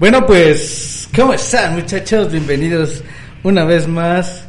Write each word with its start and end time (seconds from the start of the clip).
Bueno, 0.00 0.26
pues, 0.26 1.10
¿cómo 1.14 1.34
están 1.34 1.74
muchachos? 1.74 2.32
Bienvenidos 2.32 3.04
una 3.42 3.66
vez 3.66 3.86
más 3.86 4.46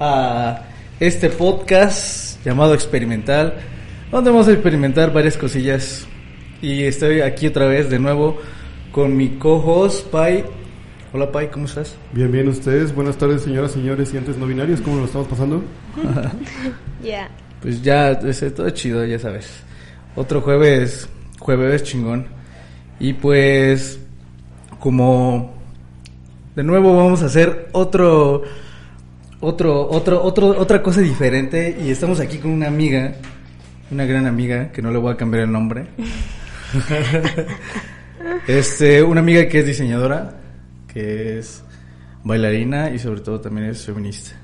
a 0.00 0.62
este 0.98 1.28
podcast 1.28 2.42
llamado 2.42 2.72
Experimental, 2.72 3.58
donde 4.10 4.30
vamos 4.30 4.48
a 4.48 4.52
experimentar 4.52 5.12
varias 5.12 5.36
cosillas. 5.36 6.06
Y 6.62 6.84
estoy 6.84 7.20
aquí 7.20 7.46
otra 7.46 7.66
vez 7.66 7.90
de 7.90 7.98
nuevo 7.98 8.38
con 8.90 9.14
mi 9.14 9.36
co-host, 9.36 10.06
Pai. 10.06 10.46
Hola, 11.12 11.30
Pai, 11.30 11.50
¿cómo 11.50 11.66
estás? 11.66 11.94
Bien, 12.14 12.32
bien, 12.32 12.48
ustedes. 12.48 12.94
Buenas 12.94 13.18
tardes, 13.18 13.42
señoras, 13.42 13.72
señores 13.72 14.14
y 14.14 14.16
antes 14.16 14.38
no 14.38 14.46
binarios. 14.46 14.80
¿Cómo 14.80 14.96
lo 14.96 15.04
estamos 15.04 15.28
pasando? 15.28 15.62
Ya. 17.04 17.28
Pues 17.60 17.82
ya, 17.82 18.12
es 18.12 18.54
todo 18.54 18.70
chido, 18.70 19.04
ya 19.04 19.18
sabes. 19.18 19.46
Otro 20.14 20.40
jueves, 20.40 21.06
jueves 21.38 21.82
chingón. 21.82 22.28
Y 22.98 23.12
pues, 23.12 24.00
como 24.86 25.52
de 26.54 26.62
nuevo 26.62 26.96
vamos 26.96 27.20
a 27.24 27.26
hacer 27.26 27.70
otro, 27.72 28.44
otro, 29.40 29.90
otro, 29.90 30.22
otro, 30.22 30.56
otra 30.56 30.80
cosa 30.80 31.00
diferente. 31.00 31.76
Y 31.82 31.90
estamos 31.90 32.20
aquí 32.20 32.38
con 32.38 32.52
una 32.52 32.68
amiga, 32.68 33.16
una 33.90 34.04
gran 34.04 34.26
amiga, 34.26 34.70
que 34.70 34.82
no 34.82 34.92
le 34.92 34.98
voy 34.98 35.12
a 35.12 35.16
cambiar 35.16 35.42
el 35.42 35.50
nombre. 35.50 35.88
este, 38.46 39.02
una 39.02 39.18
amiga 39.18 39.48
que 39.48 39.58
es 39.58 39.66
diseñadora, 39.66 40.36
que 40.86 41.40
es 41.40 41.64
bailarina 42.22 42.90
y 42.90 43.00
sobre 43.00 43.22
todo 43.22 43.40
también 43.40 43.70
es 43.70 43.84
feminista. 43.84 44.36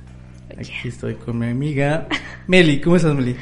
Aquí 0.59 0.89
estoy 0.89 1.15
con 1.15 1.39
mi 1.39 1.51
amiga 1.51 2.09
Meli. 2.47 2.81
¿Cómo 2.81 2.97
estás, 2.97 3.15
Meli? 3.15 3.33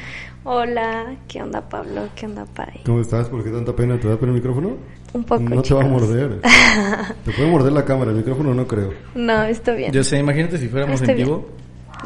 Hola, 0.44 1.16
¿qué 1.26 1.42
onda 1.42 1.68
Pablo? 1.68 2.08
¿Qué 2.14 2.26
onda 2.26 2.44
Pai? 2.44 2.80
¿Cómo 2.86 3.00
estás? 3.00 3.28
¿Por 3.28 3.42
qué 3.42 3.50
tanta 3.50 3.74
pena? 3.74 3.98
¿Te 3.98 4.06
da 4.06 4.16
pena 4.16 4.30
el 4.30 4.36
micrófono? 4.36 4.76
Un 5.14 5.24
poco. 5.24 5.42
No 5.42 5.60
te 5.62 5.74
va 5.74 5.80
a 5.80 5.84
chicos. 5.84 6.00
morder. 6.02 6.40
te 7.24 7.32
puede 7.32 7.50
morder 7.50 7.72
la 7.72 7.84
cámara, 7.84 8.10
el 8.12 8.16
micrófono 8.18 8.54
no 8.54 8.66
creo. 8.66 8.92
No, 9.14 9.42
está 9.44 9.72
bien. 9.72 9.92
Yo 9.92 10.02
sé, 10.02 10.18
imagínate 10.18 10.58
si 10.58 10.68
fuéramos 10.68 11.00
Está 11.00 11.12
en 11.12 11.16
bien. 11.18 11.28
vivo. 11.28 11.48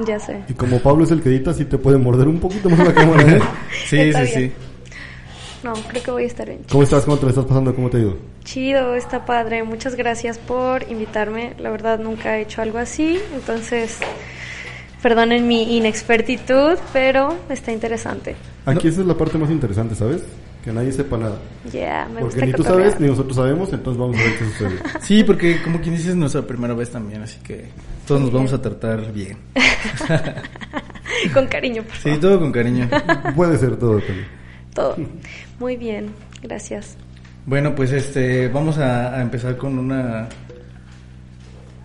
Ya 0.06 0.19
sé. 0.19 0.42
Y 0.48 0.53
como 0.55 0.78
Pablo 0.80 1.05
es 1.05 1.11
el 1.11 1.22
que 1.22 1.28
edita, 1.30 1.55
sí 1.55 1.64
te 1.64 1.78
puede 1.78 1.97
morder 1.98 2.28
un 2.28 2.39
poquito 2.41 2.69
más 2.69 2.80
la 2.80 2.92
cámara. 2.92 3.22
¿eh? 3.36 3.41
Sí, 3.86 3.98
Está 3.98 4.27
sí, 4.27 4.39
bien. 4.39 4.50
sí. 4.50 4.56
No, 5.62 5.72
creo 5.72 6.03
que 6.03 6.11
voy 6.11 6.25
a 6.25 6.27
estar 6.27 6.47
bien. 6.47 6.61
¿Cómo 6.70 6.83
estás? 6.83 7.05
¿Cómo 7.05 7.17
te 7.17 7.22
lo 7.25 7.30
estás 7.30 7.45
pasando? 7.47 7.75
¿Cómo 7.75 7.89
te 7.91 7.97
ha 7.97 8.00
ido? 8.00 8.17
Chido, 8.45 8.95
está 8.95 9.25
padre. 9.25 9.62
Muchas 9.64 9.95
gracias 9.97 10.39
por 10.39 10.83
invitarme. 10.91 11.55
La 11.58 11.70
verdad 11.70 11.98
nunca 11.98 12.36
he 12.39 12.42
hecho 12.42 12.61
algo 12.62 12.78
así, 12.78 13.19
entonces 13.34 13.98
perdonen 15.02 15.47
mi 15.48 15.77
inexpertitud, 15.77 16.78
pero 16.92 17.34
está 17.48 17.73
interesante. 17.73 18.36
Aquí 18.67 18.89
esa 18.89 19.00
es 19.00 19.06
la 19.06 19.14
parte 19.14 19.39
más 19.39 19.50
interesante, 19.50 19.95
¿sabes? 19.95 20.23
Que 20.67 20.72
nadie 20.72 20.91
sepa 20.91 21.17
nada. 21.17 21.39
Ya, 21.72 22.06
me 22.12 22.20
Porque 22.22 22.25
gusta 22.41 22.47
ni 22.47 22.53
tú 22.53 22.59
cotorrear. 22.64 22.89
sabes, 22.91 23.00
ni 23.00 23.06
nosotros 23.06 23.36
sabemos, 23.36 23.72
entonces 23.72 24.00
vamos 24.00 24.17
a 24.19 24.22
ver 24.22 24.36
qué 24.39 24.45
sucede. 24.47 24.78
Sí, 25.00 25.23
porque 25.25 25.62
como 25.62 25.81
quien 25.81 25.95
dice 25.97 26.11
es 26.11 26.17
nuestra 26.17 26.42
primera 26.42 26.75
vez 26.75 26.91
también, 26.91 27.23
así 27.23 27.39
que 27.39 27.69
todos 28.06 28.20
nos 28.20 28.33
vamos 28.33 28.53
a 28.53 28.61
tratar 28.61 29.12
bien. 29.12 29.39
Con 31.33 31.47
cariño, 31.47 31.83
por 31.84 31.95
Sí, 31.97 32.19
todo 32.20 32.39
con 32.41 32.50
cariño. 32.53 32.89
Puede 33.36 33.56
ser 33.58 33.77
todo 33.77 34.00
también. 34.00 34.27
todo. 34.75 34.97
Muy 35.58 35.77
bien, 35.77 36.11
gracias. 36.42 36.97
Bueno, 37.47 37.75
pues 37.75 37.92
este, 37.92 38.48
vamos 38.48 38.77
a, 38.78 39.14
a 39.17 39.23
empezar 39.23 39.56
con 39.56 39.78
una, 39.78 40.28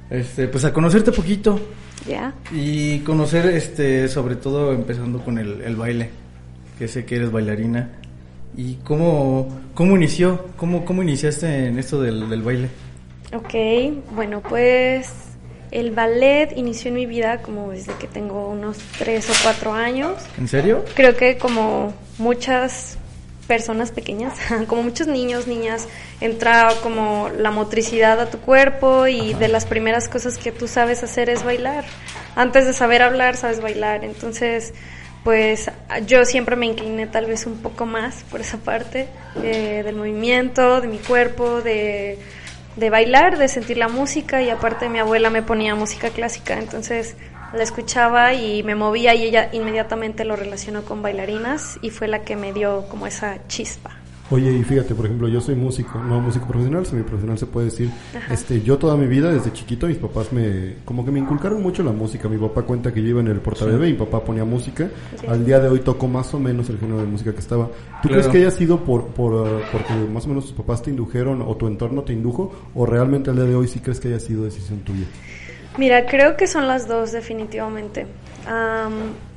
este, 0.09 0.47
pues 0.47 0.65
a 0.65 0.73
conocerte 0.73 1.11
poquito 1.11 1.59
Ya. 2.07 2.33
y 2.51 2.99
conocer, 3.01 3.45
este, 3.45 4.07
sobre 4.07 4.35
todo 4.35 4.73
empezando 4.73 5.19
con 5.23 5.37
el, 5.37 5.61
el 5.61 5.75
baile, 5.75 6.09
que 6.79 6.87
sé 6.87 7.05
que 7.05 7.17
eres 7.17 7.31
bailarina. 7.31 7.89
¿Y 8.55 8.75
cómo, 8.83 9.47
cómo 9.73 9.95
inició? 9.95 10.45
¿Cómo, 10.57 10.85
cómo 10.85 11.03
iniciaste 11.03 11.67
en 11.67 11.79
esto 11.79 12.01
del, 12.01 12.29
del 12.29 12.41
baile? 12.41 12.69
Ok, 13.33 13.53
bueno, 14.13 14.41
pues 14.41 15.09
el 15.71 15.91
ballet 15.91 16.51
inició 16.57 16.89
en 16.89 16.95
mi 16.95 17.05
vida 17.05 17.41
como 17.41 17.71
desde 17.71 17.93
que 17.93 18.07
tengo 18.07 18.49
unos 18.49 18.77
tres 18.97 19.29
o 19.29 19.33
cuatro 19.41 19.73
años. 19.73 20.15
¿En 20.37 20.47
serio? 20.49 20.83
Creo 20.95 21.15
que 21.15 21.37
como 21.37 21.93
muchas 22.17 22.97
personas 23.47 23.91
pequeñas, 23.91 24.37
como 24.67 24.83
muchos 24.83 25.07
niños, 25.07 25.47
niñas, 25.47 25.87
entra 26.19 26.69
como 26.83 27.29
la 27.37 27.51
motricidad 27.51 28.19
a 28.19 28.29
tu 28.29 28.39
cuerpo 28.39 29.07
y 29.07 29.33
de 29.33 29.47
las 29.47 29.65
primeras 29.65 30.09
cosas 30.09 30.37
que 30.37 30.51
tú 30.51 30.67
sabes 30.67 31.03
hacer 31.03 31.29
es 31.29 31.43
bailar. 31.43 31.85
Antes 32.35 32.65
de 32.65 32.73
saber 32.73 33.01
hablar, 33.01 33.37
sabes 33.37 33.61
bailar. 33.61 34.03
Entonces, 34.03 34.73
pues 35.23 35.69
yo 36.07 36.25
siempre 36.25 36.55
me 36.55 36.65
incliné 36.65 37.07
tal 37.07 37.25
vez 37.25 37.45
un 37.45 37.57
poco 37.57 37.85
más 37.85 38.23
por 38.29 38.41
esa 38.41 38.57
parte 38.57 39.07
eh, 39.43 39.81
del 39.83 39.95
movimiento, 39.95 40.81
de 40.81 40.87
mi 40.87 40.97
cuerpo, 40.97 41.61
de, 41.61 42.17
de 42.75 42.89
bailar, 42.89 43.37
de 43.37 43.47
sentir 43.47 43.77
la 43.77 43.87
música 43.87 44.41
y 44.41 44.49
aparte 44.49 44.89
mi 44.89 44.99
abuela 44.99 45.29
me 45.29 45.43
ponía 45.43 45.75
música 45.75 46.09
clásica, 46.09 46.57
entonces 46.57 47.15
la 47.53 47.63
escuchaba 47.63 48.33
y 48.33 48.63
me 48.63 48.75
movía 48.75 49.13
y 49.13 49.23
ella 49.23 49.49
inmediatamente 49.51 50.25
lo 50.25 50.35
relacionó 50.35 50.83
con 50.83 51.01
bailarinas 51.01 51.77
y 51.81 51.89
fue 51.89 52.07
la 52.07 52.23
que 52.23 52.35
me 52.35 52.53
dio 52.53 52.87
como 52.89 53.07
esa 53.07 53.39
chispa. 53.47 54.00
Oye, 54.31 54.51
y 54.53 54.63
fíjate, 54.63 54.95
por 54.95 55.05
ejemplo, 55.05 55.27
yo 55.27 55.41
soy 55.41 55.55
músico, 55.55 55.99
no 55.99 56.21
músico 56.21 56.47
profesional, 56.47 56.85
semiprofesional 56.85 57.37
se 57.37 57.45
puede 57.45 57.65
decir. 57.65 57.89
Ajá. 58.15 58.33
Este, 58.33 58.61
yo 58.61 58.77
toda 58.77 58.95
mi 58.95 59.05
vida, 59.05 59.31
desde 59.31 59.51
chiquito, 59.51 59.87
mis 59.87 59.97
papás 59.97 60.31
me, 60.31 60.75
como 60.85 61.03
que 61.03 61.11
me 61.11 61.19
inculcaron 61.19 61.61
mucho 61.61 61.83
la 61.83 61.91
música. 61.91 62.29
Mi 62.29 62.37
papá 62.37 62.61
cuenta 62.61 62.93
que 62.93 63.01
yo 63.01 63.09
iba 63.09 63.19
en 63.19 63.27
el 63.27 63.41
portabebé 63.41 63.89
y 63.89 63.91
mi 63.91 63.97
papá 63.99 64.23
ponía 64.23 64.45
música. 64.45 64.89
Sí. 65.19 65.27
Al 65.27 65.45
día 65.45 65.59
de 65.59 65.67
hoy 65.67 65.81
toco 65.81 66.07
más 66.07 66.33
o 66.33 66.39
menos 66.39 66.69
el 66.69 66.79
género 66.79 66.99
de 67.01 67.07
música 67.07 67.33
que 67.33 67.39
estaba. 67.39 67.65
¿Tú 67.67 68.07
Claro. 68.07 68.15
crees 68.15 68.27
que 68.27 68.37
haya 68.37 68.51
sido 68.51 68.79
por, 68.85 69.07
por, 69.07 69.33
uh, 69.33 69.59
porque 69.71 69.93
más 70.11 70.25
o 70.25 70.29
menos 70.29 70.45
tus 70.45 70.53
papás 70.53 70.81
te 70.81 70.89
indujeron 70.91 71.41
o 71.41 71.55
tu 71.57 71.67
entorno 71.67 72.03
te 72.03 72.13
indujo? 72.13 72.53
¿O 72.73 72.85
realmente 72.85 73.29
al 73.29 73.35
día 73.35 73.45
de 73.45 73.55
hoy 73.55 73.67
sí 73.67 73.79
crees 73.79 73.99
que 73.99 74.07
haya 74.07 74.19
sido 74.19 74.45
decisión 74.45 74.79
tuya? 74.79 75.05
Mira, 75.77 76.05
creo 76.05 76.35
que 76.37 76.47
son 76.47 76.67
las 76.67 76.87
dos 76.87 77.11
definitivamente. 77.11 78.05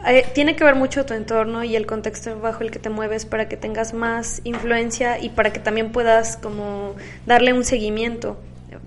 Eh, 0.06 0.26
tiene 0.34 0.54
que 0.56 0.64
ver 0.64 0.74
mucho 0.74 1.06
tu 1.06 1.14
entorno 1.14 1.64
y 1.64 1.76
el 1.76 1.86
contexto 1.86 2.38
bajo 2.38 2.62
el 2.62 2.70
que 2.70 2.78
te 2.78 2.90
mueves 2.90 3.24
para 3.24 3.48
que 3.48 3.56
tengas 3.56 3.94
más 3.94 4.40
influencia 4.44 5.18
y 5.18 5.30
para 5.30 5.52
que 5.52 5.60
también 5.60 5.92
puedas 5.92 6.36
como 6.36 6.94
darle 7.26 7.52
un 7.52 7.64
seguimiento. 7.64 8.36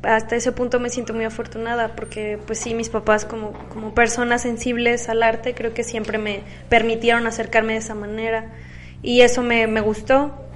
Hasta 0.04 0.36
ese 0.36 0.52
punto 0.52 0.80
me 0.80 0.90
siento 0.90 1.14
muy 1.14 1.26
afortunada 1.26 1.96
porque 1.96 2.38
pues 2.46 2.60
sí, 2.60 2.74
mis 2.74 2.90
papás 2.90 3.26
como, 3.26 3.54
como 3.70 3.96
personas 3.96 4.44
sensibles 4.44 5.10
al 5.10 5.24
arte 5.24 5.56
creo 5.56 5.74
que 5.74 5.84
siempre 5.84 6.18
me 6.18 6.42
permitieron 6.70 7.26
acercarme 7.26 7.74
de 7.74 7.80
esa 7.80 7.96
manera 7.96 8.52
y 9.02 9.22
eso 9.22 9.42
me, 9.42 9.66
me 9.68 9.82
gustó. 9.82 10.47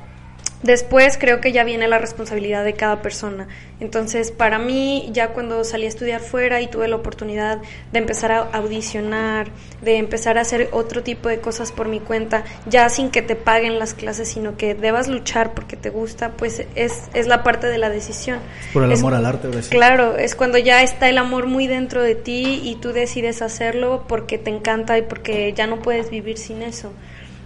Después 0.64 1.18
creo 1.18 1.42
que 1.42 1.52
ya 1.52 1.64
viene 1.64 1.88
la 1.88 1.98
responsabilidad 1.98 2.64
de 2.64 2.74
cada 2.74 3.02
persona. 3.02 3.48
Entonces, 3.80 4.32
para 4.32 4.60
mí, 4.60 5.10
ya 5.12 5.30
cuando 5.30 5.64
salí 5.64 5.86
a 5.86 5.90
estudiar 5.90 6.22
fuera 6.22 6.62
y 6.62 6.68
tuve 6.68 6.88
la 6.88 6.98
oportunidad 6.98 7.60
de 7.92 7.98
empezar 8.00 8.32
a 8.32 8.42
audicionar, 8.54 9.48
de 9.82 9.98
empezar 9.98 10.38
a 10.38 10.42
hacer 10.42 10.70
otro 10.72 11.02
tipo 11.02 11.30
de 11.30 11.40
cosas 11.40 11.72
por 11.72 11.88
mi 11.88 12.00
cuenta, 12.00 12.44
ya 12.68 12.90
sin 12.90 13.10
que 13.10 13.24
te 13.24 13.36
paguen 13.36 13.80
las 13.80 13.96
clases, 13.96 14.28
sino 14.30 14.56
que 14.56 14.76
debas 14.76 15.08
luchar 15.08 15.56
porque 15.56 15.78
te 15.78 15.90
gusta, 15.90 16.32
pues 16.38 16.64
es, 16.76 17.10
es 17.16 17.26
la 17.26 17.42
parte 17.42 17.66
de 17.66 17.80
la 17.80 17.90
decisión. 17.90 18.38
Por 18.72 18.84
el 18.84 18.92
Es- 18.92 19.00
amor 19.00 19.16
al 19.16 19.26
arte. 19.26 19.50
Claro, 19.70 20.16
es 20.18 20.36
cuando 20.36 20.60
ya 20.60 20.84
está 20.84 21.10
el 21.10 21.18
amor 21.18 21.48
muy 21.48 21.66
dentro 21.66 22.04
de 22.04 22.14
ti 22.14 22.62
y 22.64 22.76
tú 22.76 22.94
decides 22.94 23.42
hacerlo 23.42 24.06
porque 24.08 24.38
te 24.38 24.52
encanta 24.52 24.96
y 24.98 25.02
porque 25.02 25.54
ya 25.54 25.66
no 25.66 25.80
puedes 25.82 26.12
vivir 26.12 26.38
sin 26.38 26.62
eso. 26.62 26.94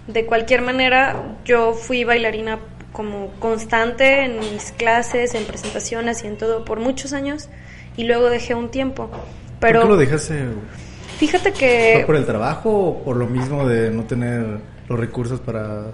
De 0.06 0.26
cualquier 0.26 0.60
manera, 0.60 1.16
yo 1.46 1.72
fui 1.72 2.04
bailarina 2.04 2.58
como 2.96 3.30
constante 3.38 4.24
en 4.24 4.40
mis 4.40 4.72
clases, 4.72 5.34
en 5.34 5.44
presentaciones 5.44 6.24
y 6.24 6.28
en 6.28 6.38
todo 6.38 6.64
por 6.64 6.80
muchos 6.80 7.12
años 7.12 7.50
y 7.94 8.04
luego 8.04 8.30
dejé 8.30 8.54
un 8.54 8.70
tiempo. 8.70 9.10
Pero 9.60 9.80
¿Por 9.80 9.88
qué 9.88 9.94
lo 9.94 10.00
dejaste? 10.00 10.44
fíjate 11.18 11.50
¿Fue 11.50 11.58
que 11.58 12.04
por 12.06 12.16
el 12.16 12.24
trabajo 12.24 12.70
o 12.70 13.04
por 13.04 13.16
lo 13.16 13.26
mismo 13.26 13.68
de 13.68 13.90
no 13.90 14.04
tener 14.04 14.60
los 14.88 14.98
recursos 14.98 15.40
para 15.40 15.92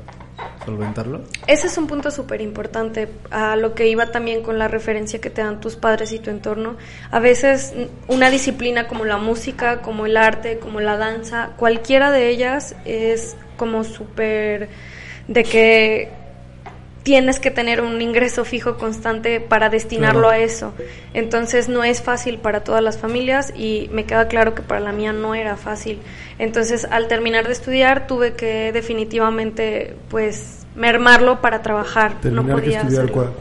solventarlo? 0.65 1.23
Ese 1.49 1.67
es 1.67 1.77
un 1.77 1.89
punto 1.89 2.13
súper 2.13 2.41
importante, 2.41 3.09
a 3.33 3.57
lo 3.57 3.75
que 3.75 3.89
iba 3.89 4.07
también 4.13 4.45
con 4.45 4.57
la 4.57 4.69
referencia 4.69 5.21
que 5.21 5.29
te 5.29 5.43
dan 5.43 5.61
tus 5.61 5.75
padres 5.75 6.13
y 6.13 6.21
tu 6.21 6.31
entorno. 6.31 6.77
A 7.11 7.19
veces 7.19 7.75
mm, 7.77 8.13
una 8.13 8.31
disciplina 8.31 8.87
como 8.87 9.05
la 9.05 9.17
música, 9.17 9.83
como 9.83 10.07
el 10.07 10.17
arte, 10.17 10.59
como 10.59 10.81
la 10.81 10.97
danza, 10.97 11.51
cualquiera 11.57 12.13
de 12.13 12.29
ellas 12.29 12.77
es 12.85 13.37
como 13.57 13.83
súper 13.83 14.69
de 15.27 15.43
que 15.45 16.22
tienes 17.03 17.41
que 17.41 17.51
tener 17.51 17.81
un 17.81 18.01
ingreso 18.01 18.45
fijo 18.45 18.77
constante 18.77 19.41
para 19.41 19.69
destinarlo 19.69 20.29
Claro. 20.29 20.35
a 20.35 20.39
eso. 20.39 20.73
Entonces 21.15 21.69
no 21.69 21.83
es 21.85 22.01
fácil 22.03 22.39
para 22.39 22.63
todas 22.65 22.83
las 22.83 22.97
familias 22.99 23.53
y 23.57 23.89
me 23.93 24.05
queda 24.05 24.29
claro 24.29 24.55
que 24.55 24.63
para 24.63 24.81
la 24.81 24.93
mía 24.93 25.13
no 25.13 25.35
era 25.35 25.57
fácil. 25.57 25.99
Entonces 26.39 26.87
al 26.91 27.09
terminar 27.09 27.47
de 27.47 27.53
estudiar 27.53 28.07
tuve 28.07 28.35
que 28.35 28.71
definitivamente 28.73 29.97
pues 30.09 30.61
mermarlo 30.77 31.41
para 31.41 31.61
trabajar. 31.63 32.21
Terminar 32.21 32.45
no 32.45 32.55
que 32.57 32.63
podía 32.63 32.81
estudiar 32.83 33.11
cuál- 33.11 33.33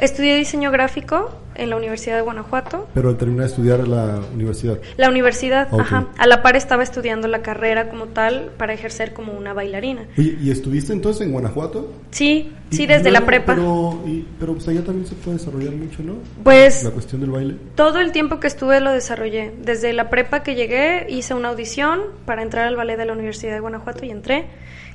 Estudié 0.00 0.34
diseño 0.36 0.70
gráfico 0.72 1.30
en 1.54 1.70
la 1.70 1.76
Universidad 1.76 2.16
de 2.16 2.22
Guanajuato. 2.22 2.88
Pero 2.94 3.10
al 3.10 3.16
terminar 3.16 3.42
de 3.46 3.50
estudiar 3.50 3.78
en 3.78 3.92
la 3.92 4.20
universidad. 4.34 4.78
La 4.96 5.08
universidad, 5.08 5.68
ajá. 5.72 6.08
A 6.18 6.26
la 6.26 6.42
par 6.42 6.56
estaba 6.56 6.82
estudiando 6.82 7.28
la 7.28 7.42
carrera 7.42 7.88
como 7.88 8.06
tal 8.06 8.50
para 8.58 8.72
ejercer 8.74 9.12
como 9.12 9.32
una 9.34 9.52
bailarina. 9.52 10.06
¿y 10.16 10.50
estuviste 10.50 10.92
entonces 10.92 11.24
en 11.24 11.32
Guanajuato? 11.32 11.92
Sí, 12.10 12.52
sí, 12.70 12.86
desde 12.86 13.12
la 13.12 13.24
prepa. 13.24 13.54
Pero, 13.54 14.02
y- 14.04 14.26
pero 14.40 14.54
pues 14.54 14.66
allá 14.66 14.82
también 14.82 15.06
se 15.06 15.14
puede 15.14 15.38
desarrollar 15.38 15.72
mucho, 15.74 16.02
¿no? 16.02 16.14
Pues 16.42 16.82
La 16.82 16.90
cuestión 16.90 17.20
del 17.20 17.30
baile. 17.30 17.54
todo 17.76 18.00
el 18.00 18.10
tiempo 18.10 18.40
que 18.40 18.48
estuve 18.48 18.80
lo 18.80 18.90
desarrollé. 18.90 19.52
Desde 19.62 19.92
la 19.92 20.10
prepa 20.10 20.42
que 20.42 20.56
llegué 20.56 21.06
hice 21.08 21.34
una 21.34 21.50
audición 21.50 22.00
para 22.26 22.42
entrar 22.42 22.66
al 22.66 22.74
ballet 22.74 22.96
de 22.96 23.04
la 23.06 23.12
Universidad 23.12 23.52
de 23.54 23.60
Guanajuato 23.60 24.04
y 24.04 24.10
entré. 24.10 24.46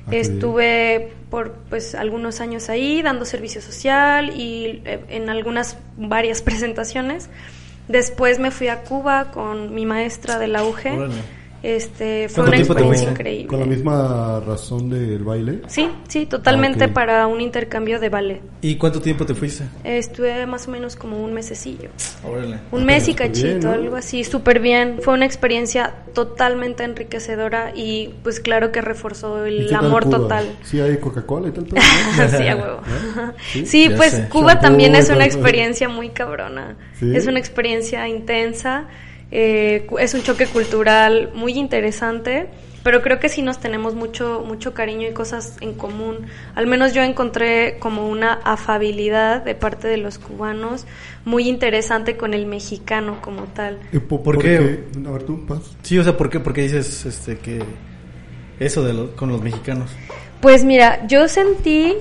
Ah. 0.06 0.10
Estuve 0.14 1.12
por 1.30 1.52
pues 1.68 1.94
algunos 1.94 2.40
años 2.40 2.68
ahí 2.68 3.02
dando 3.02 3.24
servicio 3.24 3.60
social 3.60 4.30
y 4.30 4.82
eh, 4.84 5.00
en 5.08 5.30
algunas 5.30 5.76
varias 5.96 6.42
presentaciones. 6.42 7.28
Después 7.88 8.38
me 8.38 8.50
fui 8.50 8.68
a 8.68 8.82
Cuba 8.82 9.30
con 9.32 9.74
mi 9.74 9.86
maestra 9.86 10.38
de 10.38 10.48
la 10.48 10.64
UG. 10.64 11.10
Este 11.62 12.28
fue 12.28 12.44
¿Cuánto 12.44 12.50
una 12.52 12.58
experiencia 12.58 13.10
increíble. 13.10 13.46
Con 13.46 13.60
la 13.60 13.66
misma 13.66 14.40
razón 14.40 14.88
del 14.88 15.22
baile. 15.22 15.60
Sí, 15.66 15.88
sí, 16.08 16.24
totalmente 16.26 16.84
Ah, 16.84 16.92
para 16.94 17.26
un 17.26 17.40
intercambio 17.40 18.00
de 18.00 18.08
ballet. 18.08 18.40
¿Y 18.62 18.76
cuánto 18.76 19.00
tiempo 19.00 19.26
te 19.26 19.34
fuiste? 19.34 19.64
Estuve 19.84 20.46
más 20.46 20.68
o 20.68 20.70
menos 20.70 20.96
como 20.96 21.22
un 21.22 21.34
mesecillo. 21.34 21.90
Órale. 22.26 22.58
Un 22.72 22.84
mes 22.86 23.08
y 23.08 23.14
cachito, 23.14 23.46
bien, 23.48 23.60
¿no? 23.60 23.72
algo 23.72 23.96
así, 23.96 24.24
súper 24.24 24.60
bien. 24.60 24.98
Fue 25.02 25.12
una 25.14 25.26
experiencia 25.26 25.94
totalmente 26.14 26.82
enriquecedora 26.84 27.72
y 27.74 28.14
pues 28.22 28.40
claro 28.40 28.72
que 28.72 28.80
reforzó 28.80 29.46
¿Y 29.46 29.50
el 29.58 29.66
qué 29.68 29.74
tal 29.74 29.84
amor 29.86 30.04
Cuba? 30.04 30.16
total. 30.18 30.46
Sí, 30.62 30.80
hay 30.80 30.96
Coca-Cola 30.96 31.48
y 31.48 31.52
tal. 31.52 31.66
pero, 31.66 31.82
¿no? 31.82 32.28
sí, 32.38 32.48
a 32.48 32.56
huevo. 32.56 32.80
¿Sí? 33.52 33.66
Sí, 33.66 33.88
Ya 33.90 33.96
pues 33.96 34.10
sé. 34.12 34.28
Cuba 34.28 34.52
Shampoo 34.54 34.62
también 34.62 34.94
es 34.94 35.10
una 35.10 35.24
experiencia 35.26 35.88
muy 35.88 36.08
cabrona. 36.10 36.76
¿Sí? 36.98 37.14
Es 37.14 37.26
una 37.26 37.38
experiencia 37.38 38.08
intensa, 38.08 38.86
eh, 39.30 39.84
cu- 39.88 39.98
es 39.98 40.14
un 40.14 40.22
choque 40.22 40.46
cultural 40.46 41.30
muy 41.34 41.52
interesante, 41.52 42.48
pero 42.82 43.02
creo 43.02 43.20
que 43.20 43.28
sí 43.28 43.42
nos 43.42 43.60
tenemos 43.60 43.94
mucho, 43.94 44.42
mucho 44.46 44.72
cariño 44.72 45.06
y 45.08 45.12
cosas 45.12 45.56
en 45.60 45.74
común. 45.74 46.26
Al 46.54 46.66
menos 46.66 46.94
yo 46.94 47.02
encontré 47.02 47.78
como 47.78 48.08
una 48.08 48.40
afabilidad 48.44 49.42
de 49.44 49.54
parte 49.54 49.86
de 49.86 49.98
los 49.98 50.18
cubanos 50.18 50.86
muy 51.26 51.46
interesante 51.48 52.16
con 52.16 52.32
el 52.32 52.46
mexicano 52.46 53.18
como 53.20 53.42
tal. 53.44 53.78
¿Y 53.92 53.98
po- 53.98 54.22
¿Por 54.22 54.38
qué? 54.38 54.56
porque- 54.92 55.08
A 55.08 55.12
ver, 55.12 55.22
tú, 55.24 55.44
Paz. 55.46 55.76
Sí, 55.82 55.98
o 55.98 56.04
sea, 56.04 56.16
¿por 56.16 56.30
qué? 56.30 56.40
Porque 56.40 56.62
dices 56.62 57.04
este, 57.04 57.36
que 57.38 57.62
eso 58.58 58.82
de 58.82 58.94
lo- 58.94 59.14
con 59.14 59.28
los 59.30 59.42
mexicanos. 59.42 59.90
Pues 60.40 60.64
mira, 60.64 61.06
yo 61.06 61.28
sentí 61.28 61.94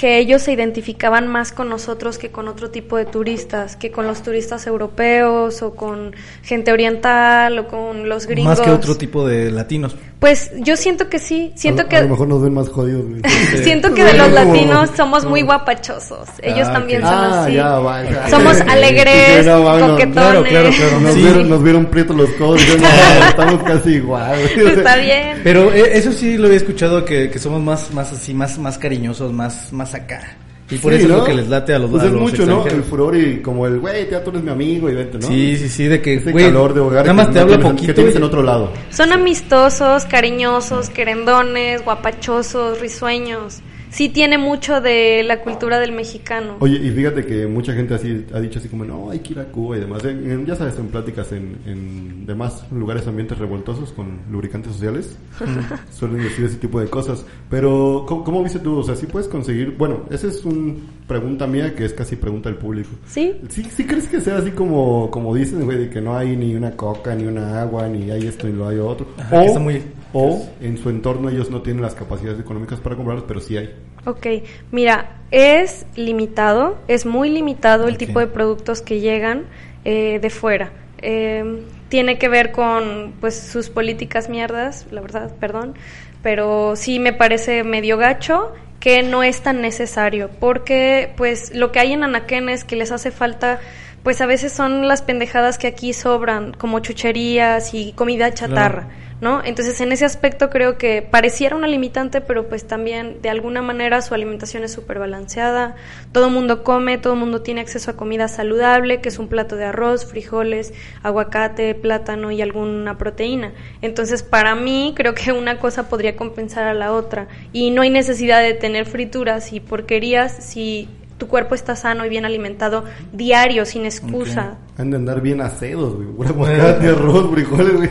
que 0.00 0.16
ellos 0.16 0.40
se 0.40 0.52
identificaban 0.52 1.28
más 1.28 1.52
con 1.52 1.68
nosotros 1.68 2.16
que 2.16 2.30
con 2.30 2.48
otro 2.48 2.70
tipo 2.70 2.96
de 2.96 3.04
turistas, 3.04 3.76
que 3.76 3.90
con 3.90 4.06
los 4.06 4.22
turistas 4.22 4.66
europeos 4.66 5.60
o 5.60 5.74
con 5.74 6.14
gente 6.42 6.72
oriental 6.72 7.58
o 7.58 7.68
con 7.68 8.08
los 8.08 8.24
gringos. 8.26 8.58
Más 8.58 8.60
que 8.62 8.70
otro 8.70 8.96
tipo 8.96 9.28
de 9.28 9.50
latinos. 9.50 9.94
Pues 10.20 10.50
yo 10.58 10.76
siento 10.76 11.08
que 11.08 11.18
sí, 11.18 11.50
siento 11.56 11.80
a, 11.80 11.88
que 11.88 11.96
a 11.96 12.02
lo 12.02 12.10
mejor 12.10 12.28
nos 12.28 12.42
ven 12.42 12.52
más 12.52 12.68
jodidos. 12.68 13.04
siento 13.64 13.92
que 13.94 14.04
de 14.04 14.12
los 14.12 14.30
latinos 14.32 14.90
somos 14.94 15.24
muy 15.24 15.40
guapachosos. 15.40 16.28
Ellos 16.42 16.68
Ah, 16.68 16.72
también 16.74 17.02
ok. 17.02 17.08
son 17.08 17.18
Ah, 17.24 17.42
así. 17.44 17.54
ya, 17.54 17.68
va, 17.78 18.04
ya. 18.04 18.28
Somos 18.28 18.60
alegres, 18.60 19.46
no, 19.46 19.64
va, 19.64 19.78
no, 19.78 19.86
coquetones. 19.92 20.12
claro, 20.14 20.42
claro, 20.44 20.70
claro. 20.76 21.00
Nos, 21.00 21.14
Sí. 21.14 21.22
vieron, 21.22 21.48
nos 21.48 21.62
vieron 21.62 21.86
prietos 21.86 22.16
los 22.16 22.28
codos. 22.32 22.60
no, 22.78 22.86
estamos 23.28 23.62
casi 23.62 23.90
igual. 23.94 24.38
güey. 24.54 24.68
Está 24.74 24.96
bien. 24.96 25.40
Pero 25.42 25.72
eh, 25.72 25.90
eso 25.94 26.12
sí 26.12 26.36
lo 26.36 26.46
había 26.46 26.58
escuchado 26.58 27.02
que, 27.02 27.30
que 27.30 27.38
somos 27.38 27.62
más, 27.62 27.90
más 27.94 28.12
así, 28.12 28.34
más, 28.34 28.58
más 28.58 28.76
cariñosos, 28.76 29.32
más, 29.32 29.72
más 29.72 29.94
acá. 29.94 30.36
Y 30.70 30.76
por 30.78 30.92
Sí, 30.92 30.98
eso 30.98 31.06
es 31.06 31.10
¿no? 31.12 31.18
lo 31.18 31.24
que 31.24 31.34
les 31.34 31.48
late 31.48 31.74
a 31.74 31.78
los, 31.80 31.90
Pues 31.90 32.02
a 32.02 32.06
es 32.06 32.12
los 32.12 32.20
mucho, 32.20 32.46
¿no? 32.46 32.64
El 32.66 32.82
furor 32.84 33.16
y 33.16 33.40
como 33.42 33.66
el, 33.66 33.80
güey, 33.80 34.08
ya 34.08 34.22
tú 34.22 34.30
eres 34.30 34.42
mi 34.42 34.50
amigo 34.50 34.88
y 34.88 34.94
vente, 34.94 35.18
¿no? 35.18 35.26
Sí, 35.26 35.56
sí, 35.56 35.68
sí, 35.68 35.84
de 35.88 36.00
que, 36.00 36.14
Ese 36.14 36.30
güey, 36.32 36.44
calor 36.46 36.74
de 36.74 36.80
hogar 36.80 37.04
nada 37.04 37.04
que 37.06 37.12
más 37.12 37.26
no 37.28 37.32
te 37.32 37.40
habla 37.40 37.56
tienes 37.56 37.66
en- 37.70 37.72
poquito. 37.76 37.86
Que 37.88 37.94
tienes 37.94 38.16
en 38.16 38.22
otro 38.22 38.42
lado. 38.42 38.72
Son 38.90 39.12
amistosos, 39.12 40.04
cariñosos, 40.04 40.90
querendones, 40.90 41.84
guapachosos, 41.84 42.80
risueños. 42.80 43.60
Sí 43.90 44.08
tiene 44.08 44.38
mucho 44.38 44.80
de 44.80 45.22
la 45.24 45.40
cultura 45.42 45.78
del 45.80 45.92
mexicano. 45.92 46.56
Oye, 46.60 46.76
y 46.76 46.90
fíjate 46.90 47.24
que 47.26 47.46
mucha 47.46 47.72
gente 47.72 47.94
así 47.94 48.24
ha 48.32 48.38
dicho 48.40 48.58
así 48.60 48.68
como, 48.68 48.84
no, 48.84 49.10
hay 49.10 49.18
que 49.18 49.32
ir 49.32 49.40
a 49.40 49.44
Cuba 49.46 49.76
y 49.76 49.80
demás. 49.80 50.04
En- 50.04 50.30
en- 50.30 50.46
ya 50.46 50.54
sabes, 50.54 50.78
en 50.78 50.86
pláticas 50.88 51.32
en, 51.32 51.58
en 51.66 52.24
demás 52.26 52.64
lugares, 52.70 53.06
ambientes 53.06 53.36
revoltosos 53.38 53.92
con 53.92 54.20
lubricantes 54.30 54.72
sociales, 54.72 55.16
suelen 55.90 56.22
decir 56.22 56.44
ese 56.44 56.56
tipo 56.56 56.80
de 56.80 56.86
cosas. 56.88 57.24
Pero, 57.50 58.04
¿cómo, 58.06 58.22
cómo 58.24 58.42
viste 58.42 58.60
tú? 58.60 58.78
O 58.78 58.82
sea, 58.82 58.94
¿sí 58.96 59.06
puedes 59.06 59.28
conseguir? 59.28 59.76
Bueno, 59.76 60.04
esa 60.10 60.28
es 60.28 60.44
una 60.44 60.74
pregunta 61.10 61.48
mía 61.48 61.74
que 61.74 61.84
es 61.84 61.92
casi 61.92 62.14
pregunta 62.14 62.48
del 62.48 62.56
público. 62.56 62.90
¿Sí? 63.04 63.34
¿Sí, 63.48 63.64
sí 63.64 63.84
crees 63.84 64.06
que 64.06 64.20
sea 64.20 64.36
así 64.36 64.52
como, 64.52 65.10
como 65.10 65.34
dicen, 65.34 65.64
güey, 65.64 65.76
de 65.76 65.90
que 65.90 66.00
no 66.00 66.16
hay 66.16 66.36
ni 66.36 66.54
una 66.54 66.70
coca, 66.76 67.16
ni 67.16 67.24
una 67.24 67.60
agua, 67.60 67.88
ni 67.88 68.12
hay 68.12 68.28
esto 68.28 68.46
y 68.46 68.52
lo 68.52 68.68
hay 68.68 68.78
otro? 68.78 69.08
Ajá, 69.18 69.38
o, 69.38 69.40
que 69.40 69.46
está 69.48 69.58
muy- 69.58 69.82
o 70.12 70.48
en 70.60 70.78
su 70.78 70.88
entorno 70.88 71.28
ellos 71.28 71.50
no 71.50 71.62
tienen 71.62 71.82
las 71.82 71.96
capacidades 71.96 72.38
económicas 72.38 72.78
para 72.78 72.94
comprarlos, 72.94 73.24
pero 73.26 73.40
sí 73.40 73.56
hay. 73.56 73.74
Ok, 74.06 74.24
mira, 74.70 75.18
es 75.32 75.84
limitado, 75.96 76.78
es 76.86 77.04
muy 77.06 77.28
limitado 77.28 77.88
el 77.88 77.96
tipo 77.98 78.20
de 78.20 78.28
productos 78.28 78.80
que 78.80 79.00
llegan 79.00 79.46
eh, 79.84 80.20
de 80.22 80.30
fuera. 80.30 80.70
Eh, 81.02 81.64
tiene 81.88 82.18
que 82.18 82.28
ver 82.28 82.52
con 82.52 83.14
pues 83.20 83.36
sus 83.36 83.68
políticas 83.68 84.28
mierdas, 84.28 84.86
la 84.92 85.00
verdad, 85.00 85.34
perdón, 85.40 85.74
pero 86.22 86.76
sí 86.76 86.98
me 86.98 87.12
parece 87.12 87.64
medio 87.64 87.96
gacho 87.96 88.52
que 88.78 89.02
no 89.02 89.22
es 89.22 89.42
tan 89.42 89.60
necesario, 89.60 90.30
porque 90.40 91.12
pues 91.16 91.54
lo 91.54 91.70
que 91.70 91.80
hay 91.80 91.92
en 91.92 92.02
Anaquén 92.02 92.48
es 92.48 92.64
que 92.64 92.76
les 92.76 92.92
hace 92.92 93.10
falta 93.10 93.60
pues 94.02 94.20
a 94.20 94.26
veces 94.26 94.52
son 94.52 94.88
las 94.88 95.02
pendejadas 95.02 95.58
que 95.58 95.66
aquí 95.66 95.92
sobran, 95.92 96.52
como 96.52 96.80
chucherías 96.80 97.74
y 97.74 97.92
comida 97.92 98.32
chatarra. 98.32 98.88
¿No? 99.20 99.42
Entonces, 99.44 99.80
en 99.80 99.92
ese 99.92 100.04
aspecto 100.04 100.50
creo 100.50 100.78
que 100.78 101.02
pareciera 101.02 101.56
una 101.56 101.66
limitante, 101.66 102.20
pero 102.20 102.48
pues 102.48 102.66
también 102.66 103.20
de 103.22 103.28
alguna 103.30 103.62
manera 103.62 104.00
su 104.02 104.14
alimentación 104.14 104.64
es 104.64 104.72
súper 104.72 104.98
balanceada. 104.98 105.76
Todo 106.12 106.26
el 106.26 106.32
mundo 106.32 106.64
come, 106.64 106.98
todo 106.98 107.14
el 107.14 107.18
mundo 107.18 107.42
tiene 107.42 107.60
acceso 107.60 107.90
a 107.90 107.96
comida 107.96 108.28
saludable, 108.28 109.00
que 109.00 109.10
es 109.10 109.18
un 109.18 109.28
plato 109.28 109.56
de 109.56 109.64
arroz, 109.64 110.06
frijoles, 110.06 110.72
aguacate, 111.02 111.74
plátano 111.74 112.30
y 112.30 112.40
alguna 112.40 112.96
proteína. 112.96 113.52
Entonces, 113.82 114.22
para 114.22 114.54
mí, 114.54 114.94
creo 114.96 115.14
que 115.14 115.32
una 115.32 115.58
cosa 115.58 115.88
podría 115.88 116.16
compensar 116.16 116.66
a 116.66 116.74
la 116.74 116.92
otra. 116.92 117.28
Y 117.52 117.70
no 117.70 117.82
hay 117.82 117.90
necesidad 117.90 118.42
de 118.42 118.54
tener 118.54 118.86
frituras 118.86 119.52
y 119.52 119.60
porquerías 119.60 120.32
si 120.32 120.88
tu 121.18 121.28
cuerpo 121.28 121.54
está 121.54 121.76
sano 121.76 122.06
y 122.06 122.08
bien 122.08 122.24
alimentado 122.24 122.84
diario, 123.12 123.66
sin 123.66 123.84
excusa. 123.84 124.56
Han 124.78 124.90
de 124.90 124.96
andar 124.96 125.20
bien 125.20 125.42
acedos, 125.42 125.94
güey. 125.94 126.08
Pura 126.08 126.30
aguacate, 126.30 126.88
arroz, 126.88 127.30
frijoles, 127.30 127.76
güey. 127.76 127.90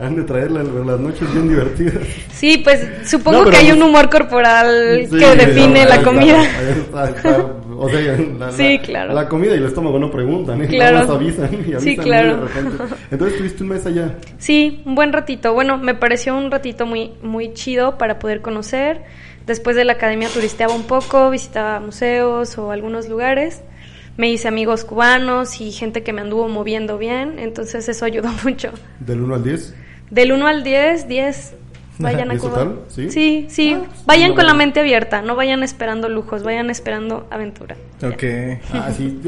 Han 0.00 0.14
de 0.14 0.22
traer 0.22 0.52
la- 0.52 0.62
las 0.62 1.00
noches 1.00 1.32
bien 1.32 1.48
divertidas. 1.48 1.94
Sí, 2.32 2.58
pues 2.62 2.86
supongo 3.04 3.38
No, 3.38 3.44
pero 3.46 3.50
que 3.50 3.56
hay 3.66 3.72
un 3.72 3.82
humor 3.82 4.08
corporal 4.08 5.06
Sí, 5.10 5.18
que 5.18 5.34
define 5.34 5.82
no, 5.82 5.88
la 5.88 6.02
comida. 6.02 6.42
está, 6.44 6.58
ahí 7.04 7.10
está, 7.10 7.10
está. 7.10 7.46
O 7.76 7.88
sea, 7.88 8.00
la, 8.38 8.52
Sí, 8.52 8.76
la- 8.78 8.82
claro. 8.82 9.12
La 9.14 9.28
comida 9.28 9.54
y 9.54 9.58
el 9.58 9.64
estómago 9.66 9.98
no 9.98 10.08
preguntan, 10.10 10.62
¿eh? 10.62 10.68
Claro. 10.68 10.98
Nada 10.98 11.06
más 11.08 11.16
avisan 11.16 11.50
y 11.52 11.56
avisan 11.72 11.80
Sí, 11.80 11.96
claro. 11.96 12.36
de 12.36 12.46
repente. 12.46 12.84
Entonces 13.10 13.32
estuviste 13.34 13.62
un 13.64 13.68
mes 13.70 13.86
allá. 13.86 14.14
Sí, 14.38 14.82
un 14.84 14.94
buen 14.94 15.12
ratito. 15.12 15.52
Bueno, 15.52 15.78
me 15.78 15.94
pareció 15.96 16.36
un 16.36 16.50
ratito 16.52 16.86
muy, 16.86 17.12
muy 17.22 17.52
chido 17.54 17.98
para 17.98 18.20
poder 18.20 18.40
conocer. 18.40 19.02
Después 19.46 19.74
de 19.74 19.84
la 19.84 19.94
academia 19.94 20.28
turisteaba 20.28 20.74
un 20.74 20.84
poco, 20.84 21.28
visitaba 21.30 21.80
museos 21.80 22.56
o 22.56 22.70
algunos 22.70 23.08
lugares. 23.08 23.62
Me 24.16 24.28
hice 24.30 24.46
amigos 24.48 24.84
cubanos 24.84 25.60
y 25.60 25.70
gente 25.72 26.02
que 26.02 26.12
me 26.12 26.20
anduvo 26.20 26.48
moviendo 26.48 26.98
bien, 26.98 27.38
entonces 27.38 27.88
eso 27.88 28.04
ayudó 28.04 28.28
mucho. 28.44 28.70
Del 29.00 29.20
1 29.22 29.34
al 29.36 29.42
10. 29.44 29.74
Del 30.10 30.32
1 30.32 30.46
al 30.46 30.62
10, 30.62 31.06
10. 31.06 31.54
Vayan 32.02 32.30
a 32.30 32.34
¿Es 32.34 32.40
Cuba. 32.40 32.52
total? 32.52 32.78
¿Sí? 32.88 33.10
sí, 33.10 33.46
sí. 33.50 33.74
Ah, 33.74 33.82
vayan 34.06 34.30
no, 34.30 34.36
con 34.36 34.46
la 34.46 34.54
mente 34.54 34.80
abierta, 34.80 35.20
no 35.20 35.34
vayan 35.34 35.62
esperando 35.62 36.08
lujos, 36.08 36.42
vayan 36.42 36.70
esperando 36.70 37.26
aventura. 37.30 37.76
Ok. 38.02 38.22
Ah, 38.72 38.90
sí, 38.96 39.20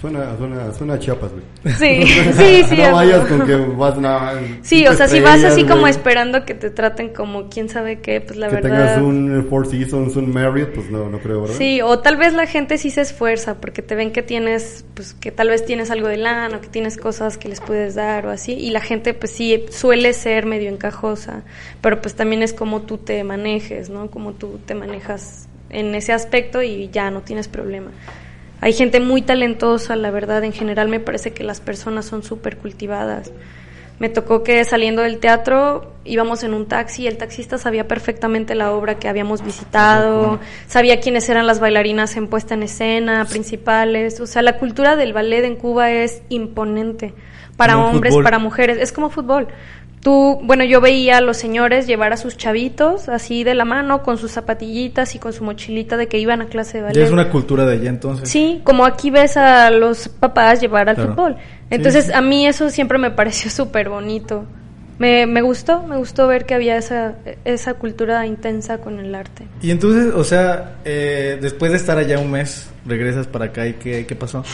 suena, 0.00 0.36
suena, 0.36 0.72
suena 0.72 0.94
a 0.94 0.98
Chiapas, 0.98 1.30
güey. 1.30 1.74
Sí, 1.76 2.06
sí, 2.32 2.64
sí. 2.68 2.76
no 2.76 2.92
vayas 2.92 3.24
con 3.28 3.46
que 3.46 3.54
vas 3.54 3.96
nada. 3.98 4.40
Sí, 4.62 4.86
o 4.86 4.94
sea, 4.94 5.06
si 5.06 5.20
vas 5.20 5.44
así 5.44 5.64
como 5.64 5.86
esperando 5.86 6.44
que 6.44 6.54
te 6.54 6.70
traten 6.70 7.10
como 7.10 7.48
quién 7.48 7.68
sabe 7.68 8.00
qué, 8.00 8.20
pues 8.20 8.36
la 8.36 8.48
que 8.48 8.56
verdad. 8.56 8.70
tengas 8.70 9.02
un 9.02 9.46
Four 9.48 9.68
Seasons, 9.68 10.16
un 10.16 10.32
Marriott, 10.32 10.70
pues 10.70 10.90
no, 10.90 11.08
no 11.08 11.18
creo, 11.20 11.42
¿verdad? 11.42 11.54
Sí, 11.56 11.80
o 11.80 12.00
tal 12.00 12.16
vez 12.16 12.32
la 12.32 12.46
gente 12.46 12.78
sí 12.78 12.90
se 12.90 13.02
esfuerza 13.02 13.60
porque 13.60 13.82
te 13.82 13.94
ven 13.94 14.10
que 14.10 14.22
tienes, 14.22 14.84
pues 14.94 15.14
que 15.14 15.30
tal 15.30 15.48
vez 15.48 15.64
tienes 15.64 15.92
algo 15.92 16.08
de 16.08 16.16
lana 16.16 16.56
o 16.56 16.60
que 16.60 16.68
tienes 16.68 16.96
cosas 16.96 17.38
que 17.38 17.48
les 17.48 17.60
puedes 17.60 17.94
dar 17.94 18.26
o 18.26 18.30
así. 18.30 18.52
Y 18.54 18.70
la 18.70 18.80
gente 18.80 19.14
pues 19.14 19.30
sí 19.30 19.64
suele 19.70 20.12
ser 20.12 20.46
medio 20.46 20.68
encajosa, 20.70 21.44
pero 21.80 22.00
pues 22.00 22.15
también 22.16 22.42
es 22.42 22.52
como 22.52 22.82
tú 22.82 22.98
te 22.98 23.22
manejes, 23.24 23.90
¿no? 23.90 24.10
Como 24.10 24.32
tú 24.32 24.58
te 24.64 24.74
manejas 24.74 25.48
en 25.70 25.94
ese 25.94 26.12
aspecto 26.12 26.62
y 26.62 26.88
ya 26.90 27.10
no 27.10 27.22
tienes 27.22 27.48
problema. 27.48 27.90
Hay 28.60 28.72
gente 28.72 29.00
muy 29.00 29.22
talentosa, 29.22 29.96
la 29.96 30.10
verdad, 30.10 30.42
en 30.44 30.52
general 30.52 30.88
me 30.88 31.00
parece 31.00 31.32
que 31.32 31.44
las 31.44 31.60
personas 31.60 32.06
son 32.06 32.22
súper 32.22 32.56
cultivadas. 32.56 33.30
Me 33.98 34.08
tocó 34.08 34.42
que 34.42 34.64
saliendo 34.64 35.02
del 35.02 35.18
teatro 35.18 35.92
íbamos 36.04 36.42
en 36.42 36.52
un 36.52 36.66
taxi, 36.66 37.06
el 37.06 37.16
taxista 37.16 37.58
sabía 37.58 37.88
perfectamente 37.88 38.54
la 38.54 38.72
obra 38.72 38.98
que 38.98 39.08
habíamos 39.08 39.42
visitado, 39.42 40.38
sabía 40.66 41.00
quiénes 41.00 41.28
eran 41.28 41.46
las 41.46 41.60
bailarinas 41.60 42.16
en 42.16 42.28
puesta 42.28 42.54
en 42.54 42.62
escena, 42.62 43.24
principales, 43.24 44.20
o 44.20 44.26
sea, 44.26 44.42
la 44.42 44.58
cultura 44.58 44.96
del 44.96 45.12
ballet 45.12 45.44
en 45.44 45.56
Cuba 45.56 45.90
es 45.90 46.22
imponente 46.28 47.14
para 47.56 47.78
hombres, 47.78 48.12
fútbol. 48.12 48.24
para 48.24 48.38
mujeres, 48.38 48.78
es 48.78 48.92
como 48.92 49.08
fútbol. 49.08 49.48
Tú, 50.06 50.38
bueno, 50.44 50.62
yo 50.62 50.80
veía 50.80 51.16
a 51.16 51.20
los 51.20 51.36
señores 51.36 51.88
llevar 51.88 52.12
a 52.12 52.16
sus 52.16 52.36
chavitos 52.36 53.08
así 53.08 53.42
de 53.42 53.56
la 53.56 53.64
mano 53.64 54.04
con 54.04 54.18
sus 54.18 54.30
zapatillitas 54.30 55.16
y 55.16 55.18
con 55.18 55.32
su 55.32 55.42
mochilita 55.42 55.96
de 55.96 56.06
que 56.06 56.20
iban 56.20 56.40
a 56.42 56.46
clase 56.46 56.78
de 56.78 56.84
ballet. 56.84 56.96
Ya 56.96 57.04
es 57.04 57.10
una 57.10 57.28
cultura 57.28 57.66
de 57.66 57.72
allá 57.72 57.88
entonces. 57.90 58.28
Sí, 58.28 58.60
como 58.62 58.84
aquí 58.84 59.10
ves 59.10 59.36
a 59.36 59.68
los 59.72 60.06
papás 60.06 60.60
llevar 60.60 60.88
al 60.88 60.94
Claro. 60.94 61.10
fútbol. 61.10 61.36
Entonces, 61.70 62.04
sí. 62.04 62.12
a 62.14 62.20
mí 62.22 62.46
eso 62.46 62.70
siempre 62.70 62.98
me 62.98 63.10
pareció 63.10 63.50
súper 63.50 63.88
bonito. 63.88 64.44
Me, 65.00 65.26
me 65.26 65.42
gustó, 65.42 65.82
me 65.82 65.96
gustó 65.96 66.28
ver 66.28 66.46
que 66.46 66.54
había 66.54 66.76
esa, 66.76 67.16
esa 67.44 67.74
cultura 67.74 68.24
intensa 68.28 68.78
con 68.78 69.00
el 69.00 69.12
arte. 69.12 69.48
Y 69.60 69.72
entonces, 69.72 70.14
o 70.14 70.22
sea, 70.22 70.76
eh, 70.84 71.36
después 71.42 71.72
de 71.72 71.78
estar 71.78 71.98
allá 71.98 72.20
un 72.20 72.30
mes, 72.30 72.70
regresas 72.86 73.26
para 73.26 73.46
acá 73.46 73.66
y 73.66 73.72
¿qué, 73.72 74.06
qué 74.06 74.14
pasó? 74.14 74.44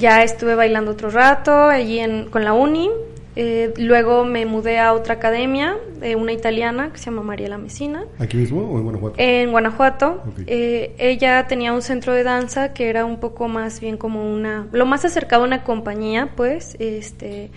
Ya 0.00 0.24
estuve 0.24 0.56
bailando 0.56 0.90
otro 0.90 1.10
rato 1.10 1.52
allí 1.68 2.00
en, 2.00 2.24
con 2.28 2.42
la 2.42 2.54
uni. 2.54 2.90
Eh, 3.36 3.74
luego 3.76 4.24
me 4.24 4.46
mudé 4.46 4.78
a 4.78 4.94
otra 4.94 5.14
academia, 5.14 5.76
de 6.00 6.16
una 6.16 6.32
italiana 6.32 6.90
que 6.90 6.98
se 6.98 7.06
llama 7.06 7.22
Mariela 7.22 7.58
Mesina. 7.58 8.04
¿Aquí 8.18 8.38
mismo 8.38 8.62
o 8.62 8.78
en 8.78 8.84
Guanajuato? 8.84 9.14
En 9.18 9.50
Guanajuato, 9.50 10.22
eh, 10.46 10.94
ella 10.98 11.46
tenía 11.46 11.74
un 11.74 11.82
centro 11.82 12.14
de 12.14 12.22
danza 12.22 12.72
que 12.72 12.88
era 12.88 13.04
un 13.04 13.20
poco 13.20 13.46
más 13.48 13.78
bien 13.80 13.98
como 13.98 14.32
una, 14.32 14.66
lo 14.72 14.86
más 14.86 15.04
acercado 15.04 15.42
a 15.42 15.46
una 15.46 15.64
compañía, 15.64 16.30
pues, 16.34 16.76
este, 16.78 17.50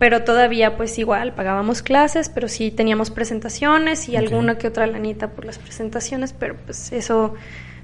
pero 0.00 0.24
todavía 0.24 0.76
pues 0.76 0.98
igual 0.98 1.32
pagábamos 1.32 1.82
clases, 1.82 2.28
pero 2.28 2.48
sí 2.48 2.72
teníamos 2.72 3.10
presentaciones 3.12 4.08
y 4.08 4.16
alguna 4.16 4.58
que 4.58 4.66
otra 4.66 4.88
lanita 4.88 5.28
por 5.28 5.44
las 5.44 5.58
presentaciones, 5.58 6.32
pero 6.32 6.56
pues 6.64 6.90
eso, 6.90 7.34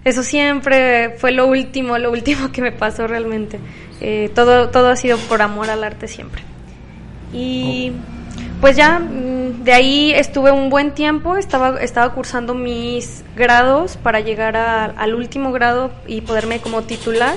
eso 0.04 0.24
siempre 0.24 1.10
fue 1.18 1.30
lo 1.30 1.46
último, 1.46 1.96
lo 1.98 2.10
último 2.10 2.50
que 2.50 2.60
me 2.60 2.72
pasó 2.72 3.06
realmente. 3.06 3.60
Eh, 4.00 4.30
todo, 4.34 4.70
todo 4.70 4.88
ha 4.88 4.96
sido 4.96 5.16
por 5.18 5.42
amor 5.42 5.70
al 5.70 5.84
arte 5.84 6.08
siempre. 6.08 6.42
Y 7.32 7.92
pues 8.60 8.76
ya 8.76 8.98
mm, 8.98 9.64
de 9.64 9.72
ahí 9.72 10.12
estuve 10.12 10.50
un 10.50 10.70
buen 10.70 10.92
tiempo, 10.92 11.36
estaba, 11.36 11.80
estaba 11.80 12.12
cursando 12.14 12.54
mis 12.54 13.24
grados 13.36 13.96
para 13.96 14.20
llegar 14.20 14.56
al 14.56 15.14
último 15.14 15.52
grado 15.52 15.90
y 16.06 16.22
poderme 16.22 16.60
como 16.60 16.82
titular, 16.82 17.36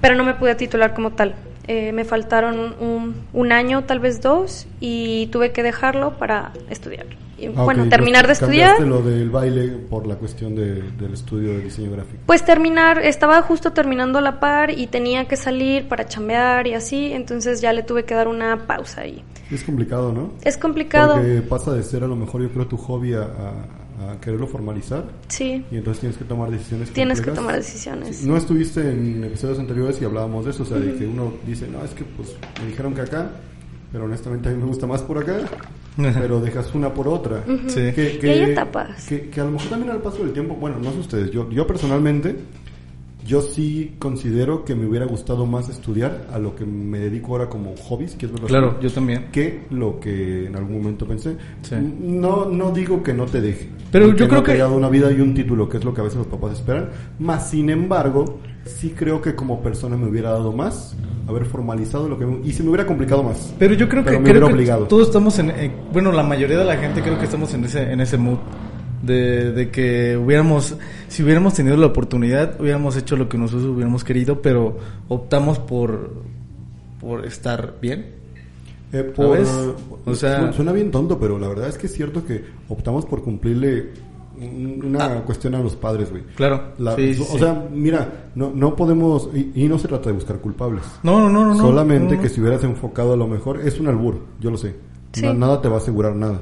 pero 0.00 0.14
no 0.14 0.24
me 0.24 0.34
pude 0.34 0.54
titular 0.54 0.94
como 0.94 1.10
tal. 1.10 1.34
Eh, 1.72 1.92
me 1.92 2.04
faltaron 2.04 2.74
un, 2.80 3.14
un 3.32 3.52
año, 3.52 3.84
tal 3.84 4.00
vez 4.00 4.20
dos, 4.20 4.66
y 4.80 5.28
tuve 5.28 5.52
que 5.52 5.62
dejarlo 5.62 6.14
para 6.18 6.52
estudiar. 6.68 7.06
Y, 7.38 7.46
Ah, 7.46 7.62
bueno, 7.62 7.88
terminar 7.88 8.26
de 8.26 8.32
estudiar. 8.32 8.80
lo 8.80 9.02
del 9.02 9.30
baile 9.30 9.68
por 9.88 10.04
la 10.04 10.16
cuestión 10.16 10.56
de- 10.56 10.82
del 10.98 11.12
estudio 11.14 11.50
de 11.52 11.60
diseño 11.60 11.92
gráfico. 11.92 12.18
Pues 12.26 12.44
terminar, 12.44 12.98
estaba 12.98 13.40
justo 13.42 13.72
terminando 13.72 14.18
a 14.18 14.20
la 14.20 14.40
par 14.40 14.76
y 14.76 14.88
tenía 14.88 15.26
que 15.28 15.36
salir 15.36 15.86
para 15.86 16.06
chambear 16.08 16.66
y 16.66 16.74
así, 16.74 17.12
entonces 17.12 17.60
ya 17.60 17.72
le 17.72 17.84
tuve 17.84 18.02
que 18.04 18.14
dar 18.16 18.26
una 18.26 18.66
pausa 18.66 19.02
ahí. 19.02 19.22
Es 19.52 19.62
complicado, 19.62 20.12
¿no? 20.12 20.32
Es 20.42 20.56
complicado, 20.56 21.14
Porque 21.14 21.40
pasa 21.42 21.72
de 21.72 21.84
ser 21.84 22.02
a 22.02 22.08
lo 22.08 22.16
mejor 22.16 22.42
yo 22.42 22.50
creo 22.50 22.66
tu 22.66 22.76
hobby 22.78 23.14
a, 23.14 23.22
a- 23.22 23.79
a 24.08 24.20
quererlo 24.20 24.46
formalizar 24.46 25.04
sí, 25.28 25.64
y 25.70 25.76
entonces 25.76 26.00
tienes 26.00 26.16
que 26.18 26.24
tomar 26.24 26.50
decisiones 26.50 26.90
tienes 26.90 27.18
que 27.20 27.26
complejas. 27.26 27.44
tomar 27.44 27.56
decisiones. 27.56 28.16
Sí, 28.16 28.26
No 28.26 28.36
estuviste 28.36 28.80
en 28.80 29.22
episodios 29.24 29.58
anteriores 29.58 30.00
y 30.00 30.04
hablábamos 30.04 30.44
de 30.44 30.52
eso, 30.52 30.62
o 30.62 30.66
sea, 30.66 30.78
de 30.78 30.94
que 30.96 31.06
uno 31.06 31.34
dice, 31.46 31.68
no, 31.68 31.84
es 31.84 31.90
que 31.92 32.04
pues 32.04 32.34
me 32.62 32.68
dijeron 32.68 32.94
que 32.94 33.02
acá, 33.02 33.30
pero 33.92 34.04
honestamente 34.04 34.48
a 34.48 34.52
mí 34.52 34.58
me 34.58 34.66
gusta 34.66 34.86
más 34.86 35.02
por 35.02 35.18
acá, 35.18 35.38
pero 35.96 36.40
dejas 36.40 36.74
una 36.74 36.94
por 36.94 37.08
otra. 37.08 37.44
Sí. 37.66 37.92
Que, 37.94 38.18
Y 38.22 38.26
hay 38.28 38.42
etapas. 38.52 39.06
Que, 39.06 39.28
que 39.28 39.40
a 39.40 39.44
lo 39.44 39.50
mejor 39.50 39.68
también 39.68 39.90
al 39.90 40.00
paso 40.00 40.18
del 40.22 40.32
tiempo, 40.32 40.54
bueno, 40.54 40.78
no 40.78 40.92
sé 40.92 40.98
ustedes, 41.00 41.30
yo, 41.30 41.50
yo 41.50 41.66
personalmente, 41.66 42.36
yo 43.26 43.42
sí 43.42 43.94
considero 43.98 44.64
que 44.64 44.74
me 44.74 44.86
hubiera 44.86 45.06
gustado 45.06 45.46
más 45.46 45.68
estudiar 45.68 46.26
a 46.32 46.38
lo 46.38 46.54
que 46.56 46.64
me 46.64 46.98
dedico 46.98 47.32
ahora 47.32 47.48
como 47.48 47.74
hobbies, 47.76 48.14
que 48.16 48.26
es 48.26 48.32
verdad. 48.32 48.48
Claro, 48.48 48.80
yo 48.80 48.90
también. 48.90 49.26
Que 49.32 49.64
lo 49.70 50.00
que 50.00 50.46
en 50.46 50.56
algún 50.56 50.78
momento 50.78 51.06
pensé. 51.06 51.36
Sí. 51.62 51.76
No, 52.00 52.46
no 52.46 52.70
digo 52.72 53.02
que 53.02 53.12
no 53.14 53.26
te 53.26 53.40
deje. 53.40 53.68
Pero 53.92 54.08
yo 54.08 54.26
creo 54.26 54.28
no 54.28 54.38
te 54.40 54.46
que- 54.46 54.52
haya 54.52 54.64
dado 54.64 54.76
una 54.76 54.88
vida 54.88 55.10
y 55.12 55.20
un 55.20 55.34
título, 55.34 55.68
que 55.68 55.78
es 55.78 55.84
lo 55.84 55.92
que 55.94 56.00
a 56.00 56.04
veces 56.04 56.18
los 56.18 56.26
papás 56.28 56.52
esperan. 56.52 56.90
Más 57.18 57.50
sin 57.50 57.70
embargo, 57.70 58.38
sí 58.64 58.94
creo 58.96 59.20
que 59.20 59.34
como 59.34 59.62
persona 59.62 59.96
me 59.96 60.06
hubiera 60.08 60.30
dado 60.30 60.52
más, 60.52 60.96
haber 61.28 61.44
formalizado 61.44 62.08
lo 62.08 62.18
que 62.18 62.26
me- 62.26 62.46
y 62.46 62.52
se 62.52 62.62
me 62.62 62.70
hubiera 62.70 62.86
complicado 62.86 63.22
más. 63.22 63.54
Pero 63.58 63.74
yo 63.74 63.88
creo 63.88 64.02
Pero 64.04 64.16
que, 64.16 64.22
me 64.22 64.30
creo 64.30 64.34
hubiera 64.42 64.46
que 64.48 64.54
obligado. 64.54 64.86
todos 64.86 65.08
estamos 65.08 65.38
en, 65.38 65.50
eh, 65.50 65.70
bueno, 65.92 66.10
la 66.12 66.22
mayoría 66.22 66.58
de 66.58 66.64
la 66.64 66.76
gente 66.76 67.02
creo 67.02 67.18
que 67.18 67.24
estamos 67.24 67.52
en 67.54 67.64
ese, 67.64 67.92
en 67.92 68.00
ese 68.00 68.16
mood 68.16 68.38
de, 69.02 69.52
de 69.52 69.70
que 69.70 70.16
hubiéramos, 70.16 70.76
si 71.08 71.22
hubiéramos 71.22 71.54
tenido 71.54 71.76
la 71.76 71.86
oportunidad, 71.86 72.60
hubiéramos 72.60 72.96
hecho 72.96 73.16
lo 73.16 73.28
que 73.28 73.38
nosotros 73.38 73.66
hubiéramos 73.68 74.04
querido, 74.04 74.42
pero 74.42 74.76
optamos 75.08 75.58
por, 75.58 76.12
por 77.00 77.24
estar 77.26 77.74
bien. 77.80 78.06
Eh. 78.92 79.12
O 79.16 80.14
sea- 80.14 80.48
su- 80.48 80.54
suena 80.56 80.72
bien 80.72 80.90
tonto, 80.90 81.18
pero 81.18 81.38
la 81.38 81.48
verdad 81.48 81.68
es 81.68 81.78
que 81.78 81.86
es 81.86 81.92
cierto 81.92 82.24
que 82.24 82.44
optamos 82.68 83.06
por 83.06 83.22
cumplirle 83.22 83.90
un- 84.40 84.82
una 84.84 85.20
cuestión 85.22 85.54
a 85.54 85.60
los 85.60 85.76
padres, 85.76 86.10
güey. 86.10 86.22
Claro. 86.34 86.72
La- 86.78 86.92
Ah. 86.92 86.96
Sí, 86.96 87.14
sí, 87.14 87.22
o 87.22 87.32
sí. 87.32 87.38
sea, 87.38 87.68
mira, 87.72 88.30
no, 88.34 88.50
no 88.54 88.74
podemos, 88.74 89.28
y, 89.34 89.52
y 89.54 89.68
no 89.68 89.78
se 89.78 89.86
trata 89.86 90.08
de 90.08 90.14
buscar 90.14 90.38
culpables. 90.38 90.82
no, 91.02 91.20
no, 91.20 91.28
no, 91.30 91.54
no. 91.54 91.56
Solamente 91.56 92.16
no. 92.16 92.22
que 92.22 92.28
si 92.28 92.40
hubieras 92.40 92.64
enfocado 92.64 93.12
a 93.12 93.16
lo 93.16 93.28
mejor, 93.28 93.60
es 93.60 93.78
un 93.78 93.86
albur, 93.88 94.20
yo 94.40 94.50
lo 94.50 94.56
sé. 94.56 94.74
Sí. 95.12 95.22
Na- 95.22 95.34
nada 95.34 95.60
te 95.60 95.68
va 95.68 95.76
a 95.76 95.78
asegurar 95.78 96.14
nada. 96.16 96.40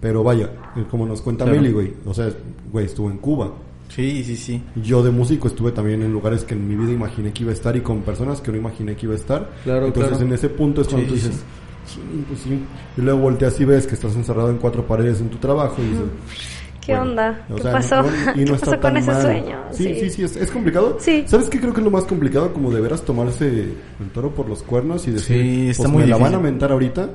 Pero 0.00 0.22
vaya, 0.22 0.50
eh, 0.76 0.84
como 0.90 1.06
nos 1.06 1.20
cuenta 1.22 1.44
Claro. 1.44 1.60
Meli, 1.60 1.72
güey, 1.72 1.92
o 2.06 2.14
sea, 2.14 2.28
güey, 2.72 2.86
estuvo 2.86 3.10
en 3.10 3.18
Cuba. 3.18 3.50
Sí, 3.88 4.22
sí, 4.22 4.36
sí. 4.36 4.62
Yo 4.76 5.02
de 5.02 5.10
músico 5.10 5.48
estuve 5.48 5.72
también 5.72 6.02
en 6.02 6.12
lugares 6.12 6.44
que 6.44 6.54
en 6.54 6.68
mi 6.68 6.76
vida 6.76 6.92
imaginé 6.92 7.32
que 7.32 7.42
iba 7.42 7.50
a 7.52 7.54
estar 7.54 7.74
y 7.74 7.80
con 7.80 8.02
personas 8.02 8.40
que 8.40 8.52
no 8.52 8.58
imaginé 8.58 8.94
que 8.94 9.06
iba 9.06 9.14
a 9.14 9.18
estar. 9.18 9.50
Claro, 9.64 9.86
Entonces 9.86 10.10
claro. 10.12 10.26
en 10.26 10.32
ese 10.34 10.48
punto 10.50 10.82
es 10.82 10.88
cuando 10.88 11.04
Sí, 11.06 11.08
tú 11.08 11.14
dices, 11.14 11.42
"Sí, 11.86 12.00
pues 12.28 12.40
sí. 12.40 12.60
Y 12.96 13.00
luego 13.00 13.20
volteas 13.20 13.58
y 13.60 13.64
ves 13.64 13.86
que 13.86 13.94
estás 13.94 14.14
encerrado 14.14 14.50
en 14.50 14.58
cuatro 14.58 14.86
paredes 14.86 15.20
en 15.20 15.30
tu 15.30 15.38
trabajo 15.38 15.76
y 15.82 15.86
dices, 15.86 16.04
¿Qué 16.84 16.92
bueno, 16.94 17.10
onda? 17.10 17.46
o 17.50 17.54
¿Qué 17.56 17.62
sea, 17.62 17.72
pasó? 17.72 18.02
no- 18.02 18.08
y 18.08 18.10
no 18.10 18.34
¿Qué 18.34 18.42
está 18.42 18.58
pasó 18.58 18.70
con 18.72 18.80
tan 18.80 18.96
ese 18.98 19.10
mal. 19.10 19.22
sueño? 19.22 19.56
Sí, 19.72 19.94
sí, 20.00 20.10
sí, 20.10 20.22
es, 20.24 20.36
es 20.36 20.50
complicado. 20.50 20.96
Sí. 21.00 21.24
¿Sabes 21.26 21.48
qué 21.48 21.58
creo 21.58 21.72
que 21.72 21.80
es 21.80 21.84
lo 21.84 21.90
más 21.90 22.04
complicado? 22.04 22.52
Como 22.52 22.70
de 22.70 22.80
veras 22.82 23.02
tomarse 23.02 23.48
el 23.48 24.10
toro 24.12 24.34
por 24.34 24.48
los 24.50 24.62
cuernos 24.62 25.08
y 25.08 25.12
decir, 25.12 25.42
Sí, 25.42 25.68
está 25.70 25.84
pues 25.84 25.92
muy 25.92 26.02
me 26.02 26.08
la 26.08 26.16
van 26.16 26.24
a 26.26 26.28
difícil. 26.28 26.44
mentar 26.44 26.72
ahorita, 26.72 27.08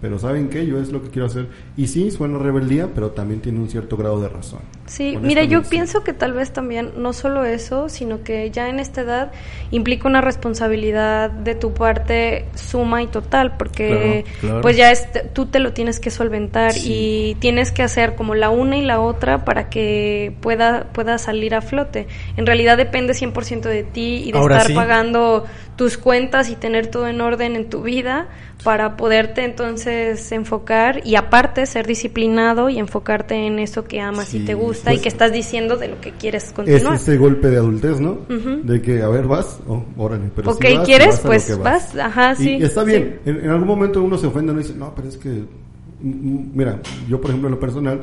pero 0.00 0.18
¿saben 0.18 0.48
qué? 0.48 0.66
Yo 0.66 0.80
es 0.80 0.90
lo 0.92 1.02
que 1.02 1.08
quiero 1.10 1.26
hacer. 1.26 1.46
Y 1.76 1.88
sí, 1.88 2.10
suena 2.10 2.38
rebeldía, 2.38 2.88
pero 2.94 3.10
también 3.10 3.40
tiene 3.40 3.58
un 3.58 3.68
cierto 3.68 3.96
grado 3.96 4.20
de 4.20 4.28
razón. 4.28 4.60
Sí, 4.86 5.18
mira, 5.20 5.44
yo 5.44 5.62
sí. 5.64 5.70
pienso 5.70 6.02
que 6.04 6.12
tal 6.12 6.32
vez 6.32 6.52
también 6.52 6.92
no 6.96 7.12
solo 7.12 7.44
eso, 7.44 7.88
sino 7.88 8.22
que 8.22 8.50
ya 8.50 8.68
en 8.68 8.78
esta 8.80 9.02
edad 9.02 9.32
implica 9.70 10.08
una 10.08 10.20
responsabilidad 10.20 11.30
de 11.30 11.54
tu 11.54 11.74
parte 11.74 12.46
suma 12.54 13.02
y 13.02 13.06
total, 13.06 13.56
porque 13.56 14.24
Claro, 14.24 14.40
claro. 14.40 14.60
pues 14.62 14.76
ya 14.76 14.90
es- 14.90 15.08
tú 15.34 15.46
te 15.46 15.58
lo 15.60 15.72
tienes 15.72 16.00
que 16.00 16.10
solventar 16.10 16.72
Sí. 16.72 16.88
y 16.92 17.34
tienes 17.36 17.70
que 17.70 17.82
hacer 17.82 18.14
como 18.14 18.34
la 18.34 18.50
una 18.50 18.76
y 18.78 18.82
la 18.84 19.00
otra 19.00 19.44
para 19.44 19.68
que 19.68 20.34
pueda 20.40 20.84
pueda 20.92 21.18
salir 21.18 21.54
a 21.54 21.60
flote. 21.60 22.06
En 22.36 22.46
realidad 22.46 22.76
depende 22.76 23.14
100% 23.14 23.68
de 23.68 23.82
ti 23.84 24.22
y 24.26 24.32
de 24.32 24.38
Ahora 24.38 24.56
estar 24.56 24.68
sí. 24.68 24.74
pagando 24.74 25.44
tus 25.78 25.96
cuentas 25.96 26.50
y 26.50 26.56
tener 26.56 26.88
todo 26.88 27.06
en 27.06 27.20
orden 27.20 27.54
en 27.54 27.70
tu 27.70 27.82
vida 27.82 28.26
para 28.64 28.96
poderte 28.96 29.44
entonces 29.44 30.32
enfocar 30.32 31.06
y 31.06 31.14
aparte 31.14 31.64
ser 31.66 31.86
disciplinado 31.86 32.68
y 32.68 32.78
enfocarte 32.80 33.46
en 33.46 33.60
eso 33.60 33.84
que 33.84 34.00
amas 34.00 34.34
y 34.34 34.40
te 34.44 34.54
gusta 34.54 34.90
pues- 34.90 34.98
y 34.98 35.02
que 35.02 35.08
estás 35.08 35.32
diciendo 35.32 35.76
de 35.76 35.86
lo 35.86 36.00
que 36.00 36.10
quieres 36.10 36.46
Es 36.46 36.52
continuar. 36.52 36.94
ese 36.96 37.16
golpe 37.16 37.46
de 37.48 37.58
adultez, 37.58 38.00
¿no? 38.00 38.18
De 38.64 38.82
que, 38.82 39.02
a 39.02 39.08
ver, 39.08 39.28
vas, 39.28 39.60
oh, 39.68 39.84
órale, 39.96 40.30
pero 40.34 40.50
Ok, 40.50 40.64
si 40.66 40.74
vas, 40.74 40.84
¿quieres? 40.84 41.08
vas 41.08 41.20
Pues 41.20 41.58
vas, 41.58 41.96
ajá, 41.96 42.34
sí, 42.34 42.56
Y 42.56 42.64
está 42.64 42.82
sí. 42.84 42.88
bien, 42.90 43.20
en, 43.24 43.36
en 43.44 43.50
algún 43.50 43.68
momento 43.68 44.02
uno 44.02 44.18
se 44.18 44.26
ofende, 44.26 44.52
no 44.52 44.58
dice, 44.58 44.74
no, 44.76 44.92
pero 44.96 45.08
es 45.08 45.16
que, 45.16 45.28
mm, 45.28 46.08
mm, 46.08 46.50
mira, 46.54 46.80
yo 47.08 47.20
por 47.20 47.30
ejemplo 47.30 47.48
en 47.48 47.54
lo 47.54 47.60
personal, 47.60 48.00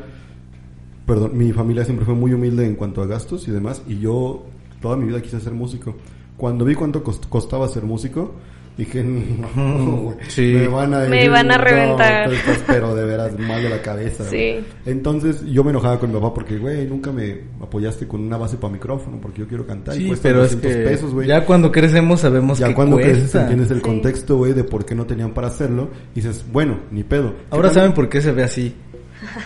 perdón, 1.06 1.38
mi 1.38 1.52
familia 1.52 1.84
siempre 1.84 2.06
fue 2.06 2.16
muy 2.16 2.32
humilde 2.34 2.66
en 2.66 2.76
cuanto 2.76 3.02
a 3.02 3.06
gastos 3.06 3.48
y 3.50 3.52
demás, 3.52 3.82
y 3.86 4.00
yo 4.00 4.44
toda 4.82 4.96
mi 4.96 5.06
vida 5.08 5.22
quise 5.22 5.42
ser 5.42 5.52
músico. 5.52 5.94
Cuando 6.38 6.66
vi 6.66 6.76
cuánto 6.76 7.04
cost- 7.04 7.28
costaba 7.30 7.68
ser 7.68 7.84
músico, 7.84 8.34
dije, 8.78 9.02
no, 9.56 9.96
güey, 9.98 10.18
Sí. 10.28 10.54
me 10.54 10.68
van 10.68 10.94
a, 10.94 11.00
Me 11.06 11.30
van 11.30 11.50
a 11.50 11.58
no, 11.58 11.64
reventar. 11.64 12.34
estás, 12.34 12.62
pero 12.68 12.94
de 12.94 13.06
veras 13.06 13.40
mal 13.40 13.64
de 13.64 13.70
la 13.70 13.82
cabeza. 13.82 14.26
Sí. 14.26 14.58
Entonces 14.86 15.46
yo 15.46 15.64
me 15.64 15.70
enojaba 15.70 15.98
con 15.98 16.10
mi 16.12 16.20
papá 16.20 16.34
porque, 16.34 16.58
güey, 16.58 16.86
nunca 16.86 17.12
me 17.14 17.40
apoyaste 17.62 18.06
con 18.08 18.22
una 18.22 18.36
base 18.38 18.58
para 18.58 18.74
micrófono 18.74 19.18
porque 19.22 19.40
yo 19.42 19.48
quiero 19.48 19.66
cantar 19.66 19.96
y 19.96 20.00
Sí, 20.00 20.08
cuesta 20.08 20.28
pero 20.30 20.44
es 20.44 20.52
200 20.52 20.72
que 20.84 20.90
pesos, 20.90 21.14
güey. 21.14 21.28
ya 21.28 21.46
cuando 21.46 21.72
crecemos 21.72 22.20
sabemos 22.20 22.60
Ya 22.60 22.68
que 22.68 22.74
cuando 22.76 22.98
cuesta. 22.98 23.14
creces 23.14 23.36
entiendes 23.36 23.72
el 23.72 23.78
Sí. 23.78 23.84
contexto, 23.84 24.36
güey, 24.38 24.52
de 24.54 24.64
por 24.66 24.84
qué 24.86 24.94
no 24.94 25.06
tenían 25.06 25.34
para 25.34 25.48
hacerlo. 25.48 25.90
Y 26.14 26.16
dices, 26.22 26.44
bueno, 26.52 26.80
ni 26.92 27.04
pedo. 27.04 27.34
Ahora 27.52 27.70
¿Qué 27.70 27.76
saben 27.76 27.94
por 27.94 28.10
qué 28.10 28.22
se 28.22 28.34
ve 28.34 28.44
así 28.44 28.76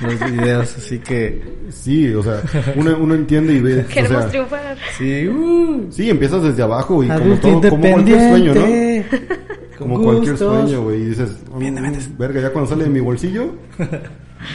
los 0.02 0.32
videos, 0.32 0.78
así 0.78 1.00
que 1.00 1.42
Sí, 1.70 2.14
o 2.14 2.24
sea, 2.24 2.42
uno, 2.76 2.98
uno 3.00 3.16
entiende 3.16 3.54
y 3.54 3.60
ve. 3.62 3.82
o 3.82 3.88
Queremos 3.88 4.22
sea, 4.24 4.30
triunfar. 4.30 4.78
sí, 4.98 5.28
uh, 5.28 5.88
sí, 5.92 6.10
empiezas 6.10 6.44
desde 6.44 6.64
abajo 6.64 7.04
y 7.04 7.08
como 7.08 7.36
todo, 7.38 7.70
como 7.70 7.92
cualquier 7.92 8.20
sueño, 8.30 8.54
¿no? 8.56 8.62
Como 9.78 10.02
cualquier 10.02 10.32
gustos. 10.34 10.62
sueño, 10.68 10.84
güey. 10.84 11.02
Y 11.02 11.06
dices, 11.06 11.38
Bien 11.58 11.74
te 11.76 11.82
"Mm, 11.82 11.84
metes". 11.84 12.18
verga, 12.18 12.42
ya 12.42 12.52
cuando 12.52 12.70
sale 12.70 12.84
de 12.86 12.90
mi 12.90 13.00
bolsillo. 13.00 13.54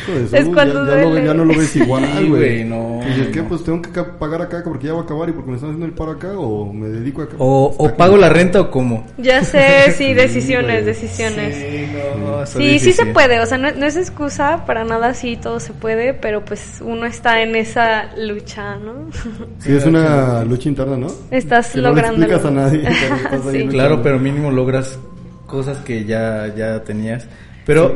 Su, 0.07 0.37
Es 0.37 0.45
cuando 0.47 0.87
ya, 0.87 0.97
ya, 0.97 1.03
lo, 1.05 1.19
ya 1.19 1.35
no 1.35 1.45
lo 1.45 1.55
ves 1.57 1.77
igual, 1.77 2.05
Sí, 2.19 2.29
güey. 2.29 2.65
no, 2.65 3.01
Y 3.03 3.31
¿qué? 3.31 3.43
no. 3.43 3.49
Pues 3.49 3.65
tengo 3.65 3.83
que 3.83 3.91
pagar 4.03 4.43
acá 4.43 4.63
porque 4.65 4.87
ya 4.87 4.95
va 4.95 5.01
a 5.01 5.03
acabar 5.03 5.29
y 5.29 5.33
porque 5.33 5.51
me 5.51 5.57
están 5.57 5.71
haciendo 5.71 5.87
el 5.87 5.93
paro 5.93 6.13
acá 6.13 6.39
o 6.39 6.73
me 6.73 6.89
dedico 6.89 7.23
acá. 7.23 7.37
O, 7.39 7.75
o 7.77 7.95
pago 7.95 8.17
la 8.17 8.29
renta 8.31 8.61
o 8.61 8.71
cómo. 8.71 9.07
Ya 9.19 9.45
sé, 9.45 9.91
sí, 9.93 10.05
Sí, 10.05 10.15
decisiones, 10.15 10.85
decisiones. 10.87 11.55
Sí, 11.57 11.87
no, 12.25 12.43
está 12.43 12.59
Sí, 12.59 12.79
sí 12.79 12.93
se 12.93 13.07
puede, 13.07 13.41
o 13.41 13.47
sea, 13.47 13.59
no, 13.59 13.71
no 13.73 13.87
es 13.87 13.97
excusa 13.97 14.65
para 14.67 14.85
nada, 14.85 15.15
sí, 15.15 15.37
todo 15.37 15.61
se 15.61 15.73
puede, 15.73 16.15
pero 16.15 16.45
pues 16.45 16.81
uno 16.85 17.07
está 17.07 17.43
en 17.43 17.57
esa 17.57 18.15
lucha, 18.17 18.77
¿no? 18.77 19.11
Sí, 19.59 19.73
es 19.75 19.85
una 19.87 20.45
lucha 20.45 20.69
interna, 20.69 20.97
¿no? 20.97 21.09
Estás 21.31 21.71
Que 21.71 21.81
no 21.81 21.93
le 21.93 22.01
explicas 22.01 22.45
a 22.45 22.51
nadie. 22.51 22.81
que 22.83 22.89
estás 22.89 23.41
Sí. 23.51 23.67
Claro, 23.69 24.03
pero 24.03 24.19
mínimo 24.19 24.51
logras 24.51 24.99
cosas 25.47 25.79
que 25.79 26.05
ya, 26.05 26.53
ya 26.57 26.83
tenías. 26.85 27.27
Pero, 27.67 27.95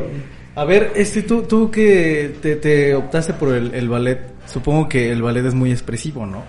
a 0.59 0.65
ver, 0.65 0.91
este, 0.95 1.21
tú, 1.21 1.43
tú 1.43 1.71
que 1.71 2.35
te, 2.41 2.55
te 2.57 2.93
optaste 2.93 3.33
por 3.33 3.53
el, 3.53 3.73
el 3.73 3.87
ballet, 3.87 4.19
supongo 4.45 4.89
que 4.89 5.09
el 5.11 5.21
ballet 5.21 5.45
es 5.45 5.53
muy 5.53 5.71
expresivo, 5.71 6.25
¿no? 6.25 6.43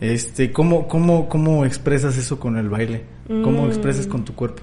Este, 0.00 0.50
¿cómo, 0.50 0.88
cómo, 0.88 1.28
cómo 1.28 1.64
expresas 1.66 2.16
eso 2.16 2.40
con 2.40 2.56
el 2.56 2.68
baile? 2.70 3.02
¿Cómo 3.28 3.64
Mm. 3.64 3.68
expresas 3.68 4.06
con 4.06 4.24
tu 4.24 4.34
cuerpo? 4.34 4.62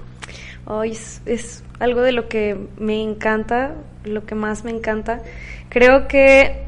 Ay, 0.66 0.92
es, 0.92 1.22
es 1.26 1.64
algo 1.80 2.00
de 2.02 2.12
lo 2.12 2.28
que 2.28 2.56
me 2.78 3.00
encanta, 3.02 3.74
lo 4.04 4.24
que 4.24 4.34
más 4.34 4.64
me 4.64 4.70
encanta. 4.72 5.22
Creo 5.68 6.06
que 6.08 6.64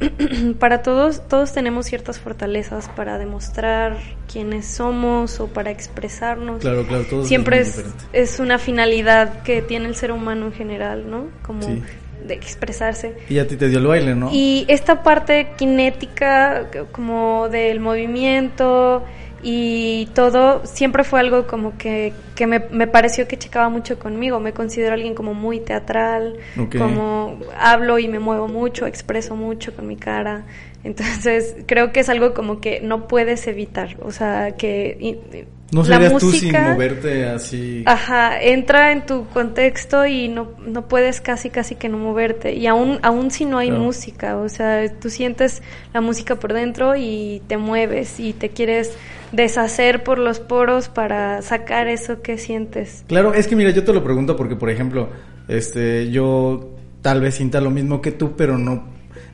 para 0.58 0.82
todos, 0.82 1.26
todos 1.28 1.52
tenemos 1.52 1.86
ciertas 1.86 2.18
fortalezas 2.18 2.88
para 2.90 3.18
demostrar 3.18 3.98
quiénes 4.32 4.66
somos 4.66 5.40
o 5.40 5.46
para 5.48 5.70
expresarnos. 5.70 6.60
Claro, 6.60 6.84
claro, 6.86 7.04
todos 7.10 7.28
Siempre 7.28 7.60
es 7.60 7.84
es 8.12 8.40
una 8.40 8.58
finalidad 8.58 9.42
que 9.42 9.62
tiene 9.62 9.86
el 9.88 9.94
ser 9.96 10.10
humano 10.12 10.46
en 10.46 10.52
general, 10.52 11.10
¿no? 11.10 11.26
Como 11.42 11.62
Sí. 11.62 11.82
De 12.24 12.34
expresarse. 12.34 13.14
Y 13.28 13.38
a 13.38 13.46
ti 13.46 13.56
te 13.56 13.68
dio 13.68 13.78
el 13.78 13.86
baile, 13.86 14.14
¿no? 14.14 14.30
Y 14.32 14.64
esta 14.68 15.02
parte 15.02 15.48
cinética, 15.58 16.68
como 16.92 17.48
del 17.48 17.80
movimiento 17.80 19.04
y 19.42 20.06
todo, 20.14 20.62
siempre 20.64 21.04
fue 21.04 21.20
algo 21.20 21.46
como 21.46 21.76
que, 21.76 22.12
que 22.34 22.46
me, 22.46 22.60
me 22.70 22.86
pareció 22.86 23.26
que 23.28 23.38
checaba 23.38 23.68
mucho 23.68 23.98
conmigo. 23.98 24.40
Me 24.40 24.52
considero 24.52 24.94
alguien 24.94 25.14
como 25.14 25.34
muy 25.34 25.60
teatral, 25.60 26.38
como 26.78 27.38
hablo 27.58 27.98
y 27.98 28.08
me 28.08 28.18
muevo 28.18 28.48
mucho, 28.48 28.86
expreso 28.86 29.36
mucho 29.36 29.74
con 29.74 29.86
mi 29.86 29.96
cara. 29.96 30.44
Entonces, 30.82 31.56
creo 31.66 31.92
que 31.92 32.00
es 32.00 32.08
algo 32.08 32.34
como 32.34 32.60
que 32.60 32.80
no 32.80 33.08
puedes 33.08 33.46
evitar. 33.46 33.96
O 34.02 34.10
sea, 34.10 34.52
que 34.56 34.96
y- 35.00 35.44
no 35.72 35.80
la 35.82 35.86
serías 35.96 36.12
tú 36.18 36.30
sin 36.30 36.52
música- 36.52 36.68
moverte 36.72 37.24
así. 37.24 37.82
Ajá, 37.86 38.40
entra 38.40 38.92
en 38.92 39.06
tu 39.06 39.26
contexto 39.30 40.06
y 40.06 40.28
no, 40.28 40.50
no 40.64 40.86
puedes 40.86 41.20
casi 41.20 41.50
casi 41.50 41.74
que 41.74 41.88
no 41.88 41.96
moverte. 41.98 42.52
Y 42.52 42.66
aún, 42.66 42.98
aún 43.02 43.30
si 43.30 43.44
no 43.44 43.58
hay 43.58 43.68
Claro. 43.70 43.82
música, 43.82 44.36
o 44.36 44.48
sea, 44.48 44.86
tú 45.00 45.08
sientes 45.10 45.62
la 45.92 46.00
música 46.00 46.36
por 46.36 46.52
dentro 46.52 46.94
y 46.96 47.42
te 47.48 47.56
mueves 47.56 48.20
y 48.20 48.34
te 48.34 48.50
quieres 48.50 48.96
deshacer 49.32 50.04
por 50.04 50.18
los 50.18 50.38
poros 50.38 50.88
para 50.88 51.42
sacar 51.42 51.88
eso 51.88 52.22
que 52.24 52.36
sientes. 52.38 53.04
Claro, 53.06 53.32
es 53.34 53.46
que 53.46 53.54
mira, 53.54 53.70
yo 53.70 53.84
te 53.84 53.92
lo 53.92 54.02
pregunto 54.02 54.34
porque, 54.34 54.56
por 54.56 54.68
ejemplo, 54.70 55.08
este, 55.46 56.10
yo 56.10 56.70
tal 57.02 57.20
vez 57.20 57.36
sienta 57.36 57.60
lo 57.60 57.70
mismo 57.70 58.00
que 58.02 58.10
tú, 58.10 58.32
pero 58.36 58.58
no, 58.58 58.88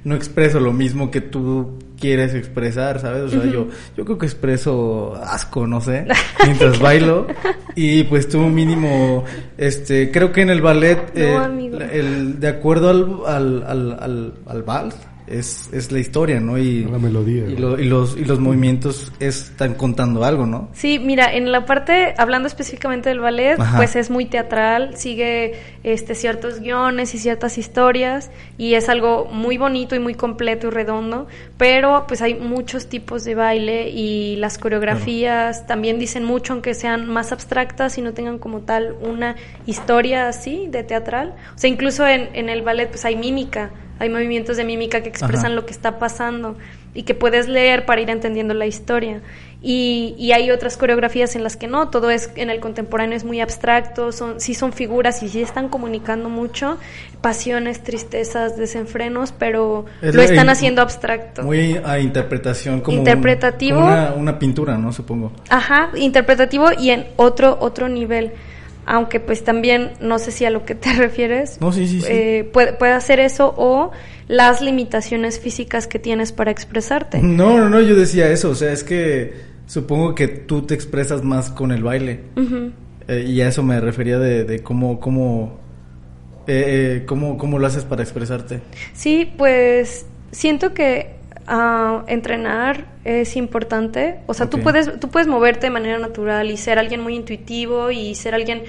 no 0.04 0.14
expreso 0.14 0.60
lo 0.60 0.74
mismo 0.74 1.10
que 1.10 1.22
tú 1.22 1.78
quieres 1.98 2.34
expresar, 2.34 2.98
¿sabes? 3.00 3.22
O 3.24 3.28
sea, 3.28 3.44
yo, 3.44 3.68
yo 3.96 4.04
creo 4.04 4.16
que 4.18 4.26
expreso 4.26 5.14
asco, 5.22 5.66
no 5.66 5.80
sé, 5.80 6.06
mientras 6.44 6.78
bailo. 6.80 7.26
Y 7.76 8.04
pues 8.04 8.28
tú 8.28 8.38
mínimo, 8.40 9.24
este, 9.58 10.10
creo 10.10 10.32
que 10.32 10.40
en 10.42 10.50
el 10.50 10.60
ballet, 10.62 10.98
No, 11.14 11.20
eh, 11.20 11.36
amigo. 11.36 11.78
el, 11.78 12.40
de 12.40 12.48
acuerdo 12.48 12.90
al, 12.90 13.20
al, 13.26 13.62
al, 13.66 13.92
al, 14.00 14.34
al 14.46 14.62
vals, 14.62 14.96
es, 15.30 15.70
es 15.72 15.92
la 15.92 15.98
historia, 15.98 16.40
¿no? 16.40 16.58
Y, 16.58 16.84
La 16.84 16.98
melodía. 16.98 17.46
y, 17.46 17.56
lo- 17.56 17.78
y 17.78 17.84
los, 17.84 18.16
y 18.16 18.24
los 18.24 18.40
movimientos 18.40 19.12
están 19.20 19.74
contando 19.74 20.24
algo, 20.24 20.46
¿no? 20.46 20.68
Sí, 20.72 20.98
mira, 20.98 21.32
en 21.34 21.50
la 21.52 21.64
parte, 21.66 22.14
hablando 22.18 22.46
específicamente 22.48 23.08
del 23.08 23.20
ballet, 23.20 23.58
Ajá. 23.58 23.76
pues 23.76 23.96
es 23.96 24.10
muy 24.10 24.24
teatral, 24.26 24.96
sigue 24.96 25.54
este 25.84 26.14
ciertos 26.14 26.60
guiones 26.60 27.14
y 27.14 27.18
ciertas 27.18 27.56
historias 27.58 28.30
y 28.58 28.74
es 28.74 28.88
algo 28.88 29.26
muy 29.32 29.56
bonito 29.56 29.94
y 29.94 29.98
muy 29.98 30.14
completo 30.14 30.66
y 30.66 30.70
redondo, 30.70 31.26
pero 31.56 32.04
pues 32.08 32.20
hay 32.22 32.34
muchos 32.34 32.88
tipos 32.88 33.24
de 33.24 33.34
baile 33.34 33.88
y 33.90 34.36
las 34.36 34.58
coreografías 34.58 35.66
también 35.66 35.98
dicen 35.98 36.24
mucho, 36.24 36.52
aunque 36.52 36.74
sean 36.74 37.08
más 37.08 37.32
abstractas 37.32 37.96
y 37.98 38.02
no 38.02 38.12
tengan 38.12 38.38
como 38.38 38.60
tal 38.60 38.94
una 39.00 39.36
historia 39.66 40.28
así 40.28 40.66
de 40.68 40.82
teatral. 40.82 41.34
O 41.54 41.58
sea, 41.58 41.70
incluso 41.70 42.06
en, 42.06 42.28
en 42.34 42.48
el 42.48 42.62
ballet 42.62 42.88
pues 42.88 43.04
hay 43.04 43.16
mímica, 43.16 43.70
hay 44.00 44.08
movimientos 44.10 44.56
de 44.56 44.64
mímica 44.64 45.02
que 45.02 45.08
expresan 45.08 45.46
Ajá. 45.52 45.54
lo 45.54 45.66
que 45.66 45.72
está 45.72 46.00
pasando 46.00 46.56
y 46.94 47.04
que 47.04 47.14
puedes 47.14 47.46
leer 47.46 47.86
para 47.86 48.00
ir 48.00 48.10
entendiendo 48.10 48.52
la 48.54 48.66
historia. 48.66 49.20
Y, 49.62 50.14
y 50.18 50.32
hay 50.32 50.50
otras 50.50 50.76
coreografías 50.78 51.36
en 51.36 51.44
las 51.44 51.56
que 51.56 51.68
no, 51.68 51.90
todo 51.90 52.10
es 52.10 52.30
en 52.34 52.48
el 52.48 52.60
contemporáneo 52.60 53.14
es 53.14 53.24
muy 53.24 53.40
abstracto, 53.42 54.10
son, 54.10 54.40
sí 54.40 54.54
son 54.54 54.72
figuras 54.72 55.22
y 55.22 55.28
sí 55.28 55.42
están 55.42 55.68
comunicando 55.68 56.30
mucho, 56.30 56.78
pasiones, 57.20 57.82
tristezas, 57.82 58.56
desenfrenos, 58.56 59.32
pero 59.38 59.84
Es 60.00 60.14
lo 60.14 60.22
están 60.22 60.48
haciendo 60.48 60.80
abstracto. 60.82 61.42
Muy 61.42 61.78
a 61.84 61.98
interpretación 62.00 62.80
como 62.80 62.94
un- 62.96 63.00
Interpretativo. 63.00 63.80
como 63.80 63.92
una, 63.92 64.12
una 64.14 64.38
pintura, 64.38 64.78
¿no? 64.78 64.92
Supongo. 64.92 65.30
Ajá, 65.50 65.90
interpretativo 65.94 66.68
y 66.78 66.90
en 66.90 67.06
otro, 67.16 67.58
otro 67.60 67.88
nivel. 67.88 68.32
Aunque 68.86 69.20
pues 69.20 69.44
también, 69.44 69.92
no 70.00 70.18
sé 70.18 70.30
si 70.32 70.44
a 70.44 70.50
lo 70.50 70.64
que 70.64 70.74
te 70.74 70.92
refieres, 70.94 71.60
No, 71.60 71.72
sí, 71.72 71.86
sí, 71.86 72.00
sí. 72.00 72.06
eh, 72.08 72.50
puede, 72.52 72.72
puede 72.72 72.92
hacer 72.92 73.20
eso 73.20 73.54
o 73.56 73.90
las 74.28 74.60
limitaciones 74.60 75.38
físicas 75.40 75.86
que 75.86 75.98
tienes 75.98 76.32
para 76.32 76.50
expresarte. 76.50 77.18
No, 77.22 77.58
no, 77.58 77.68
no, 77.68 77.80
yo 77.80 77.94
decía 77.96 78.30
eso, 78.30 78.50
o 78.50 78.54
sea, 78.54 78.72
es 78.72 78.82
que 78.84 79.34
supongo 79.66 80.14
que 80.14 80.26
tú 80.28 80.62
te 80.62 80.74
expresas 80.74 81.22
más 81.22 81.50
con 81.50 81.70
el 81.72 81.82
baile. 81.82 82.20
Eh, 83.08 83.24
y 83.28 83.40
a 83.40 83.48
eso 83.48 83.62
me 83.62 83.80
refería 83.80 84.18
de, 84.18 84.44
de 84.44 84.62
cómo, 84.62 84.98
cómo, 85.00 85.58
eh, 86.46 86.98
eh, 87.00 87.04
cómo, 87.06 87.36
cómo 87.38 87.58
lo 87.58 87.66
haces 87.66 87.84
para 87.84 88.02
expresarte. 88.02 88.60
Sí, 88.92 89.32
pues 89.36 90.06
siento 90.32 90.74
que 90.74 91.14
ah, 91.46 92.04
entrenar 92.06 92.84
es 93.04 93.36
importante. 93.36 94.20
O 94.26 94.34
sea, 94.34 94.46
Ok. 94.46 94.52
tú 94.52 94.60
puedes 94.60 95.00
tú 95.00 95.08
puedes 95.08 95.26
moverte 95.28 95.66
de 95.66 95.70
manera 95.70 95.98
natural 95.98 96.50
y 96.50 96.56
ser 96.56 96.78
alguien 96.78 97.00
muy 97.00 97.14
intuitivo 97.16 97.90
y 97.90 98.14
ser 98.14 98.34
alguien 98.34 98.62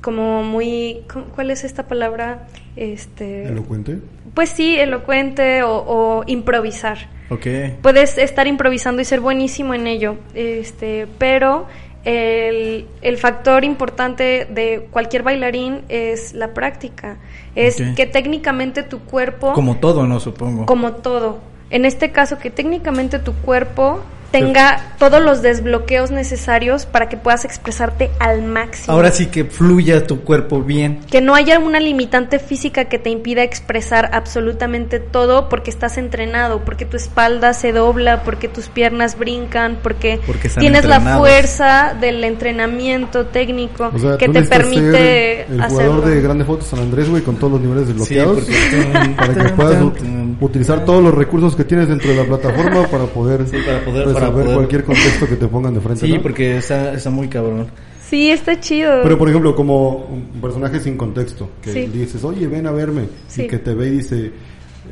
como 0.00 0.42
muy 0.42 1.02
¿cómo- 1.12 1.26
¿cuál 1.34 1.50
es 1.50 1.64
esta 1.64 1.84
palabra? 1.88 2.46
Este 2.76 3.46
¿Elocuente? 3.46 3.98
pues 4.34 4.50
sí, 4.50 4.76
elocuente 4.76 5.62
o, 5.62 5.76
o 5.76 6.24
improvisar. 6.26 6.98
Ok. 7.30 7.46
Puedes 7.82 8.18
estar 8.18 8.46
improvisando 8.46 9.00
y 9.00 9.04
ser 9.04 9.20
buenísimo 9.20 9.74
en 9.74 9.86
ello, 9.86 10.16
este, 10.34 11.06
pero 11.18 11.66
el, 12.04 12.86
el 13.00 13.16
factor 13.16 13.64
importante 13.64 14.46
de 14.50 14.88
cualquier 14.90 15.22
bailarín 15.22 15.82
es 15.88 16.34
la 16.34 16.52
práctica. 16.52 17.16
Es 17.54 17.80
que 17.96 18.06
técnicamente 18.06 18.82
tu 18.82 19.00
cuerpo, 19.00 19.52
Como 19.54 19.76
todo, 19.76 20.06
¿no? 20.06 20.18
Supongo. 20.20 20.66
como 20.66 20.94
todo, 20.94 21.38
en 21.70 21.84
este 21.84 22.12
caso 22.12 22.38
que 22.38 22.50
técnicamente 22.50 23.18
tu 23.18 23.32
cuerpo 23.34 24.00
tenga 24.38 24.94
todos 24.98 25.22
los 25.22 25.42
desbloqueos 25.42 26.10
necesarios 26.10 26.86
para 26.86 27.08
que 27.08 27.16
puedas 27.16 27.44
expresarte 27.44 28.10
al 28.18 28.42
máximo. 28.42 28.92
Ahora 28.94 29.10
sí 29.10 29.26
que 29.26 29.44
fluya 29.44 30.06
tu 30.06 30.20
cuerpo 30.22 30.62
bien. 30.62 31.00
Que 31.10 31.20
no 31.20 31.34
haya 31.34 31.58
una 31.58 31.80
limitante 31.80 32.38
física 32.38 32.86
que 32.86 32.98
te 32.98 33.10
impida 33.10 33.42
expresar 33.42 34.10
absolutamente 34.12 34.98
todo 35.00 35.48
porque 35.48 35.70
estás 35.70 35.98
entrenado, 35.98 36.64
porque 36.64 36.84
tu 36.84 36.96
espalda 36.96 37.52
se 37.54 37.72
dobla, 37.72 38.22
porque 38.24 38.48
tus 38.48 38.68
piernas 38.68 39.18
brincan, 39.18 39.78
porque, 39.82 40.20
tienes 40.58 40.84
la 40.84 41.00
fuerza 41.18 41.94
del 42.00 42.22
entrenamiento 42.24 43.26
técnico 43.26 43.90
O 43.94 43.98
sea, 43.98 44.16
que 44.16 44.28
te 44.28 44.42
permite 44.42 44.90
ser 44.92 45.46
el 45.50 45.60
hacerlo. 45.62 45.92
jugador 45.92 46.04
de 46.14 46.20
Grande 46.22 46.44
Fotos 46.44 46.68
San 46.68 46.80
Andrés, 46.80 47.08
güey, 47.08 47.22
con 47.22 47.36
todos 47.36 47.52
los 47.54 47.60
niveles 47.60 47.86
desbloqueados. 47.88 48.44
Sí, 48.44 48.52
porque- 48.92 49.14
para 49.16 49.34
que 49.34 49.52
puedas 49.54 49.82
ut- 49.82 50.36
utilizar 50.40 50.84
todos 50.84 51.02
los 51.02 51.14
recursos 51.14 51.54
que 51.56 51.64
tienes 51.64 51.88
dentro 51.88 52.10
de 52.10 52.16
la 52.16 52.24
plataforma 52.24 52.86
para 52.88 53.04
poder, 53.04 53.46
Sí, 53.48 53.56
para 53.64 53.84
poder- 53.84 54.04
para 54.30 54.42
poder. 54.44 54.56
cualquier 54.56 54.84
contexto 54.84 55.26
que 55.28 55.36
te 55.36 55.46
pongan 55.48 55.74
de 55.74 55.80
frente. 55.80 56.06
Sí, 56.06 56.12
¿no? 56.14 56.22
porque 56.22 56.56
está, 56.58 56.94
está 56.94 57.10
muy 57.10 57.28
cabrón. 57.28 57.66
Sí, 58.08 58.30
está 58.30 58.60
chido. 58.60 59.00
Pero 59.02 59.16
por 59.18 59.28
ejemplo, 59.28 59.54
como 59.56 60.06
un 60.06 60.40
personaje 60.40 60.78
sin 60.80 60.96
contexto, 60.96 61.48
que 61.62 61.72
Sí. 61.72 61.86
dices, 61.86 62.22
oye, 62.24 62.46
ven 62.46 62.66
a 62.66 62.70
verme, 62.70 63.08
Sí. 63.28 63.42
y 63.42 63.46
que 63.46 63.58
te 63.58 63.74
ve 63.74 63.88
y 63.88 63.90
dice, 63.92 64.30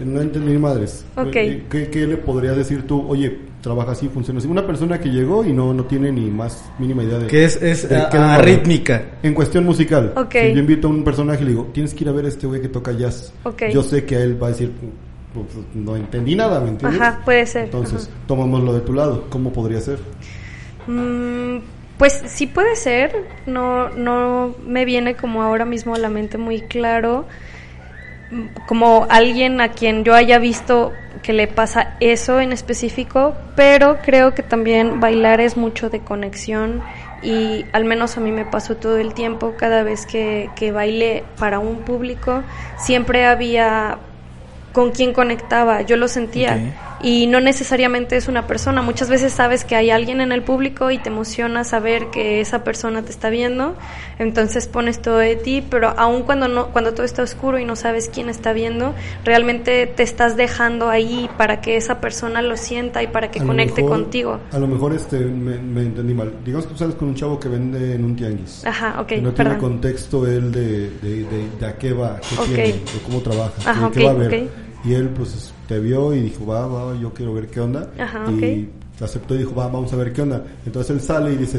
no 0.04 0.20
entendí 0.20 0.56
madres. 0.58 1.04
Ok. 1.16 1.36
Eh, 1.36 1.64
¿Qué, 1.70 1.88
qué 1.88 2.06
le 2.06 2.16
podrías 2.16 2.56
decir 2.56 2.86
tú? 2.86 3.04
Oye, 3.06 3.38
trabaja 3.60 3.92
así, 3.92 4.08
funciona 4.08 4.38
así. 4.40 4.48
Una 4.48 4.66
persona 4.66 4.98
que 4.98 5.10
llegó 5.10 5.44
y 5.44 5.52
no, 5.52 5.72
no 5.74 5.84
tiene 5.84 6.10
ni 6.10 6.30
más 6.30 6.64
mínima 6.78 7.04
idea 7.04 7.18
de... 7.18 7.26
Que 7.26 7.44
es, 7.44 7.60
es 7.62 7.88
de 7.88 7.96
a- 7.96 8.08
qué 8.08 8.16
va. 8.18 8.34
arrítmica. 8.36 9.02
En 9.22 9.34
cuestión 9.34 9.64
musical, 9.64 10.14
Ok. 10.16 10.32
si 10.32 10.52
yo 10.54 10.58
invito 10.60 10.88
a 10.88 10.90
un 10.90 11.04
personaje 11.04 11.42
y 11.42 11.44
le 11.44 11.50
digo, 11.50 11.68
tienes 11.72 11.92
que 11.94 12.04
ir 12.04 12.08
a 12.08 12.12
ver 12.12 12.24
a 12.24 12.28
este 12.28 12.46
güey 12.46 12.60
que 12.62 12.68
toca 12.68 12.90
jazz. 12.92 13.32
Ok. 13.44 13.64
Yo 13.72 13.82
sé 13.82 14.04
que 14.04 14.16
él 14.20 14.42
va 14.42 14.46
a 14.48 14.50
decir, 14.50 14.72
"Pues, 15.34 15.46
no 15.74 15.96
entendí 15.96 16.34
nada, 16.34 16.60
¿me 16.60 16.68
entiendes? 16.68 17.00
Ajá, 17.00 17.20
puede 17.24 17.46
ser. 17.46 17.64
Entonces, 17.64 18.04
Ajá. 18.04 18.26
tomamos 18.26 18.62
lo 18.62 18.72
de 18.72 18.80
tu 18.80 18.92
lado. 18.92 19.24
¿Cómo 19.30 19.52
podría 19.52 19.80
ser? 19.80 19.98
Mm, 20.86 21.58
pues 21.98 22.22
sí 22.26 22.46
puede 22.46 22.74
ser, 22.76 23.14
no, 23.46 23.90
no 23.90 24.54
me 24.66 24.84
viene 24.84 25.14
como 25.14 25.42
ahora 25.42 25.64
mismo 25.64 25.94
a 25.94 25.98
la 25.98 26.08
mente 26.08 26.38
muy 26.38 26.60
claro 26.62 27.26
como 28.66 29.06
alguien 29.10 29.60
a 29.60 29.68
quien 29.68 30.04
yo 30.04 30.14
haya 30.14 30.38
visto 30.38 30.92
que 31.22 31.32
le 31.32 31.46
pasa 31.46 31.94
eso 32.00 32.40
en 32.40 32.52
específico, 32.52 33.34
pero 33.54 33.98
creo 34.02 34.34
que 34.34 34.42
también 34.42 35.00
bailar 35.00 35.40
es 35.40 35.56
mucho 35.56 35.90
de 35.90 36.00
conexión 36.00 36.82
y 37.22 37.66
al 37.72 37.84
menos 37.84 38.16
a 38.16 38.20
mí 38.20 38.32
me 38.32 38.44
pasó 38.44 38.76
todo 38.76 38.96
el 38.96 39.14
tiempo, 39.14 39.54
cada 39.56 39.82
vez 39.82 40.06
que, 40.06 40.50
que 40.56 40.72
bailé 40.72 41.24
para 41.38 41.58
un 41.58 41.82
público, 41.82 42.42
siempre 42.78 43.26
había 43.26 43.98
con 44.72 44.90
quien 44.90 45.12
conectaba, 45.12 45.82
yo 45.82 45.96
lo 45.96 46.08
sentía. 46.08 46.58
Y 47.02 47.26
no 47.26 47.40
necesariamente 47.40 48.16
es 48.16 48.28
una 48.28 48.46
persona, 48.46 48.80
muchas 48.80 49.08
veces 49.08 49.32
sabes 49.32 49.64
que 49.64 49.74
hay 49.74 49.90
alguien 49.90 50.20
en 50.20 50.30
el 50.30 50.42
público 50.42 50.90
y 50.92 50.98
te 50.98 51.08
emociona 51.08 51.64
saber 51.64 52.10
que 52.12 52.40
esa 52.40 52.62
persona 52.62 53.02
te 53.02 53.10
está 53.10 53.28
viendo, 53.28 53.74
entonces 54.20 54.68
pones 54.68 55.02
todo 55.02 55.18
de 55.18 55.34
ti, 55.34 55.64
pero 55.68 55.88
aun 55.98 56.22
cuando 56.22 56.46
no 56.46 56.68
cuando 56.68 56.94
todo 56.94 57.04
está 57.04 57.22
oscuro 57.22 57.58
y 57.58 57.64
no 57.64 57.74
sabes 57.74 58.08
quién 58.08 58.28
está 58.28 58.52
viendo, 58.52 58.94
realmente 59.24 59.86
te 59.88 60.04
estás 60.04 60.36
dejando 60.36 60.90
ahí 60.90 61.28
para 61.36 61.60
que 61.60 61.76
esa 61.76 62.00
persona 62.00 62.40
lo 62.40 62.56
sienta 62.56 63.02
y 63.02 63.08
para 63.08 63.32
que 63.32 63.40
conecte 63.40 63.84
contigo. 63.84 64.38
A 64.52 64.58
lo 64.58 64.68
mejor 64.68 64.94
este 64.94 65.18
me, 65.18 65.82
entendí 65.82 66.14
mal. 66.14 66.32
Digamos 66.44 66.66
que 66.66 66.72
tú 66.72 66.78
sales 66.78 66.94
con 66.94 67.08
un 67.08 67.14
chavo 67.16 67.40
que 67.40 67.48
vende 67.48 67.94
en 67.94 68.04
un 68.04 68.14
tianguis. 68.14 68.64
Ajá, 68.64 69.00
ok. 69.00 69.12
no 69.20 69.32
tiene 69.32 69.58
contexto 69.58 70.26
él 70.26 70.52
de, 70.52 70.90
de, 71.00 71.66
a 71.66 71.76
qué 71.76 71.92
va, 71.92 72.20
qué 72.20 72.36
tiene, 72.46 72.72
de 72.72 73.00
cómo 73.04 73.20
trabaja, 73.20 73.90
qué, 73.90 74.04
va 74.04 74.10
a 74.12 74.14
ver. 74.14 74.48
Y 74.84 74.94
él 74.94 75.08
pues 75.10 75.52
te 75.72 75.80
vio 75.80 76.14
y 76.14 76.20
dijo, 76.20 76.44
va, 76.44 76.66
va, 76.66 76.94
yo 77.00 77.14
quiero 77.14 77.32
ver 77.32 77.46
qué 77.46 77.60
onda. 77.60 77.88
y 78.28 78.68
aceptó 79.00 79.34
y 79.34 79.38
dijo, 79.38 79.54
va, 79.54 79.68
vamos 79.68 79.90
a 79.92 79.96
ver 79.96 80.12
qué 80.12 80.20
onda. 80.20 80.44
Entonces 80.66 80.90
él 80.90 81.00
sale 81.00 81.32
y 81.32 81.36
dice, 81.36 81.58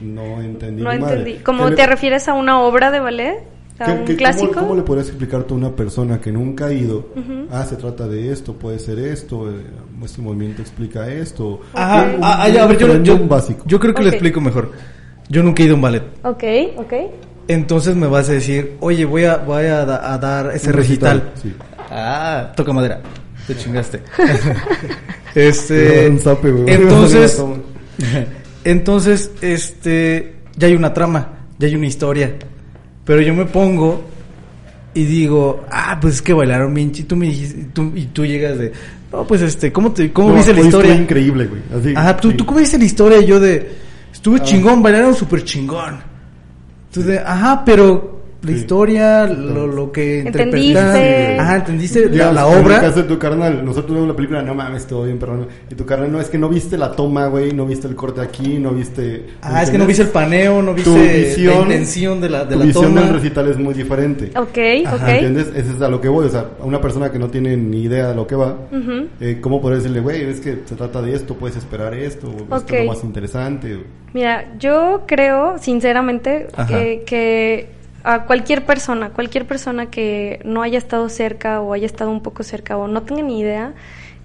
no 0.00 0.40
entendí. 0.40 0.82
No 0.82 0.90
entendí. 0.90 1.34
¿Cómo 1.44 1.72
te 1.72 1.86
refieres 1.86 2.26
a 2.28 2.34
una 2.34 2.60
obra 2.60 2.90
de 2.90 2.98
ballet? 2.98 3.38
¿A 3.78 3.92
un 3.92 4.04
clásico? 4.04 4.54
¿cómo, 4.54 4.74
le 4.74 4.82
podrías 4.82 5.06
explicar 5.06 5.44
tú 5.44 5.54
a 5.54 5.56
una 5.56 5.70
persona 5.70 6.20
que 6.20 6.32
nunca 6.32 6.66
ha 6.66 6.72
ido? 6.72 7.10
Ah, 7.52 7.64
se 7.64 7.76
trata 7.76 8.08
de 8.08 8.32
esto, 8.32 8.54
puede 8.54 8.80
ser 8.80 8.98
esto, 8.98 9.48
eh, 9.48 9.62
este 10.04 10.20
movimiento 10.20 10.62
explica 10.62 11.08
esto. 11.08 11.60
Ajá, 11.74 12.10
ah, 12.20 12.42
a 12.42 12.66
ver, 12.66 12.76
yo, 12.76 13.02
yo, 13.04 13.18
básico. 13.28 13.62
yo 13.66 13.78
creo 13.78 13.94
que 13.94 14.02
le 14.02 14.08
explico 14.08 14.40
mejor. 14.40 14.72
Yo 15.28 15.44
nunca 15.44 15.62
he 15.62 15.66
ido 15.66 15.74
a 15.74 15.76
un 15.76 15.82
ballet. 15.82 16.02
Ok, 16.24 16.44
ok. 16.76 16.92
Entonces 17.46 17.94
me 17.94 18.08
vas 18.08 18.28
a 18.28 18.32
decir, 18.32 18.76
oye, 18.80 19.04
voy 19.04 19.24
a, 19.26 19.36
voy 19.36 19.66
a, 19.66 19.84
dar 19.84 20.50
ese 20.56 20.72
recital. 20.72 21.30
Sí. 21.40 21.54
Ah, 21.90 22.52
toca 22.56 22.72
madera. 22.72 23.00
Te 23.48 23.56
chingaste. 23.56 24.02
este. 25.34 26.06
entonces. 26.06 27.42
entonces, 28.64 29.30
este. 29.40 30.34
Ya 30.56 30.66
hay 30.66 30.74
una 30.74 30.92
trama, 30.92 31.46
ya 31.58 31.66
hay 31.66 31.74
una 31.74 31.86
historia. 31.86 32.34
Pero 33.06 33.22
yo 33.22 33.34
me 33.34 33.46
pongo 33.46 34.04
y 34.92 35.04
digo, 35.04 35.64
ah, 35.70 35.96
pues 35.98 36.16
es 36.16 36.22
que 36.22 36.34
bailaron 36.34 36.74
bien. 36.74 36.92
Y 36.94 37.04
tú 37.04 37.16
me 37.16 37.26
dijiste, 37.26 37.68
tú, 37.72 37.90
y 37.94 38.06
tú 38.06 38.26
llegas 38.26 38.58
de, 38.58 38.72
no, 39.10 39.26
pues 39.26 39.40
este, 39.40 39.72
¿cómo, 39.72 39.92
te, 39.92 40.12
cómo 40.12 40.34
viste 40.34 40.52
la 40.52 40.60
historia? 40.60 40.94
increíble, 40.94 41.46
güey. 41.46 41.62
Así, 41.74 41.94
Ajá, 41.96 42.18
¿tú, 42.18 42.34
¿tú 42.34 42.44
cómo 42.44 42.58
viste 42.58 42.76
la 42.76 42.84
historia? 42.84 43.18
Y 43.20 43.26
yo 43.26 43.40
de, 43.40 43.66
estuvo 44.12 44.36
ah. 44.36 44.42
chingón, 44.42 44.82
bailaron 44.82 45.14
súper 45.14 45.42
chingón. 45.42 46.00
Entonces, 46.88 47.22
ajá, 47.24 47.64
pero 47.64 48.17
la 48.40 48.52
historia, 48.52 49.26
lo, 49.26 49.66
lo, 49.66 49.90
que 49.90 50.20
¿Entendiste? 50.20 51.38
Ajá, 51.38 51.56
entendiste 51.56 52.08
la, 52.10 52.32
la 52.32 52.46
obra. 52.46 52.76
En 52.76 52.84
el 52.84 52.88
caso 52.88 53.02
de 53.02 53.08
tu 53.08 53.18
carnal, 53.18 53.64
nosotros 53.64 53.92
vemos 53.92 54.08
la 54.08 54.14
película, 54.14 54.42
no 54.42 54.54
mames, 54.54 54.86
todo 54.86 55.04
bien, 55.04 55.18
pero 55.18 55.48
Y 55.68 55.74
tu 55.74 55.84
carnal, 55.84 56.12
no, 56.12 56.20
es 56.20 56.28
que 56.28 56.38
no 56.38 56.48
viste 56.48 56.78
la 56.78 56.92
toma, 56.92 57.26
güey, 57.26 57.52
no 57.52 57.66
viste 57.66 57.88
el 57.88 57.96
corte 57.96 58.20
aquí, 58.20 58.58
no 58.58 58.70
viste... 58.70 59.26
Ah, 59.42 59.62
es 59.62 59.70
que 59.70 59.78
no 59.78 59.86
viste 59.86 60.04
el 60.04 60.10
paneo, 60.10 60.62
no 60.62 60.72
viste 60.72 60.90
visión, 60.90 61.68
la 61.68 61.74
intención 61.74 62.20
de 62.20 62.30
la, 62.30 62.44
de 62.44 62.54
tu 62.54 62.60
la 62.60 62.64
visión 62.66 62.94
del 62.94 63.08
recital 63.08 63.48
es 63.48 63.58
muy 63.58 63.74
diferente. 63.74 64.30
Ok, 64.36 64.58
ok. 64.92 65.08
¿Entiendes? 65.08 65.48
Ese 65.56 65.72
es 65.72 65.82
a 65.82 65.88
lo 65.88 66.00
que 66.00 66.08
voy, 66.08 66.26
o 66.26 66.30
sea, 66.30 66.46
a 66.60 66.64
una 66.64 66.80
persona 66.80 67.10
que 67.10 67.18
no 67.18 67.28
tiene 67.28 67.56
ni 67.56 67.82
idea 67.82 68.08
de 68.08 68.14
lo 68.14 68.26
que 68.26 68.36
va, 68.36 68.56
eh, 69.20 69.38
¿cómo 69.40 69.60
podría 69.60 69.78
decirle, 69.78 70.00
güey, 70.00 70.22
es 70.22 70.40
que 70.40 70.60
se 70.64 70.76
trata 70.76 71.02
de 71.02 71.12
esto, 71.12 71.34
puedes 71.34 71.56
esperar 71.56 71.92
esto, 71.92 72.28
esto 72.28 72.74
es 72.74 72.84
lo 72.84 72.92
más 72.92 73.02
interesante? 73.02 73.82
Mira, 74.12 74.56
yo 74.58 75.02
creo, 75.06 75.58
sinceramente, 75.58 76.46
que, 76.68 77.02
que 77.04 77.77
a 78.08 78.24
cualquier 78.24 78.64
persona, 78.64 79.10
cualquier 79.10 79.46
persona 79.46 79.90
que 79.90 80.40
no 80.42 80.62
haya 80.62 80.78
estado 80.78 81.10
cerca 81.10 81.60
o 81.60 81.74
haya 81.74 81.84
estado 81.84 82.10
un 82.10 82.22
poco 82.22 82.42
cerca 82.42 82.78
o 82.78 82.88
no 82.88 83.02
tenga 83.02 83.20
ni 83.20 83.38
idea, 83.38 83.74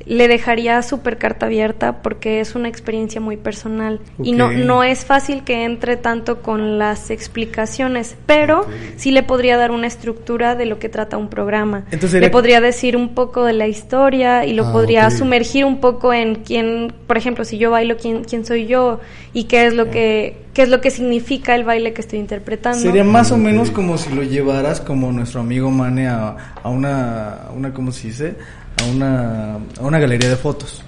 le 0.05 0.27
dejaría 0.27 0.81
súper 0.81 1.17
carta 1.17 1.45
abierta 1.45 2.01
porque 2.01 2.39
es 2.39 2.55
una 2.55 2.67
experiencia 2.67 3.21
muy 3.21 3.37
personal 3.37 3.99
y 4.21 4.33
no, 4.33 4.51
no 4.51 4.83
es 4.83 5.05
fácil 5.05 5.43
que 5.43 5.63
entre 5.63 5.97
tanto 5.97 6.41
con 6.41 6.77
las 6.77 7.09
explicaciones, 7.09 8.15
pero 8.25 8.65
sí 8.97 9.11
le 9.11 9.23
podría 9.23 9.57
dar 9.57 9.71
una 9.71 9.87
estructura 9.87 10.55
de 10.55 10.65
lo 10.65 10.79
que 10.79 10.89
trata 10.89 11.17
un 11.17 11.29
programa. 11.29 11.85
Entonces, 11.91 12.21
le 12.21 12.29
podría 12.29 12.59
decir 12.61 12.97
un 12.97 13.13
poco 13.13 13.45
de 13.45 13.53
la 13.53 13.67
historia 13.67 14.45
y 14.45 14.53
lo 14.53 14.67
ah, 14.67 14.73
podría 14.73 15.09
sumergir 15.09 15.65
un 15.65 15.79
poco 15.79 16.13
en 16.13 16.35
quién, 16.35 16.93
por 17.07 17.17
ejemplo, 17.17 17.45
si 17.45 17.57
yo 17.57 17.71
bailo, 17.71 17.97
quién, 17.97 18.23
quién 18.23 18.45
soy 18.45 18.67
yo 18.67 18.99
y 19.33 19.45
qué 19.45 19.67
es 19.67 19.73
lo 19.73 19.89
que 19.89 20.43
qué 20.53 20.61
es 20.61 20.69
lo 20.69 20.81
que 20.81 20.91
significa 20.91 21.55
el 21.55 21.63
baile 21.63 21.93
que 21.93 22.01
estoy 22.01 22.19
interpretando. 22.19 22.79
Sería 22.79 23.03
más 23.03 23.31
o 23.31 23.37
menos 23.37 23.71
como 23.71 23.97
si 23.97 24.13
lo 24.13 24.21
llevaras 24.21 24.81
como 24.81 25.11
nuestro 25.11 25.41
amigo 25.41 25.71
Mane 25.71 26.07
a, 26.07 26.53
a 26.61 26.69
una, 26.69 27.47
una, 27.55 27.73
¿cómo 27.73 27.91
se 27.91 28.09
dice? 28.09 28.35
A 28.81 28.85
una, 28.85 29.55
a 29.55 29.81
una 29.81 29.99
galería 29.99 30.29
de 30.29 30.35
fotos. 30.35 30.83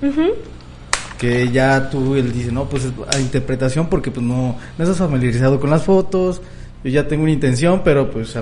Que 1.17 1.49
ya 1.49 1.89
tú, 1.89 2.15
él 2.15 2.31
dice, 2.33 2.51
no, 2.51 2.65
pues 2.65 2.87
a 3.11 3.19
interpretación 3.19 3.87
porque 3.87 4.11
pues 4.11 4.25
no, 4.25 4.57
no 4.77 4.83
estás 4.83 4.97
familiarizado 4.97 5.59
con 5.59 5.69
las 5.69 5.83
fotos, 5.83 6.41
yo 6.85 6.91
ya 6.91 7.07
tengo 7.07 7.23
una 7.23 7.31
intención, 7.31 7.81
pero 7.83 8.11
pues... 8.11 8.37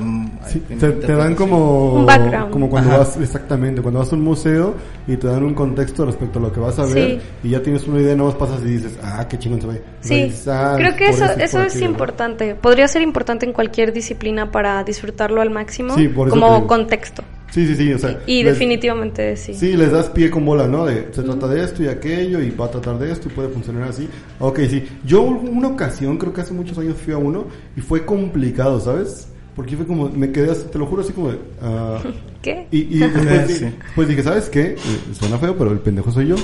te, 0.80 1.16
dan 1.16 1.34
como... 1.34 2.06
Como 2.52 2.70
cuando 2.70 2.98
vas, 2.98 3.16
exactamente, 3.16 3.82
cuando 3.82 4.02
vas 4.02 4.12
a 4.12 4.16
un 4.18 4.22
museo 4.22 4.76
y 5.08 5.16
te 5.16 5.28
dan 5.28 5.44
un 5.44 5.54
contexto 5.54 6.06
respecto 6.06 6.40
a 6.40 6.42
lo 6.42 6.52
que 6.52 6.60
vas 6.60 6.78
a 6.78 6.84
ver 6.86 7.22
y 7.42 7.52
ya 7.52 7.64
tienes 7.64 7.88
una 7.88 8.02
idea, 8.02 8.18
no 8.18 8.26
más 8.26 8.36
pasas 8.36 8.62
y 8.64 8.66
dices, 8.66 9.00
ah, 9.02 9.26
qué 9.30 9.40
chingón 9.40 9.62
se 9.62 9.68
ve. 9.68 9.82
Sí, 10.02 10.34
ah, 10.48 10.76
creo 10.78 10.94
que 10.98 11.08
eso, 11.08 11.24
eso 11.24 11.64
es 11.64 11.82
importante. 11.82 12.54
Podría 12.56 12.86
ser 12.90 13.02
importante 13.02 13.46
en 13.46 13.54
cualquier 13.54 13.94
disciplina 13.94 14.52
para 14.52 14.84
disfrutarlo 14.84 15.40
al 15.40 15.50
máximo, 15.50 15.96
como 16.14 16.68
contexto. 16.68 17.24
Sí, 17.54 17.68
sí, 17.68 17.76
sí, 17.76 17.94
o 17.94 18.00
sea. 18.00 18.20
Y 18.26 18.42
definitivamente 18.42 19.38
sí. 19.38 19.54
Sí, 19.54 19.78
les 19.78 19.92
das 19.92 20.10
pie 20.10 20.32
con 20.32 20.44
bola, 20.44 20.68
¿no? 20.68 20.88
De, 20.88 21.10
se 21.12 21.22
trata 21.22 21.48
de 21.48 21.64
esto 21.64 21.84
y 21.84 21.88
aquello 21.88 22.42
y 22.42 22.50
va 22.50 22.66
a 22.66 22.72
tratar 22.72 22.98
de 22.98 23.12
esto 23.12 23.30
y 23.30 23.32
puede 23.32 23.50
funcionar 23.50 23.90
así. 23.90 24.10
Ok, 24.40 24.62
sí. 24.68 24.84
Yo 25.06 25.22
una 25.22 25.68
ocasión, 25.68 26.18
creo 26.18 26.34
que 26.34 26.42
hace 26.42 26.52
muchos 26.52 26.80
años 26.80 26.98
fui 26.98 27.14
a 27.14 27.18
uno 27.18 27.46
y 27.78 27.82
fue 27.82 28.06
complicado, 28.06 28.80
¿sabes? 28.80 29.28
Porque 29.56 29.78
fue 29.78 29.86
como, 29.86 30.10
me 30.10 30.32
quedé, 30.32 30.52
te 30.56 30.80
lo 30.80 30.88
juro, 30.88 31.04
así 31.04 31.14
como 31.14 31.30
de... 31.30 31.36
Uh, 31.36 32.00
¿Qué? 32.42 32.66
Y, 32.72 32.98
y 32.98 32.98
después, 32.98 33.66
pues 33.94 34.08
dije, 34.08 34.24
¿sabes 34.24 34.50
qué? 34.50 34.72
Eh, 34.72 34.78
suena 35.12 35.38
feo, 35.38 35.56
pero 35.56 35.72
el 35.72 35.80
pendejo 35.80 36.12
soy 36.12 36.30
yo. 36.30 36.36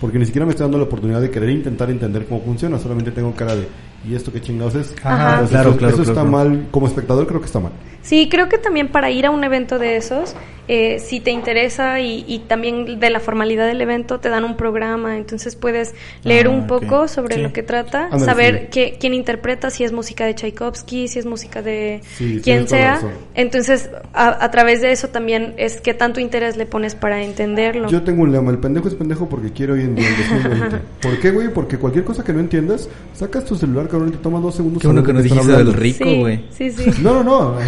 Porque 0.00 0.18
ni 0.18 0.26
siquiera 0.26 0.44
me 0.44 0.50
estoy 0.50 0.64
dando 0.64 0.78
la 0.78 0.84
oportunidad 0.84 1.20
de 1.20 1.30
querer 1.30 1.50
intentar 1.50 1.88
entender 1.88 2.26
cómo 2.26 2.40
funciona, 2.40 2.80
solamente 2.80 3.12
tengo 3.12 3.32
cara 3.36 3.54
de, 3.54 3.68
¿y 4.08 4.14
esto 4.14 4.32
qué 4.32 4.40
chingados 4.40 4.74
es? 4.74 4.94
Ajá. 5.02 5.46
claro, 5.48 5.76
claro. 5.76 5.94
Eso 5.94 6.02
está 6.02 6.24
mal, 6.24 6.68
como 6.70 6.86
espectador 6.86 7.26
creo 7.26 7.40
que 7.40 7.46
está 7.46 7.60
mal. 7.60 7.72
Sí, 8.02 8.28
creo 8.28 8.48
que 8.48 8.58
también 8.58 8.88
para 8.88 9.10
ir 9.10 9.26
a 9.26 9.30
un 9.30 9.44
evento 9.44 9.78
de 9.78 9.96
esos, 9.96 10.34
eh, 10.68 11.00
si 11.00 11.20
te 11.20 11.32
interesa 11.32 12.00
y, 12.00 12.44
también 12.46 13.00
de 13.00 13.10
la 13.10 13.18
formalidad 13.18 13.66
del 13.66 13.80
evento, 13.80 14.20
te 14.20 14.28
dan 14.28 14.44
un 14.44 14.56
programa, 14.56 15.16
entonces 15.16 15.56
puedes 15.56 15.94
leer 16.22 16.46
un 16.46 16.62
ah, 16.62 16.66
poco 16.66 17.08
sobre 17.08 17.36
lo 17.36 17.52
que 17.52 17.62
trata, 17.62 18.16
saber 18.18 18.70
quién 18.70 19.14
interpreta, 19.14 19.70
si 19.70 19.82
es 19.84 19.92
música 19.92 20.24
de 20.24 20.34
Tchaikovsky, 20.34 21.08
si 21.08 21.18
es 21.18 21.26
música 21.26 21.62
de 21.62 22.00
quien 22.42 22.68
sea. 22.68 23.00
Entonces, 23.34 23.90
a, 24.12 24.50
través 24.50 24.82
de 24.82 24.92
eso 24.92 25.08
también 25.08 25.54
es 25.56 25.80
que 25.80 25.94
tanto 25.94 26.20
interés 26.20 26.56
le 26.56 26.66
pones 26.66 26.94
para 26.94 27.22
entenderlo. 27.22 27.88
Yo 27.88 28.02
tengo 28.02 28.22
un 28.22 28.32
lema, 28.32 28.50
el 28.52 28.58
pendejo 28.58 28.88
es 28.88 28.94
pendejo 28.94 29.28
porque 29.28 29.50
quiero 29.52 29.74
hoy 29.74 29.82
en 29.82 29.96
día. 29.96 30.08
¿Por 31.02 31.18
qué, 31.18 31.32
güey? 31.32 31.52
Porque 31.52 31.76
cualquier 31.76 32.04
cosa 32.04 32.22
que 32.22 32.32
no 32.32 32.40
entiendas, 32.40 32.88
sacas 33.14 33.44
tu 33.44 33.56
celular, 33.56 33.88
cabrón, 33.92 34.08
y 34.08 34.12
te 34.12 34.18
toma 34.18 34.40
dos 34.40 34.54
segundos. 34.54 34.80
Qué 34.80 34.88
bueno 34.88 35.04
que 35.04 35.12
nos 35.12 35.22
dijiste 35.22 35.52
del 35.52 35.72
rico, 35.72 36.04
güey. 36.04 36.44
Sí, 36.50 36.70
sí, 36.70 36.90
No, 37.02 37.22
no, 37.22 37.24
no. 37.24 37.56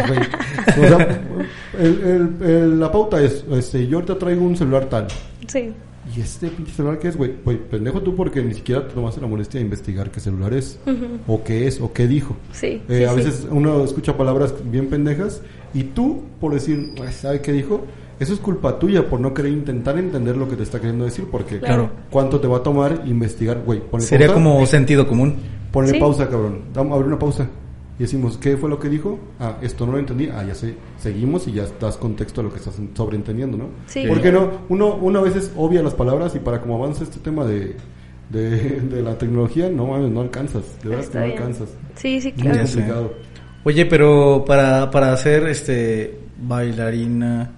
O 0.77 0.87
sea, 0.87 1.23
el, 1.79 2.81
la 2.81 2.91
pauta 2.91 3.23
es, 3.23 3.45
este, 3.53 3.87
yo 3.87 4.03
te 4.03 4.15
traigo 4.15 4.45
un 4.45 4.57
celular 4.57 4.87
tal. 4.87 5.07
Sí. 5.47 5.73
¿Y 6.15 6.21
este 6.21 6.49
pinche 6.49 6.73
celular 6.73 6.99
qué 6.99 7.09
es, 7.09 7.17
güey? 7.17 7.33
Pues 7.33 7.59
pendejo 7.71 8.01
tú 8.03 8.15
porque 8.15 8.43
ni 8.43 8.55
siquiera 8.55 8.87
te 8.87 8.95
tomaste 8.95 9.21
la 9.21 9.27
molestia 9.27 9.59
de 9.59 9.65
investigar 9.65 10.11
qué 10.11 10.21
celular 10.21 10.53
es, 10.53 10.79
o 11.27 11.43
qué 11.43 11.67
es, 11.67 11.81
o 11.81 11.93
qué 11.93 12.07
dijo. 12.07 12.37
Sí. 12.53 12.83
Eh, 12.89 13.07
a 13.07 13.13
veces 13.13 13.47
uno 13.51 13.85
escucha 13.85 14.17
palabras 14.17 14.55
bien 14.65 14.89
pendejas 14.89 15.43
y 15.73 15.85
tú, 15.85 16.23
por 16.41 16.55
decir, 16.55 16.93
¿sabe 17.11 17.41
qué 17.41 17.53
dijo? 17.53 17.85
Eso 18.21 18.33
es 18.33 18.41
culpa 18.41 18.79
tuya 18.79 19.09
por 19.09 19.19
no 19.19 19.35
querer 19.35 19.53
intentar 19.53 19.99
entender 19.99 20.37
lo 20.37 20.49
que 20.49 20.57
te 20.57 20.63
está 20.63 20.79
queriendo 20.79 21.05
decir, 21.05 21.27
porque 21.31 21.59
claro. 21.59 21.91
¿cuánto 22.11 22.41
te 22.41 22.47
va 22.47 22.59
a 22.59 22.63
tomar 22.63 23.03
investigar, 23.07 23.63
güey? 23.65 23.83
Sería 23.99 24.33
como 24.33 24.65
sentido 24.67 25.07
común. 25.07 25.37
Ponle 25.75 25.99
pausa, 26.01 26.29
cabrón. 26.29 26.63
Vamos 26.73 26.93
a 26.93 26.95
abrir 26.95 27.09
una 27.09 27.19
pausa 27.19 27.47
y 27.99 28.03
decimos, 28.03 28.39
¿qué 28.39 28.57
fue 28.57 28.71
lo 28.71 28.79
que 28.79 28.89
dijo? 28.89 29.19
Ah, 29.39 29.57
esto 29.61 29.85
no 29.87 29.93
lo 29.93 29.99
entendí. 29.99 30.29
Ah, 30.29 30.45
ya 30.47 30.55
sé, 30.55 30.75
seguimos 30.99 31.47
y 31.49 31.53
ya 31.53 31.65
das 31.81 31.97
contexto 31.97 32.41
a 32.41 32.45
lo 32.45 32.51
que 32.53 32.59
estás 32.59 32.75
sobreentendiendo, 32.95 33.57
¿no? 33.59 33.67
Sí. 33.87 34.07
¿Por 34.07 34.23
qué 34.23 34.33
no? 34.33 34.51
Uno, 34.69 34.95
uno 34.97 35.19
a 35.19 35.23
veces 35.23 35.53
obvia 35.57 35.83
las 35.83 35.95
palabras 35.95 36.35
y 36.35 36.39
para 36.39 36.61
como 36.61 36.77
avanza 36.77 37.05
este 37.05 37.19
tema 37.21 37.45
de, 37.45 37.77
de, 38.31 38.81
de 38.91 39.03
la 39.03 39.19
tecnología, 39.19 39.69
no 39.69 39.87
mames, 39.89 40.11
no 40.11 40.21
alcanzas. 40.23 40.63
De 40.83 40.89
verdad 40.91 41.01
que 41.03 41.07
Está 41.07 41.19
no 41.21 41.27
bien. 41.27 41.39
alcanzas. 41.39 41.69
Sí, 41.97 42.21
sí, 42.21 42.33
Muy 42.37 42.43
claro. 42.43 42.67
Sé. 42.67 42.75
complicado. 42.75 43.15
Oye, 43.65 43.87
pero 43.87 44.45
para, 44.47 44.91
para 44.91 45.13
hacer 45.13 45.47
este 45.49 46.19
bailarina, 46.41 47.51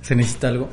¿se 0.00 0.14
necesita 0.16 0.48
algo? 0.48 0.68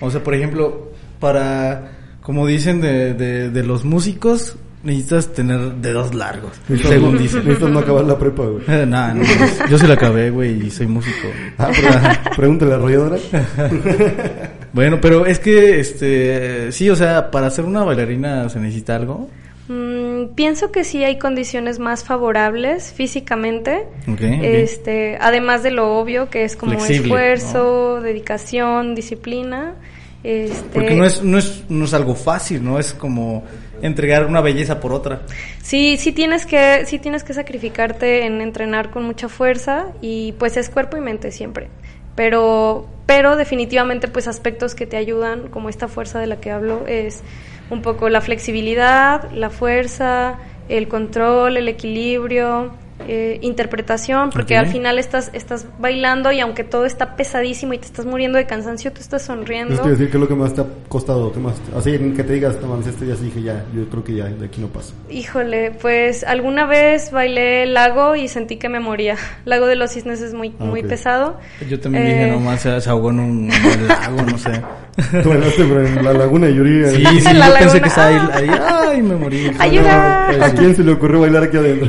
O 0.00 0.10
sea, 0.10 0.22
por 0.22 0.34
ejemplo, 0.34 0.90
para, 1.20 1.92
como 2.22 2.46
dicen 2.46 2.80
de, 2.80 3.14
de, 3.14 3.50
de 3.50 3.62
los 3.62 3.84
músicos, 3.84 4.56
necesitas 4.86 5.32
tener 5.32 5.58
dedos 5.74 6.14
largos, 6.14 6.52
Necesitas- 6.68 6.88
según 6.88 7.18
dicen. 7.18 7.40
Necesitas 7.44 7.70
no 7.70 7.78
acabar 7.80 8.04
la 8.04 8.18
prepa, 8.18 8.44
güey. 8.44 8.64
Eh, 8.68 8.86
nah, 8.86 9.12
no, 9.12 9.24
yo 9.68 9.78
se 9.78 9.86
la 9.88 9.94
acabé, 9.94 10.30
güey, 10.30 10.66
y 10.66 10.70
soy 10.70 10.86
músico. 10.86 11.28
Ah, 11.58 11.70
pero, 11.74 12.36
pregúntale 12.36 12.72
a 12.72 12.76
la 12.76 12.82
arrolladora. 12.82 13.16
Bueno, 14.72 14.98
pero 15.00 15.24
es 15.24 15.38
que, 15.38 15.80
este, 15.80 16.70
sí, 16.70 16.90
o 16.90 16.96
sea, 16.96 17.30
para 17.30 17.48
ser 17.50 17.64
una 17.64 17.82
bailarina 17.82 18.46
se 18.50 18.60
necesita 18.60 18.94
algo. 18.94 19.30
Mm, 19.68 20.34
pienso 20.34 20.70
que 20.70 20.84
sí 20.84 21.02
hay 21.02 21.18
condiciones 21.18 21.78
más 21.78 22.04
favorables 22.04 22.92
físicamente. 22.92 23.86
Ok, 24.02 24.20
ok. 24.20 24.20
Este, 24.42 25.16
además 25.18 25.62
de 25.62 25.70
lo 25.70 25.96
obvio 25.98 26.28
que 26.28 26.44
es 26.44 26.56
como 26.56 26.72
Flexible, 26.72 27.04
esfuerzo, 27.32 28.00
dedicación, 28.02 28.94
disciplina. 28.94 29.76
Este, 30.22 30.68
Porque 30.74 30.94
no 30.94 31.04
es, 31.06 31.22
no 31.22 31.38
es, 31.38 31.64
no 31.70 31.84
es 31.86 31.94
algo 31.94 32.14
fácil, 32.14 32.62
¿no? 32.62 32.78
Es 32.78 32.92
como 32.92 33.44
entregar 33.82 34.26
una 34.26 34.40
belleza 34.40 34.80
por 34.80 34.92
otra. 34.92 35.22
Sí, 35.62 35.96
sí 35.98 36.12
tienes 36.12 36.46
que, 36.46 36.84
sí 36.86 36.98
tienes 36.98 37.24
que 37.24 37.34
sacrificarte 37.34 38.26
en 38.26 38.40
entrenar 38.40 38.90
con 38.90 39.04
mucha 39.04 39.28
fuerza 39.28 39.86
y 40.00 40.32
pues 40.32 40.56
es 40.56 40.70
cuerpo 40.70 40.96
y 40.96 41.00
mente 41.00 41.30
siempre. 41.32 41.68
Pero, 42.14 42.88
pero 43.06 43.36
definitivamente 43.36 44.08
pues 44.08 44.26
aspectos 44.28 44.74
que 44.74 44.86
te 44.86 44.96
ayudan, 44.96 45.48
como 45.48 45.68
esta 45.68 45.88
fuerza 45.88 46.18
de 46.18 46.26
la 46.26 46.40
que 46.40 46.50
hablo, 46.50 46.86
es 46.86 47.22
un 47.70 47.82
poco 47.82 48.08
la 48.08 48.20
flexibilidad, 48.20 49.30
la 49.32 49.50
fuerza, 49.50 50.38
el 50.68 50.88
control, 50.88 51.56
el 51.56 51.68
equilibrio, 51.68 52.72
eh, 53.08 53.38
interpretación, 53.42 54.30
porque 54.30 54.54
Ok. 54.58 54.60
al 54.64 54.66
final 54.72 54.98
estás, 54.98 55.30
estás 55.32 55.66
bailando 55.78 56.32
y 56.32 56.40
aunque 56.40 56.64
todo 56.64 56.86
está 56.86 57.14
pesadísimo 57.16 57.72
y 57.74 57.78
te 57.78 57.86
estás 57.86 58.06
muriendo 58.06 58.38
de 58.38 58.46
cansancio, 58.46 58.92
tú 58.92 59.00
estás 59.00 59.22
sonriendo. 59.22 59.74
Es 59.74 59.80
que 59.80 59.90
decir 59.90 60.10
que 60.10 60.16
es 60.16 60.20
lo 60.20 60.28
que 60.28 60.34
más 60.34 60.54
te 60.54 60.62
ha 60.62 60.66
costado, 60.88 61.32
¿qué 61.32 61.38
más? 61.40 61.54
Así 61.76 61.92
que 61.92 62.22
te 62.24 62.32
digas, 62.32 62.56
no 62.62 62.68
mames, 62.68 62.86
este 62.86 63.04
día 63.04 63.14
sí 63.16 63.24
dije 63.26 63.42
ya, 63.42 63.64
yo 63.74 63.88
creo 63.88 64.02
que 64.04 64.14
ya, 64.14 64.24
de 64.24 64.46
aquí 64.46 64.60
no 64.60 64.68
paso. 64.68 64.92
Híjole, 65.10 65.72
pues 65.80 66.24
alguna 66.24 66.66
vez 66.66 67.10
bailé 67.12 67.64
el 67.64 67.74
lago 67.74 68.16
y 68.16 68.28
sentí 68.28 68.56
que 68.56 68.68
me 68.68 68.80
moría. 68.80 69.16
Lago 69.44 69.66
de 69.66 69.76
los 69.76 69.90
cisnes 69.92 70.20
es 70.20 70.34
muy, 70.34 70.54
Ah, 70.58 70.64
muy 70.64 70.82
pesado. 70.82 71.38
Yo 71.68 71.78
también 71.78 72.06
Eh, 72.06 72.08
dije, 72.14 72.30
nomás 72.30 72.60
se, 72.60 72.80
se 72.80 72.90
ahogó 72.90 73.10
en 73.10 73.20
un, 73.20 73.48
lago, 73.88 74.22
no 74.22 74.38
sé. 74.38 74.50
Tú 75.22 75.28
bailaste 75.28 75.62
en 75.62 76.02
la 76.04 76.12
laguna 76.14 76.46
de 76.46 76.54
Yuri. 76.54 76.84
Sí, 76.90 77.04
sí, 77.20 77.32
La 77.34 77.48
yo 77.48 77.54
pensé 77.58 77.80
que 77.82 77.88
estaba 77.88 78.06
ahí, 78.08 78.48
ahí, 78.48 78.50
ay, 78.88 79.02
me 79.02 79.14
morí. 79.16 79.50
Ayuda. 79.58 80.46
¿A 80.46 80.50
quién 80.54 80.74
se 80.74 80.82
le 80.82 80.92
ocurrió 80.92 81.20
bailar 81.20 81.42
aquí 81.44 81.56
adentro? 81.58 81.88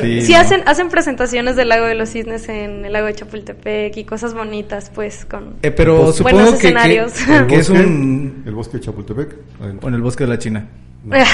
Sí, 0.00 0.20
Sí. 0.22 0.35
Hacen, 0.36 0.62
hacen 0.66 0.88
presentaciones 0.88 1.56
del 1.56 1.68
lago 1.68 1.86
de 1.86 1.94
los 1.94 2.08
cisnes 2.10 2.48
en 2.48 2.84
el 2.84 2.92
lago 2.92 3.06
de 3.06 3.14
Chapultepec 3.14 3.96
y 3.96 4.04
cosas 4.04 4.34
bonitas, 4.34 4.90
pues, 4.94 5.24
con... 5.24 5.56
Eh, 5.62 5.70
pero 5.70 5.96
Buenos 5.96 6.16
supongo 6.16 6.38
que, 6.38 6.50
que, 6.50 6.56
escenarios. 6.56 7.28
¿El 7.28 7.46
que 7.46 7.56
es 7.56 7.68
bosque? 7.68 7.84
un... 7.84 8.42
El 8.46 8.54
bosque 8.54 8.76
de 8.78 8.84
Chapultepec. 8.84 9.34
adentro. 9.60 9.86
O 9.86 9.88
en 9.88 9.94
el 9.94 10.02
bosque 10.02 10.24
de 10.24 10.30
la 10.30 10.38
China, 10.38 10.66
¿no? 11.04 11.16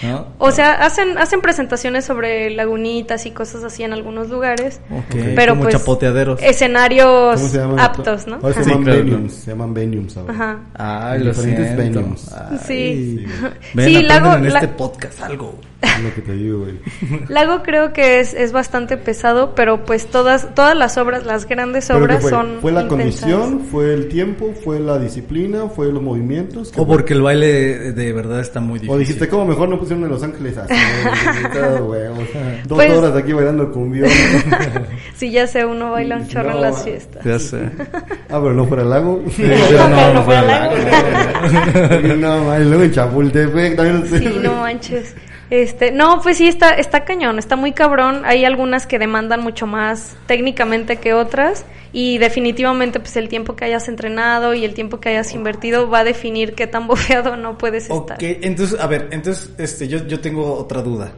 o 0.38 0.50
sea, 0.50 0.72
hacen, 0.72 1.18
hacen 1.18 1.42
presentaciones 1.42 2.06
sobre 2.06 2.48
lagunitas 2.50 3.26
y 3.26 3.32
cosas 3.32 3.62
así 3.64 3.82
en 3.82 3.92
algunos 3.92 4.30
lugares. 4.30 4.80
Ok, 4.90 5.14
Pero 5.36 5.52
como 5.52 5.64
pues 5.64 5.76
chapoteaderos. 5.76 6.40
escenarios 6.42 7.34
¿Cómo 7.38 7.48
se 7.50 7.58
llaman? 7.58 7.80
aptos, 7.80 8.26
¿no? 8.26 8.36
Ahora 8.36 8.54
se 8.54 8.64
Sí, 8.64 8.70
llaman 8.70 8.84
claro, 8.84 8.98
venues. 9.00 9.18
claro. 9.20 9.34
Se 9.44 9.50
llaman 9.50 9.74
venues 9.74 10.16
ahora. 10.16 10.32
Ajá. 10.32 10.58
Ay, 11.12 11.18
lo 11.24 11.32
diferentes 11.32 11.76
venues. 11.76 12.32
Ay. 12.32 12.58
Sí. 12.66 13.26
Ven, 13.74 13.86
Sí, 13.86 14.02
lago- 14.02 14.34
en 14.36 14.52
la- 14.52 14.60
este 14.60 14.68
podcast 14.68 15.20
algo. 15.20 15.58
Es 15.82 16.02
lo 16.02 16.14
que 16.14 16.20
te 16.20 16.32
digo, 16.34 16.58
güey. 16.60 16.74
Lago 17.28 17.62
creo 17.62 17.92
que 17.94 18.20
es, 18.20 18.34
es 18.34 18.52
bastante 18.52 18.96
pesado, 18.98 19.54
pero 19.54 19.84
pues 19.84 20.06
todas, 20.06 20.54
todas 20.54 20.76
las 20.76 20.98
obras, 20.98 21.24
las 21.24 21.46
grandes 21.46 21.86
¿Pero 21.88 21.98
qué 22.00 22.04
obras 22.04 22.20
fue? 22.22 22.30
son 22.30 22.58
¿Fue 22.60 22.72
la 22.72 22.82
intensas. 22.82 23.20
condición? 23.22 23.60
¿Fue 23.70 23.94
el 23.94 24.08
tiempo? 24.08 24.52
¿Fue 24.62 24.78
la 24.78 24.98
disciplina? 24.98 25.68
¿Fue 25.74 25.90
los 25.92 26.02
movimientos? 26.02 26.70
¿Qué 26.70 26.80
O 26.80 26.84
fue? 26.86 26.96
porque 26.96 27.14
el 27.14 27.22
baile 27.22 27.92
de, 27.92 28.12
verdad 28.12 28.40
está 28.40 28.60
muy 28.60 28.74
difícil. 28.78 28.94
O 28.94 28.98
dijiste, 28.98 29.28
¿cómo 29.28 29.46
mejor 29.46 29.68
no 29.70 29.78
pusieron 29.78 30.04
en 30.04 30.10
Los 30.10 30.22
Ángeles 30.22 30.58
así? 30.58 30.74
güey, 31.82 32.06
o 32.08 32.26
sea, 32.32 32.62
Dos 32.66 32.76
Pues- 32.76 32.92
horas 32.92 33.16
aquí 33.16 33.32
bailando 33.32 33.70
cumbión. 33.72 34.08
Sí, 35.14 35.30
ya 35.30 35.46
sé, 35.46 35.66
uno 35.66 35.90
baila 35.92 36.16
un 36.16 36.28
chorro 36.28 36.50
No, 36.50 36.56
en 36.56 36.62
las 36.62 36.82
fiestas. 36.82 37.22
Ya 37.24 37.38
sé. 37.38 37.58
ah, 38.30 38.40
pero 38.40 38.54
no 38.54 38.64
fuera 38.64 38.82
al 38.84 38.90
lago. 38.90 39.22
Pero 39.36 39.88
no, 39.88 40.14
no 40.14 40.22
fue 40.24 40.36
al 40.36 40.48
al 40.50 40.72
lago. 42.10 42.16
no, 42.16 42.58
luego 42.60 42.82
en 42.84 42.92
Chapultepec 42.92 43.76
también. 43.76 44.06
Sí, 44.18 44.38
no 44.42 44.54
manches. 44.54 45.14
Este, 45.50 45.90
no, 45.90 46.20
pues 46.22 46.36
sí 46.36 46.46
está 46.46 46.70
está 46.70 47.04
cañón, 47.04 47.38
está 47.38 47.56
muy 47.56 47.72
cabrón. 47.72 48.22
Hay 48.24 48.44
algunas 48.44 48.86
que 48.86 48.98
demandan 49.00 49.42
mucho 49.42 49.66
más 49.66 50.16
técnicamente 50.26 50.96
que 50.96 51.12
otras 51.12 51.64
y 51.92 52.18
definitivamente 52.18 53.00
pues 53.00 53.16
el 53.16 53.28
tiempo 53.28 53.56
que 53.56 53.64
hayas 53.64 53.88
entrenado 53.88 54.54
y 54.54 54.64
el 54.64 54.74
tiempo 54.74 55.00
que 55.00 55.08
hayas 55.08 55.34
invertido 55.34 55.90
va 55.90 56.00
a 56.00 56.04
definir 56.04 56.54
qué 56.54 56.68
tan 56.68 56.86
bofeado 56.88 57.36
no 57.36 57.58
puedes 57.58 57.90
Ok, 57.90 58.12
estar. 58.22 58.44
entonces, 58.44 58.78
a 58.78 58.86
ver, 58.86 59.08
entonces, 59.10 59.50
este, 59.58 59.88
yo, 59.88 60.06
yo 60.06 60.20
tengo 60.20 60.54
otra 60.54 60.82
duda. 60.82 61.12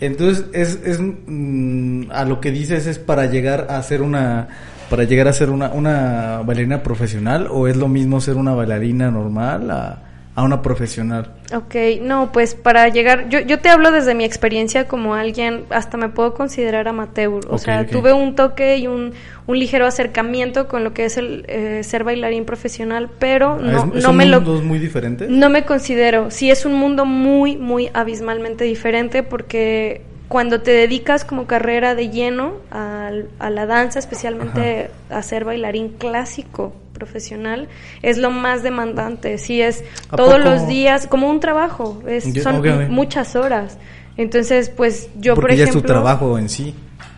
Entonces, 0.00 0.44
es, 0.52 0.80
es 0.84 0.98
mm, 1.00 2.10
a 2.10 2.24
lo 2.24 2.40
que 2.40 2.50
dices 2.50 2.88
es 2.88 2.98
para 2.98 3.26
llegar 3.26 3.68
a 3.70 3.80
ser 3.84 4.02
una, 4.02 4.48
para 4.90 5.04
llegar 5.04 5.28
a 5.28 5.32
ser 5.32 5.50
una, 5.50 5.68
una 5.68 6.42
bailarina 6.44 6.82
profesional 6.82 7.46
o 7.48 7.68
es 7.68 7.76
lo 7.76 7.86
mismo 7.86 8.20
ser 8.20 8.34
una 8.36 8.54
bailarina 8.54 9.12
normal 9.12 9.70
a, 9.70 10.02
a 10.34 10.42
una 10.44 10.62
profesional. 10.62 11.30
Ok, 11.54 11.74
no, 12.00 12.32
pues 12.32 12.54
para 12.54 12.88
llegar, 12.88 13.28
yo, 13.28 13.40
yo 13.40 13.58
te 13.60 13.68
hablo 13.68 13.90
desde 13.90 14.14
mi 14.14 14.24
experiencia 14.24 14.88
como 14.88 15.14
alguien, 15.14 15.64
hasta 15.68 15.98
me 15.98 16.08
puedo 16.08 16.32
considerar 16.32 16.88
amateur, 16.88 17.40
o 17.50 17.58
sea, 17.58 17.86
tuve 17.86 18.14
un 18.14 18.34
toque 18.34 18.78
y 18.78 18.86
un, 18.86 19.12
un 19.46 19.58
ligero 19.58 19.86
acercamiento 19.86 20.68
con 20.68 20.84
lo 20.84 20.94
que 20.94 21.04
es 21.04 21.18
el 21.18 21.44
eh, 21.48 21.82
ser 21.84 22.04
bailarín 22.04 22.46
profesional, 22.46 23.10
pero 23.18 23.58
no, 23.58 23.78
¿Es- 23.78 23.86
no 23.94 24.00
¿Son 24.00 24.16
me 24.16 24.24
lo... 24.24 24.40
mundos 24.40 24.62
muy 24.64 24.78
diferentes? 24.78 25.28
No 25.28 25.50
me 25.50 25.64
considero, 25.66 26.30
sí 26.30 26.50
es 26.50 26.64
un 26.64 26.72
mundo 26.74 27.04
muy, 27.04 27.58
muy 27.58 27.90
abismalmente 27.92 28.64
diferente 28.64 29.22
porque 29.22 30.00
cuando 30.28 30.62
te 30.62 30.70
dedicas 30.70 31.26
como 31.26 31.46
carrera 31.46 31.94
de 31.94 32.08
lleno 32.08 32.54
al- 32.70 33.28
a, 33.38 33.50
la 33.50 33.66
danza, 33.66 33.98
especialmente 33.98 34.88
a 35.10 35.20
ser 35.22 35.44
bailarín 35.44 35.90
clásico 35.90 36.72
profesional, 37.02 37.68
es 38.02 38.16
lo 38.18 38.30
más 38.30 38.62
demandante, 38.62 39.38
sí 39.38 39.60
es 39.60 39.82
¿A 40.08 40.16
todos 40.16 40.34
poco? 40.34 40.44
los 40.44 40.68
días 40.68 41.06
como 41.08 41.28
un 41.28 41.40
trabajo, 41.40 42.02
es, 42.06 42.24
son 42.42 42.62
muchas 42.90 43.34
horas. 43.34 43.76
Entonces, 44.16 44.68
pues 44.70 45.08
yo, 45.16 45.34
Porque 45.34 45.42
por 45.42 45.50
ejemplo 45.52 45.78
es 45.78 45.82
tu 45.82 45.86
trabajo 45.86 46.38
en 46.38 46.48
sí. 46.48 46.74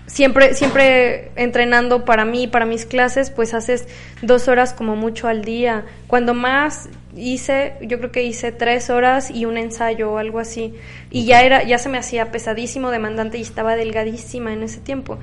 siempre, 0.06 0.54
siempre 0.54 1.32
entrenando 1.36 2.04
para 2.04 2.24
mí, 2.24 2.46
para 2.46 2.64
mis 2.66 2.86
clases, 2.86 3.30
pues 3.30 3.52
haces 3.52 3.86
dos 4.22 4.48
horas 4.48 4.72
como 4.72 4.96
mucho 4.96 5.28
al 5.28 5.44
día. 5.44 5.84
Cuando 6.06 6.32
más 6.34 6.88
hice, 7.16 7.74
yo 7.82 7.98
creo 7.98 8.10
que 8.10 8.22
hice 8.22 8.52
tres 8.52 8.90
horas 8.90 9.30
y 9.30 9.44
un 9.44 9.56
ensayo 9.56 10.12
o 10.12 10.18
algo 10.18 10.38
así. 10.38 10.74
Y 11.10 11.26
ya 11.26 11.42
era, 11.42 11.62
ya 11.64 11.78
se 11.78 11.88
me 11.88 11.98
hacía 11.98 12.30
pesadísimo, 12.30 12.90
demandante 12.90 13.38
y 13.38 13.42
estaba 13.42 13.76
delgadísima 13.76 14.52
en 14.52 14.62
ese 14.62 14.80
tiempo. 14.80 15.18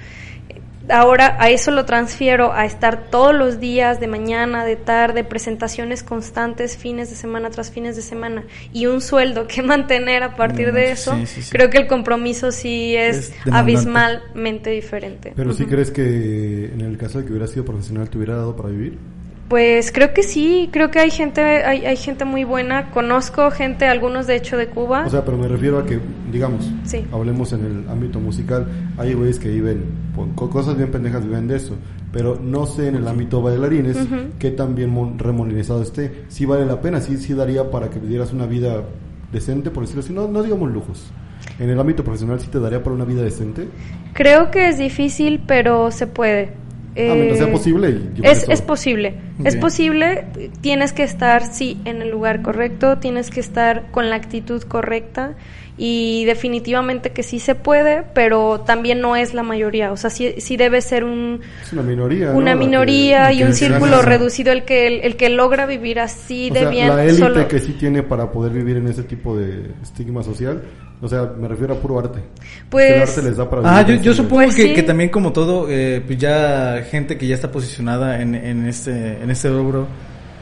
Ahora 0.92 1.38
a 1.40 1.50
eso 1.50 1.72
lo 1.72 1.86
transfiero 1.86 2.54
a 2.54 2.66
estar 2.66 3.10
todos 3.10 3.34
los 3.34 3.60
días, 3.60 4.00
de 4.00 4.08
mañana, 4.08 4.66
de 4.66 4.76
tarde, 4.76 5.24
presentaciones 5.24 6.04
constantes, 6.04 6.78
fines 6.78 7.10
de 7.10 7.16
semana 7.16 7.50
tras 7.50 7.72
fines 7.72 7.96
de 7.96 8.02
semana, 8.02 8.44
y 8.74 8.86
un 8.86 9.02
sueldo 9.02 9.48
que 9.48 9.62
mantener 9.64 10.24
a 10.24 10.36
partir 10.36 10.68
No, 10.68 10.74
de 10.74 10.92
eso, 10.92 11.16
sí, 11.26 11.42
sí. 11.42 11.52
creo 11.52 11.70
que 11.70 11.78
el 11.78 11.88
compromiso 11.88 12.52
sí 12.52 12.96
es, 12.96 13.34
abismalmente 13.52 14.70
diferente. 14.70 15.34
Pero 15.36 15.54
si 15.54 15.66
crees 15.66 15.92
que 15.92 16.66
en 16.66 16.82
el 16.82 16.98
caso 16.98 17.20
de 17.20 17.26
que 17.26 17.32
hubiera 17.32 17.48
sido 17.48 17.66
profesional 17.66 18.10
te 18.10 18.18
hubiera 18.18 18.36
dado 18.36 18.56
para 18.56 18.70
vivir. 18.70 18.98
Pues 19.52 19.92
creo 19.92 20.14
que 20.14 20.24
sí, 20.24 20.70
creo 20.72 20.92
que 20.92 21.00
hay 21.02 21.12
gente, 21.12 21.42
hay, 21.42 21.86
hay 21.86 21.98
gente 21.98 22.24
muy 22.24 22.46
buena. 22.46 22.90
Conozco 22.92 23.52
gente, 23.52 23.86
algunos 23.86 24.26
de 24.26 24.38
hecho 24.38 24.56
de 24.56 24.68
Cuba. 24.68 25.04
O 25.06 25.10
sea, 25.10 25.26
pero 25.26 25.38
me 25.38 25.50
refiero 25.50 25.78
a 25.78 25.86
que, 25.86 26.00
digamos, 26.32 26.72
Sí. 26.86 27.06
hablemos 27.12 27.52
en 27.52 27.66
el 27.66 27.90
ámbito 27.90 28.22
musical, 28.22 28.66
hay 28.98 29.14
güeyes 29.14 29.40
que 29.40 29.50
viven, 29.50 29.84
cosas 30.36 30.78
bien 30.78 30.90
pendejas 30.90 31.26
viven 31.26 31.50
de 31.50 31.58
eso, 31.58 31.76
pero 32.14 32.40
no 32.42 32.66
sé 32.66 32.88
en 32.88 32.96
el 32.96 33.06
ámbito 33.06 33.42
bailarines 33.42 33.98
qué 34.40 34.52
tan 34.52 34.74
bien 34.74 34.90
mon- 34.90 35.20
remunerado 35.20 35.82
esté, 35.82 36.24
si 36.30 36.46
vale 36.46 36.66
la 36.66 36.80
pena, 36.80 37.02
si 37.02 37.18
sí 37.18 37.34
daría 37.34 37.70
para 37.70 37.90
que 37.90 38.00
dieras 38.00 38.32
una 38.32 38.46
vida 38.46 38.84
decente, 39.34 39.70
por 39.70 39.84
decirlo 39.84 40.02
así, 40.02 40.14
no, 40.14 40.30
no 40.30 40.44
digamos 40.44 40.72
lujos. 40.72 41.12
En 41.60 41.70
el 41.70 41.78
ámbito 41.78 42.06
profesional 42.06 42.40
sí 42.40 42.48
te 42.48 42.62
daría 42.62 42.82
para 42.82 42.96
una 42.96 43.04
vida 43.04 43.22
decente. 43.22 43.68
Creo 44.14 44.50
que 44.50 44.70
es 44.70 44.78
difícil, 44.78 45.42
pero 45.46 45.92
se 45.92 46.08
puede. 46.08 46.54
Ah, 46.98 47.14
mientras 47.16 47.38
sea 47.40 47.48
Eh, 47.48 47.52
posible. 47.52 48.00
Es, 48.22 48.48
es 48.50 48.62
posible. 48.62 49.16
Es 49.46 49.56
posible, 49.56 50.26
tienes 50.62 50.92
que 50.94 51.04
estar, 51.04 51.46
sí, 51.46 51.80
en 51.86 52.02
el 52.02 52.10
lugar 52.12 52.42
correcto, 52.42 52.98
tienes 53.00 53.30
que 53.30 53.40
estar 53.40 53.84
con 53.92 54.10
la 54.10 54.18
actitud 54.18 54.62
correcta 54.64 55.34
y 55.78 56.26
definitivamente 56.26 57.12
que 57.12 57.24
sí 57.24 57.40
se 57.40 57.56
puede, 57.56 58.04
pero 58.14 58.60
también 58.60 59.00
no 59.02 59.16
es 59.16 59.34
la 59.34 59.42
mayoría, 59.42 59.92
o 59.92 59.98
sea, 59.98 60.10
sí, 60.12 60.36
sí 60.38 60.58
debe 60.58 60.82
ser 60.82 61.04
un, 61.06 61.40
Es 61.64 61.74
una 61.74 61.82
minoría. 61.82 62.32
¿no? 62.34 62.38
una 62.38 62.56
minoría 62.56 63.32
y 63.32 63.42
un 63.44 63.54
círculo 63.54 63.92
gana. 63.98 64.02
reducido 64.04 64.52
el 64.52 64.64
que, 64.64 65.00
el, 65.02 65.16
que 65.16 65.30
logra 65.30 65.66
vivir 65.66 66.00
así 66.00 66.50
O 66.52 66.54
de 66.54 66.60
sea, 66.60 66.70
bien. 66.70 66.88
la 66.90 67.04
élite 67.04 67.18
solo- 67.20 67.48
que 67.48 67.60
sí 67.60 67.72
tiene 67.80 68.04
para 68.04 68.32
poder 68.32 68.52
vivir 68.52 68.78
en 68.78 68.88
ese 68.90 69.04
tipo 69.04 69.36
de 69.36 69.72
estigma 69.82 70.22
social, 70.24 70.62
o 71.02 71.08
sea, 71.08 71.32
me 71.40 71.48
refiero 71.48 71.74
a 71.74 71.78
puro 71.78 72.00
arte. 72.00 72.20
Pues- 72.70 72.86
Que 72.88 72.96
el 72.96 73.02
arte 73.02 73.22
les 73.24 73.38
da 73.38 73.50
para 73.50 73.78
Ah, 73.78 73.82
yo, 73.86 73.96
yo 73.96 74.14
supongo 74.14 74.44
Pues 74.44 74.56
que, 74.56 74.64
sí. 74.68 74.74
que 74.74 74.84
también 74.84 75.10
como 75.10 75.32
todo, 75.34 75.68
eh, 75.70 76.02
pues 76.06 76.18
ya 76.20 76.84
gente 76.90 77.18
que 77.18 77.28
ya 77.28 77.36
está 77.36 77.52
posicionada 77.52 78.22
en, 78.22 78.36
en 78.36 78.68
este 78.68 79.22
en 79.22 79.30
este 79.32 79.50
rubro 79.50 79.88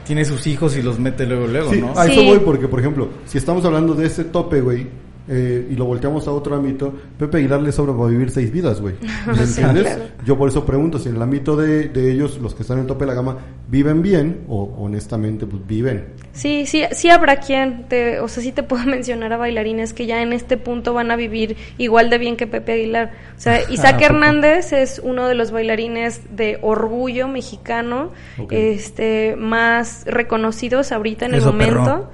tiene 0.05 0.25
sus 0.25 0.45
hijos 0.47 0.75
y 0.75 0.81
los 0.81 0.97
mete 0.99 1.25
luego 1.25 1.45
luego, 1.47 1.71
Sí, 1.71 1.81
¿no? 1.81 1.93
a 1.97 2.05
eso 2.07 2.19
Sí. 2.19 2.27
voy 2.27 2.39
porque, 2.39 2.67
por 2.67 2.79
ejemplo, 2.79 3.09
si 3.25 3.37
estamos 3.37 3.63
hablando 3.63 3.93
de 3.93 4.07
ese 4.07 4.23
tope, 4.25 4.59
güey, 4.59 4.87
eh, 5.29 5.67
y 5.69 5.75
lo 5.75 5.85
volteamos 5.85 6.27
a 6.27 6.31
otro 6.31 6.55
ámbito, 6.55 6.91
Pepe 7.17 7.37
Aguilar 7.37 7.61
le 7.61 7.71
sobra 7.71 7.93
para 7.95 8.09
vivir 8.09 8.31
seis 8.31 8.51
vidas, 8.51 8.81
güey. 8.81 8.95
¿Me 9.27 9.35
Sí, 9.45 9.61
entiendes? 9.61 9.95
claro. 9.95 10.03
Yo 10.25 10.37
por 10.37 10.49
eso 10.49 10.65
pregunto 10.65 10.97
si 10.99 11.09
en 11.09 11.15
el 11.17 11.21
ámbito 11.21 11.55
de, 11.55 11.89
de 11.89 12.11
ellos, 12.11 12.39
los 12.41 12.55
que 12.55 12.63
están 12.63 12.77
en 12.77 12.81
el 12.81 12.87
tope 12.87 13.05
de 13.05 13.07
la 13.11 13.13
gama, 13.13 13.37
viven 13.67 14.01
bien 14.01 14.41
o 14.49 14.75
honestamente, 14.79 15.45
pues 15.45 15.65
viven. 15.67 16.05
Sí, 16.33 16.65
sí, 16.65 16.83
sí 16.91 17.09
habrá 17.09 17.37
quien, 17.37 17.87
te, 17.87 18.19
o 18.19 18.27
sea, 18.27 18.41
sí 18.41 18.51
te 18.51 18.63
puedo 18.63 18.83
mencionar 18.87 19.31
a 19.33 19.37
bailarines 19.37 19.93
que 19.93 20.05
ya 20.07 20.21
en 20.21 20.33
este 20.33 20.57
punto 20.57 20.93
van 20.93 21.11
a 21.11 21.15
vivir 21.15 21.55
igual 21.77 22.09
de 22.09 22.17
bien 22.17 22.35
que 22.35 22.47
Pepe 22.47 22.73
Aguilar. 22.73 23.11
O 23.37 23.39
sea, 23.39 23.53
¿A 23.67 23.71
Isaac? 23.71 24.01
Hernández 24.01 24.73
es 24.73 24.99
uno 25.03 25.27
de 25.27 25.35
los 25.35 25.51
bailarines 25.51 26.21
de 26.35 26.57
orgullo 26.61 27.27
mexicano, 27.27 28.11
este, 28.49 29.35
más 29.37 30.03
reconocidos 30.05 30.91
ahorita 30.91 31.25
en 31.25 31.35
el 31.35 31.41
momento. 31.41 31.83
perro. 31.83 32.11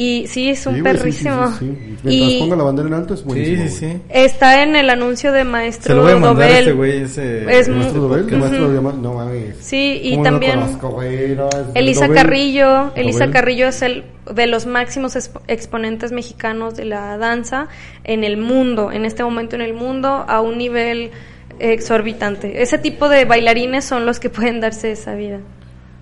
Y 0.00 0.28
sí, 0.28 0.48
es 0.48 0.64
un 0.64 0.76
Sí, 0.76 0.82
perrísimo. 0.82 1.48
sí, 1.48 1.58
sí, 1.58 1.66
sí. 1.66 1.88
Mientras 2.04 2.14
Y 2.14 2.38
ponga 2.38 2.54
la 2.56 2.62
bandera 2.62 2.86
en 2.88 2.94
alto 2.94 3.14
es 3.14 3.24
buenísimo. 3.24 3.68
sí, 3.68 3.86
güey. 3.86 3.92
sí. 3.96 4.00
está 4.10 4.62
en 4.62 4.76
el 4.76 4.90
anuncio 4.90 5.32
de 5.32 5.40
Se 5.40 5.44
Maestro 5.44 5.94
lo 5.96 6.02
voy 6.02 6.12
a 6.12 6.14
mandar 6.18 6.30
a 6.30 6.34
Dobel. 6.46 6.58
este 6.60 6.72
güey, 6.72 7.02
ese... 7.02 7.58
Es 7.58 7.66
¿El 7.66 7.74
mu- 7.74 7.80
maestro 7.80 8.02
Dobel? 8.02 8.18
¿El 8.20 8.26
Ujú. 8.26 8.36
maestro 8.38 8.68
de 8.70 8.80
no 9.02 9.14
mames. 9.14 9.56
Sí, 9.60 10.00
y 10.04 10.10
¿Cómo 10.12 10.22
no 10.22 10.30
lo 10.30 10.30
también 10.36 10.60
conozco, 10.60 10.88
güey? 10.90 11.34
No, 11.34 11.48
Elisa 11.74 12.06
Dobel. 12.06 12.16
Carrillo, 12.22 12.92
Elisa 12.94 13.18
Dobel. 13.26 13.32
Carrillo 13.32 13.66
es 13.68 13.82
el 13.82 14.04
de 14.32 14.46
los 14.46 14.66
máximos 14.66 15.16
exp- 15.16 15.40
exponentes 15.48 16.12
mexicanos 16.12 16.76
de 16.76 16.84
la 16.84 17.18
danza 17.18 17.66
en 18.04 18.22
el 18.22 18.36
mundo, 18.36 18.92
en 18.92 19.04
este 19.04 19.24
momento 19.24 19.56
en 19.56 19.62
el 19.62 19.74
mundo, 19.74 20.24
a 20.28 20.40
un 20.40 20.58
nivel 20.58 21.10
exorbitante. 21.58 22.62
Ese 22.62 22.78
tipo 22.78 23.08
de 23.08 23.24
bailarines 23.24 23.84
son 23.84 24.06
los 24.06 24.20
que 24.20 24.30
pueden 24.30 24.60
darse 24.60 24.92
esa 24.92 25.14
vida. 25.14 25.40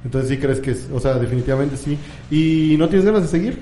Entonces 0.07 0.31
sí 0.31 0.37
crees 0.39 0.61
que 0.61 0.71
es, 0.71 0.89
o 0.95 1.01
sea, 1.01 1.15
definitivamente 1.15 1.77
sí. 1.77 1.99
¿Y 2.31 2.77
no 2.79 2.89
tienes 2.89 3.05
ganas 3.05 3.23
de 3.23 3.29
seguir? 3.29 3.59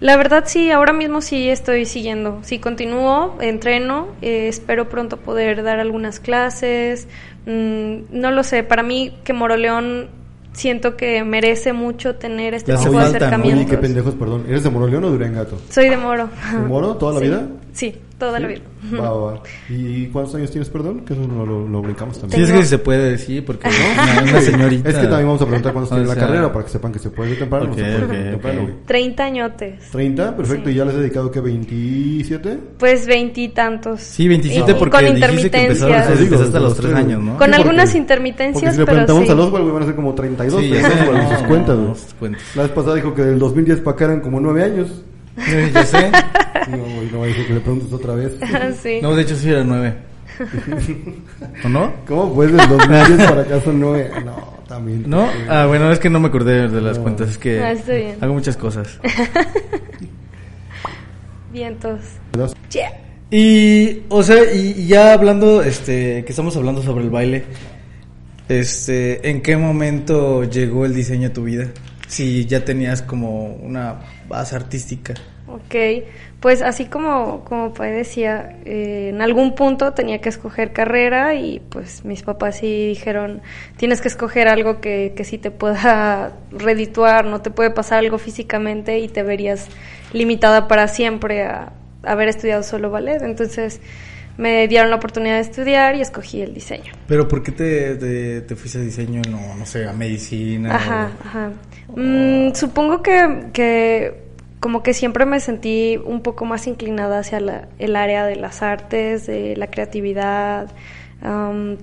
La 0.00 0.18
verdad 0.18 0.44
sí, 0.46 0.70
ahora 0.70 0.92
mismo 0.92 1.22
sí 1.22 1.48
estoy 1.48 1.86
siguiendo. 1.86 2.40
Sí 2.42 2.58
continúo, 2.58 3.38
entreno, 3.40 4.08
eh, 4.20 4.48
espero 4.48 4.90
pronto 4.90 5.16
poder 5.16 5.62
dar 5.62 5.80
algunas 5.80 6.20
clases. 6.20 7.08
Mm, 7.46 8.00
no 8.10 8.30
lo 8.30 8.42
sé, 8.42 8.62
para 8.62 8.82
mí 8.82 9.14
que 9.24 9.32
Moroleón 9.32 10.08
siento 10.52 10.98
que 10.98 11.24
merece 11.24 11.72
mucho 11.72 12.16
tener 12.16 12.52
este 12.52 12.74
hace 12.74 12.88
tipo 12.90 12.98
de 12.98 13.06
acercamientos. 13.06 13.64
Oye, 13.64 13.70
qué 13.70 13.78
pendejos, 13.78 14.14
perdón. 14.16 14.44
¿Eres 14.46 14.64
de 14.64 14.70
Moroleón 14.70 15.04
o 15.04 15.10
de 15.10 15.16
Uriangato? 15.16 15.58
Soy 15.70 15.88
de 15.88 15.96
Moro. 15.96 16.28
¿De 16.52 16.58
Moro 16.58 16.96
toda 16.96 17.14
la 17.14 17.20
Sí. 17.20 17.26
vida? 17.26 17.46
Sí, 17.76 17.94
toda 18.16 18.40
la 18.40 18.48
vida. 18.48 18.60
Va, 18.98 19.10
va. 19.10 19.42
¿Y 19.68 20.06
cuántos 20.06 20.34
años 20.36 20.50
tienes, 20.50 20.70
perdón? 20.70 21.00
Que 21.04 21.12
eso 21.12 21.26
no 21.26 21.44
lo, 21.44 21.68
lo 21.68 21.82
brincamos 21.82 22.14
Sí, 22.16 22.22
también. 22.22 22.42
es 22.44 22.50
que 22.52 22.64
se 22.64 22.78
puede 22.78 23.10
decir, 23.10 23.44
porque 23.44 23.68
una, 23.94 24.22
una 24.30 24.40
señorita... 24.40 24.88
Es 24.88 24.94
que 24.96 25.02
también 25.02 25.26
vamos 25.26 25.42
a 25.42 25.44
preguntar 25.44 25.72
cuántos 25.74 25.92
O 25.92 25.96
tiene 25.96 26.08
la 26.08 26.14
carrera 26.16 26.50
para 26.50 26.64
que 26.64 26.70
sepan 26.70 26.90
que 26.92 26.98
se 26.98 27.10
puede 27.10 27.32
ir 27.32 27.38
temprano. 27.38 27.66
no 27.66 27.72
Ok, 27.72 27.76
se 27.78 27.84
puede 27.84 28.04
ok, 28.06 28.12
ir 28.14 28.30
temprano, 28.30 28.60
ok. 28.62 28.68
güey. 28.68 28.78
30 28.86 29.24
añotes. 29.24 29.90
30, 29.90 30.36
perfecto. 30.38 30.64
Sí. 30.64 30.70
¿Y 30.70 30.74
ya 30.74 30.84
les 30.86 30.94
he 30.94 30.98
dedicado 31.00 31.30
que 31.30 31.40
27? 31.40 32.58
Pues 32.78 33.06
veintitantos. 33.06 34.00
Sí, 34.00 34.26
27 34.26 34.70
Y- 34.70 34.74
y 34.74 34.78
porque 34.78 34.90
con 34.96 35.04
dijiste 35.04 35.20
que 35.50 35.62
empezaron 35.66 35.94
intermitencias. 35.96 36.18
Digo, 36.18 36.34
empezaste 36.34 36.56
a 36.56 36.60
los 36.60 36.68
los 36.70 36.76
3 36.78 36.90
tres, 36.92 37.04
años, 37.04 37.22
¿no? 37.22 37.36
Con 37.36 37.48
Sí, 37.48 37.54
algunas 37.54 37.84
porque- 37.90 37.98
intermitencias, 37.98 38.54
Porque 38.54 38.72
si 38.72 38.78
le 38.78 38.84
pero 38.86 38.96
preguntamos 38.96 39.24
sí. 39.26 39.30
a 39.30 39.34
los 39.34 39.50
güey, 39.50 39.70
van 39.70 39.82
a 39.82 39.86
ser 39.86 39.94
como 39.96 40.14
32. 40.14 40.60
Sí, 40.62 40.70
pero 40.72 41.12
ya 41.12 41.22
no, 41.22 41.38
sus 41.38 41.46
cuentas, 41.46 41.78
no, 41.78 41.94
sus 41.94 42.14
cuentas. 42.14 42.42
La 42.54 42.62
vez 42.62 42.72
pasada 42.72 42.94
dijo 42.94 43.14
que 43.14 43.22
del 43.22 43.38
2010 43.38 43.80
para 43.80 43.94
acá 43.94 44.04
eran 44.06 44.20
como 44.20 44.40
9 44.40 44.62
años. 44.64 45.02
Ya 45.74 45.84
sé. 45.84 46.10
No, 46.70 46.78
no, 47.12 47.24
dijo 47.26 47.46
que 47.46 47.54
le 47.54 47.60
preguntes 47.60 47.92
otra 47.92 48.14
vez. 48.14 48.32
sí. 48.82 48.98
No, 49.02 49.14
de 49.14 49.22
hecho 49.22 49.36
sí 49.36 49.50
era 49.50 49.62
9. 49.64 49.94
¿O 51.64 51.68
no? 51.68 51.92
¿Cómo 52.06 52.34
pues 52.34 52.52
del 52.52 52.68
2010 52.68 53.28
para 53.28 53.42
acá 53.42 53.60
son 53.60 53.80
9? 53.80 54.10
No, 54.24 54.54
también. 54.68 55.04
¿No? 55.08 55.28
Ah, 55.48 55.66
bueno, 55.66 55.90
es 55.92 55.98
que 55.98 56.10
no 56.10 56.20
me 56.20 56.28
acordé 56.28 56.68
de 56.68 56.80
las 56.80 56.96
No. 56.98 57.02
cuentas, 57.04 57.30
es 57.30 57.38
que 57.38 57.60
Ah, 57.62 57.72
está 57.72 57.92
bien. 57.94 58.16
hago 58.20 58.34
muchas 58.34 58.56
cosas. 58.56 58.98
Vientos. 61.52 62.00
Yeah. 62.72 62.90
Y, 63.30 64.02
o 64.08 64.22
sea, 64.22 64.52
y 64.52 64.86
ya 64.86 65.12
hablando, 65.12 65.62
este, 65.62 66.24
que 66.24 66.30
estamos 66.32 66.56
hablando 66.56 66.82
sobre 66.82 67.04
el 67.04 67.10
baile, 67.10 67.44
este, 68.48 69.28
¿en 69.30 69.42
qué 69.42 69.56
momento 69.56 70.44
llegó 70.44 70.84
el 70.86 70.94
diseño 70.94 71.28
a 71.28 71.32
tu 71.32 71.44
vida? 71.44 71.66
Si 72.08 72.44
ya 72.46 72.64
tenías 72.64 73.02
como 73.02 73.54
una 73.56 73.96
base 74.28 74.56
artística. 74.56 75.14
Ok, 75.48 75.74
pues 76.40 76.60
así 76.60 76.86
como, 76.86 77.44
como 77.44 77.72
Pai 77.72 77.92
decía, 77.92 78.58
eh, 78.64 79.10
en 79.10 79.22
algún 79.22 79.54
punto 79.54 79.92
tenía 79.92 80.20
que 80.20 80.28
escoger 80.28 80.72
carrera 80.72 81.34
y 81.36 81.60
pues 81.70 82.04
mis 82.04 82.22
papás 82.24 82.58
sí 82.58 82.88
dijeron, 82.88 83.42
tienes 83.76 84.00
que 84.00 84.08
escoger 84.08 84.48
algo 84.48 84.80
que, 84.80 85.12
que 85.16 85.24
sí 85.24 85.38
te 85.38 85.52
pueda 85.52 86.32
redituar, 86.50 87.26
no 87.26 87.42
te 87.42 87.50
puede 87.50 87.70
pasar 87.70 88.00
algo 88.00 88.18
físicamente 88.18 88.98
y 88.98 89.08
te 89.08 89.22
verías 89.22 89.68
limitada 90.12 90.66
para 90.66 90.88
siempre 90.88 91.44
a 91.44 91.72
haber 92.02 92.28
estudiado 92.28 92.64
solo 92.64 92.90
ballet. 92.90 93.22
Entonces 93.22 93.80
me 94.38 94.66
dieron 94.68 94.90
la 94.90 94.96
oportunidad 94.96 95.36
de 95.36 95.40
estudiar 95.42 95.94
y 95.94 96.00
escogí 96.00 96.42
el 96.42 96.52
diseño. 96.54 96.92
Pero 97.06 97.26
¿por 97.28 97.42
qué 97.42 97.52
te, 97.52 97.94
te, 97.94 98.40
te 98.42 98.56
fuiste 98.56 98.78
a 98.78 98.82
diseño, 98.82 99.22
no, 99.30 99.54
no 99.54 99.64
sé, 99.64 99.86
a 99.88 99.92
medicina? 99.92 100.74
Ajá, 100.74 101.10
o- 101.24 101.26
ajá. 101.28 101.50
Mm, 101.94 102.52
supongo 102.54 103.02
que, 103.02 103.48
que 103.52 104.24
como 104.60 104.82
que 104.82 104.94
siempre 104.94 105.24
me 105.26 105.38
sentí 105.40 105.98
un 106.04 106.22
poco 106.22 106.44
más 106.44 106.66
inclinada 106.66 107.20
hacia 107.20 107.40
la- 107.40 107.68
el 107.78 107.94
área 107.96 108.26
de 108.26 108.36
las 108.36 108.62
artes, 108.62 109.26
de 109.26 109.56
la 109.56 109.68
creatividad, 109.68 110.68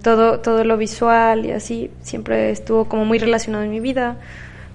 todo, 0.04 0.39
todo 0.39 0.63
lo 0.63 0.78
visual 0.78 1.46
y 1.46 1.52
así. 1.52 1.92
Siempre 2.02 2.52
estuvo 2.52 2.86
como 2.86 3.06
muy 3.06 3.20
relacionado 3.20 3.63
en 3.63 3.72
mi 3.72 3.80
vida. 3.80 4.18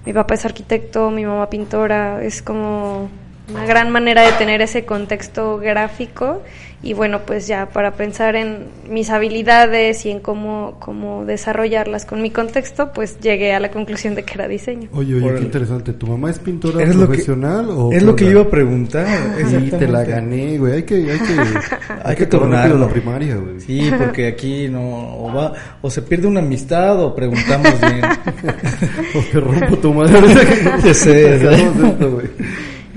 Mi 0.05 0.13
papá 0.13 0.35
es 0.35 0.45
arquitecto, 0.45 1.11
mi 1.11 1.25
mamá 1.25 1.49
pintora, 1.49 2.23
es 2.23 2.41
como 2.41 3.09
una 3.51 3.65
gran 3.65 3.89
manera 3.91 4.21
de 4.23 4.31
tener 4.33 4.61
ese 4.61 4.85
contexto 4.85 5.57
gráfico 5.57 6.41
y 6.81 6.93
bueno, 6.93 7.19
pues 7.25 7.45
ya 7.45 7.65
para 7.67 7.91
pensar 7.91 8.37
en 8.37 8.67
mis 8.89 9.09
habilidades 9.09 10.05
y 10.05 10.11
en 10.11 10.21
cómo, 10.21 10.77
cómo 10.79 11.25
desarrollarlas 11.25 12.05
con 12.05 12.21
mi 12.21 12.31
contexto, 12.31 12.93
pues 12.93 13.19
llegué 13.19 13.53
a 13.53 13.59
la 13.59 13.69
conclusión 13.69 14.15
de 14.15 14.23
que 14.23 14.35
era 14.35 14.47
diseño. 14.47 14.87
Oye, 14.93 15.15
oye, 15.15 15.25
Órale. 15.25 15.39
qué 15.39 15.45
interesante. 15.47 15.91
¿Tu 15.91 16.07
mamá 16.07 16.29
es 16.29 16.39
pintora 16.39 16.81
Es 16.81 16.95
lo 16.95 17.01
que- 17.01 17.07
profesional 17.07 17.67
o 17.69 17.91
Es 17.91 18.01
lo 18.01 18.15
que 18.15 18.25
iba 18.29 18.43
a 18.43 18.47
preguntar. 18.49 19.05
Sí, 19.49 19.71
te 19.77 19.87
la 19.89 20.05
gané, 20.05 20.57
güey. 20.57 20.73
Hay 20.75 20.83
que, 20.83 20.95
hay 20.95 21.19
que, 21.19 21.33
Hay 22.05 22.15
que 22.15 22.23
rápido 22.23 22.29
tornarlo. 22.39 22.77
la 22.79 22.87
primaria, 22.87 23.35
güey. 23.35 23.59
Sí, 23.59 23.91
porque 23.97 24.27
aquí 24.27 24.69
no 24.69 24.81
o 25.17 25.33
va 25.33 25.51
o 25.81 25.89
se 25.91 26.01
pierde 26.01 26.27
una 26.27 26.39
amistad 26.39 26.97
o 27.03 27.13
preguntamos 27.13 27.73
bien. 27.81 28.01
O 29.15 29.19
te 29.31 29.39
rompo 29.39 29.77
tu 29.79 29.93
madre. 29.93 30.13
Ya 30.83 30.93
sé, 30.93 31.35
esto, 31.35 32.11
güey. 32.11 32.27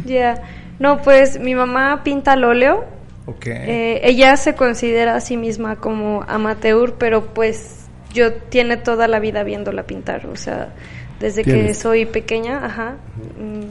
Ya. 0.05 0.43
No, 0.79 1.03
pues 1.03 1.39
mi 1.39 1.55
mamá 1.55 2.03
pinta 2.03 2.33
al 2.33 2.45
óleo. 2.45 2.85
ok. 3.27 3.47
Eh, 3.47 4.01
ella 4.05 4.37
se 4.37 4.55
considera 4.55 5.15
a 5.15 5.21
sí 5.21 5.37
misma 5.37 5.77
como 5.77 6.25
amateur, 6.27 6.95
pero 6.99 7.27
pues 7.27 7.87
yo 8.13 8.35
tiene 8.35 8.77
toda 8.77 9.09
la 9.09 9.21
vida 9.21 9.43
viéndola 9.43 9.85
pintar, 9.85 10.27
o 10.27 10.37
sea, 10.37 10.73
desde 11.23 11.45
que 11.45 11.73
soy 11.73 12.05
pequeña, 12.05 12.67
ajá. 12.67 12.97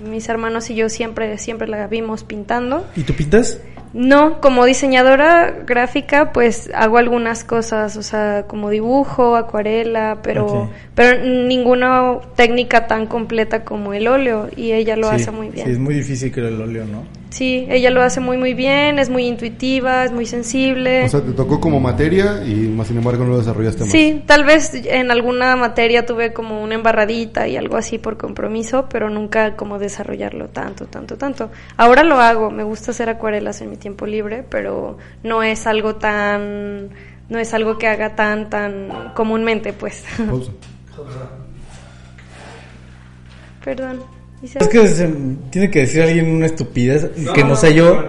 Mis 0.09 0.27
hermanos 0.29 0.69
y 0.69 0.75
yo 0.75 0.89
siempre 0.89 1.37
siempre 1.37 1.67
la 1.67 1.85
vimos 1.87 2.23
pintando. 2.23 2.87
¿Y 2.95 3.03
tú 3.03 3.13
pintas? 3.13 3.59
No, 3.93 4.39
como 4.39 4.63
diseñadora 4.63 5.51
gráfica, 5.67 6.31
pues 6.31 6.69
hago 6.73 6.97
algunas 6.97 7.43
cosas, 7.43 7.97
o 7.97 8.03
sea, 8.03 8.45
como 8.47 8.69
dibujo, 8.69 9.35
acuarela, 9.35 10.19
pero, 10.23 10.69
pero 10.95 11.21
ninguna 11.25 12.19
técnica 12.37 12.87
tan 12.87 13.05
completa 13.05 13.65
como 13.65 13.93
el 13.93 14.07
óleo, 14.07 14.47
y 14.55 14.71
ella 14.71 14.95
lo 14.95 15.09
Sí, 15.09 15.15
hace 15.15 15.31
muy 15.31 15.49
bien. 15.49 15.65
Sí, 15.65 15.73
es 15.73 15.79
muy 15.79 15.93
difícil 15.93 16.31
que 16.31 16.39
el 16.39 16.61
óleo, 16.61 16.85
¿no? 16.85 17.03
Sí, 17.31 17.65
ella 17.69 17.89
lo 17.91 18.01
hace 18.01 18.19
muy 18.19 18.35
muy 18.35 18.53
bien, 18.53 18.99
es 18.99 19.09
muy 19.09 19.25
intuitiva, 19.25 20.03
es 20.03 20.11
muy 20.11 20.25
sensible. 20.25 21.05
O 21.05 21.09
sea, 21.09 21.21
te 21.21 21.31
tocó 21.31 21.61
como 21.61 21.79
materia 21.79 22.43
y 22.45 22.67
más 22.67 22.87
sin 22.87 22.97
embargo 22.97 23.23
no 23.23 23.31
lo 23.31 23.37
desarrollaste 23.37 23.83
más. 23.83 23.91
sí, 23.91 24.21
tal 24.25 24.43
vez 24.43 24.73
en 24.73 25.11
alguna 25.11 25.55
materia 25.55 26.05
tuve 26.05 26.33
como 26.33 26.61
una 26.61 26.75
embarradita 26.75 27.47
y 27.47 27.55
algo 27.55 27.77
así 27.77 27.97
por 27.97 28.17
compromiso, 28.17 28.87
pero 28.89 29.09
nunca 29.09 29.55
como 29.55 29.79
desarrollarlo 29.79 30.49
tanto, 30.49 30.87
tanto, 30.87 31.17
tanto. 31.17 31.51
Ahora 31.77 32.03
lo 32.03 32.17
hago, 32.17 32.51
me 32.51 32.63
gusta 32.63 32.91
hacer 32.91 33.07
acuarelas 33.07 33.61
en 33.61 33.69
mi 33.69 33.77
tiempo 33.77 34.05
libre, 34.05 34.43
pero 34.43 34.97
no 35.23 35.41
es 35.41 35.67
algo 35.67 35.95
tan 35.95 36.89
no 37.29 37.39
es 37.39 37.53
algo 37.53 37.77
que 37.77 37.87
haga 37.87 38.13
tan 38.13 38.49
tan 38.49 39.13
comúnmente, 39.15 39.71
pues. 39.71 40.03
Pausa. 40.17 40.51
Perdón. 43.63 44.20
¿Y 44.43 44.45
Es 44.47 44.67
que 44.69 44.87
se- 44.87 45.09
tiene 45.51 45.69
que 45.69 45.79
decir 45.81 46.01
alguien 46.01 46.31
una 46.31 46.47
estupidez 46.47 47.07
que 47.33 47.43
no 47.43 47.55
sé 47.55 47.73
yo. 47.75 48.01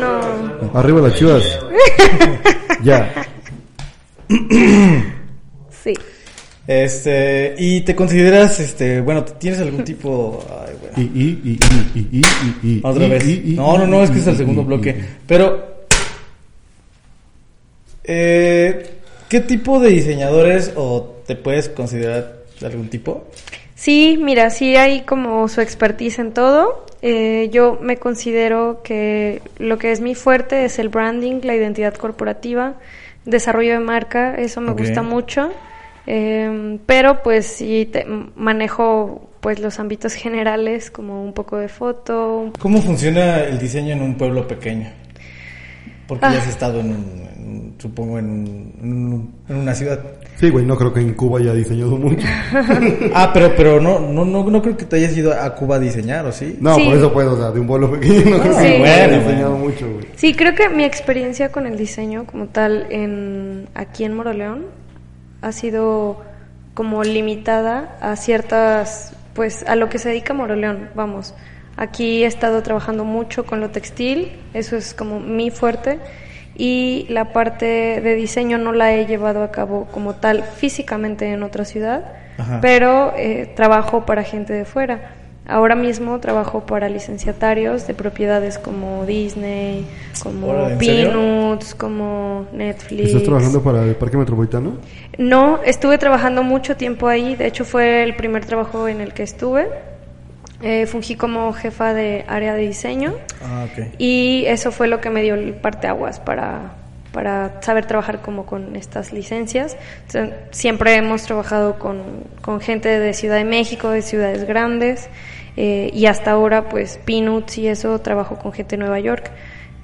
No. 0.00 0.70
Arriba 0.78 1.00
las 1.00 1.14
chivas. 1.14 1.44
ya. 2.82 3.12
Sí. 5.82 5.94
Este, 6.66 7.54
y 7.58 7.82
te 7.82 7.94
consideras, 7.94 8.58
este, 8.58 9.00
bueno, 9.00 9.24
¿tienes 9.24 9.60
algún 9.60 9.84
tipo... 9.84 10.44
Ay, 10.50 10.74
güey. 10.80 11.06
Y, 11.06 11.20
y, 11.22 11.40
y, 11.44 11.58
y, 11.94 12.18
y, 12.18 12.22
y, 12.62 12.68
y, 12.78 12.80
Otra 12.82 13.06
y, 13.06 13.10
vez. 13.10 13.24
y, 13.24 13.52
y, 13.52 13.54
No, 13.54 13.78
no, 13.78 13.86
no, 13.86 14.02
es 14.02 14.10
que 14.10 14.18
es 14.18 14.26
el 14.26 14.36
segundo 14.36 14.62
y, 14.62 14.64
bloque. 14.64 14.90
y. 14.90 15.04
Pero, 15.28 15.76
eh, 18.04 18.90
¿qué 19.28 19.40
tipo 19.40 19.78
de 19.78 19.90
diseñadores 19.90 20.72
o 20.74 21.22
te 21.26 21.36
puedes 21.36 21.68
considerar 21.68 22.38
de 22.60 22.66
algún 22.66 22.88
tipo? 22.88 23.28
Sí, 23.86 24.18
mira, 24.20 24.50
sí 24.50 24.74
hay 24.74 25.02
como 25.02 25.46
su 25.46 25.60
expertise 25.60 26.18
en 26.18 26.32
todo. 26.32 26.84
Eh, 27.02 27.50
yo 27.52 27.78
me 27.80 27.98
considero 27.98 28.80
que 28.82 29.40
lo 29.60 29.78
que 29.78 29.92
es 29.92 30.00
mi 30.00 30.16
fuerte 30.16 30.64
es 30.64 30.80
el 30.80 30.88
branding, 30.88 31.38
la 31.44 31.54
identidad 31.54 31.94
corporativa, 31.94 32.74
desarrollo 33.26 33.74
de 33.74 33.78
marca, 33.78 34.34
eso 34.34 34.60
me 34.60 34.72
gusta 34.72 35.02
mucho. 35.02 35.52
Eh, 36.08 36.80
pero 36.84 37.22
pues 37.22 37.46
sí 37.46 37.88
te- 37.92 38.04
manejo 38.34 39.30
pues 39.40 39.60
los 39.60 39.78
ámbitos 39.78 40.14
generales 40.14 40.90
como 40.90 41.22
un 41.22 41.32
poco 41.32 41.56
de 41.56 41.68
foto, 41.68 42.50
¿Cómo 42.58 42.82
funciona 42.82 43.44
el 43.44 43.56
diseño 43.60 43.92
en 43.92 44.02
un 44.02 44.16
pueblo 44.16 44.48
pequeño? 44.48 44.88
Porque 46.08 46.26
Ah. 46.26 46.32
ya 46.32 46.38
has 46.40 46.48
estado 46.48 46.80
en, 46.80 46.86
un- 46.90 47.28
en- 47.36 47.74
supongo, 47.78 48.18
en 48.18 48.28
un- 48.30 49.32
en 49.48 49.56
una 49.56 49.74
ciudad. 49.76 50.00
Sí, 50.38 50.50
güey, 50.50 50.66
no 50.66 50.76
creo 50.76 50.92
que 50.92 51.00
en 51.00 51.14
Cuba 51.14 51.38
haya 51.40 51.52
diseñado 51.54 51.96
mucho. 51.96 52.26
Ah, 53.14 53.30
pero, 53.32 53.54
pero 53.56 53.80
no, 53.80 53.98
no, 54.00 54.24
no, 54.24 54.44
no 54.44 54.62
creo 54.62 54.76
que 54.76 54.84
te 54.84 54.96
hayas 54.96 55.16
ido 55.16 55.32
a 55.32 55.54
Cuba 55.54 55.76
a 55.76 55.78
diseñar, 55.78 56.26
¿o 56.26 56.32
sí? 56.32 56.58
No, 56.60 56.74
Sí. 56.76 56.84
por 56.84 56.94
eso 56.96 57.12
puedo, 57.12 57.32
o 57.34 57.36
sea, 57.38 57.50
de 57.50 57.60
un 57.60 57.66
pueblo 57.66 57.90
pequeño 57.92 58.36
no 58.36 58.40
creo 58.42 58.52
Sí. 58.54 58.58
que 58.62 58.84
haya 58.84 59.06
Bueno, 59.08 59.22
diseñado 59.24 59.50
bueno. 59.52 59.64
mucho, 59.64 59.90
güey. 59.92 60.06
Sí, 60.16 60.34
creo 60.34 60.54
que 60.54 60.68
mi 60.68 60.84
experiencia 60.84 61.50
con 61.50 61.66
el 61.66 61.76
diseño 61.78 62.26
como 62.26 62.46
tal 62.48 62.86
en 62.90 63.68
aquí 63.74 64.04
en 64.04 64.14
Moroleón 64.14 64.66
ha 65.40 65.52
sido 65.52 66.20
como 66.74 67.02
limitada 67.02 67.96
a 68.02 68.16
ciertas, 68.16 69.14
pues 69.34 69.64
a 69.66 69.74
lo 69.76 69.88
que 69.88 69.98
se 69.98 70.10
dedica 70.10 70.34
Moroleón, 70.34 70.90
vamos. 70.94 71.34
Aquí 71.78 72.24
he 72.24 72.26
estado 72.26 72.62
trabajando 72.62 73.04
mucho 73.04 73.44
con 73.46 73.60
lo 73.60 73.70
textil, 73.70 74.32
eso 74.54 74.76
es 74.76 74.92
como 74.94 75.18
mi 75.20 75.50
fuerte 75.50 75.98
y 76.56 77.06
la 77.10 77.32
parte 77.32 78.00
de 78.00 78.14
diseño 78.14 78.58
no 78.58 78.72
la 78.72 78.94
he 78.94 79.06
llevado 79.06 79.42
a 79.42 79.50
cabo 79.50 79.86
como 79.92 80.14
tal 80.14 80.42
físicamente 80.42 81.30
en 81.30 81.42
otra 81.42 81.64
ciudad, 81.64 82.12
Ajá. 82.38 82.60
pero 82.60 83.12
eh, 83.16 83.52
trabajo 83.54 84.06
para 84.06 84.22
gente 84.22 84.52
de 84.52 84.64
fuera. 84.64 85.12
Ahora 85.48 85.76
mismo 85.76 86.18
trabajo 86.18 86.66
para 86.66 86.88
licenciatarios 86.88 87.86
de 87.86 87.94
propiedades 87.94 88.58
como 88.58 89.06
Disney, 89.06 89.86
como. 90.20 90.76
Peanuts, 90.76 91.76
como 91.76 92.46
Netflix. 92.52 93.08
¿Estás 93.10 93.22
trabajando 93.22 93.62
para 93.62 93.84
el 93.84 93.94
Parque 93.94 94.16
Metropolitano? 94.16 94.78
No, 95.18 95.62
estuve 95.62 95.98
trabajando 95.98 96.42
mucho 96.42 96.76
tiempo 96.76 97.06
ahí, 97.06 97.36
de 97.36 97.46
hecho 97.46 97.64
fue 97.64 98.02
el 98.02 98.16
primer 98.16 98.44
trabajo 98.44 98.88
en 98.88 99.00
el 99.00 99.14
que 99.14 99.22
estuve. 99.22 99.68
Eh, 100.62 100.86
fungí 100.86 101.16
como 101.16 101.52
jefa 101.52 101.92
de 101.92 102.24
área 102.28 102.54
de 102.54 102.62
diseño 102.62 103.14
Ah, 103.42 103.66
y 103.98 104.44
eso 104.46 104.72
fue 104.72 104.88
lo 104.88 105.02
que 105.02 105.10
me 105.10 105.22
dio 105.22 105.34
el 105.34 105.52
parteaguas 105.52 106.18
para, 106.18 106.72
para 107.12 107.60
saber 107.60 107.84
trabajar 107.84 108.22
como 108.22 108.46
con 108.46 108.74
estas 108.74 109.12
licencias. 109.12 109.76
Siempre 110.50 110.94
hemos 110.94 111.24
trabajado 111.24 111.78
con, 111.78 112.24
con 112.40 112.60
gente 112.60 112.98
de 112.98 113.12
Ciudad 113.12 113.36
de 113.36 113.44
México, 113.44 113.90
de 113.90 114.00
ciudades 114.00 114.44
grandes 114.44 115.10
eh, 115.56 115.90
y 115.92 116.06
hasta 116.06 116.30
ahora 116.30 116.68
pues 116.68 116.98
Peanuts 117.04 117.58
y 117.58 117.68
eso 117.68 117.98
trabajo 118.00 118.38
con 118.38 118.52
gente 118.52 118.76
de 118.76 118.80
Nueva 118.80 119.00
York. 119.00 119.30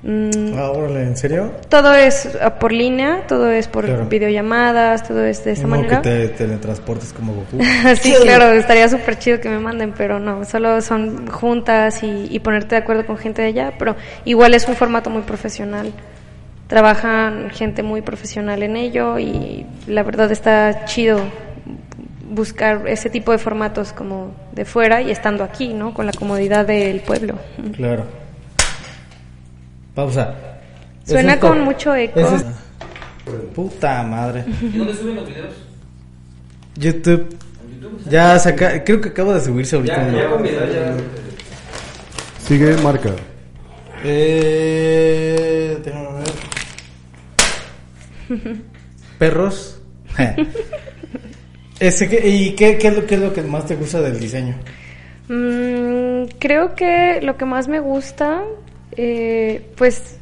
Mm, 0.04 0.54
Ah, 0.58 0.70
órale, 0.72 1.02
¿en 1.04 1.16
serio? 1.16 1.52
todo 1.68 1.94
es 1.94 2.28
ah, 2.42 2.58
por 2.58 2.72
línea, 2.72 3.24
todo 3.28 3.50
es 3.52 3.68
por 3.68 3.84
Claro. 3.84 4.06
videollamadas, 4.06 5.06
todo 5.06 5.24
es 5.24 5.44
de 5.44 5.52
esa 5.52 5.62
No 5.62 5.68
manera. 5.68 6.02
que 6.02 6.08
te 6.08 6.28
teletransportes 6.30 7.12
como 7.12 7.32
Goku. 7.34 7.58
sí, 8.00 8.12
claro, 8.20 8.50
estaría 8.52 8.88
súper 8.88 9.18
chido 9.18 9.40
que 9.40 9.48
me 9.48 9.60
manden, 9.60 9.94
pero 9.96 10.18
no, 10.18 10.44
solo 10.44 10.80
son 10.80 11.28
juntas 11.28 12.02
y, 12.02 12.26
y 12.30 12.40
ponerte 12.40 12.74
de 12.74 12.80
acuerdo 12.82 13.06
con 13.06 13.16
gente 13.16 13.42
de 13.42 13.48
allá, 13.48 13.74
pero 13.78 13.94
igual 14.24 14.54
es 14.54 14.66
un 14.66 14.74
formato 14.74 15.08
muy 15.08 15.22
profesional. 15.22 15.92
Trabajan 16.66 17.50
gente 17.50 17.82
muy 17.84 18.00
profesional 18.02 18.62
en 18.62 18.76
ello 18.76 19.18
y 19.18 19.66
la 19.86 20.02
verdad 20.02 20.32
está 20.32 20.84
chido 20.86 21.20
buscar 22.30 22.88
ese 22.88 23.10
tipo 23.10 23.30
de 23.30 23.38
formatos 23.38 23.92
como 23.92 24.34
de 24.52 24.64
fuera 24.64 25.02
y 25.02 25.10
estando 25.10 25.44
aquí, 25.44 25.74
¿no? 25.74 25.92
Con 25.92 26.06
la 26.06 26.12
comodidad 26.12 26.66
del 26.66 27.00
pueblo. 27.00 27.34
Claro. 27.76 28.04
Pausa. 29.94 30.34
Suena 31.04 31.38
con 31.38 31.60
mucho 31.60 31.94
eco. 31.94 32.20
Es 32.20 32.32
esto. 32.32 32.50
Puta 33.54 34.02
madre. 34.02 34.44
¿Y 34.62 34.78
dónde 34.78 34.94
suben 34.94 35.16
los 35.16 35.26
videos? 35.28 35.54
YouTube. 36.76 37.36
Ya 38.08 38.38
saca, 38.38 38.82
creo 38.84 39.00
que 39.00 39.08
acabo 39.10 39.34
de 39.34 39.40
subirse 39.40 39.76
ahorita. 39.76 39.96
Ya, 39.96 40.12
ya 40.12 40.36
video, 40.36 40.66
ya. 40.72 40.94
Sigue 42.46 42.76
marca. 42.78 43.10
Eh, 44.04 45.78
déjame 45.84 46.08
ver. 48.28 48.56
Perros. 49.18 49.80
Ese 51.80 52.08
que- 52.08 52.28
¿Y 52.28 52.52
qué, 52.54 52.78
qué 52.78 52.88
es 52.88 52.96
lo, 52.96 53.06
qué 53.06 53.14
es 53.16 53.20
lo 53.20 53.32
que 53.32 53.42
más 53.42 53.66
te 53.66 53.76
gusta 53.76 54.00
del 54.00 54.18
diseño? 54.18 54.54
Mm, 55.28 56.24
creo 56.38 56.74
que 56.74 57.20
lo 57.22 57.36
que 57.36 57.44
más 57.44 57.68
me 57.68 57.80
gusta, 57.80 58.42
eh, 58.96 59.72
pues, 59.76 60.18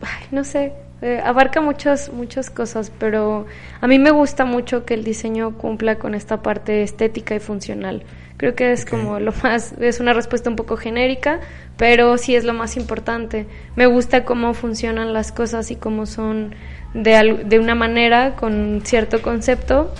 ay, 0.00 0.26
no 0.30 0.44
sé, 0.44 0.72
eh, 1.02 1.20
abarca 1.24 1.60
muchas, 1.60 2.12
muchas 2.12 2.50
cosas, 2.50 2.90
pero 2.98 3.46
a 3.80 3.86
mí 3.86 3.98
me 3.98 4.10
gusta 4.10 4.44
mucho 4.44 4.84
que 4.84 4.94
el 4.94 5.04
diseño 5.04 5.56
cumpla 5.58 5.96
con 5.96 6.14
esta 6.14 6.42
parte 6.42 6.82
estética 6.82 7.34
y 7.34 7.40
funcional. 7.40 8.04
Creo 8.36 8.54
que 8.56 8.72
es 8.72 8.84
como 8.84 9.20
lo 9.20 9.32
más, 9.42 9.74
es 9.80 10.00
una 10.00 10.12
respuesta 10.12 10.50
un 10.50 10.56
poco 10.56 10.76
genérica, 10.76 11.40
pero 11.76 12.18
sí 12.18 12.34
es 12.34 12.44
lo 12.44 12.52
más 12.52 12.76
importante. 12.76 13.46
Me 13.76 13.86
gusta 13.86 14.24
cómo 14.24 14.54
funcionan 14.54 15.12
las 15.12 15.30
cosas 15.32 15.70
y 15.70 15.76
cómo 15.76 16.06
son 16.06 16.54
de, 16.94 17.14
al- 17.16 17.48
de 17.48 17.58
una 17.58 17.74
manera 17.74 18.34
con 18.36 18.82
cierto 18.84 19.22
concepto 19.22 19.94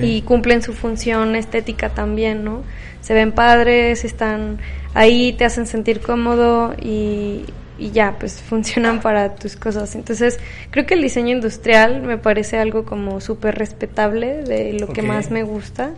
Y 0.00 0.22
cumplen 0.22 0.62
su 0.62 0.72
función 0.72 1.36
estética 1.36 1.90
también, 1.90 2.44
¿no? 2.44 2.62
Se 3.00 3.12
ven 3.12 3.32
padres, 3.32 4.04
están 4.04 4.58
ahí, 4.94 5.32
te 5.32 5.44
hacen 5.44 5.66
sentir 5.66 6.00
cómodo 6.00 6.74
y, 6.80 7.44
y 7.78 7.90
ya, 7.90 8.16
pues 8.18 8.40
funcionan 8.48 9.00
para 9.00 9.34
tus 9.34 9.56
cosas. 9.56 9.94
Entonces, 9.94 10.38
creo 10.70 10.86
que 10.86 10.94
el 10.94 11.02
diseño 11.02 11.34
industrial 11.34 12.02
me 12.02 12.18
parece 12.18 12.58
algo 12.58 12.84
como 12.84 13.20
súper 13.20 13.56
respetable 13.56 14.42
de 14.42 14.74
lo 14.74 14.88
que 14.88 15.02
más 15.02 15.30
me 15.30 15.42
gusta 15.42 15.90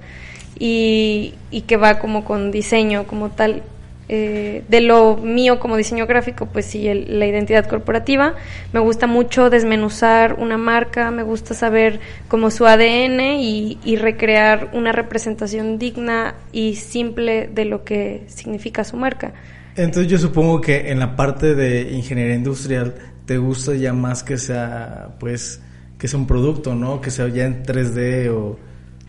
y, 0.59 1.35
y 1.51 1.63
que 1.63 1.77
va 1.77 1.99
como 1.99 2.25
con 2.25 2.51
diseño 2.51 3.07
como 3.07 3.31
tal. 3.31 3.63
Eh, 4.09 4.63
de 4.69 4.81
lo 4.83 5.17
mío 5.17 5.59
como 5.59 5.77
diseño 5.77 6.07
gráfico, 6.07 6.47
pues 6.47 6.67
sí, 6.67 6.87
el- 6.87 7.19
la 7.19 7.27
identidad 7.27 7.67
corporativa. 7.67 8.35
Me 8.73 8.79
gusta 8.79 9.07
mucho 9.09 9.51
desmenuzar 9.51 10.35
una 10.35 10.57
marca, 10.57 11.11
me 11.11 11.25
gusta 11.25 11.55
saber 11.55 11.99
como 12.29 12.51
su 12.53 12.67
ADN 12.67 13.41
y, 13.41 13.79
y 13.85 13.97
recrear 13.97 14.71
una 14.75 14.93
representación 14.93 15.79
digna 15.79 16.37
y 16.53 16.77
simple 16.77 17.49
de 17.53 17.65
lo 17.65 17.83
que 17.85 18.23
significa 18.29 18.85
su 18.85 18.97
marca. 18.97 19.33
Entonces 19.77 20.11
yo 20.11 20.19
supongo 20.19 20.61
que 20.61 20.91
en 20.91 21.01
la 21.01 21.17
parte 21.17 21.55
de 21.55 21.91
ingeniería 21.93 22.35
industrial 22.37 22.95
te 23.27 23.39
gusta 23.39 23.75
ya 23.75 23.93
más 23.93 24.23
que 24.23 24.39
sea, 24.39 25.17
pues, 25.19 25.61
que 25.99 26.07
sea 26.09 26.19
un 26.19 26.27
producto, 26.29 26.75
¿no? 26.75 27.01
Que 27.01 27.11
sea 27.11 27.29
ya 27.29 27.45
en 27.45 27.63
3D 27.65 28.29
o 28.31 28.57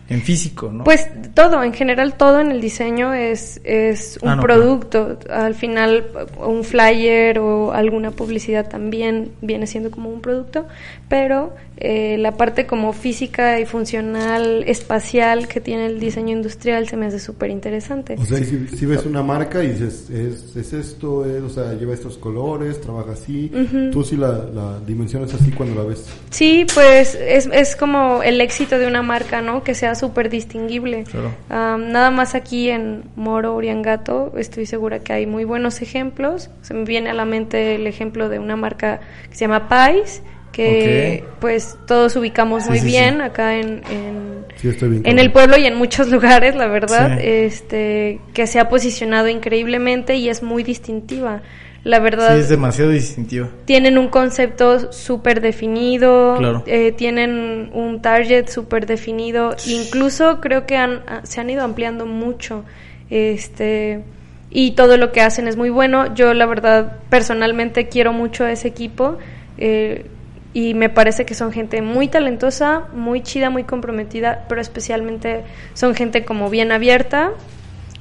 en 0.08 0.22
físico, 0.22 0.70
¿no? 0.72 0.84
Pues 0.84 1.06
todo, 1.34 1.62
en 1.62 1.74
general 1.74 2.14
todo 2.14 2.40
en 2.40 2.50
el 2.50 2.60
diseño 2.60 3.12
es, 3.12 3.60
es 3.64 4.18
un 4.22 4.30
Ah, 4.30 4.36
no, 4.36 4.42
producto. 4.42 5.18
Al 5.30 5.54
final 5.54 6.06
un 6.38 6.64
flyer 6.64 7.38
o 7.38 7.72
alguna 7.72 8.10
publicidad 8.10 8.68
también 8.68 9.32
viene 9.42 9.66
siendo 9.66 9.90
como 9.90 10.08
un 10.08 10.20
producto, 10.22 10.66
pero 11.08 11.52
eh, 11.76 12.16
la 12.18 12.32
parte 12.36 12.66
como 12.66 12.92
física 12.92 13.60
y 13.60 13.66
funcional, 13.66 14.64
espacial 14.66 15.46
que 15.46 15.60
tiene 15.60 15.86
el 15.86 16.00
diseño 16.00 16.36
industrial 16.36 16.88
se 16.88 16.96
me 16.96 17.06
hace 17.06 17.18
súper 17.18 17.50
interesante. 17.50 18.16
O 18.18 18.24
sea, 18.24 18.38
si, 18.38 18.66
si 18.68 18.86
ves 18.86 19.04
una 19.04 19.22
marca 19.22 19.62
y 19.62 19.68
dices, 19.72 20.08
es, 20.10 20.56
es 20.56 20.72
esto, 20.72 21.24
es, 21.26 21.42
o 21.42 21.48
sea, 21.50 21.74
lleva 21.74 21.92
estos 21.94 22.16
colores, 22.16 22.80
trabaja 22.80 23.12
así, 23.12 23.52
tú 23.92 24.02
sí 24.02 24.16
la, 24.16 24.30
la 24.52 24.80
dimensionas 24.86 25.34
así 25.34 25.50
cuando 25.52 25.82
la 25.82 25.88
ves. 25.88 26.06
Sí, 26.30 26.66
pues 26.74 27.14
es, 27.14 27.48
es 27.52 27.76
como 27.76 28.22
el 28.22 28.40
éxito 28.40 28.78
de 28.78 28.86
una 28.86 29.02
marca, 29.02 29.42
¿no? 29.42 29.62
Que 29.62 29.74
sea 29.74 29.94
súper 29.98 30.30
distinguible. 30.30 31.04
Claro. 31.04 31.32
Nada 31.78 32.10
más 32.10 32.34
aquí 32.34 32.70
en 32.70 33.04
Moro, 33.16 33.54
Uriangato, 33.56 34.32
estoy 34.36 34.66
segura 34.66 35.00
que 35.00 35.12
hay 35.12 35.26
muy 35.26 35.44
buenos 35.44 35.82
ejemplos. 35.82 36.50
Se 36.62 36.74
me 36.74 36.84
viene 36.84 37.10
a 37.10 37.14
la 37.14 37.24
mente 37.24 37.74
el 37.74 37.86
ejemplo 37.86 38.28
de 38.28 38.38
una 38.38 38.56
marca 38.56 39.00
que 39.28 39.34
se 39.34 39.40
llama 39.40 39.68
Pais, 39.68 40.22
que 40.52 41.24
pues 41.40 41.76
todos 41.86 42.16
ubicamos 42.16 42.64
Sí, 42.64 42.70
muy 42.70 42.78
sí, 42.80 42.86
bien 42.86 43.16
sí. 43.16 43.20
acá 43.22 43.56
en, 43.56 43.82
en, 43.90 45.02
bien. 45.02 45.18
el 45.18 45.30
pueblo 45.30 45.56
y 45.56 45.66
en 45.66 45.76
muchos 45.76 46.08
lugares, 46.10 46.56
la 46.56 46.66
verdad, 46.66 47.20
este, 47.20 48.20
que 48.34 48.46
se 48.46 48.58
ha 48.58 48.68
posicionado 48.68 49.28
increíblemente 49.28 50.16
y 50.16 50.28
es 50.28 50.42
muy 50.42 50.62
distintiva. 50.64 51.42
La 51.88 52.00
verdad, 52.00 52.34
Sí, 52.34 52.40
es 52.40 52.48
demasiado 52.50 52.90
distintivo. 52.90 53.48
tienen 53.64 53.96
un 53.96 54.08
concepto 54.08 54.92
súper 54.92 55.40
definido, 55.40 56.36
Claro. 56.36 56.62
eh, 56.66 56.92
tienen 56.92 57.70
un 57.72 58.02
target 58.02 58.48
súper 58.48 58.84
definido, 58.84 59.56
incluso 59.66 60.38
creo 60.42 60.66
que 60.66 60.76
han, 60.76 61.00
ah, 61.06 61.20
se 61.22 61.40
han 61.40 61.48
ido 61.48 61.64
ampliando 61.64 62.04
mucho, 62.04 62.64
este, 63.08 64.02
y 64.50 64.72
todo 64.72 64.98
lo 64.98 65.12
que 65.12 65.22
hacen 65.22 65.48
es 65.48 65.56
muy 65.56 65.70
bueno. 65.70 66.14
Yo 66.14 66.34
la 66.34 66.44
verdad 66.44 66.98
personalmente 67.08 67.88
quiero 67.88 68.12
mucho 68.12 68.44
a 68.44 68.52
ese 68.52 68.68
equipo 68.68 69.16
eh, 69.56 70.04
y 70.52 70.74
me 70.74 70.90
parece 70.90 71.24
que 71.24 71.34
son 71.34 71.52
gente 71.52 71.80
muy 71.80 72.08
talentosa, 72.08 72.84
muy 72.92 73.22
chida, 73.22 73.48
muy 73.48 73.64
comprometida, 73.64 74.44
pero 74.48 74.60
especialmente 74.60 75.42
son 75.72 75.94
gente 75.94 76.24
como 76.26 76.50
bien 76.50 76.70
abierta 76.70 77.30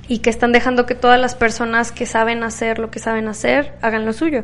y 0.08 0.20
que 0.20 0.30
están 0.30 0.52
dejando 0.52 0.86
que 0.86 0.96
todas 0.96 1.20
las 1.20 1.36
personas 1.36 1.92
que 1.92 2.06
saben 2.06 2.44
hacer 2.44 2.80
lo 2.80 2.92
que 2.92 3.00
saben 3.00 3.28
hacer 3.28 3.74
hagan 3.82 4.06
lo 4.06 4.14
suyo. 4.14 4.44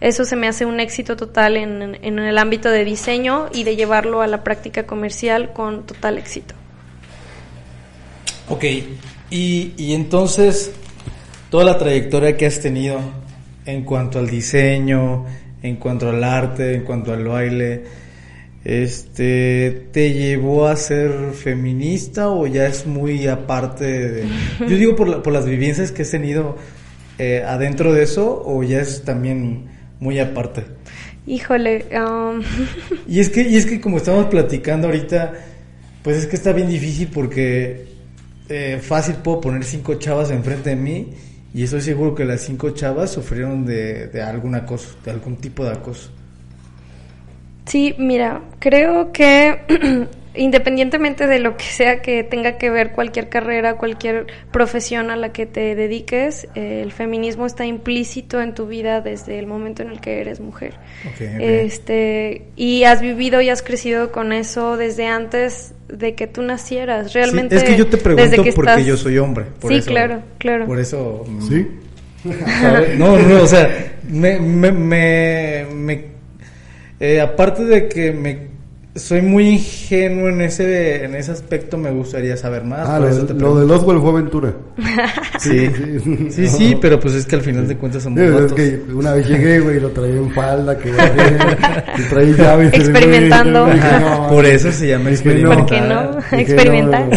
Eso 0.00 0.24
se 0.24 0.36
me 0.36 0.48
hace 0.48 0.66
un 0.66 0.80
éxito 0.80 1.16
total 1.16 1.56
en, 1.56 1.98
en 2.02 2.18
el 2.18 2.38
ámbito 2.38 2.68
de 2.70 2.84
diseño 2.84 3.48
y 3.52 3.64
de 3.64 3.76
llevarlo 3.76 4.22
a 4.22 4.26
la 4.26 4.44
práctica 4.44 4.84
comercial 4.84 5.52
con 5.52 5.86
total 5.86 6.18
éxito. 6.18 6.54
Ok, 8.48 8.64
y, 9.30 9.72
y 9.76 9.94
entonces, 9.94 10.72
toda 11.50 11.64
la 11.64 11.78
trayectoria 11.78 12.36
que 12.36 12.44
has 12.44 12.60
tenido 12.60 13.00
en 13.64 13.84
cuanto 13.84 14.18
al 14.18 14.28
diseño, 14.28 15.24
en 15.62 15.76
cuanto 15.76 16.10
al 16.10 16.22
arte, 16.22 16.74
en 16.74 16.82
cuanto 16.82 17.12
al 17.12 17.24
baile, 17.24 17.84
este, 18.64 19.88
¿te 19.92 20.12
llevó 20.12 20.66
a 20.66 20.76
ser 20.76 21.32
feminista 21.34 22.30
o 22.30 22.46
ya 22.46 22.66
es 22.66 22.86
muy 22.86 23.26
aparte 23.28 23.84
de... 23.84 24.24
Yo 24.60 24.76
digo 24.76 24.96
por, 24.96 25.08
la- 25.08 25.22
por 25.22 25.32
las 25.32 25.46
vivencias 25.46 25.92
que 25.92 26.02
has 26.02 26.10
tenido 26.10 26.56
eh, 27.18 27.42
adentro 27.46 27.92
de 27.92 28.02
eso 28.02 28.42
o 28.44 28.62
ya 28.62 28.80
es 28.80 29.02
también 29.04 29.66
muy 30.00 30.18
aparte. 30.18 30.64
Híjole, 31.26 31.86
um, 31.98 32.42
Y 33.08 33.20
es 33.20 33.28
que, 33.30 33.42
y 33.42 33.56
es 33.56 33.66
que 33.66 33.80
como 33.80 33.98
estamos 33.98 34.26
platicando 34.26 34.88
ahorita, 34.88 35.32
pues 36.02 36.16
es 36.18 36.26
que 36.26 36.36
está 36.36 36.52
bien 36.52 36.68
difícil 36.68 37.08
porque 37.12 37.86
eh, 38.48 38.78
fácil 38.82 39.16
puedo 39.16 39.40
poner 39.40 39.64
cinco 39.64 39.94
chavas 39.94 40.30
enfrente 40.30 40.70
de 40.70 40.76
mí 40.76 41.08
y 41.54 41.62
estoy 41.62 41.80
seguro 41.82 42.14
que 42.14 42.24
las 42.24 42.40
cinco 42.42 42.70
chavas 42.70 43.10
sufrieron 43.12 43.64
de, 43.64 44.08
de 44.08 44.20
algún 44.22 44.54
acoso, 44.54 44.96
de 45.04 45.10
algún 45.12 45.36
tipo 45.36 45.64
de 45.64 45.70
acoso. 45.72 46.10
Sí, 47.66 47.94
mira, 47.98 48.42
creo 48.58 49.10
que 49.12 49.58
independientemente 50.36 51.26
de 51.28 51.38
lo 51.38 51.56
que 51.56 51.64
sea 51.64 52.02
que 52.02 52.24
tenga 52.24 52.58
que 52.58 52.68
ver 52.68 52.90
cualquier 52.92 53.28
carrera, 53.28 53.76
cualquier 53.76 54.26
profesión 54.50 55.10
a 55.10 55.16
la 55.16 55.32
que 55.32 55.46
te 55.46 55.74
dediques, 55.76 56.48
eh, 56.56 56.80
el 56.82 56.90
feminismo 56.92 57.46
está 57.46 57.64
implícito 57.66 58.40
en 58.42 58.52
tu 58.52 58.66
vida 58.66 59.00
desde 59.00 59.38
el 59.38 59.46
momento 59.46 59.82
en 59.82 59.90
el 59.90 60.00
que 60.00 60.20
eres 60.20 60.40
mujer. 60.40 60.74
Este, 61.20 62.42
y 62.56 62.84
has 62.84 63.00
vivido 63.00 63.40
y 63.40 63.48
has 63.48 63.62
crecido 63.62 64.10
con 64.12 64.32
eso 64.32 64.76
desde 64.76 65.06
antes 65.06 65.74
de 65.88 66.14
que 66.14 66.26
tú 66.26 66.42
nacieras. 66.42 67.12
Realmente 67.12 67.58
Sí, 67.58 67.64
es 67.64 67.70
que 67.70 67.76
yo 67.78 67.84
te 67.86 67.96
desde 67.96 68.02
pregunto 68.04 68.42
que 68.42 68.52
porque 68.52 68.70
estás- 68.72 68.86
yo 68.86 68.96
soy 68.96 69.18
hombre. 69.18 69.44
por 69.60 69.70
Sí, 69.72 69.78
eso- 69.78 69.90
claro, 69.90 70.22
claro. 70.38 70.66
Por 70.66 70.80
eso... 70.80 71.24
mm, 71.28 71.40
¿Sí? 71.48 71.66
¿sabes? 72.60 72.98
No, 72.98 73.16
no, 73.18 73.42
o 73.42 73.46
sea, 73.46 73.68
me, 74.08 74.38
me, 74.40 74.72
me, 74.72 75.66
me- 75.74 76.13
eh, 77.00 77.20
aparte 77.20 77.64
de 77.64 77.88
que 77.88 78.12
me 78.12 78.54
soy 78.96 79.22
muy 79.22 79.48
ingenuo 79.48 80.28
en 80.28 80.40
ese, 80.40 81.04
en 81.04 81.16
ese 81.16 81.32
aspecto, 81.32 81.76
me 81.76 81.90
gustaría 81.90 82.36
saber 82.36 82.62
más. 82.62 82.88
Ah, 82.88 82.98
por 82.98 83.00
lo, 83.00 83.08
eso 83.08 83.26
te 83.26 83.34
lo 83.34 83.56
de 83.66 83.74
Oswald 83.74 84.00
fue 84.00 84.10
aventura. 84.10 84.52
Sí, 85.40 85.68
sí. 85.68 86.30
sí, 86.30 86.46
sí, 86.46 86.78
pero 86.80 86.98
pues 87.00 87.12
es 87.14 87.26
que 87.26 87.34
al 87.34 87.42
final 87.42 87.66
de 87.66 87.76
cuentas 87.76 88.04
somos 88.04 88.20
es 88.20 88.52
que 88.52 88.80
una 88.94 89.12
vez 89.14 89.26
llegué, 89.28 89.58
güey, 89.58 89.80
lo 89.80 89.90
traía 89.90 90.14
en 90.14 90.30
falda, 90.30 90.78
que 90.78 90.92
traía 92.08 92.32
llaves. 92.38 92.72
Experimentando. 92.72 93.66
dije, 93.66 93.78
Ajá, 93.86 94.00
no, 94.00 94.28
por 94.28 94.46
eso 94.46 94.70
se 94.70 94.88
llama 94.88 95.10
dije, 95.10 95.14
experimentar. 95.22 95.58
¿Por 95.58 95.66
qué 95.66 95.80
no? 95.80 96.12
Dije, 96.38 96.40
Experimentar. 96.42 97.08
no. 97.08 97.16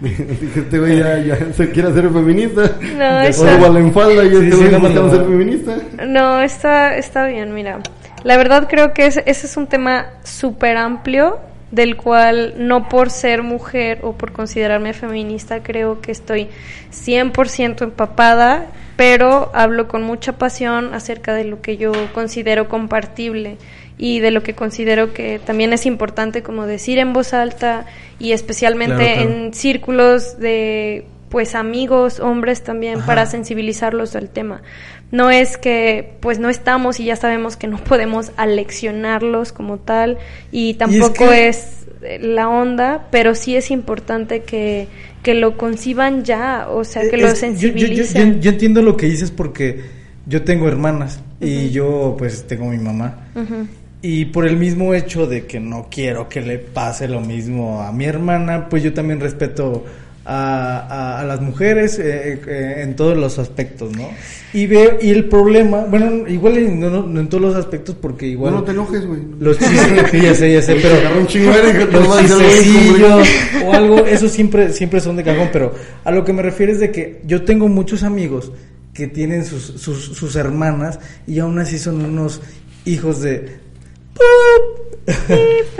Dije, 0.00 0.26
este 0.56 0.78
güey 0.80 0.98
ya, 0.98 1.18
ya 1.20 1.38
se 1.52 1.70
quiere 1.70 1.88
hacer 1.90 2.10
feminista. 2.10 2.76
No, 2.98 3.20
eso- 3.22 3.44
Oswald 3.44 3.76
en 3.76 3.92
falda 3.92 4.24
y 4.24 4.26
este 4.34 4.50
sí, 4.50 4.56
güey 4.56 4.70
no, 4.72 4.88
no. 4.88 5.10
ser 5.10 5.24
feminista. 5.24 5.76
No, 6.08 6.42
está, 6.42 6.96
está 6.96 7.26
bien, 7.28 7.54
mira. 7.54 7.78
La 8.24 8.36
verdad 8.36 8.68
creo 8.68 8.92
que 8.92 9.06
ese, 9.06 9.22
ese 9.26 9.46
es 9.46 9.56
un 9.56 9.66
tema 9.66 10.06
súper 10.24 10.76
amplio 10.76 11.40
del 11.72 11.96
cual 11.96 12.54
no 12.58 12.88
por 12.88 13.10
ser 13.10 13.42
mujer 13.42 14.00
o 14.02 14.12
por 14.12 14.32
considerarme 14.32 14.92
feminista 14.92 15.62
creo 15.62 16.00
que 16.00 16.12
estoy 16.12 16.48
100% 16.92 17.82
empapada, 17.82 18.66
pero 18.96 19.50
hablo 19.54 19.88
con 19.88 20.02
mucha 20.02 20.34
pasión 20.34 20.92
acerca 20.94 21.32
de 21.34 21.44
lo 21.44 21.62
que 21.62 21.78
yo 21.78 21.92
considero 22.12 22.68
compartible 22.68 23.56
y 23.96 24.20
de 24.20 24.30
lo 24.30 24.42
que 24.42 24.54
considero 24.54 25.14
que 25.14 25.38
también 25.38 25.72
es 25.72 25.86
importante 25.86 26.42
como 26.42 26.66
decir 26.66 26.98
en 26.98 27.14
voz 27.14 27.32
alta 27.32 27.86
y 28.18 28.32
especialmente 28.32 29.14
Claro, 29.14 29.22
claro. 29.22 29.30
en 29.44 29.54
círculos 29.54 30.38
de 30.38 31.06
pues 31.30 31.54
amigos, 31.54 32.20
hombres 32.20 32.62
también 32.62 32.98
Ajá. 32.98 33.06
para 33.06 33.24
sensibilizarlos 33.26 34.14
al 34.16 34.28
tema. 34.28 34.60
No 35.12 35.30
es 35.30 35.56
que 35.58 36.14
pues 36.20 36.40
no 36.40 36.48
estamos 36.48 36.98
y 36.98 37.04
ya 37.04 37.14
sabemos 37.16 37.56
que 37.56 37.68
no 37.68 37.76
podemos 37.78 38.32
aleccionarlos 38.36 39.52
como 39.52 39.78
tal 39.78 40.18
y 40.50 40.74
tampoco 40.74 41.12
que- 41.30 41.48
es, 41.48 41.86
eh, 42.02 42.18
la 42.20 42.48
onda, 42.48 43.06
pero 43.12 43.34
sí 43.34 43.54
es 43.54 43.70
importante 43.70 44.42
que, 44.42 44.88
que 45.22 45.34
lo 45.34 45.56
conciban 45.56 46.24
ya, 46.24 46.66
o 46.68 46.82
sea, 46.84 47.02
que 47.08 47.16
lo 47.16 47.22
yo- 47.22 47.28
yo- 47.28 47.34
yo- 47.34 47.36
sensibilicen. 47.36 48.40
Yo, 48.40 48.50
entiendo 48.50 48.82
lo 48.82 48.96
que 48.96 49.06
dices 49.06 49.30
porque 49.30 49.82
yo 50.26 50.42
tengo 50.42 50.66
hermanas 50.68 51.20
y 51.40 51.70
yo 51.70 52.14
pues 52.18 52.46
tengo 52.46 52.66
mi 52.66 52.78
mamá. 52.78 53.26
Y 54.00 54.24
por 54.26 54.46
el 54.48 54.56
mismo 54.56 54.94
hecho 54.94 55.26
de 55.28 55.46
que 55.46 55.60
no 55.60 55.86
quiero 55.90 56.28
que 56.28 56.40
le 56.40 56.58
pase 56.58 57.06
lo 57.06 57.20
mismo 57.20 57.82
a 57.82 57.92
mi 57.92 58.04
hermana, 58.06 58.68
pues 58.68 58.82
yo 58.82 58.92
también 58.92 59.20
respeto 59.20 59.84
a, 60.24 60.78
a- 60.78 61.20
a 61.20 61.24
las 61.24 61.40
mujeres 61.40 61.98
eh, 61.98 62.40
eh, 62.46 62.74
en 62.82 62.94
todos 62.96 63.16
los 63.16 63.38
aspectos, 63.38 63.96
¿no? 63.96 64.08
Y 64.54 64.66
veo, 64.66 64.98
y 65.00 65.10
el 65.10 65.24
problema, 65.28 65.84
bueno, 65.86 66.28
igual 66.28 66.58
en- 66.58 66.78
no, 66.78 66.90
no- 66.90 67.06
no 67.06 67.20
en 67.20 67.28
todos 67.28 67.42
los 67.42 67.54
aspectos 67.56 67.96
porque 68.00 68.26
No, 68.26 68.32
igual... 68.32 68.54
no 68.54 68.62
te 68.64 68.70
enojes, 68.72 69.06
güey. 69.06 69.20
Los 69.40 69.58
chistes, 69.58 70.12
ya 70.22 70.34
sé, 70.34 70.52
ya 70.52 70.62
sé, 70.62 70.76
pero 70.76 71.10
los 71.10 71.26
chistecillos 72.16 73.28
o 73.64 73.72
algo, 73.72 73.98
eso 74.06 74.28
siempre, 74.28 74.72
siempre 74.72 75.00
son 75.00 75.16
de 75.16 75.24
cajón, 75.24 75.48
pero 75.52 75.74
a 76.04 76.10
lo 76.10 76.24
que 76.24 76.32
me 76.32 76.42
refiero 76.42 76.72
es 76.72 76.80
de 76.80 76.90
que 76.90 77.20
yo 77.26 77.42
tengo 77.44 77.68
muchos 77.68 78.02
amigos 78.02 78.52
que 78.94 79.06
tienen 79.06 79.44
sus, 79.44 79.62
sus, 79.62 80.04
sus 80.04 80.36
hermanas 80.36 81.00
y 81.26 81.38
aún 81.38 81.58
así 81.58 81.78
son 81.78 82.04
unos 82.04 82.42
hijos 82.84 83.22
de... 83.22 83.61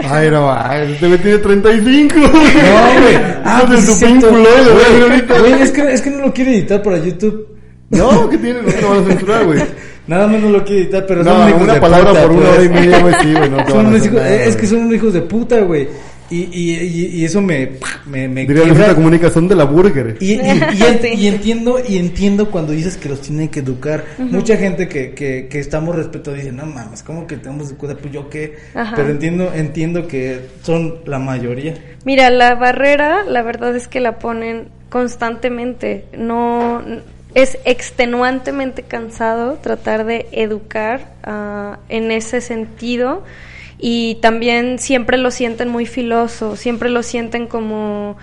Ay, 0.05 0.29
no, 0.29 0.51
ay, 0.51 0.91
este 0.93 1.07
güey 1.07 1.19
tiene 1.19 1.37
35. 1.37 2.15
No, 2.15 2.29
güey. 2.29 3.15
Ah, 3.45 3.61
de 3.61 3.67
pues 3.77 3.85
Pink 3.85 4.19
cierto. 4.19 4.27
Floyd, 4.29 5.39
güey, 5.39 5.61
es 5.61 5.71
que, 5.71 5.93
es 5.93 6.01
que 6.01 6.09
no 6.11 6.25
lo 6.27 6.33
quiero 6.33 6.51
editar 6.51 6.81
para 6.83 6.97
YouTube. 6.97 7.47
No, 7.89 8.29
¿qué 8.29 8.37
tiene? 8.37 8.61
No 8.61 8.69
te 8.71 8.85
van 8.85 9.03
a 9.03 9.07
censurar, 9.07 9.45
güey. 9.45 9.63
Nada 10.07 10.27
más 10.27 10.41
no 10.41 10.49
lo 10.49 10.63
quiero 10.65 10.81
editar, 10.81 11.05
pero 11.07 11.23
son 11.23 11.37
No, 11.39 11.49
hijos 11.49 11.61
una 11.61 11.73
de 11.75 11.81
palabra 11.81 12.09
puta, 12.09 12.21
por 12.23 12.31
una 12.31 12.41
pues. 12.41 12.53
hora 12.57 12.63
y 12.63 12.69
media, 12.69 12.99
güey, 12.99 13.13
sí, 13.21 13.33
güey, 13.33 13.49
no 13.49 13.57
te 13.57 13.67
Son 13.71 13.77
van 13.77 13.85
a 13.85 13.89
unos 13.89 14.05
hijos- 14.05 14.21
es 14.21 14.55
que 14.57 14.67
son 14.67 14.77
unos 14.79 14.95
hijos 14.95 15.13
de 15.13 15.21
puta, 15.21 15.59
güey. 15.61 15.87
Y, 16.29 16.43
y, 16.51 16.71
y, 16.79 17.05
y 17.21 17.25
eso 17.25 17.41
me, 17.41 17.71
me, 18.05 18.27
me 18.27 18.45
Diría 18.45 18.63
quiebra. 18.63 18.87
la 18.87 18.95
comunicación 18.95 19.47
de 19.47 19.55
la 19.55 19.65
burger. 19.65 20.17
Y, 20.19 20.33
y- 20.33 20.35
y 20.39 20.39
en- 20.83 21.19
y 21.19 21.27
entiendo 21.27 21.79
y 21.87 21.97
entiendo 21.97 22.49
cuando 22.49 22.71
dices 22.71 22.97
que 22.97 23.09
los 23.09 23.21
tienen 23.21 23.49
que 23.49 23.59
educar. 23.59 24.03
Mucha 24.17 24.57
gente 24.57 24.87
que, 24.87 25.11
que, 25.13 25.47
que 25.47 25.59
estamos 25.59 25.95
respeto 25.95 26.33
dice, 26.33 26.51
no 26.51 26.65
mames, 26.65 27.03
¿cómo 27.03 27.27
que 27.27 27.37
tenemos 27.37 27.69
de 27.69 27.75
cuidar? 27.75 27.97
Pues 27.97 28.13
yo 28.13 28.29
qué. 28.29 28.55
Ajá. 28.73 28.95
Pero 28.95 29.09
entiendo 29.09 29.53
entiendo 29.53 30.07
que 30.07 30.39
son 30.63 30.99
la 31.05 31.19
mayoría. 31.19 31.75
Mira, 32.05 32.29
la 32.29 32.55
barrera, 32.55 33.23
la 33.25 33.41
verdad 33.43 33.75
es 33.75 33.87
que 33.87 33.99
la 33.99 34.17
ponen 34.19 34.69
constantemente. 34.89 36.05
No 36.17 36.81
es 37.35 37.57
extenuantemente 37.65 38.83
cansado 38.83 39.55
tratar 39.61 40.05
de 40.05 40.27
educar 40.31 41.13
ah, 41.23 41.79
en 41.89 42.11
ese 42.11 42.41
sentido 42.41 43.23
y 43.85 44.15
también 44.21 44.79
siempre 44.79 45.17
lo 45.17 45.29
sienten 45.29 45.67
muy 45.67 45.85
filoso, 45.85 46.55
siempre 46.55 46.89
lo 46.89 47.03
sienten 47.03 47.47
como 47.47 48.15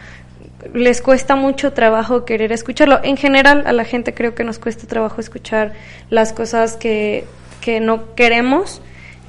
les 0.73 1.03
cuesta 1.03 1.37
mucho 1.37 1.75
trabajo 1.75 2.25
querer 2.25 2.51
escucharlo. 2.51 2.99
En 3.03 3.19
general, 3.19 3.65
a 3.67 3.75
la 3.75 3.85
gente 3.85 4.15
creo 4.15 4.35
que 4.35 4.43
nos 4.43 4.59
cuesta 4.59 4.87
trabajo 4.87 5.21
escuchar 5.21 5.75
las 6.09 6.33
cosas 6.33 6.79
que, 6.79 7.27
que 7.61 7.79
no 7.79 8.15
queremos. 8.15 8.81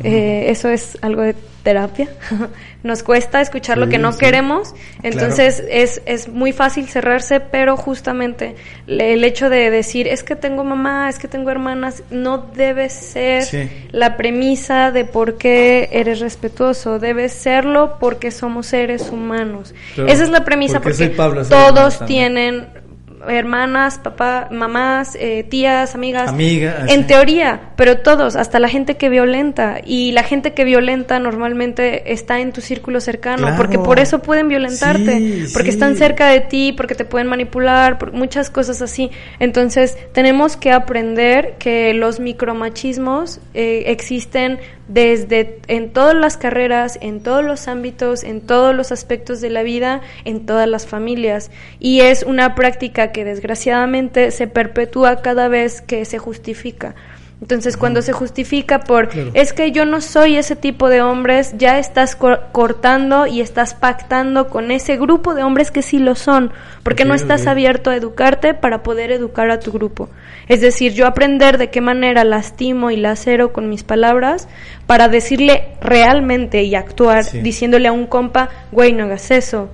Eh, 0.06 0.46
eso 0.48 0.70
es 0.70 0.98
algo 1.02 1.22
de 1.22 1.36
terapia. 1.64 2.10
Nos 2.84 3.04
cuesta 3.04 3.42
escuchar 3.42 3.78
lo 3.78 3.90
que 3.90 4.00
no 4.00 4.18
queremos, 4.18 4.74
entonces 5.04 5.64
es, 5.70 6.02
es 6.08 6.28
muy 6.28 6.52
fácil 6.52 6.88
cerrarse, 6.88 7.40
pero 7.40 7.78
justamente 7.78 8.56
el 8.88 9.24
hecho 9.24 9.52
de 9.52 9.70
decir, 9.70 10.08
es 10.08 10.24
que 10.24 10.36
tengo 10.36 10.64
mamá, 10.64 11.08
es 11.08 11.20
que 11.20 11.28
tengo 11.28 11.52
hermanas, 11.52 12.02
no 12.10 12.40
debe 12.40 12.90
ser 12.90 13.70
la 13.92 14.18
premisa 14.18 14.92
de 14.92 15.06
por 15.06 15.38
qué 15.38 15.90
eres 15.92 16.22
respetuoso, 16.22 16.98
debe 16.98 17.30
serlo 17.30 17.98
porque 18.00 18.32
somos 18.32 18.66
seres 18.66 19.10
humanos. 19.12 19.76
Esa 19.96 20.24
es 20.24 20.30
la 20.30 20.44
premisa 20.44 20.82
porque, 20.82 21.10
todos 21.10 22.04
tienen 22.08 22.81
hermanas, 23.28 24.00
papá, 24.00 24.48
mamás, 24.52 25.16
eh, 25.20 25.46
tías, 25.50 25.96
amigas. 25.96 26.30
Amigas. 26.30 26.90
En 26.90 27.08
teoría, 27.08 27.72
pero 27.76 28.00
todos, 28.00 28.36
hasta 28.36 28.60
la 28.60 28.70
gente 28.70 28.98
que 28.98 29.10
violenta. 29.10 29.82
Y 29.84 30.12
la 30.12 30.24
gente 30.24 30.54
que 30.54 30.64
violenta 30.64 31.20
normalmente 31.20 32.14
está 32.14 32.40
en 32.40 32.52
tu 32.52 32.62
círculo 32.62 33.00
cercano, 33.02 33.56
porque 33.58 33.78
por 33.80 34.00
eso 34.00 34.22
pueden 34.22 34.48
violentarte, 34.48 35.46
porque 35.54 35.70
están 35.70 35.98
cerca 35.98 36.28
de 36.30 36.42
ti, 36.42 36.74
porque 36.76 36.96
te 36.96 37.06
pueden 37.06 37.28
manipular, 37.28 37.98
por 37.98 38.14
muchas 38.14 38.50
cosas 38.50 38.82
así. 38.82 39.12
Entonces, 39.40 39.98
tenemos 40.14 40.58
que 40.58 40.72
aprender 40.72 41.56
que 41.60 41.94
los 41.94 42.20
micromachismos 42.20 43.40
eh, 43.54 43.84
existen 43.88 44.60
desde 44.94 45.60
en 45.68 45.94
todas 45.94 46.16
las 46.16 46.36
carreras, 46.36 47.00
en 47.02 47.22
todos 47.24 47.46
los 47.46 47.68
ámbitos, 47.70 48.24
en 48.24 48.42
todos 48.42 48.76
los 48.76 48.92
aspectos 48.92 49.40
de 49.40 49.50
la 49.50 49.64
vida, 49.64 50.02
en 50.26 50.46
todas 50.46 50.68
las 50.68 50.86
familias. 50.86 51.50
Y 51.80 52.02
es 52.02 52.24
una 52.24 52.56
práctica 52.56 53.12
que 53.14 53.24
desgraciadamente 53.24 54.32
se 54.32 54.48
perpetúa 54.48 55.22
cada 55.22 55.48
vez 55.48 55.82
que 55.82 56.04
se 56.04 56.18
justifica. 56.18 56.96
Entonces, 57.42 57.76
cuando 57.76 58.04
se 58.04 58.14
justifica 58.14 58.82
por, 58.82 59.10
es 59.34 59.52
que 59.52 59.72
yo 59.72 59.84
no 59.84 60.00
soy 60.00 60.38
ese 60.38 60.56
tipo 60.56 60.90
de 60.90 61.02
hombres, 61.02 61.56
ya 61.58 61.80
estás 61.80 62.16
cortando 62.16 63.26
y 63.26 63.42
estás 63.42 63.74
pactando 63.74 64.48
con 64.48 64.70
ese 64.70 64.96
grupo 64.98 65.34
de 65.34 65.44
hombres 65.44 65.72
que 65.72 65.82
sí 65.82 65.98
lo 65.98 66.14
son, 66.14 66.52
porque 66.84 67.04
no 67.04 67.16
estás 67.16 67.48
abierto 67.48 67.90
a 67.90 67.96
educarte 67.96 68.54
para 68.54 68.84
poder 68.84 69.12
educar 69.12 69.50
a 69.50 69.60
tu 69.60 69.72
grupo. 69.72 70.10
Es 70.48 70.62
decir, 70.62 70.94
yo 70.94 71.08
aprender 71.08 71.58
de 71.58 71.72
qué 71.72 71.82
manera 71.82 72.24
lastimo 72.24 72.92
y 72.92 72.98
lacero 72.98 73.52
con 73.52 73.70
mis 73.70 73.84
palabras 73.84 74.48
para 74.86 75.08
decirle 75.08 75.70
realmente 75.82 76.62
y 76.62 76.76
actuar, 76.76 77.26
diciéndole 77.42 77.88
a 77.88 77.92
un 77.92 78.06
compa, 78.06 78.50
güey, 78.72 78.94
no 78.94 79.06
hagas 79.06 79.32
eso, 79.32 79.70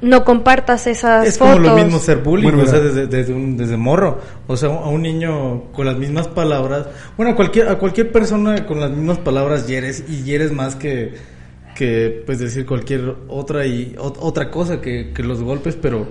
no 0.00 0.24
compartas 0.24 0.86
esas 0.86 1.26
es 1.26 1.38
fotos. 1.38 1.56
Es 1.56 1.60
como 1.60 1.76
lo 1.76 1.82
mismo 1.82 1.98
ser 1.98 2.18
bullying, 2.18 2.52
o 2.54 2.66
sea, 2.66 2.80
desde, 2.80 3.06
desde, 3.06 3.32
un, 3.32 3.56
desde 3.56 3.76
morro. 3.76 4.20
O 4.46 4.56
sea, 4.56 4.68
a 4.68 4.88
un 4.88 5.02
niño 5.02 5.72
con 5.72 5.86
las 5.86 5.96
mismas 5.96 6.28
palabras. 6.28 6.86
Bueno, 7.16 7.32
a 7.32 7.36
cualquier, 7.36 7.68
a 7.68 7.78
cualquier 7.78 8.12
persona 8.12 8.66
con 8.66 8.80
las 8.80 8.90
mismas 8.90 9.18
palabras 9.18 9.66
hieres 9.66 10.04
y 10.08 10.22
hieres 10.22 10.52
más 10.52 10.76
que, 10.76 11.14
que 11.74 12.22
pues 12.24 12.38
decir 12.38 12.66
cualquier 12.66 13.16
otra 13.28 13.66
y 13.66 13.96
otra 13.98 14.50
cosa 14.50 14.80
que, 14.80 15.12
que 15.12 15.22
los 15.22 15.42
golpes, 15.42 15.76
pero 15.80 16.06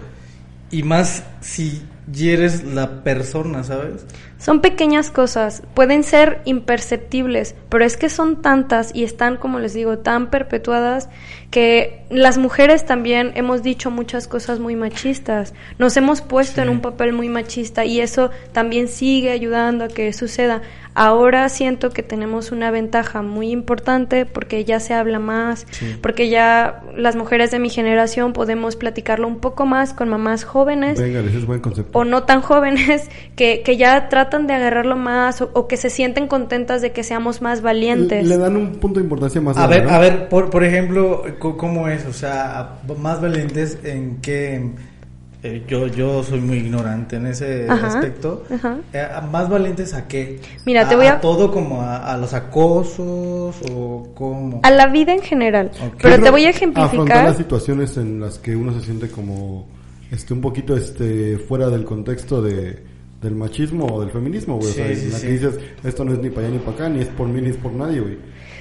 y 0.69 0.83
más 0.83 1.23
si 1.39 1.81
hieres 2.11 2.63
la 2.63 3.03
persona, 3.03 3.63
¿sabes? 3.63 4.05
Son 4.37 4.61
pequeñas 4.61 5.09
cosas, 5.11 5.63
pueden 5.73 6.03
ser 6.03 6.41
imperceptibles, 6.45 7.55
pero 7.69 7.85
es 7.85 7.97
que 7.97 8.09
son 8.09 8.41
tantas 8.41 8.93
y 8.93 9.03
están, 9.03 9.37
como 9.37 9.59
les 9.59 9.73
digo, 9.73 9.99
tan 9.99 10.29
perpetuadas 10.29 11.09
que 11.49 12.01
las 12.09 12.37
mujeres 12.37 12.85
también 12.85 13.31
hemos 13.35 13.63
dicho 13.63 13.89
muchas 13.89 14.27
cosas 14.27 14.59
muy 14.59 14.75
machistas, 14.75 15.53
nos 15.77 15.95
hemos 15.95 16.21
puesto 16.21 16.61
en 16.61 16.69
un 16.69 16.81
papel 16.81 17.13
muy 17.13 17.29
machista 17.29 17.85
y 17.85 18.01
eso 18.01 18.31
también 18.51 18.87
sigue 18.87 19.31
ayudando 19.31 19.85
a 19.85 19.87
que 19.87 20.11
suceda. 20.13 20.61
Ahora 20.99 21.47
siento 21.49 21.91
que 21.91 22.01
tenemos 22.01 22.51
una 22.51 22.71
ventaja 22.71 23.21
muy 23.21 23.51
importante 23.51 24.25
porque 24.25 24.65
ya 24.65 24.79
se 24.79 24.95
habla 24.95 25.19
más, 25.19 25.67
porque 26.01 26.27
ya 26.27 26.81
las 26.95 27.15
mujeres 27.15 27.51
de 27.51 27.59
mi 27.59 27.69
generación 27.69 28.33
podemos 28.33 28.75
platicarlo 28.75 29.27
un 29.27 29.37
poco 29.37 29.67
más 29.67 29.93
con 29.93 30.09
mamás 30.09 30.43
jóvenes 30.43 30.99
o 31.93 32.03
no 32.03 32.23
tan 32.23 32.41
jóvenes 32.41 33.11
que, 33.35 33.61
que 33.63 33.77
ya 33.77 34.09
tratan 34.09 34.47
de 34.47 34.55
agarrarlo 34.55 34.95
más 34.95 35.43
o, 35.43 35.67
que 35.67 35.77
se 35.77 35.91
sienten 35.91 36.27
contentas 36.27 36.81
de 36.81 36.91
que 36.93 37.03
seamos 37.03 37.43
más 37.43 37.61
valientes. 37.61 38.25
Le, 38.25 38.35
dan 38.35 38.57
un 38.57 38.77
punto 38.77 38.99
de 38.99 39.03
importancia 39.03 39.39
más. 39.39 39.55
A 39.55 39.67
ver, 39.67 39.87
a 39.89 39.99
ver, 39.99 40.29
por, 40.29 40.49
por 40.49 40.63
ejemplo, 40.63 41.21
¿cómo 41.37 41.89
es? 41.89 42.07
O 42.07 42.13
sea, 42.13 42.79
más 42.97 43.21
valientes 43.21 43.77
en 43.83 44.17
qué 44.19 44.71
eh, 45.43 45.63
yo, 45.67 45.87
yo 45.87 46.23
soy 46.23 46.41
muy 46.41 46.57
ignorante 46.57 47.17
en 47.17 47.27
ese 47.27 47.69
aspecto. 47.69 48.43
Eh, 48.93 49.07
¿Más 49.31 49.47
valientes 49.49 49.93
a 49.93 50.07
qué? 50.07 50.39
Mira, 50.65 50.89
te 50.89 50.95
voy 50.95 51.07
a... 51.07 51.21
todo 51.21 51.51
como 51.51 51.81
a, 51.83 52.17
los 52.17 52.33
acosos 52.33 53.55
o 53.71 54.09
como... 54.15 54.61
A 54.63 54.71
la 54.71 54.87
vida 54.87 55.13
en 55.13 55.21
general. 55.21 55.71
Pero 56.01 56.21
te 56.21 56.29
voy 56.31 56.45
a 56.45 56.49
ejemplificar... 56.49 56.85
Afrontar 56.87 57.23
las 57.25 57.37
situaciones 57.37 57.97
en 57.97 58.19
las 58.19 58.39
que 58.39 58.55
uno 58.55 58.73
se 58.73 58.81
siente 58.81 59.09
como 59.09 59.67
este 60.09 60.33
un 60.33 60.41
poquito 60.41 60.75
este 60.75 61.37
fuera 61.37 61.69
del 61.69 61.83
contexto 61.83 62.41
de 62.41 62.96
del 63.21 63.35
machismo 63.35 63.85
o 63.87 64.01
del 64.01 64.11
feminismo, 64.11 64.57
güey. 64.57 64.69
o 64.69 64.73
sea, 64.73 64.87
la 64.87 64.93
que 64.93 65.27
dices, 65.27 65.59
esto 65.83 66.05
no 66.05 66.13
es 66.13 66.19
ni 66.19 66.29
para 66.29 66.47
allá 66.47 66.55
ni 66.55 66.59
para 66.59 66.71
acá, 66.71 66.89
ni 66.89 67.01
es 67.01 67.07
por 67.07 67.27
mí 67.27 67.41
ni 67.41 67.49
es 67.49 67.57
por 67.57 67.73
nadie, 67.73 67.99
güey. 67.99 68.17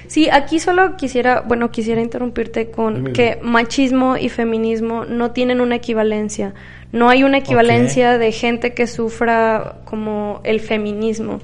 Sí, 0.07 0.29
aquí 0.29 0.59
solo 0.59 0.95
quisiera, 0.95 1.41
bueno, 1.41 1.69
quisiera 1.69 2.01
interrumpirte 2.01 2.71
con 2.71 3.11
que 3.11 3.39
machismo 3.43 4.15
y 4.17 4.29
feminismo 4.29 5.05
no 5.05 5.31
tienen 5.31 5.59
una 5.59 5.75
equivalencia. 5.75 6.53
No 6.93 7.09
hay 7.09 7.23
una 7.23 7.39
equivalencia 7.39 8.17
de 8.17 8.31
gente 8.31 8.73
que 8.73 8.87
sufra 8.87 9.81
como 9.83 10.39
el 10.45 10.61
feminismo, 10.61 11.39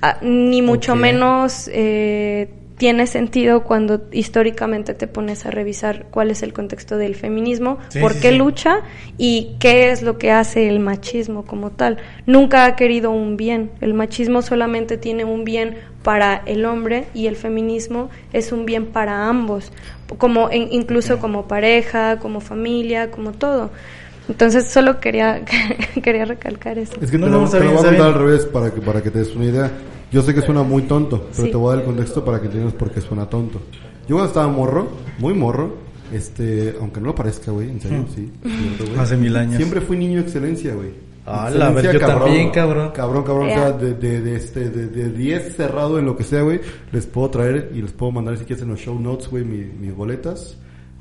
ah, 0.00 0.16
ni 0.22 0.62
mucho 0.62 0.96
menos 0.96 1.68
eh, 1.70 2.48
tiene 2.76 3.06
sentido 3.06 3.62
cuando 3.62 4.02
históricamente 4.12 4.94
te 4.94 5.06
pones 5.06 5.46
a 5.46 5.50
revisar 5.50 6.06
cuál 6.10 6.30
es 6.30 6.42
el 6.42 6.52
contexto 6.52 6.96
del 6.96 7.14
feminismo, 7.14 7.78
por 8.00 8.18
qué 8.18 8.32
lucha 8.32 8.80
y 9.18 9.56
qué 9.60 9.90
es 9.90 10.02
lo 10.02 10.18
que 10.18 10.30
hace 10.30 10.68
el 10.68 10.80
machismo 10.80 11.44
como 11.44 11.70
tal. 11.70 11.98
Nunca 12.26 12.64
ha 12.64 12.76
querido 12.76 13.10
un 13.10 13.36
bien. 13.36 13.70
El 13.80 13.94
machismo 13.94 14.42
solamente 14.42 14.96
tiene 14.96 15.24
un 15.24 15.44
bien 15.44 15.76
para 16.02 16.42
el 16.46 16.64
hombre 16.64 17.06
y 17.14 17.26
el 17.26 17.36
feminismo 17.36 18.10
es 18.32 18.52
un 18.52 18.66
bien 18.66 18.86
para 18.86 19.28
ambos, 19.28 19.72
como 20.18 20.50
incluso 20.50 21.18
como 21.18 21.46
pareja, 21.46 22.18
como 22.18 22.40
familia, 22.40 23.10
como 23.10 23.32
todo. 23.32 23.70
Entonces 24.28 24.68
solo 24.68 25.00
quería 25.00 25.42
quería 26.02 26.24
recalcar 26.24 26.78
eso. 26.78 26.94
Es 27.00 27.10
que 27.10 27.18
no, 27.18 27.28
lo, 27.28 27.40
voy 27.46 27.58
a 27.58 27.74
contar 27.74 28.00
al 28.00 28.14
revés 28.14 28.46
para 28.46 28.70
que 28.72 28.80
para 28.80 29.02
que 29.02 29.10
te 29.10 29.20
des 29.20 29.34
una 29.34 29.44
idea. 29.46 29.70
Yo 30.12 30.22
sé 30.22 30.34
que 30.34 30.42
suena 30.42 30.62
muy 30.62 30.82
tonto, 30.82 31.28
pero 31.34 31.50
te 31.50 31.56
voy 31.56 31.68
a 31.68 31.76
dar 31.76 31.80
el 31.80 31.86
contexto 31.86 32.24
para 32.24 32.38
que 32.40 32.46
entiendas 32.46 32.74
por 32.74 32.90
qué 32.90 33.00
suena 33.00 33.26
tonto. 33.26 33.60
Yo 34.08 34.16
cuando 34.16 34.26
estaba 34.26 34.48
morro, 34.48 34.88
muy 35.18 35.32
morro, 35.32 35.76
este, 36.12 36.74
aunque 36.80 37.00
no 37.00 37.06
lo 37.08 37.14
parezca, 37.14 37.50
güey, 37.50 37.70
en 37.70 37.80
serio, 37.80 38.04
sí. 38.14 38.30
Hace 38.98 39.16
mil 39.16 39.34
años. 39.36 39.56
Siempre 39.56 39.80
fui 39.80 39.96
niño 39.96 40.20
excelencia, 40.20 40.74
güey. 40.74 40.90
Ah, 41.24 41.48
la 41.54 41.70
verdad, 41.70 41.92
yo 41.92 42.00
también, 42.00 42.50
cabrón. 42.50 42.90
Cabrón, 42.92 43.22
cabrón, 43.22 43.46
o 43.46 43.50
sea, 43.50 43.72
de, 43.72 43.94
de, 43.94 44.20
de, 44.20 44.36
este, 44.36 44.70
de, 44.70 44.88
de 44.88 45.10
10 45.10 45.56
cerrado 45.56 45.98
en 45.98 46.04
lo 46.04 46.16
que 46.16 46.24
sea, 46.24 46.42
güey, 46.42 46.60
les 46.90 47.06
puedo 47.06 47.30
traer 47.30 47.70
y 47.74 47.80
les 47.80 47.92
puedo 47.92 48.10
mandar 48.10 48.36
si 48.36 48.44
quieres 48.44 48.62
en 48.64 48.70
los 48.70 48.80
show 48.80 48.98
notes, 48.98 49.28
güey, 49.28 49.44
mis 49.44 49.94
boletas. 49.94 50.56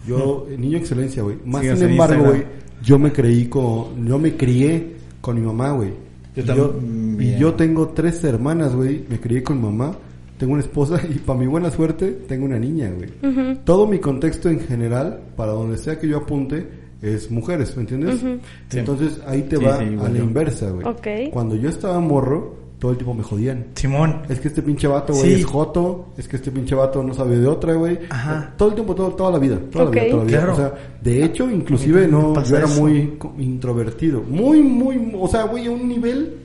Yo, 0.07 0.47
niño 0.57 0.78
excelencia, 0.78 1.24
güey. 1.24 1.38
Más 1.43 1.64
sin 1.64 1.82
embargo, 1.82 2.26
güey, 2.26 2.43
yo 2.84 2.97
me 2.99 3.12
creí 3.12 3.47
con, 3.47 4.07
yo 4.07 4.20
me 4.20 4.36
crié 4.38 4.95
con 5.22 5.39
mi 5.39 5.45
mamá, 5.45 5.72
güey. 5.72 5.91
Yo, 6.36 6.80
y 7.20 7.38
yo 7.38 7.54
tengo 7.56 7.90
tres 7.90 8.24
hermanas, 8.24 8.76
güey. 8.76 9.04
Me 9.10 9.20
crié 9.20 9.44
con 9.44 9.62
mamá. 9.62 9.96
Tengo 10.38 10.54
una 10.54 10.62
esposa 10.62 11.00
y 11.10 11.20
para 11.20 11.40
mi 11.40 11.48
buena 11.48 11.70
suerte 11.70 12.12
tengo 12.28 12.46
una 12.46 12.58
niña, 12.58 12.90
güey. 12.92 13.58
Todo 13.64 13.86
mi 13.88 14.00
contexto 14.00 14.50
en 14.50 14.60
general, 14.60 15.20
para 15.36 15.52
donde 15.52 15.78
sea 15.78 16.00
que 16.00 16.08
yo 16.08 16.18
apunte, 16.18 16.68
es 17.02 17.30
mujeres, 17.32 17.76
¿me 17.76 17.82
entiendes? 17.82 18.24
Entonces 18.72 19.20
ahí 19.28 19.44
te 19.44 19.58
va 19.58 19.78
a 19.78 20.10
la 20.10 20.18
inversa, 20.18 20.70
güey. 20.72 20.86
Cuando 21.32 21.56
yo 21.56 21.70
estaba 21.70 22.00
morro, 22.00 22.56
todo 22.82 22.94
el 22.94 22.98
tiempo 22.98 23.14
me 23.14 23.22
jodían. 23.22 23.68
Simón. 23.76 24.24
Es 24.28 24.40
que 24.40 24.48
este 24.48 24.64
pinche 24.64 24.88
vato, 24.88 25.14
güey, 25.14 25.34
es 25.34 25.46
joto. 25.46 26.14
Es 26.18 26.28
que 26.28 26.38
este 26.38 26.50
pinche 26.50 26.74
vato 26.74 27.04
no 27.04 27.14
sabe 27.14 27.38
de 27.38 27.46
otra, 27.46 27.76
güey. 27.76 28.00
Ajá. 28.10 28.56
Todo 28.58 28.70
el 28.70 28.74
tiempo, 28.74 28.96
todo, 28.96 29.10
toda 29.10 29.34
la 29.34 29.38
vida. 29.38 29.60
Toda 29.72 29.86
la 29.86 29.92
vida, 29.92 30.10
toda 30.10 30.24
la 30.24 30.28
vida. 30.28 30.52
O 30.52 30.56
sea, 30.56 30.74
de 31.00 31.24
hecho, 31.24 31.48
inclusive 31.52 32.08
no, 32.08 32.44
yo 32.44 32.58
era 32.58 32.66
muy 32.66 33.20
introvertido. 33.38 34.24
Muy, 34.24 34.64
muy, 34.64 35.14
o 35.16 35.28
sea, 35.28 35.44
güey, 35.44 35.68
a 35.68 35.72
un 35.72 35.88
nivel 35.88 36.38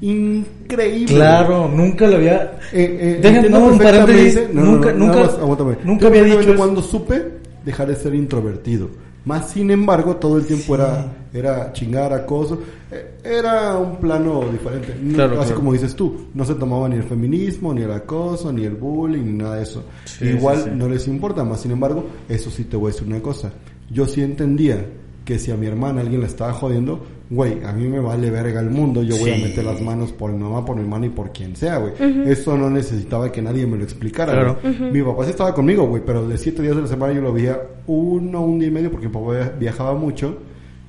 increíble. 0.00 1.14
Claro, 1.14 1.68
nunca 1.68 2.06
lo 2.06 2.16
había. 2.16 2.58
Eh, 2.72 3.20
eh, 3.22 3.48
no, 3.50 3.66
un 3.66 3.78
paréntesis. 3.78 4.48
nunca, 4.50 4.92
nunca, 4.94 5.24
aguántame. 5.24 5.76
Nunca 5.84 6.06
había 6.06 6.24
dicho. 6.24 6.56
Cuando 6.56 6.80
supe 6.80 7.22
dejar 7.66 7.88
de 7.88 7.96
ser 7.96 8.14
introvertido. 8.14 8.88
Más 9.24 9.50
sin 9.50 9.70
embargo, 9.70 10.16
todo 10.16 10.36
el 10.36 10.46
tiempo 10.46 10.74
era, 10.74 11.06
era 11.32 11.72
chingar, 11.72 12.12
acoso. 12.12 12.58
Eh, 12.90 13.20
era 13.22 13.78
un 13.78 13.96
plano 13.96 14.42
diferente. 14.50 14.96
Así 15.38 15.52
como 15.52 15.72
dices 15.72 15.94
tú, 15.94 16.28
no 16.34 16.44
se 16.44 16.54
tomaba 16.54 16.88
ni 16.88 16.96
el 16.96 17.04
feminismo, 17.04 17.72
ni 17.72 17.82
el 17.82 17.92
acoso, 17.92 18.52
ni 18.52 18.64
el 18.64 18.74
bullying, 18.74 19.24
ni 19.24 19.32
nada 19.32 19.56
de 19.56 19.62
eso. 19.62 19.84
Igual 20.20 20.76
no 20.76 20.88
les 20.88 21.06
importa, 21.06 21.44
más 21.44 21.60
sin 21.60 21.70
embargo, 21.70 22.04
eso 22.28 22.50
sí 22.50 22.64
te 22.64 22.76
voy 22.76 22.90
a 22.90 22.92
decir 22.92 23.06
una 23.06 23.20
cosa. 23.20 23.52
Yo 23.90 24.06
sí 24.06 24.22
entendía 24.22 24.84
que 25.24 25.38
si 25.38 25.52
a 25.52 25.56
mi 25.56 25.66
hermana 25.66 26.00
alguien 26.00 26.20
la 26.20 26.26
estaba 26.26 26.52
jodiendo, 26.52 27.00
güey, 27.34 27.62
a 27.64 27.72
mí 27.72 27.88
me 27.88 27.98
vale 28.00 28.30
verga 28.30 28.60
el 28.60 28.70
mundo, 28.70 29.02
yo 29.02 29.16
voy 29.16 29.30
a 29.30 29.36
meter 29.36 29.64
las 29.64 29.80
manos 29.80 30.12
por 30.12 30.30
mi 30.32 30.38
mamá, 30.42 30.64
por 30.64 30.76
mi 30.76 30.82
hermano 30.82 31.06
y 31.06 31.08
por 31.08 31.32
quien 31.32 31.56
sea, 31.56 31.78
güey. 31.78 31.92
Eso 32.26 32.56
no 32.56 32.68
necesitaba 32.70 33.32
que 33.32 33.40
nadie 33.42 33.66
me 33.66 33.76
lo 33.78 33.84
explicara, 33.84 34.32
Claro. 34.32 34.58
güey. 34.62 34.92
Mi 34.92 35.02
papá 35.02 35.24
sí 35.24 35.30
estaba 35.30 35.54
conmigo, 35.54 35.86
güey, 35.86 36.02
pero 36.04 36.26
de 36.28 36.36
siete 36.38 36.62
días 36.62 36.76
de 36.76 36.82
la 36.82 36.88
semana 36.88 37.12
yo 37.12 37.20
lo 37.22 37.32
veía 37.32 37.58
uno, 37.86 38.42
un 38.42 38.58
día 38.58 38.68
y 38.68 38.70
medio 38.70 38.90
porque 38.90 39.06
mi 39.08 39.12
papá 39.14 39.52
viajaba 39.58 39.94
mucho. 39.94 40.36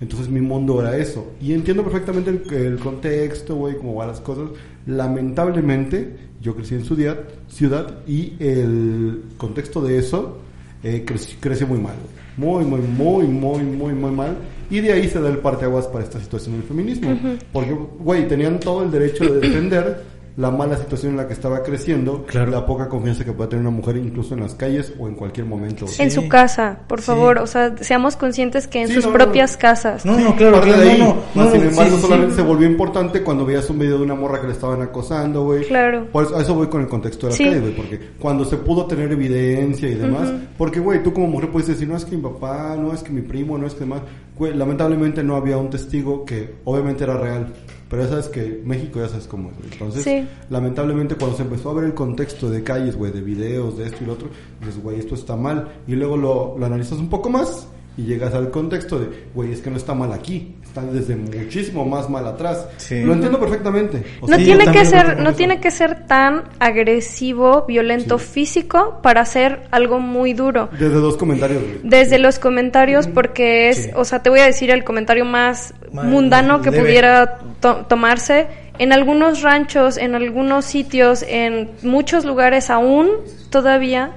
Entonces 0.02 0.28
mi 0.28 0.42
mundo 0.42 0.82
era 0.82 0.98
eso. 0.98 1.26
Y 1.42 1.54
entiendo 1.54 1.82
perfectamente 1.82 2.30
el, 2.30 2.54
el 2.54 2.78
contexto, 2.80 3.56
güey, 3.56 3.78
cómo 3.78 3.96
van 3.96 4.10
las 4.10 4.20
cosas. 4.20 4.50
Lamentablemente, 4.86 6.16
yo 6.42 6.56
crecí 6.56 6.76
en 6.76 6.84
ciudad, 6.84 7.20
ciudad 7.48 8.00
y 8.08 8.34
el 8.40 9.24
contexto 9.38 9.82
de 9.82 9.98
eso 10.00 10.40
eh, 10.84 11.06
creci- 11.08 11.36
creció 11.40 11.68
muy 11.68 11.80
mal. 11.80 11.94
Muy, 12.38 12.66
muy, 12.66 12.82
muy, 12.82 13.28
muy, 13.28 13.64
muy, 13.64 13.94
muy 13.94 14.12
mal. 14.12 14.36
Y 14.70 14.80
de 14.80 14.94
ahí 14.94 15.08
se 15.08 15.20
da 15.20 15.30
el 15.30 15.38
parteaguas 15.38 15.88
para 15.88 16.04
esta 16.04 16.20
situación 16.20 16.56
del 16.56 16.64
feminismo. 16.64 17.18
Porque, 17.52 17.74
güey, 18.00 18.28
tenían 18.28 18.60
todo 18.60 18.84
el 18.84 18.92
derecho 18.92 19.26
de 19.26 19.40
defender 19.40 20.13
la 20.36 20.50
mala 20.50 20.78
situación 20.78 21.12
en 21.12 21.18
la 21.18 21.28
que 21.28 21.34
estaba 21.34 21.62
creciendo, 21.62 22.26
Claro. 22.26 22.52
la 22.52 22.66
poca 22.66 22.90
confianza 22.90 23.24
que 23.24 23.34
puede 23.34 23.50
tener 23.52 23.62
una 23.66 23.76
mujer 23.76 23.98
incluso 23.98 24.34
en 24.34 24.40
las 24.42 24.56
calles 24.56 24.92
o 24.98 25.08
en 25.08 25.14
cualquier 25.16 25.46
momento. 25.46 25.86
En 26.00 26.10
Sí. 26.10 26.22
su 26.22 26.28
casa, 26.28 26.80
por 26.88 27.02
Sí. 27.02 27.06
favor, 27.08 27.38
o 27.38 27.46
sea, 27.48 27.76
seamos 27.82 28.16
conscientes 28.16 28.68
que 28.68 28.82
en 28.82 28.88
Sí, 28.88 28.96
sus 28.96 29.06
no, 29.06 29.14
propias 29.14 29.54
no. 29.54 29.60
casas. 29.60 30.06
No, 30.06 30.18
no, 30.20 30.36
claro, 30.36 30.54
Parte 30.54 30.68
claro, 30.70 30.82
de 30.84 30.90
ahí. 30.92 31.00
no, 31.00 31.08
no, 31.08 31.16
Más 31.36 31.46
no, 31.46 31.52
sin 31.52 31.62
no, 31.64 31.70
embargo, 31.70 31.92
sí, 31.92 31.96
sí, 31.98 32.02
solamente 32.02 32.36
sí. 32.36 32.42
se 32.42 32.48
volvió 32.48 32.68
importante 32.68 33.22
cuando 33.22 33.46
veías 33.46 33.70
un 33.70 33.80
video 33.80 33.98
de 33.98 34.04
una 34.04 34.16
morra 34.16 34.42
que 34.42 34.48
le 34.48 34.54
estaban 34.54 34.82
acosando, 34.82 35.44
güey. 35.46 35.66
Claro. 35.68 36.08
Por 36.12 36.24
eso, 36.26 36.36
a 36.38 36.42
eso 36.42 36.56
voy 36.56 36.68
con 36.68 36.82
el 36.82 36.88
contexto 36.88 37.28
de 37.28 37.32
la 37.34 37.38
Sí. 37.38 37.44
calle, 37.46 37.60
güey. 37.60 37.76
Porque 37.76 38.00
cuando 38.20 38.44
se 38.46 38.58
pudo 38.58 38.86
tener 38.88 39.12
evidencia 39.12 39.88
y 39.88 39.96
demás. 39.96 40.32
Porque, 40.58 40.80
güey, 40.80 41.04
tú 41.04 41.14
como 41.14 41.28
mujer 41.28 41.50
puedes 41.50 41.68
decir, 41.68 41.88
no 41.88 41.96
es 41.96 42.06
que 42.06 42.16
mi 42.16 42.22
papá, 42.24 42.76
no 42.80 42.94
es 42.94 43.04
que 43.04 43.12
mi 43.12 43.22
primo, 43.22 43.58
no 43.58 43.68
es 43.68 43.74
que 43.74 43.82
demás. 43.82 44.02
Güey, 44.38 44.56
lamentablemente 44.56 45.24
no 45.24 45.36
había 45.36 45.58
un 45.58 45.70
testigo 45.70 46.26
que 46.26 46.56
obviamente 46.64 47.04
era 47.04 47.18
real. 47.18 47.54
Pero 47.94 48.06
ya 48.06 48.10
sabes 48.10 48.28
que 48.30 48.60
México 48.66 49.00
ya 49.00 49.08
sabes 49.08 49.28
cómo 49.28 49.52
es, 49.52 49.56
güey. 49.58 49.70
Entonces, 49.72 50.04
Sí. 50.04 50.28
lamentablemente 50.50 51.14
cuando 51.14 51.38
se 51.38 51.44
empezó 51.44 51.70
a 51.70 51.74
ver 51.76 51.84
el 51.84 51.94
contexto 51.94 52.50
de 52.50 52.64
calles, 52.64 52.96
güey, 52.96 53.12
de 53.12 53.22
videos, 53.22 53.78
de 53.78 53.86
esto 53.86 54.00
y 54.02 54.08
lo 54.08 54.14
otro, 54.14 54.30
dices, 54.62 54.82
güey, 54.82 54.98
esto 54.98 55.14
está 55.14 55.36
mal. 55.36 55.68
Y 55.88 55.92
luego 55.92 56.18
lo, 56.18 56.56
lo 56.58 56.66
analizas 56.66 56.98
un 56.98 57.08
poco 57.10 57.30
más 57.30 57.68
y 57.96 58.06
llegas 58.06 58.34
al 58.34 58.50
contexto 58.50 58.98
de, 59.00 59.10
güey, 59.36 59.52
es 59.52 59.62
que 59.62 59.70
no 59.70 59.78
está 59.78 59.94
mal 59.94 60.12
aquí, 60.12 60.56
está 60.74 60.82
desde 60.92 61.16
muchísimo 61.16 61.86
más 61.86 62.10
mal 62.10 62.26
atrás. 62.28 62.68
Sí. 62.78 63.02
Lo 63.04 63.14
entiendo 63.14 63.40
perfectamente. 63.40 64.04
O 64.22 64.28
No 64.28 64.38
Sí, 64.38 64.46
tiene 64.46 64.66
que 64.72 64.86
ser, 64.86 65.18
no 65.20 65.30
eso. 65.30 65.38
tiene 65.38 65.62
que 65.62 65.70
ser 65.70 66.08
tan 66.08 66.44
agresivo, 66.60 67.66
violento 67.68 68.18
Sí. 68.18 68.26
físico 68.34 69.00
para 69.04 69.22
hacer 69.22 69.62
algo 69.72 70.00
muy 70.00 70.34
duro. 70.34 70.70
Desde 70.72 70.96
dos 70.96 71.16
comentarios, 71.18 71.62
güey. 71.62 71.80
Desde 71.84 72.18
los 72.18 72.40
comentarios, 72.40 73.08
porque 73.08 73.70
es, 73.70 73.78
Sí. 73.86 73.90
o 73.96 74.04
sea, 74.04 74.24
te 74.24 74.30
voy 74.30 74.40
a 74.40 74.46
decir 74.46 74.72
el 74.72 74.84
comentario 74.84 75.26
más 75.26 75.74
mundano 75.92 76.62
que 76.62 76.72
leve. 76.72 76.84
pudiera 76.84 77.38
to- 77.60 77.86
tomarse. 77.88 78.48
En 78.80 78.92
algunos 78.92 79.44
ranchos, 79.44 79.98
en 79.98 80.16
algunos 80.16 80.66
sitios, 80.66 81.24
en 81.28 81.70
muchos 81.84 82.26
lugares 82.26 82.72
aún 82.72 83.08
todavía 83.52 84.12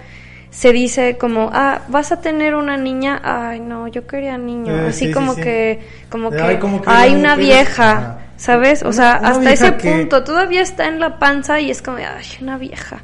se 0.57 0.73
dice 0.73 1.19
como, 1.19 1.51
ah, 1.53 1.83
vas 1.89 2.13
a 2.13 2.23
tener 2.23 2.55
una 2.55 2.79
niña, 2.79 3.21
ay 3.23 3.61
no, 3.61 3.89
yo 3.89 4.07
quería 4.07 4.39
niño, 4.39 4.75
Eh, 4.75 4.87
así 4.89 4.99
sí, 5.01 5.07
sí, 5.09 5.13
como 5.13 5.35
sí. 5.35 5.43
que, 5.43 5.81
como 6.09 6.31
que, 6.31 6.41
Ay, 6.41 6.57
como 6.59 6.81
que 6.81 6.89
hay 6.91 7.15
una 7.15 7.37
vieja. 7.37 8.19
¿sabes? 8.39 8.83
O 8.83 8.87
Una- 8.89 8.93
sea, 8.95 9.19
una 9.21 9.29
hasta 9.31 9.53
ese 9.53 9.77
que- 9.77 9.91
punto 9.91 10.23
todavía 10.25 10.61
está 10.63 10.87
en 10.89 10.99
la 11.01 11.19
panza 11.19 11.59
y 11.61 11.71
es 11.71 11.81
como, 11.83 11.99
ay, 11.99 12.27
una 12.43 12.57
vieja. 12.59 12.99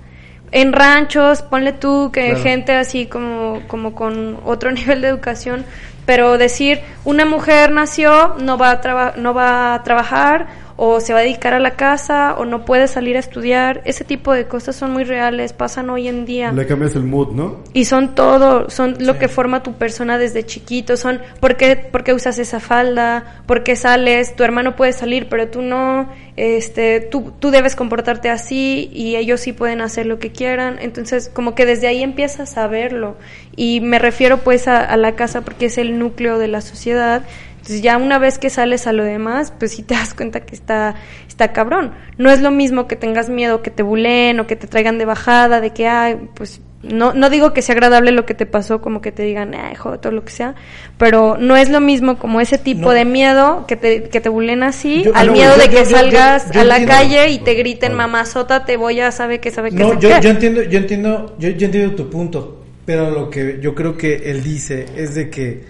En 0.50 0.72
ranchos, 0.74 1.40
ponle 1.42 1.72
tú 1.72 2.10
que 2.12 2.28
Claro. 2.30 2.42
gente 2.42 2.72
así 2.76 3.06
como, 3.06 3.60
como 3.66 3.94
con 3.94 4.38
otro 4.44 4.70
nivel 4.72 5.00
de 5.00 5.08
educación, 5.08 5.64
pero 6.04 6.36
decir 6.36 6.80
una 7.04 7.24
mujer 7.24 7.70
nació, 7.72 8.34
no 8.40 8.58
va 8.58 8.70
a 8.72 8.80
traba- 8.82 9.14
no 9.16 9.32
va 9.34 9.74
a 9.74 9.82
trabajar 9.82 10.46
o 10.84 10.98
se 10.98 11.12
va 11.12 11.20
a 11.20 11.22
dedicar 11.22 11.54
a 11.54 11.60
la 11.60 11.76
casa 11.76 12.34
o 12.36 12.44
no 12.44 12.64
puede 12.64 12.88
salir 12.88 13.14
a 13.14 13.20
estudiar, 13.20 13.82
ese 13.84 14.02
tipo 14.02 14.32
de 14.32 14.48
cosas 14.48 14.74
son 14.74 14.90
muy 14.92 15.04
reales, 15.04 15.52
pasan 15.52 15.88
hoy 15.90 16.08
en 16.08 16.24
día. 16.24 16.50
Le 16.50 16.66
cambias 16.66 16.96
el 16.96 17.04
mood, 17.04 17.28
¿no? 17.34 17.60
Y 17.72 17.84
son 17.84 18.16
todo, 18.16 18.68
son 18.68 18.96
lo 18.98 19.12
Sí. 19.12 19.18
que 19.20 19.28
forma 19.28 19.62
tu 19.62 19.74
persona 19.74 20.18
desde 20.18 20.44
chiquito, 20.44 20.96
son 20.96 21.20
por 21.38 21.56
qué, 21.56 21.76
por 21.76 22.02
qué 22.02 22.12
usas 22.14 22.40
esa 22.40 22.58
falda, 22.58 23.42
por 23.46 23.62
qué 23.62 23.76
sales, 23.76 24.34
tu 24.34 24.42
hermano 24.42 24.74
puede 24.74 24.92
salir, 24.92 25.28
pero 25.28 25.46
tú 25.46 25.62
no, 25.62 26.08
este, 26.36 26.98
tú, 26.98 27.32
tú 27.38 27.52
debes 27.52 27.76
comportarte 27.76 28.28
así 28.28 28.90
y 28.92 29.14
ellos 29.14 29.38
sí 29.38 29.52
pueden 29.52 29.82
hacer 29.82 30.06
lo 30.06 30.18
que 30.18 30.32
quieran, 30.32 30.78
entonces 30.80 31.30
como 31.32 31.54
que 31.54 31.64
desde 31.64 31.86
ahí 31.86 32.02
empiezas 32.02 32.58
a 32.58 32.66
verlo. 32.66 33.14
Y 33.54 33.80
me 33.80 34.00
refiero 34.00 34.38
pues 34.38 34.66
a, 34.66 34.84
a 34.84 34.96
la 34.96 35.12
casa 35.14 35.42
porque 35.42 35.66
es 35.66 35.78
el 35.78 36.00
núcleo 36.00 36.38
de 36.40 36.48
la 36.48 36.60
sociedad, 36.60 37.22
entonces 37.62 37.80
ya 37.80 37.96
una 37.96 38.18
vez 38.18 38.38
que 38.40 38.50
sales 38.50 38.88
a 38.88 38.92
lo 38.92 39.04
demás, 39.04 39.52
pues 39.56 39.70
sí 39.70 39.82
te 39.84 39.94
das 39.94 40.14
cuenta 40.14 40.40
que 40.40 40.54
está, 40.56 40.96
está 41.28 41.52
cabrón. 41.52 41.92
No 42.18 42.28
es 42.30 42.40
lo 42.42 42.50
mismo 42.50 42.88
que 42.88 42.96
tengas 42.96 43.28
miedo 43.28 43.62
que 43.62 43.70
te 43.70 43.84
buleen 43.84 44.40
o 44.40 44.46
que 44.48 44.56
te 44.56 44.66
traigan 44.66 44.98
de 44.98 45.04
bajada, 45.04 45.60
de 45.60 45.70
que, 45.70 45.86
ay, 45.86 46.16
pues 46.34 46.60
no, 46.82 47.14
no 47.14 47.30
digo 47.30 47.52
que 47.54 47.62
sea 47.62 47.74
agradable 47.74 48.10
lo 48.10 48.26
que 48.26 48.34
te 48.34 48.44
pasó, 48.46 48.82
como 48.82 49.00
que 49.00 49.12
te 49.12 49.22
digan, 49.22 49.54
ay, 49.54 49.76
joder, 49.76 50.00
todo 50.00 50.10
lo 50.12 50.24
que 50.24 50.32
sea, 50.32 50.56
pero 50.98 51.36
no 51.38 51.56
es 51.56 51.70
lo 51.70 51.80
mismo 51.80 52.18
como 52.18 52.40
ese 52.40 52.58
tipo 52.58 52.80
No. 52.86 52.90
de 52.90 53.04
miedo 53.04 53.66
que 53.68 53.76
te, 53.76 54.02
que 54.08 54.20
te 54.20 54.28
bulen 54.28 54.64
así, 54.64 55.04
Yo- 55.04 55.14
al 55.14 55.28
no, 55.28 55.32
miedo 55.34 55.54
yo- 55.56 55.62
de 55.62 55.68
que 55.68 55.76
yo- 55.76 55.96
salgas 55.96 56.50
a 56.50 56.64
la 56.64 56.78
entiendo. 56.78 56.88
calle 56.92 57.28
y 57.30 57.38
te 57.38 57.54
griten, 57.54 57.94
mamazota, 57.94 58.64
te 58.64 58.76
voy 58.76 58.98
a 58.98 59.12
sabe 59.12 59.38
que 59.38 59.52
sabe 59.52 59.70
que 59.70 59.76
No, 59.76 59.96
yo, 60.00 60.08
qué". 60.08 60.18
yo 60.20 60.30
entiendo, 60.30 60.62
yo 60.64 60.78
entiendo, 60.80 61.36
yo, 61.38 61.50
yo 61.50 61.66
entiendo 61.66 61.94
tu 61.94 62.10
punto, 62.10 62.64
pero 62.84 63.12
lo 63.12 63.30
que 63.30 63.60
yo 63.62 63.76
creo 63.76 63.96
que 63.96 64.16
él 64.32 64.42
dice 64.42 64.86
es 64.96 65.14
de 65.14 65.30
que 65.30 65.62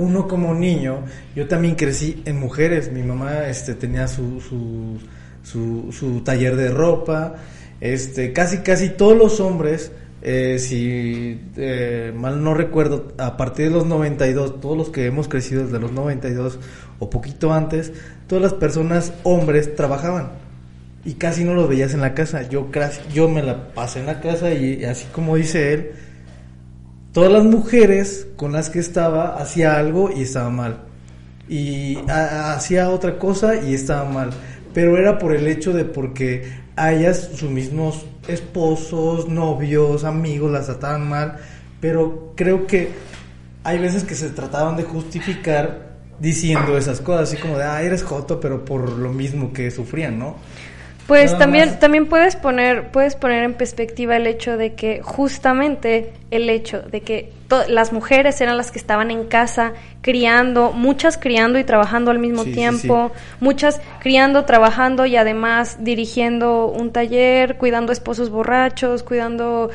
uno 0.00 0.26
como 0.26 0.54
niño, 0.54 1.04
yo 1.34 1.46
también 1.46 1.74
crecí 1.74 2.22
en 2.24 2.40
mujeres, 2.40 2.90
mi 2.90 3.02
mamá 3.02 3.46
este 3.46 3.74
tenía 3.74 4.08
su, 4.08 4.40
su, 4.40 4.98
su, 5.42 5.92
su 5.92 6.20
taller 6.22 6.56
de 6.56 6.70
ropa, 6.70 7.34
este, 7.80 8.32
casi 8.32 8.58
casi 8.58 8.90
todos 8.90 9.16
los 9.16 9.40
hombres, 9.40 9.92
eh, 10.22 10.58
si 10.58 11.40
eh, 11.56 12.12
mal 12.14 12.42
no 12.42 12.54
recuerdo, 12.54 13.12
a 13.18 13.36
partir 13.36 13.68
de 13.68 13.72
los 13.72 13.86
92, 13.86 14.60
todos 14.60 14.76
los 14.76 14.90
que 14.90 15.06
hemos 15.06 15.28
crecido 15.28 15.64
desde 15.64 15.78
los 15.78 15.92
92 15.92 16.58
o 16.98 17.08
poquito 17.08 17.52
antes, 17.52 17.92
todas 18.26 18.42
las 18.42 18.54
personas, 18.54 19.12
hombres, 19.22 19.74
trabajaban 19.76 20.40
y 21.04 21.14
casi 21.14 21.44
no 21.44 21.54
los 21.54 21.68
veías 21.68 21.94
en 21.94 22.00
la 22.00 22.14
casa. 22.14 22.48
Yo 22.48 22.68
yo 23.12 23.28
me 23.28 23.42
la 23.42 23.72
pasé 23.72 24.00
en 24.00 24.06
la 24.06 24.20
casa 24.20 24.52
y, 24.52 24.84
así 24.84 25.06
como 25.12 25.36
dice 25.36 25.72
él, 25.72 25.92
todas 27.12 27.32
las 27.32 27.44
mujeres 27.44 28.26
con 28.36 28.52
las 28.52 28.70
que 28.70 28.78
estaba 28.78 29.36
hacía 29.36 29.76
algo 29.76 30.10
y 30.14 30.22
estaba 30.22 30.50
mal. 30.50 30.80
Y 31.48 31.98
ha- 32.08 32.54
hacía 32.54 32.90
otra 32.90 33.18
cosa 33.18 33.56
y 33.56 33.74
estaba 33.74 34.04
mal. 34.08 34.30
Pero 34.72 34.96
era 34.96 35.18
por 35.18 35.34
el 35.34 35.46
hecho 35.48 35.72
de 35.72 35.84
porque 35.84 36.44
a 36.76 36.92
ellas 36.92 37.30
sus 37.34 37.50
mismos 37.50 38.06
esposos, 38.28 39.28
novios, 39.28 40.04
amigos 40.04 40.52
las 40.52 40.66
trataban 40.66 41.08
mal. 41.08 41.38
Pero 41.80 42.32
creo 42.36 42.66
que 42.66 42.90
hay 43.64 43.78
veces 43.78 44.04
que 44.04 44.14
se 44.14 44.30
trataban 44.30 44.76
de 44.76 44.84
justificar 44.84 45.90
diciendo 46.20 46.76
esas 46.76 47.00
cosas, 47.00 47.30
así 47.32 47.40
como 47.40 47.56
de, 47.58 47.64
ah, 47.64 47.82
eres 47.82 48.02
joto, 48.02 48.38
pero 48.40 48.64
por 48.64 48.90
lo 48.90 49.10
mismo 49.12 49.52
que 49.52 49.70
sufrían, 49.70 50.18
¿no? 50.18 50.36
Pues 51.06 51.32
Nada 51.32 51.38
también, 51.40 51.68
más. 51.70 51.80
también 51.80 52.06
puedes 52.06 52.36
poner, 52.36 52.92
puedes 52.92 53.16
poner 53.16 53.42
en 53.42 53.54
perspectiva 53.54 54.16
el 54.16 54.26
hecho 54.26 54.56
de 54.56 54.74
que 54.74 55.00
justamente 55.02 56.12
el 56.30 56.48
hecho 56.48 56.82
de 56.82 57.00
que 57.00 57.32
to- 57.48 57.64
las 57.68 57.92
mujeres 57.92 58.40
eran 58.40 58.56
las 58.56 58.70
que 58.70 58.78
estaban 58.78 59.10
en 59.10 59.24
casa 59.24 59.72
criando, 60.00 60.72
muchas 60.72 61.18
criando 61.18 61.58
y 61.58 61.64
trabajando 61.64 62.10
al 62.10 62.18
mismo 62.20 62.44
Sí, 62.44 62.50
sí, 62.50 62.54
tiempo, 62.54 63.10
muchas 63.40 63.80
criando, 64.00 64.44
trabajando 64.44 65.06
y 65.06 65.16
además 65.16 65.78
dirigiendo 65.80 66.66
un 66.66 66.92
taller, 66.92 67.56
cuidando 67.56 67.92
esposos 67.92 68.30
borrachos, 68.30 69.02
cuidando 69.02 69.70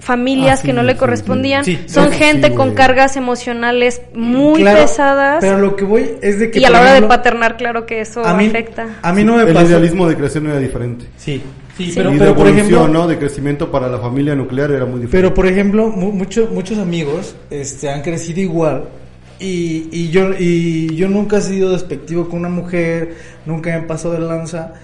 familias 0.00 0.58
Ah, 0.58 0.62
sí, 0.62 0.66
que 0.66 0.72
no 0.72 0.82
le 0.82 0.94
sí, 0.94 0.98
correspondían. 0.98 1.64
sí. 1.64 1.78
Son 1.86 2.04
Eso 2.08 2.12
sí, 2.14 2.18
gente 2.18 2.54
con 2.54 2.74
cargas 2.74 3.16
emocionales 3.16 4.02
muy 4.14 4.62
Claro, 4.62 4.80
pesadas 4.80 5.38
Pero 5.40 5.58
lo 5.58 5.76
que 5.76 5.84
voy 5.84 6.10
es 6.22 6.38
de 6.40 6.50
que. 6.50 6.58
y 6.58 6.64
a 6.64 6.70
la 6.70 6.80
hora 6.80 6.94
de 6.94 7.02
paternar, 7.02 7.56
claro 7.56 7.86
que 7.86 8.00
eso 8.00 8.24
a 8.24 8.34
mí, 8.34 8.48
afecta. 8.48 8.98
A 9.02 9.12
mí 9.12 9.22
no 9.24 9.36
me 9.36 9.42
el 9.42 9.54
pasó. 9.54 9.66
idealismo 9.66 10.08
de 10.08 10.16
creación 10.16 10.46
era 10.48 10.58
diferente. 10.58 11.06
Sí, 11.16 11.42
sí, 11.84 11.90
Sí. 11.90 11.92
pero, 11.96 12.14
y 12.14 12.18
pero 12.18 12.30
de 12.30 12.36
por 12.36 12.46
evolución, 12.48 12.66
ejemplo. 12.82 12.88
¿no? 12.88 13.08
De 13.08 13.18
crecimiento 13.18 13.70
para 13.70 13.88
la 13.88 13.98
familia 13.98 14.34
nuclear 14.34 14.70
era 14.70 14.84
muy 14.86 15.00
diferente. 15.00 15.16
Pero 15.18 15.34
por 15.34 15.46
ejemplo, 15.46 15.88
mu- 15.88 16.12
muchos 16.12 16.50
muchos 16.50 16.78
amigos 16.78 17.34
este, 17.50 17.88
han 17.90 18.02
crecido 18.02 18.40
igual 18.40 18.84
y, 19.38 19.88
y 19.90 20.10
yo 20.10 20.30
y 20.38 20.94
yo 20.96 21.08
nunca 21.08 21.38
he 21.38 21.40
sido 21.42 21.72
despectivo 21.72 22.28
con 22.28 22.40
una 22.40 22.48
mujer, 22.50 23.14
nunca 23.46 23.70
me 23.70 23.84
he 23.84 23.88
pasado 23.88 24.14
de 24.14 24.20
lanza, 24.20 24.74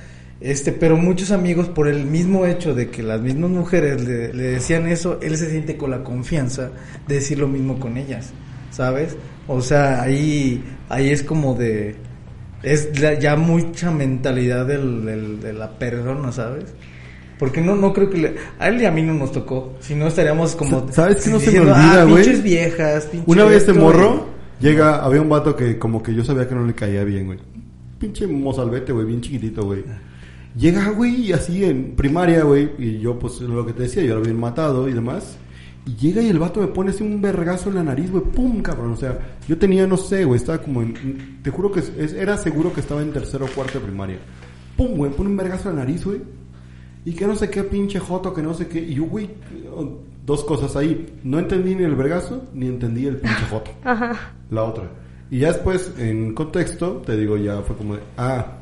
este, 0.41 0.73
pero 0.73 0.97
muchos 0.97 1.31
amigos 1.31 1.69
por 1.69 1.89
el 1.89 2.05
mismo 2.05 2.47
hecho 2.47 2.75
de 2.75 2.89
que 2.91 3.03
las 3.03 3.21
mismas 3.21 3.51
mujeres 3.51 4.03
le, 4.07 4.33
le 4.35 4.43
decían 4.45 4.87
eso, 4.89 5.19
él 5.23 5.37
se 5.37 5.51
siente 5.51 5.77
con 5.77 5.91
la 5.91 6.03
confianza 6.05 6.71
de 7.09 7.15
decir 7.17 7.39
lo 7.39 7.49
mismo 7.49 7.79
con 7.79 7.97
ellas, 7.97 8.33
¿sabes? 8.71 9.17
O 9.49 9.61
sea, 9.61 10.03
ahí 10.03 10.63
ahí 10.89 11.11
es 11.11 11.23
como 11.23 11.55
de 11.55 11.97
es 12.63 12.99
la- 13.01 13.19
ya 13.19 13.37
mucha 13.37 13.91
mentalidad 13.91 14.67
del, 14.67 15.05
del- 15.05 15.41
de 15.41 15.53
la 15.53 15.79
persona, 15.79 16.33
¿sabes? 16.33 16.75
Porque 17.39 17.61
no, 17.61 17.77
no 17.77 17.93
creo 17.93 18.09
que 18.09 18.19
le- 18.19 18.35
a 18.59 18.69
él 18.69 18.81
y 18.81 18.87
a 18.87 18.91
mí 18.91 19.03
no 19.03 19.13
nos 19.15 19.33
tocó. 19.33 19.75
Si 19.81 19.95
no 19.95 20.07
estaríamos 20.07 20.57
como. 20.57 20.91
¿Sabes 20.91 21.23
qué 21.25 21.31
no 21.31 21.39
se 21.39 21.51
me 21.53 21.61
olvida, 21.61 22.03
"Ah, 22.03 22.05
güey? 22.05 22.23
Pinches 22.25 22.43
viejas, 22.43 23.09
Una 23.27 23.45
vez 23.45 23.67
de 23.67 23.73
esto", 23.73 23.75
morro, 23.85 24.27
llega, 24.59 25.05
había 25.05 25.21
un 25.21 25.29
vato 25.29 25.55
que 25.55 25.79
como 25.79 26.03
que 26.03 26.15
yo 26.15 26.25
sabía 26.25 26.49
que 26.49 26.55
no 26.55 26.65
le 26.67 26.75
caía 26.75 27.05
bien, 27.05 27.27
güey. 27.27 27.39
pinche 27.99 28.27
mozalbete, 28.27 28.93
güey, 28.93 29.07
bien 29.07 29.21
chiquitito, 29.23 29.65
güey. 29.65 29.83
Llega, 30.57 30.91
güey, 30.91 31.33
así 31.33 31.65
en 31.65 31.95
primaria, 31.97 32.43
güey, 32.45 32.71
y 32.79 32.99
yo, 32.99 33.19
pues, 33.19 33.41
lo 33.41 33.65
que 33.67 33.73
te 33.75 33.83
decía, 33.85 34.03
yo 34.03 34.15
lo 34.15 34.21
había 34.21 34.33
matado 34.35 34.89
y 34.89 34.93
demás. 34.95 35.37
Y 35.87 35.95
llega 35.97 36.21
y 36.21 36.29
el 36.29 36.39
vato 36.39 36.61
me 36.61 36.67
pone 36.67 36.91
así 36.91 37.03
un 37.05 37.21
vergazo 37.23 37.69
en 37.69 37.77
la 37.77 37.85
nariz, 37.85 38.11
güey, 38.11 38.25
pum, 38.25 38.61
cabrón. 38.61 38.93
O 38.93 38.97
sea, 38.97 39.19
yo 39.49 39.57
tenía, 39.57 39.87
no 39.87 39.97
sé, 39.97 40.25
güey, 40.25 40.39
estaba 40.41 40.59
como 40.59 40.83
en. 40.83 41.39
Te 41.43 41.51
juro 41.51 41.71
que 41.71 41.81
es- 41.81 42.13
era 42.13 42.37
seguro 42.37 42.73
que 42.73 42.81
estaba 42.81 43.03
en 43.03 43.13
tercero 43.13 43.45
o 43.45 43.49
cuarto 43.49 43.79
de 43.79 43.85
primaria. 43.87 44.19
Pum, 44.77 44.97
güey, 44.97 45.13
pone 45.13 45.31
un 45.31 45.37
vergazo 45.37 45.71
en 45.71 45.77
la 45.77 45.83
nariz, 45.85 46.05
güey. 46.05 46.21
Y 47.05 47.13
que 47.13 47.27
no 47.27 47.37
sé 47.37 47.49
qué 47.51 47.63
pinche 47.63 48.01
joto, 48.01 48.35
que 48.35 48.43
no 48.43 48.53
sé 48.53 48.67
qué. 48.67 48.81
Y 48.81 48.95
yo, 48.95 49.05
güey, 49.05 49.31
dos 50.27 50.43
cosas 50.43 50.75
ahí. 50.75 51.07
No 51.23 51.39
entendí 51.39 51.77
ni 51.77 51.85
el 51.85 51.95
vergazo, 51.95 52.45
ni 52.53 52.67
entendí 52.67 53.07
el 53.07 53.19
pinche 53.19 53.45
joto. 53.49 53.71
Ajá. 53.85 54.33
La 54.51 54.65
otra. 54.65 54.91
Y 55.31 55.39
ya 55.41 55.53
después, 55.53 55.93
en 55.99 56.35
contexto, 56.35 57.03
te 57.07 57.17
digo, 57.17 57.37
ya 57.37 57.61
fue 57.63 57.77
como 57.77 57.95
de, 57.95 58.01
ah, 58.17 58.56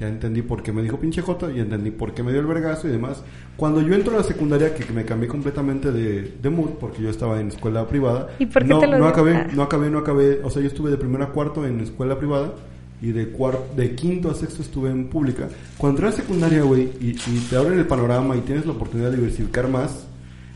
ya 0.00 0.08
entendí 0.08 0.40
por 0.42 0.62
qué 0.62 0.72
me 0.72 0.82
dijo 0.82 0.98
pinche 0.98 1.20
joto 1.20 1.50
y 1.50 1.60
entendí 1.60 1.90
por 1.90 2.14
qué 2.14 2.22
me 2.22 2.32
dio 2.32 2.40
el 2.40 2.46
vergazo 2.46 2.88
y 2.88 2.90
demás. 2.90 3.22
Cuando 3.56 3.82
yo 3.82 3.94
entro 3.94 4.14
a 4.14 4.18
la 4.18 4.22
secundaria, 4.24 4.74
que, 4.74 4.82
que 4.84 4.92
me 4.94 5.04
cambié 5.04 5.28
completamente 5.28 5.92
de, 5.92 6.36
de 6.42 6.50
mood, 6.50 6.70
porque 6.80 7.02
yo 7.02 7.10
estaba 7.10 7.38
en 7.40 7.48
escuela 7.48 7.86
privada. 7.86 8.28
¿Y 8.38 8.46
por 8.46 8.62
qué 8.62 8.68
no, 8.68 8.78
te 8.80 8.86
lo 8.86 8.98
no 8.98 9.06
acabé, 9.06 9.34
Ah. 9.36 9.48
no 9.54 9.62
acabé, 9.62 9.90
no 9.90 9.98
acabé. 9.98 10.40
O 10.42 10.48
sea, 10.50 10.62
yo 10.62 10.68
estuve 10.68 10.90
de 10.90 10.96
primero 10.96 11.22
a 11.24 11.28
cuarto 11.32 11.66
en 11.66 11.80
escuela 11.80 12.18
privada 12.18 12.52
y 13.02 13.12
de 13.12 13.28
cuarto, 13.28 13.64
de 13.76 13.94
quinto 13.94 14.30
a 14.30 14.34
sexto 14.34 14.62
estuve 14.62 14.90
en 14.90 15.08
pública. 15.08 15.48
Cuando 15.76 15.98
entré 15.98 16.06
a 16.08 16.10
la 16.10 16.16
secundaria, 16.16 16.62
güey, 16.62 16.90
y, 17.00 17.10
y 17.10 17.46
te 17.50 17.56
abren 17.56 17.78
el 17.78 17.86
panorama 17.86 18.36
y 18.36 18.40
tienes 18.40 18.64
la 18.66 18.72
oportunidad 18.72 19.10
de 19.10 19.16
diversificar 19.16 19.68
más, 19.68 20.06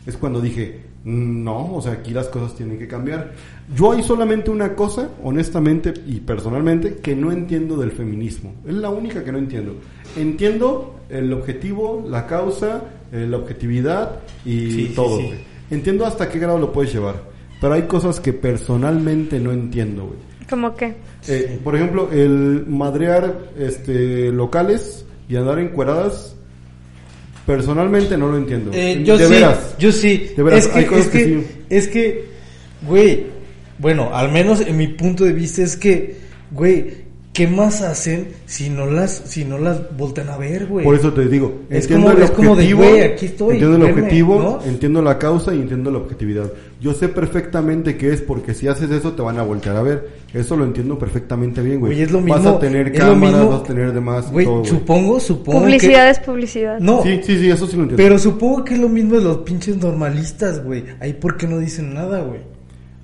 es 0.07 0.17
cuando 0.17 0.41
dije, 0.41 0.81
"Mm, 1.03 1.43
no, 1.43 1.73
o 1.75 1.81
sea, 1.81 1.93
aquí 1.93 2.11
las 2.13 2.27
cosas 2.27 2.55
tienen 2.55 2.77
que 2.79 2.87
cambiar. 2.87 3.31
Yo 3.73 3.93
hay 3.93 4.03
solamente 4.03 4.51
una 4.51 4.75
cosa, 4.75 5.09
honestamente 5.23 5.93
y 6.05 6.19
personalmente, 6.19 6.97
que 6.97 7.15
no 7.15 7.31
entiendo 7.31 7.77
del 7.77 7.91
feminismo. 7.91 8.53
Es 8.67 8.75
la 8.75 8.89
única 8.89 9.23
que 9.23 9.31
no 9.31 9.39
entiendo. 9.39 9.75
Entiendo 10.15 10.99
el 11.09 11.33
objetivo, 11.33 12.05
la 12.07 12.27
causa, 12.27 12.83
eh, 13.11 13.25
la 13.27 13.37
objetividad 13.37 14.19
y 14.45 14.59
Sí, 14.59 14.71
sí, 14.87 14.93
todo, 14.95 15.17
sí. 15.17 15.25
güey. 15.25 15.39
Entiendo 15.71 16.05
hasta 16.05 16.29
qué 16.29 16.37
grado 16.37 16.59
lo 16.59 16.71
puedes 16.71 16.93
llevar. 16.93 17.23
Pero 17.59 17.73
hay 17.73 17.83
cosas 17.83 18.19
que 18.19 18.33
personalmente 18.33 19.39
no 19.39 19.51
entiendo, 19.51 20.05
güey. 20.07 20.19
¿Cómo 20.47 20.75
que? 20.75 20.93
Eh, 21.27 21.59
Por 21.63 21.75
ejemplo, 21.75 22.09
el 22.11 22.65
madrear 22.67 23.49
este, 23.57 24.31
locales 24.31 25.05
y 25.27 25.37
andar 25.37 25.57
encueradas, 25.57 26.35
personalmente 27.47 28.15
no 28.17 28.27
lo 28.27 28.37
entiendo. 28.37 28.71
Eh, 28.73 29.01
yo 29.03 29.17
de 29.17 29.25
sí, 29.25 29.33
veras. 29.33 29.75
yo 29.79 29.91
sí. 29.91 30.31
De 30.37 30.43
veras, 30.43 30.65
es 30.65 30.67
que, 30.67 30.79
hay 30.79 30.85
cosas 30.85 31.05
es 31.05 31.11
que 31.11 31.17
que, 31.17 31.25
sí. 31.25 31.47
es 31.69 31.87
que, 31.87 32.25
güey, 32.87 33.25
bueno, 33.79 34.09
al 34.13 34.31
menos 34.31 34.61
en 34.61 34.77
mi 34.77 34.87
punto 34.87 35.23
de 35.25 35.33
vista 35.33 35.61
es 35.63 35.75
que, 35.75 36.17
güey, 36.51 37.05
¿qué 37.33 37.47
más 37.47 37.81
hacen 37.81 38.29
si 38.45 38.69
no 38.69 38.85
las, 38.85 39.11
si 39.25 39.43
no 39.43 39.57
las 39.57 39.97
voltean 39.97 40.29
a 40.29 40.37
ver, 40.37 40.67
güey? 40.67 40.85
Por 40.85 40.95
eso 40.95 41.11
te 41.11 41.27
digo, 41.27 41.63
Es 41.69 41.83
entiendo 41.83 42.07
como- 42.07 42.17
el 42.17 42.23
es 42.23 42.31
como 42.31 42.47
de, 42.47 42.51
objetivo, 42.63 42.79
güey, 42.83 43.01
aquí 43.01 43.25
estoy, 43.25 43.53
entiendo 43.55 43.75
el 43.85 43.91
objetivo, 43.91 44.39
¿no? 44.41 44.59
entiendo 44.69 45.01
la 45.01 45.17
causa 45.19 45.53
y 45.53 45.59
entiendo 45.59 45.91
la 45.91 45.97
objetividad. 45.97 46.49
Yo 46.79 46.93
sé 46.93 47.09
perfectamente 47.09 47.97
que 47.97 48.13
es 48.13 48.21
porque 48.21 48.53
si 48.53 48.67
haces 48.69 48.89
eso 48.91 49.11
te 49.13 49.21
van 49.21 49.37
a 49.39 49.43
voltear 49.43 49.75
a 49.75 49.81
ver. 49.81 50.25
Eso 50.33 50.55
lo 50.57 50.65
entiendo 50.65 50.99
perfectamente 50.99 51.61
bien, 51.61 51.79
güey. 51.79 51.93
Güey, 51.93 52.03
es 52.03 52.11
lo 52.11 52.17
Vas 52.21 52.39
mismo. 52.41 52.49
a 52.57 52.59
tener 52.59 52.91
cámaras, 52.93 53.17
mismo- 53.35 53.49
vas 53.49 53.59
a 53.61 53.63
tener 53.63 53.93
demás. 53.93 54.25
y 54.29 54.33
Güey, 54.33 54.45
todo, 54.45 54.57
güey. 54.59 54.69
supongo, 54.69 55.19
supongo 55.19 55.59
Publicidad 55.61 56.05
que... 56.05 56.11
es 56.11 56.19
publicidad. 56.19 56.79
No, 56.79 57.01
Sí, 57.03 57.21
sí, 57.23 57.39
sí, 57.39 57.49
eso 57.49 57.65
sí 57.67 57.75
lo 57.77 57.83
entiendo. 57.83 57.95
pero 58.03 58.19
supongo 58.19 58.63
que 58.65 58.73
es 58.75 58.79
lo 58.81 58.89
mismo 58.89 59.15
de 59.15 59.21
los 59.23 59.37
pinches 59.39 59.77
normalistas, 59.77 60.63
güey. 60.63 60.83
Ahí 60.99 61.13
por 61.13 61.37
qué 61.37 61.47
no 61.47 61.57
dicen 61.59 61.93
nada, 61.93 62.21
güey. 62.21 62.41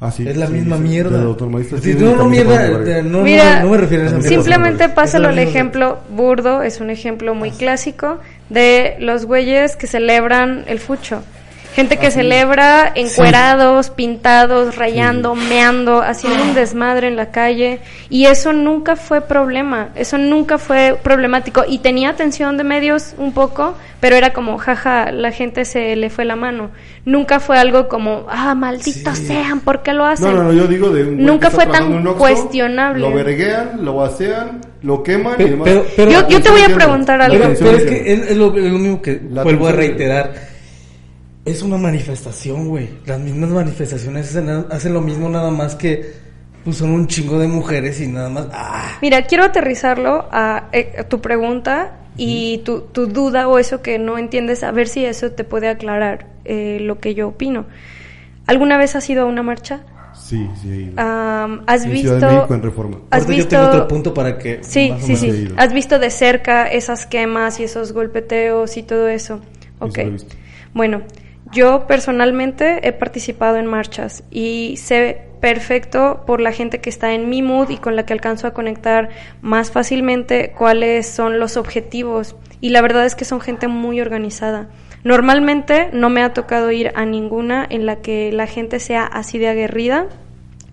Ah, 0.04 0.10
sí, 0.10 0.28
es 0.28 0.36
la 0.36 0.48
sí, 0.48 0.54
misma 0.54 0.78
sí, 0.78 0.82
mierda. 0.82 1.36
Sí, 1.80 1.94
sí, 1.94 1.96
no, 2.00 2.28
mierda, 2.28 2.80
de 2.80 3.04
Mira, 3.04 3.64
me 3.64 3.78
refiero 3.78 4.04
a 4.04 4.08
esa 4.08 4.18
mierda. 4.18 4.30
Simplemente 4.30 4.84
Es 4.86 4.90
pásalo 4.90 5.32
la 5.32 5.44
el 5.44 5.48
ejemplo 5.48 6.00
burdo, 6.10 6.64
es 6.64 6.82
un 6.82 6.90
ejemplo 6.90 7.36
muy 7.36 7.52
clásico 7.52 8.18
de 8.50 8.96
los 9.00 9.26
güeyes 9.26 9.76
que 9.76 9.86
celebran 9.86 10.64
el 10.66 10.80
fucho. 10.80 11.22
Gente 11.76 11.98
que 11.98 12.12
celebra 12.12 12.92
encuerados, 12.96 13.90
pintados, 13.90 14.76
rayando, 14.76 15.36
meando, 15.36 16.02
haciendo 16.02 16.44
un 16.44 16.54
desmadre 16.54 17.08
en 17.08 17.16
la 17.16 17.32
calle. 17.32 17.80
Y 18.10 18.26
eso 18.26 18.52
nunca 18.52 18.96
fue 18.98 19.22
problema, 19.22 19.90
eso 19.96 20.18
nunca 20.18 20.58
fue 20.58 20.98
problemático. 21.02 21.64
Y 21.68 21.80
tenía 21.80 22.10
atención 22.10 22.58
de 22.58 22.64
medios 22.66 23.16
un 23.18 23.32
poco, 23.34 23.76
pero 24.02 24.16
era 24.18 24.34
como, 24.34 24.58
jaja, 24.58 25.12
la 25.14 25.32
gente 25.32 25.64
se 25.64 25.96
le 25.96 26.10
fue 26.10 26.26
la 26.26 26.36
mano. 26.36 26.72
Nunca 27.06 27.40
fue 27.40 27.58
algo 27.58 27.88
como, 27.88 28.26
ah, 28.30 28.54
malditos 28.54 29.18
Sí. 29.18 29.28
sean, 29.28 29.62
¿por 29.62 29.82
qué 29.82 29.94
lo 29.94 30.06
hacen? 30.06 30.28
No, 30.28 30.34
no, 30.36 30.44
no, 30.44 30.54
yo 30.54 30.68
digo 30.68 30.90
de 30.90 31.04
un 31.04 31.24
Nunca 31.26 31.50
fue 31.50 31.66
tan 31.68 31.92
un 31.94 32.14
cuestionable. 32.16 33.02
Lo 33.10 33.16
verguean, 33.16 33.80
lo 33.84 33.96
vacean, 33.96 34.60
lo 34.84 35.02
queman 35.04 35.36
y 35.40 35.44
demás. 35.46 35.66
pero- 35.70 35.86
pero- 35.96 36.12
Yo- 36.12 36.28
yo 36.28 36.42
te 36.42 36.50
voy 36.50 36.62
a 36.62 36.76
preguntar 36.76 37.22
algo. 37.22 37.38
Pero, 37.58 37.78
es 37.78 37.84
que 37.86 38.14
es, 38.14 38.32
es 38.32 38.38
lo, 38.38 38.56
es 38.58 38.64
lo 38.72 38.78
mismo 38.78 39.02
que 39.02 39.22
La 39.32 39.44
vuelvo 39.44 39.68
a 39.68 39.72
reiterar. 39.72 40.52
Es 41.46 41.64
una 41.64 41.78
manifestación, 41.78 42.68
güey. 42.68 42.90
Las 43.06 43.20
mismas 43.20 43.50
manifestaciones 43.50 44.30
hacen, 44.30 44.50
hacen 44.70 44.94
lo 44.94 45.02
mismo, 45.02 45.28
nada 45.28 45.50
más 45.50 45.76
que 45.76 46.14
pues, 46.64 46.78
son 46.78 46.92
un 46.92 47.08
chingo 47.08 47.40
de 47.40 47.48
mujeres 47.48 48.00
y 48.00 48.08
nada 48.08 48.30
más. 48.30 48.48
¡Ah! 48.54 48.98
Mira, 49.02 49.24
quiero 49.24 49.44
aterrizarlo 49.44 50.28
a, 50.32 50.70
eh, 50.72 50.94
a 51.00 51.04
tu 51.04 51.20
pregunta 51.20 51.98
y 52.16 52.60
tu, 52.60 52.82
tu 52.82 53.08
duda 53.08 53.48
o 53.48 53.58
eso 53.58 53.82
que 53.82 53.98
no 53.98 54.18
entiendes, 54.18 54.64
a 54.64 54.72
ver 54.72 54.88
si 54.88 55.04
eso 55.06 55.32
te 55.32 55.44
puede 55.44 55.70
aclarar 55.70 56.28
eh, 56.46 56.78
lo 56.80 57.00
que 57.00 57.16
yo 57.16 57.30
opino. 57.30 57.66
¿Alguna 58.46 58.78
vez 58.78 58.96
has 58.96 59.10
ido 59.10 59.24
a 59.24 59.26
una 59.26 59.42
marcha? 59.42 59.82
Sí, 60.14 60.48
sí, 60.62 60.70
he 60.70 60.76
ido. 60.76 61.02
Am, 61.02 61.64
¿Has 61.66 61.86
en 61.86 61.92
visto...? 61.92 62.10
Ciudad 62.10 62.30
de 62.30 62.36
México 62.36 62.54
en 62.54 62.62
Reforma. 62.62 62.98
¿Has 63.10 63.24
Ahorita 63.24 63.36
visto...? 63.38 63.50
yo 63.56 63.62
tengo 63.62 63.68
otro 63.68 63.88
punto 63.88 64.14
para 64.14 64.38
que. 64.38 64.60
Sí, 64.64 64.90
más 64.92 65.04
o 65.04 65.08
sí, 65.08 65.16
sí. 65.16 65.28
ido. 65.28 65.56
¿Has 65.58 65.74
visto 65.74 65.98
de 65.98 66.10
cerca 66.12 66.68
esas 66.68 67.08
quemas 67.08 67.60
y 67.60 67.64
esos 67.64 67.94
golpeteos 67.94 68.78
y 68.78 68.84
todo 68.84 69.08
eso? 69.08 69.40
Ok. 69.80 69.98
lo 69.98 70.04
he 70.04 70.10
visto. 70.12 70.36
Bueno, 70.74 71.02
yo 71.52 71.88
personalmente 71.88 72.88
he 72.88 72.94
participado 72.94 73.58
en 73.58 73.66
marchas 73.66 74.24
y 74.32 74.76
sé 74.78 75.28
perfecto 75.42 76.24
por 76.26 76.40
la 76.40 76.52
gente 76.52 76.80
que 76.80 76.90
está 76.90 77.14
en 77.14 77.30
mi 77.30 77.42
mood 77.42 77.70
y 77.70 77.78
con 77.78 77.96
la 77.96 78.06
que 78.06 78.14
alcanzo 78.14 78.48
a 78.48 78.54
conectar 78.54 79.10
más 79.42 79.72
fácilmente 79.72 80.54
cuáles 80.58 81.08
son 81.08 81.40
los 81.40 81.58
objetivos. 81.58 82.36
Y 82.62 82.70
la 82.70 82.82
verdad 82.82 83.06
es 83.06 83.16
que 83.16 83.26
son 83.26 83.42
gente 83.42 83.68
muy 83.68 84.00
organizada. 84.00 84.70
Normalmente 85.04 85.90
no 85.94 86.10
me 86.10 86.22
ha 86.22 86.34
tocado 86.34 86.72
ir 86.72 86.92
a 86.96 87.06
ninguna 87.06 87.66
en 87.68 87.88
la 87.88 87.98
que 87.98 88.32
la 88.32 88.46
gente 88.46 88.80
sea 88.80 89.04
así 89.04 89.40
de 89.40 89.48
aguerrida. 89.48 90.08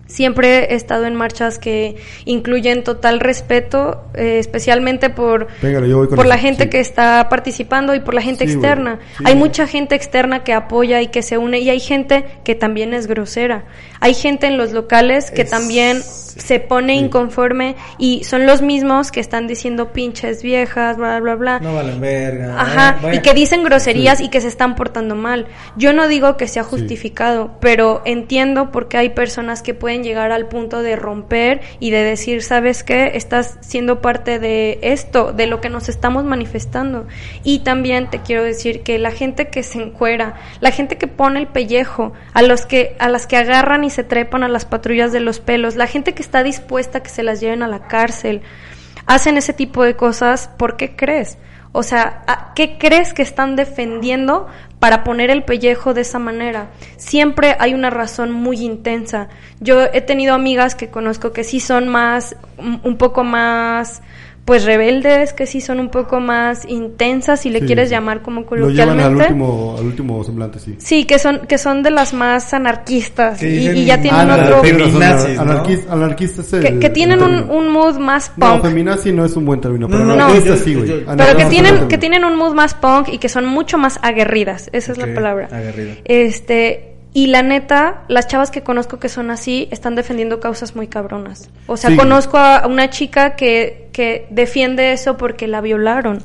Siempre 0.09 0.73
he 0.73 0.75
estado 0.75 1.05
en 1.05 1.13
marchas 1.13 1.59
que 1.59 1.95
incluyen 2.25 2.83
total 2.83 3.19
respeto, 3.19 4.05
eh, 4.15 4.39
especialmente 4.39 5.11
por, 5.11 5.47
por 6.15 6.25
la 6.25 6.33
eso, 6.35 6.43
gente 6.43 6.63
sí. 6.63 6.69
que 6.71 6.79
está 6.79 7.27
participando 7.29 7.93
y 7.93 7.99
por 7.99 8.15
la 8.15 8.21
gente 8.21 8.47
Sí, 8.47 8.53
externa. 8.53 8.97
sí. 9.17 9.23
Hay 9.27 9.35
mucha 9.35 9.67
gente 9.67 9.93
externa 9.93 10.43
que 10.43 10.53
apoya 10.53 10.99
y 11.03 11.07
que 11.07 11.21
se 11.21 11.37
une 11.37 11.59
y 11.59 11.69
hay 11.69 11.79
gente 11.79 12.25
que 12.43 12.55
también 12.55 12.95
es 12.95 13.05
grosera. 13.05 13.65
Hay 14.01 14.15
gente 14.15 14.47
en 14.47 14.57
los 14.57 14.71
locales 14.71 15.29
que 15.29 15.43
Es- 15.43 15.49
también 15.51 16.01
se 16.01 16.59
pone 16.59 16.95
inconforme 16.95 17.75
y 17.97 18.23
son 18.23 18.45
los 18.45 18.61
mismos 18.61 19.11
que 19.11 19.19
están 19.19 19.45
diciendo 19.45 19.91
pinches 19.93 20.41
viejas, 20.41 20.95
bla, 20.97 21.19
bla, 21.19 21.35
bla. 21.35 21.59
No 21.59 21.75
valen 21.75 21.99
verga. 22.01 22.59
Ajá, 22.59 22.89
eh, 22.97 22.99
vaya. 23.03 23.19
y 23.19 23.21
que 23.21 23.33
dicen 23.33 23.63
groserías 23.63 24.21
y 24.21 24.29
que 24.29 24.41
se 24.41 24.47
están 24.47 24.75
portando 24.75 25.15
mal. 25.15 25.47
Yo 25.75 25.93
no 25.93 26.07
digo 26.07 26.35
que 26.37 26.47
sea 26.47 26.63
justificado, 26.63 27.51
pero 27.59 28.01
entiendo 28.05 28.71
por 28.71 28.87
qué 28.87 28.97
hay 28.97 29.09
personas 29.09 29.61
que 29.61 29.73
pueden 29.73 29.98
llegar 30.03 30.31
al 30.31 30.47
punto 30.47 30.81
de 30.81 30.95
romper 30.95 31.61
y 31.79 31.91
de 31.91 32.03
decir, 32.03 32.41
¿sabes 32.43 32.83
qué? 32.83 33.11
Estás 33.15 33.57
siendo 33.61 34.01
parte 34.01 34.39
de 34.39 34.79
esto, 34.81 35.33
de 35.33 35.47
lo 35.47 35.61
que 35.61 35.69
nos 35.69 35.89
estamos 35.89 36.23
manifestando. 36.23 37.07
Y 37.43 37.59
también 37.59 38.09
te 38.09 38.19
quiero 38.19 38.43
decir 38.43 38.81
que 38.83 38.99
la 38.99 39.11
gente 39.11 39.49
que 39.49 39.63
se 39.63 39.81
encuera, 39.81 40.35
la 40.59 40.71
gente 40.71 40.97
que 40.97 41.07
pone 41.07 41.39
el 41.39 41.47
pellejo, 41.47 42.13
a 42.33 42.41
los 42.41 42.65
que 42.65 42.95
a 42.99 43.09
las 43.09 43.27
que 43.27 43.37
agarran 43.37 43.83
y 43.83 43.89
se 43.89 44.03
trepan 44.03 44.43
a 44.43 44.47
las 44.47 44.65
patrullas 44.65 45.11
de 45.11 45.19
los 45.19 45.39
pelos, 45.39 45.75
la 45.75 45.87
gente 45.87 46.13
que 46.13 46.21
está 46.21 46.43
dispuesta 46.43 46.99
a 46.99 47.03
que 47.03 47.09
se 47.09 47.23
las 47.23 47.39
lleven 47.39 47.63
a 47.63 47.67
la 47.67 47.87
cárcel, 47.87 48.41
hacen 49.05 49.37
ese 49.37 49.53
tipo 49.53 49.83
de 49.83 49.95
cosas, 49.95 50.49
¿por 50.57 50.77
qué 50.77 50.95
crees? 50.95 51.37
O 51.71 51.83
sea, 51.83 52.23
¿a- 52.27 52.53
¿qué 52.55 52.77
crees 52.79 53.13
que 53.13 53.21
están 53.21 53.55
defendiendo 53.55 54.47
para 54.79 55.03
poner 55.03 55.29
el 55.29 55.43
pellejo 55.43 55.93
de 55.93 56.01
esa 56.01 56.19
manera? 56.19 56.69
Siempre 56.97 57.55
hay 57.59 57.73
una 57.73 57.89
razón 57.89 58.31
muy 58.31 58.61
intensa. 58.61 59.29
Yo 59.59 59.83
he 59.83 60.01
tenido 60.01 60.33
amigas 60.33 60.75
que 60.75 60.89
conozco 60.89 61.31
que 61.31 61.43
sí 61.43 61.59
son 61.59 61.87
más, 61.87 62.35
un 62.57 62.97
poco 62.97 63.23
más, 63.23 64.01
pues 64.49 64.65
rebeldes, 64.65 65.31
que 65.33 65.45
sí 65.45 65.61
son 65.61 65.79
un 65.79 65.89
poco 65.89 66.19
más 66.19 66.65
intensas, 66.67 67.39
si 67.41 67.51
le 67.51 67.59
Sí. 67.59 67.67
quieres 67.67 67.91
llamar 67.91 68.23
como 68.23 68.41
Lo 68.49 68.67
llevan 68.71 68.99
al 68.99 69.11
coloquialmente. 69.13 69.23
último, 69.33 69.75
al 69.77 69.85
último 69.85 70.23
semblante, 70.23 70.57
sí. 70.57 70.75
Sí, 70.79 71.05
que 71.05 71.19
son, 71.19 71.41
que 71.47 71.59
son 71.59 71.83
de 71.83 71.91
las 71.91 72.15
más 72.15 72.51
anarquistas 72.51 73.43
y, 73.43 73.85
ya 73.85 74.01
tienen 74.01 74.21
"Ah, 74.21 74.25
la- 74.25 74.43
otro... 74.45 74.61
Feminazis, 74.63 75.35
¿no? 75.35 75.41
anarquista, 75.43 75.93
anarquista 75.93 76.41
es 76.41 76.53
el- 76.53 76.63
Que, 76.63 76.79
que 76.79 76.89
tienen 76.89 77.21
un, 77.21 77.67
mood 77.71 77.99
más 77.99 78.31
No, 78.37 78.53
punk. 78.53 78.63
feminazi 78.63 79.11
no 79.11 79.23
es 79.23 79.35
un 79.35 79.45
buen 79.45 79.61
término, 79.61 79.87
pero 79.87 80.03
No, 80.03 80.15
no, 80.15 80.43
yo- 80.43 80.55
sí, 80.57 80.73
güey. 80.73 80.87
yo- 80.89 80.95
Pero 81.15 81.37
que 81.37 81.45
tienen, 81.45 81.87
que 81.87 81.99
tienen 81.99 82.25
un 82.25 82.35
mood 82.35 82.55
más 82.55 82.73
punk 82.73 83.09
y 83.09 83.19
que 83.19 83.29
son 83.29 83.45
mucho 83.45 83.77
más 83.77 83.99
aguerridas. 84.01 84.71
Esa 84.73 84.93
es 84.93 84.97
la 84.97 85.13
palabra. 85.13 85.47
aguerrida. 85.51 85.93
Este, 86.05 86.88
Y 87.11 87.27
la 87.27 87.41
neta, 87.41 88.03
las 88.07 88.27
chavas 88.27 88.51
que 88.51 88.61
conozco 88.61 88.99
que 88.99 89.09
son 89.09 89.31
así 89.31 89.67
están 89.71 89.95
defendiendo 89.95 90.39
causas 90.39 90.75
muy 90.75 90.87
cabronas. 90.87 91.49
O 91.65 91.75
sea, 91.75 91.89
Sí. 91.89 91.97
conozco 91.97 92.37
a 92.37 92.67
una 92.67 92.89
chica 92.91 93.35
que, 93.35 93.89
que 93.93 94.27
defiende 94.29 94.91
eso 94.93 95.17
porque 95.17 95.47
la 95.47 95.59
violaron. 95.61 96.19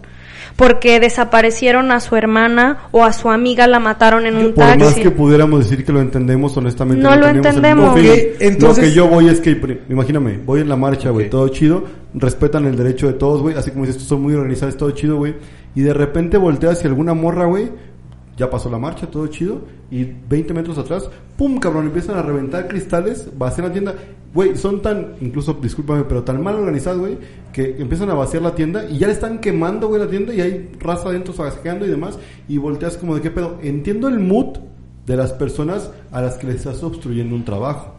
Porque 0.57 1.01
desaparecieron 1.01 1.91
a 1.91 1.99
su 2.01 2.15
hermana 2.17 2.81
o 2.93 3.03
a 3.05 3.13
su 3.13 3.29
amiga 3.31 3.67
la 3.67 3.81
mataron 3.81 4.27
en 4.27 4.37
un 4.37 4.53
Por 4.53 4.65
más 4.65 4.79
taxi. 4.79 5.01
que 5.03 5.11
pudiéramos 5.11 5.61
decir 5.69 5.85
que 5.85 5.91
lo 5.91 6.01
entendemos, 6.01 6.57
honestamente 6.57 7.03
No 7.03 7.17
lo 7.17 7.27
tenemos 7.27 7.47
el 7.47 7.47
entendemos. 7.57 7.95
mismo 7.97 8.15
feeling. 8.15 8.29
Ok, 8.35 8.41
entonces- 8.43 8.85
Lo 8.85 8.91
que 8.91 8.95
yo 8.95 9.09
voy 9.09 9.29
es 9.29 9.41
que, 9.41 9.81
imagíname, 9.89 10.39
voy 10.45 10.61
en 10.61 10.69
la 10.69 10.77
marcha, 10.77 11.11
güey, 11.11 11.29
todo 11.29 11.49
chido, 11.49 11.85
respetan 12.15 12.67
el 12.67 12.77
derecho 12.77 13.09
de 13.09 13.15
todos, 13.15 13.41
güey, 13.43 13.57
así 13.57 13.73
como 13.73 13.87
dices, 13.87 14.03
son 14.03 14.23
muy 14.23 14.35
organizados, 14.35 14.77
todo 14.77 14.91
chido, 14.93 15.17
güey, 15.17 15.35
y 15.75 15.81
de 15.81 15.93
repente 15.95 16.37
volteas 16.37 16.75
hacia 16.79 16.89
alguna 16.89 17.15
morra, 17.15 17.47
güey, 17.47 17.71
ya 18.37 18.51
pasó 18.51 18.71
la 18.71 18.79
marcha, 18.79 19.11
todo 19.11 19.27
chido, 19.29 19.63
y 19.91 20.05
20 20.05 20.55
metros 20.55 20.79
atrás, 20.79 21.09
pum, 21.37 21.59
cabrón, 21.59 21.87
empiezan 21.87 22.17
a 22.17 22.23
reventar 22.23 22.69
cristales, 22.69 23.29
vacían 23.37 23.69
la 23.69 23.73
tienda, 23.73 23.95
güey, 24.33 24.57
son 24.57 24.83
tan, 24.83 25.15
incluso, 25.21 25.55
discúlpame, 25.55 26.05
pero 26.05 26.25
tan 26.25 26.43
mal 26.43 26.57
organizados, 26.57 27.01
güey, 27.01 27.19
que 27.53 27.77
empiezan 27.79 28.11
a 28.11 28.15
vaciar 28.15 28.43
la 28.43 28.55
tienda 28.55 28.85
y 28.89 28.99
ya 28.99 29.07
le 29.07 29.13
están 29.13 29.39
quemando, 29.39 29.89
güey, 29.89 30.01
la 30.01 30.09
tienda 30.09 30.35
y 30.35 30.41
hay 30.41 30.73
raza 30.81 31.09
adentro 31.09 31.33
saqueando 31.33 31.87
y 31.87 31.91
demás, 31.91 32.19
y 32.49 32.59
volteas 32.59 32.97
como 32.97 33.15
de 33.15 33.21
qué 33.21 33.31
pedo. 33.31 33.59
Entiendo 33.63 34.09
el 34.09 34.19
mood 34.19 34.59
de 35.07 35.17
las 35.17 35.33
personas 35.33 35.91
a 36.11 36.21
las 36.21 36.35
que 36.35 36.47
les 36.47 36.57
estás 36.57 36.83
obstruyendo 36.83 37.37
un 37.37 37.45
trabajo. 37.45 37.95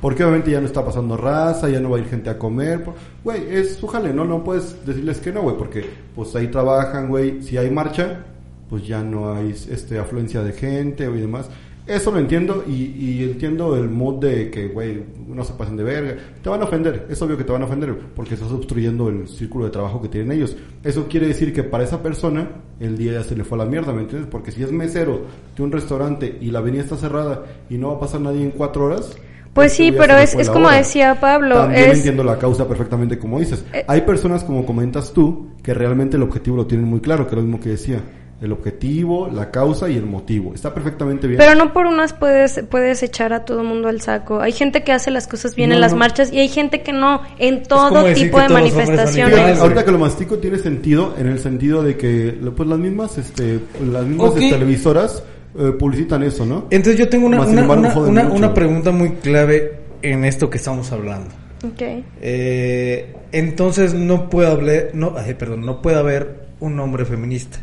Porque 0.00 0.22
obviamente 0.24 0.50
ya 0.50 0.60
no 0.60 0.66
está 0.66 0.84
pasando 0.84 1.16
raza, 1.16 1.68
ya 1.68 1.80
no 1.80 1.90
va 1.90 1.96
a 1.96 2.00
ir 2.00 2.06
gente 2.06 2.28
a 2.28 2.38
comer. 2.38 2.84
Güey, 3.24 3.42
es 3.48 3.76
su 3.76 3.86
jale, 3.86 4.12
¿no? 4.12 4.24
No 4.24 4.44
puedes 4.44 4.84
decirles 4.84 5.18
que 5.18 5.32
no, 5.32 5.42
güey, 5.42 5.56
porque 5.56 5.84
pues 6.14 6.34
ahí 6.36 6.48
trabajan, 6.48 7.08
güey. 7.08 7.42
Si 7.42 7.56
hay 7.56 7.70
marcha, 7.70 8.24
pues 8.68 8.86
ya 8.86 9.02
no 9.02 9.32
hay 9.32 9.50
este 9.50 9.98
afluencia 9.98 10.42
de 10.42 10.52
gente 10.52 11.06
güey, 11.06 11.18
y 11.18 11.22
demás. 11.22 11.48
Eso 11.86 12.10
lo 12.10 12.18
entiendo 12.18 12.64
y, 12.66 12.72
y 12.98 13.22
entiendo 13.22 13.76
el 13.76 13.88
mood 13.88 14.16
de 14.16 14.50
que, 14.50 14.66
güey, 14.66 15.04
no 15.28 15.44
se 15.44 15.52
pasen 15.52 15.76
de 15.76 15.84
verga. 15.84 16.16
Te 16.42 16.48
van 16.48 16.60
a 16.60 16.64
ofender, 16.64 17.06
es 17.08 17.22
obvio 17.22 17.36
que 17.36 17.44
te 17.44 17.52
van 17.52 17.62
a 17.62 17.66
ofender 17.66 17.96
porque 18.16 18.34
estás 18.34 18.50
obstruyendo 18.50 19.08
el 19.08 19.28
círculo 19.28 19.66
de 19.66 19.70
trabajo 19.70 20.02
que 20.02 20.08
tienen 20.08 20.32
ellos. 20.32 20.56
Eso 20.82 21.06
quiere 21.06 21.28
decir 21.28 21.52
que 21.52 21.62
para 21.62 21.84
esa 21.84 22.02
persona 22.02 22.48
el 22.80 22.98
día 22.98 23.12
ya 23.12 23.22
se 23.22 23.36
le 23.36 23.44
fue 23.44 23.56
a 23.56 23.64
la 23.64 23.70
mierda, 23.70 23.92
¿me 23.92 24.02
entiendes? 24.02 24.28
Porque 24.28 24.50
si 24.50 24.64
es 24.64 24.72
mesero 24.72 25.26
de 25.56 25.62
un 25.62 25.70
restaurante 25.70 26.36
y 26.40 26.50
la 26.50 26.58
avenida 26.58 26.82
está 26.82 26.96
cerrada 26.96 27.44
y 27.70 27.78
no 27.78 27.90
va 27.90 27.94
a 27.94 28.00
pasar 28.00 28.20
nadie 28.20 28.42
en 28.42 28.50
cuatro 28.50 28.86
horas. 28.86 29.16
Pues 29.54 29.72
sí, 29.72 29.90
pero 29.90 30.18
es, 30.18 30.34
es 30.34 30.50
como 30.50 30.66
hora. 30.66 30.78
decía 30.78 31.18
Pablo, 31.18 31.54
También 31.54 31.90
es, 31.90 31.98
entiendo 31.98 32.24
la 32.24 32.36
causa 32.36 32.66
perfectamente 32.66 33.16
como 33.18 33.38
dices. 33.38 33.64
Eh. 33.72 33.84
Hay 33.86 34.00
personas, 34.02 34.42
como 34.42 34.66
comentas 34.66 35.12
tú, 35.12 35.52
que 35.62 35.72
realmente 35.72 36.16
el 36.16 36.24
objetivo 36.24 36.56
lo 36.56 36.66
tienen 36.66 36.86
muy 36.86 37.00
claro, 37.00 37.26
que 37.26 37.30
es 37.30 37.36
lo 37.36 37.42
mismo 37.42 37.60
que 37.60 37.70
decía. 37.70 38.02
El 38.40 38.52
objetivo, 38.52 39.30
la 39.32 39.50
causa 39.50 39.88
y 39.88 39.96
el 39.96 40.04
motivo. 40.04 40.52
Está 40.54 40.74
perfectamente 40.74 41.26
bien. 41.26 41.38
Pero 41.38 41.54
no 41.54 41.72
por 41.72 41.86
unas 41.86 42.12
puedes, 42.12 42.62
puedes 42.68 43.02
echar 43.02 43.32
a 43.32 43.46
todo 43.46 43.64
mundo 43.64 43.88
al 43.88 44.02
saco. 44.02 44.40
Hay 44.40 44.52
gente 44.52 44.84
que 44.84 44.92
hace 44.92 45.10
las 45.10 45.26
cosas 45.26 45.54
bien 45.56 45.70
No, 45.70 45.76
en 45.76 45.80
las 45.80 45.92
no. 45.92 45.98
marchas 45.98 46.30
y 46.30 46.38
hay 46.40 46.48
gente 46.48 46.82
que 46.82 46.92
no, 46.92 47.22
en 47.38 47.62
todo 47.62 48.12
tipo 48.12 48.38
de 48.38 48.50
manifestaciones. 48.50 49.34
Fíjate, 49.34 49.60
ahorita 49.60 49.84
que 49.86 49.90
lo 49.90 49.98
mastico 49.98 50.36
tiene 50.36 50.58
sentido 50.58 51.14
en 51.18 51.28
el 51.28 51.38
sentido 51.38 51.82
de 51.82 51.96
que 51.96 52.38
pues 52.54 52.68
las 52.68 52.78
mismas 52.78 53.16
este 53.16 53.60
las 53.90 54.04
mismas 54.04 54.30
Ok. 54.32 54.38
televisoras 54.38 55.22
eh, 55.58 55.72
publicitan 55.78 56.22
eso, 56.22 56.44
¿no? 56.44 56.66
Entonces 56.70 56.98
yo 56.98 57.08
tengo 57.08 57.26
una, 57.26 57.40
una, 57.40 57.62
embargo, 57.62 58.02
una, 58.34 58.52
pregunta 58.52 58.90
muy 58.90 59.12
clave 59.12 59.78
en 60.02 60.26
esto 60.26 60.50
que 60.50 60.58
estamos 60.58 60.92
hablando. 60.92 61.30
Ok. 61.64 62.04
Eh, 62.20 63.14
entonces 63.32 63.94
no 63.94 64.28
puede 64.28 64.50
haber, 64.50 64.90
no, 64.94 65.14
ay, 65.16 65.32
perdón, 65.34 65.64
no 65.64 65.80
puede 65.80 65.96
haber 65.96 66.48
un 66.60 66.78
hombre 66.80 67.06
feminista. 67.06 67.60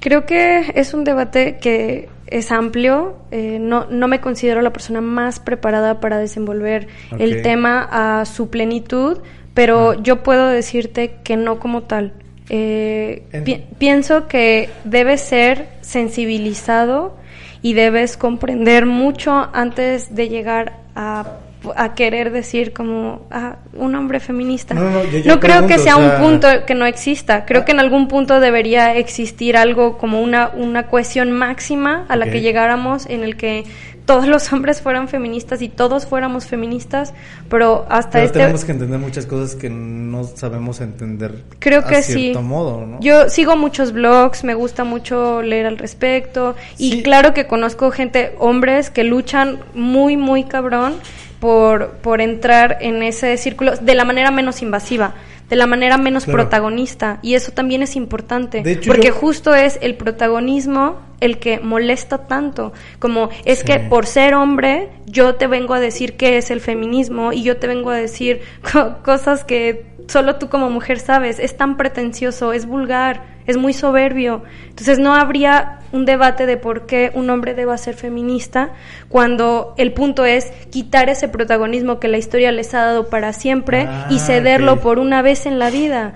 Creo 0.00 0.24
que 0.26 0.72
es 0.74 0.94
un 0.94 1.04
debate 1.04 1.58
que 1.58 2.08
es 2.26 2.50
amplio. 2.52 3.16
eh, 3.30 3.58
no, 3.60 3.86
no 3.90 4.08
me 4.08 4.20
considero 4.20 4.62
la 4.62 4.72
persona 4.72 5.00
más 5.00 5.40
preparada 5.40 6.00
para 6.00 6.18
desenvolver 6.18 6.88
el 7.18 7.42
tema 7.42 7.88
a 8.20 8.24
su 8.24 8.48
plenitud, 8.50 9.18
pero 9.54 9.94
yo 10.02 10.22
puedo 10.22 10.46
decirte 10.48 11.16
que 11.22 11.36
no 11.36 11.58
como 11.58 11.82
tal. 11.82 12.12
Eh, 12.48 13.22
En- 13.32 13.44
pi- 13.44 13.64
pienso 13.78 14.26
que 14.26 14.70
debes 14.84 15.20
ser 15.20 15.68
sensibilizado 15.82 17.16
y 17.62 17.74
debes 17.74 18.16
comprender 18.16 18.86
mucho 18.86 19.48
antes 19.52 20.14
de 20.14 20.28
llegar 20.28 20.78
a, 20.94 21.36
a 21.76 21.94
querer 21.94 22.32
decir 22.32 22.72
como 22.72 23.26
ah, 23.30 23.56
un 23.74 23.94
hombre 23.94 24.20
feminista. 24.20 24.74
No, 24.74 24.88
no, 24.90 25.04
yo- 25.04 25.18
yo 25.18 25.40
creo 25.40 25.66
que 25.66 25.78
sea 25.78 25.96
o 25.96 26.00
un 26.00 26.20
punto 26.22 26.48
que 26.66 26.74
no 26.74 26.86
exista. 26.86 27.44
Creo 27.44 27.64
que 27.64 27.72
en 27.72 27.80
algún 27.80 28.08
punto 28.08 28.40
debería 28.40 28.96
existir 28.96 29.56
algo 29.56 29.98
como 29.98 30.22
una, 30.22 30.50
una 30.54 30.86
cohesión 30.86 31.32
máxima 31.32 32.06
a 32.08 32.16
la 32.16 32.26
que 32.30 32.40
llegáramos 32.40 33.06
en 33.06 33.22
el 33.24 33.36
que 33.36 33.64
todos 34.06 34.26
los 34.26 34.52
hombres 34.52 34.80
fueran 34.80 35.06
feministas 35.06 35.62
y 35.62 35.68
todos 35.68 36.04
fuéramos 36.06 36.46
feministas, 36.46 37.14
pero 37.48 37.86
hasta 37.88 38.12
Pero 38.12 38.24
este 38.24 38.38
tenemos 38.40 38.64
que 38.64 38.72
entender 38.72 38.98
muchas 38.98 39.24
cosas 39.26 39.54
que 39.54 39.70
no 39.70 40.24
sabemos 40.24 40.80
entender. 40.80 41.44
Creo 41.60 41.80
a 41.80 41.84
que 41.86 42.02
sí. 42.02 42.12
cierto 42.14 42.42
modo, 42.42 42.84
¿no? 42.86 42.98
Yo 43.00 43.28
sigo 43.28 43.56
muchos 43.56 43.92
blogs, 43.92 44.42
me 44.42 44.54
gusta 44.54 44.82
mucho 44.82 45.42
leer 45.42 45.66
al 45.66 45.78
respecto 45.78 46.56
y 46.76 47.02
claro 47.02 47.34
que 47.34 47.46
conozco 47.46 47.92
gente, 47.92 48.34
hombres 48.40 48.90
que 48.90 49.04
luchan 49.04 49.60
muy, 49.74 50.16
muy 50.16 50.42
cabrón 50.42 50.94
por, 51.40 51.92
por 52.02 52.20
entrar 52.20 52.78
en 52.80 53.02
ese 53.02 53.36
círculo 53.36 53.76
de 53.76 53.94
la 53.94 54.04
manera 54.04 54.30
menos 54.30 54.62
invasiva, 54.62 55.14
de 55.48 55.56
la 55.56 55.66
manera 55.66 55.96
menos 55.98 56.24
Claro. 56.24 56.38
protagonista 56.38 57.18
y 57.22 57.34
eso 57.34 57.50
también 57.52 57.82
es 57.82 57.96
importante 57.96 58.62
De 58.62 58.72
hecho, 58.72 58.88
porque 58.90 59.08
yo- 59.08 59.14
justo 59.14 59.54
es 59.54 59.78
el 59.82 59.96
protagonismo 59.96 60.98
el 61.20 61.38
que 61.38 61.58
molesta 61.60 62.26
tanto, 62.26 62.72
como 62.98 63.30
es 63.44 63.58
Sí. 63.60 63.64
que 63.64 63.78
por 63.80 64.06
ser 64.06 64.34
hombre 64.34 64.88
yo 65.06 65.34
te 65.34 65.46
vengo 65.48 65.74
a 65.74 65.80
decir 65.80 66.16
qué 66.16 66.38
es 66.38 66.50
el 66.50 66.60
feminismo 66.60 67.32
y 67.32 67.42
yo 67.42 67.56
te 67.56 67.66
vengo 67.66 67.90
a 67.90 67.96
decir 67.96 68.42
co- 68.72 68.98
cosas 69.02 69.44
que 69.44 69.86
solo 70.08 70.36
tú 70.36 70.48
como 70.48 70.70
mujer 70.70 70.98
sabes, 70.98 71.38
es 71.38 71.56
tan 71.56 71.76
pretencioso, 71.76 72.52
es 72.52 72.66
vulgar, 72.66 73.22
es 73.50 73.56
muy 73.56 73.72
soberbio. 73.72 74.42
Entonces 74.68 74.98
no 74.98 75.14
habría 75.14 75.80
un 75.92 76.04
debate 76.04 76.46
de 76.46 76.56
por 76.56 76.86
qué 76.86 77.10
un 77.14 77.28
hombre 77.30 77.54
deba 77.54 77.76
ser 77.76 77.94
feminista 77.94 78.70
cuando 79.08 79.74
el 79.76 79.92
punto 79.92 80.24
es 80.24 80.50
quitar 80.70 81.08
ese 81.08 81.28
protagonismo 81.28 81.98
que 81.98 82.08
la 82.08 82.18
historia 82.18 82.52
les 82.52 82.72
ha 82.74 82.84
dado 82.84 83.08
para 83.08 83.32
siempre 83.32 83.86
Ah, 83.88 84.06
y 84.10 84.18
cederlo 84.20 84.74
ok. 84.74 84.80
por 84.80 84.98
una 84.98 85.20
vez 85.22 85.46
en 85.46 85.58
la 85.58 85.70
vida. 85.70 86.14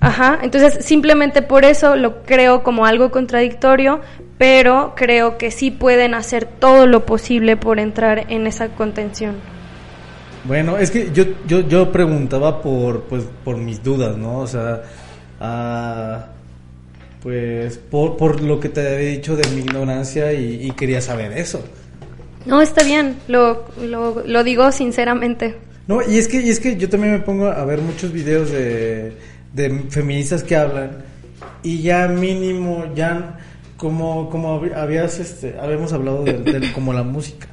Ajá, 0.00 0.38
entonces 0.42 0.84
simplemente 0.84 1.42
por 1.42 1.64
eso 1.64 1.94
lo 1.94 2.22
creo 2.22 2.62
como 2.62 2.86
algo 2.86 3.10
contradictorio, 3.10 4.00
pero 4.38 4.94
creo 4.96 5.36
que 5.36 5.50
sí 5.50 5.70
pueden 5.70 6.14
hacer 6.14 6.46
todo 6.46 6.86
lo 6.86 7.04
posible 7.04 7.56
por 7.56 7.78
entrar 7.78 8.24
en 8.28 8.46
esa 8.46 8.68
contención. 8.68 9.36
Bueno, 10.44 10.78
es 10.78 10.90
que 10.90 11.10
yo, 11.12 11.24
yo, 11.46 11.60
yo 11.60 11.92
preguntaba 11.92 12.62
por, 12.62 13.02
pues, 13.02 13.24
por 13.44 13.58
mis 13.58 13.82
dudas, 13.82 14.16
¿no? 14.16 14.38
O 14.38 14.46
sea, 14.46 14.80
ah, 15.38 16.24
pues 17.22 17.78
por, 17.78 18.16
por 18.16 18.40
lo 18.42 18.60
que 18.60 18.68
te 18.68 18.80
había 18.80 19.08
dicho 19.10 19.36
de 19.36 19.46
mi 19.50 19.60
ignorancia 19.62 20.32
y, 20.32 20.66
y 20.66 20.72
quería 20.72 21.00
saber 21.00 21.32
eso. 21.36 21.62
No, 22.46 22.62
está 22.62 22.82
bien, 22.82 23.16
lo, 23.28 23.66
lo, 23.82 24.22
lo 24.26 24.44
digo 24.44 24.72
sinceramente. 24.72 25.56
No, 25.86 26.00
y 26.02 26.18
es 26.18 26.28
que, 26.28 26.40
y 26.40 26.48
es 26.50 26.60
que 26.60 26.76
yo 26.76 26.88
también 26.88 27.12
me 27.14 27.18
pongo 27.20 27.46
a 27.48 27.64
ver 27.64 27.80
muchos 27.80 28.12
videos 28.12 28.50
de, 28.50 29.12
de 29.52 29.70
feministas 29.90 30.42
que 30.42 30.56
hablan 30.56 30.98
y 31.62 31.82
ya 31.82 32.08
mínimo, 32.08 32.84
ya 32.94 33.38
como, 33.76 34.30
como 34.30 34.60
hab- 34.62 34.74
habías, 34.74 35.18
este, 35.18 35.56
habíamos 35.60 35.92
hablado 35.92 36.24
de, 36.24 36.38
de 36.38 36.72
como 36.72 36.92
la 36.92 37.02
música. 37.02 37.48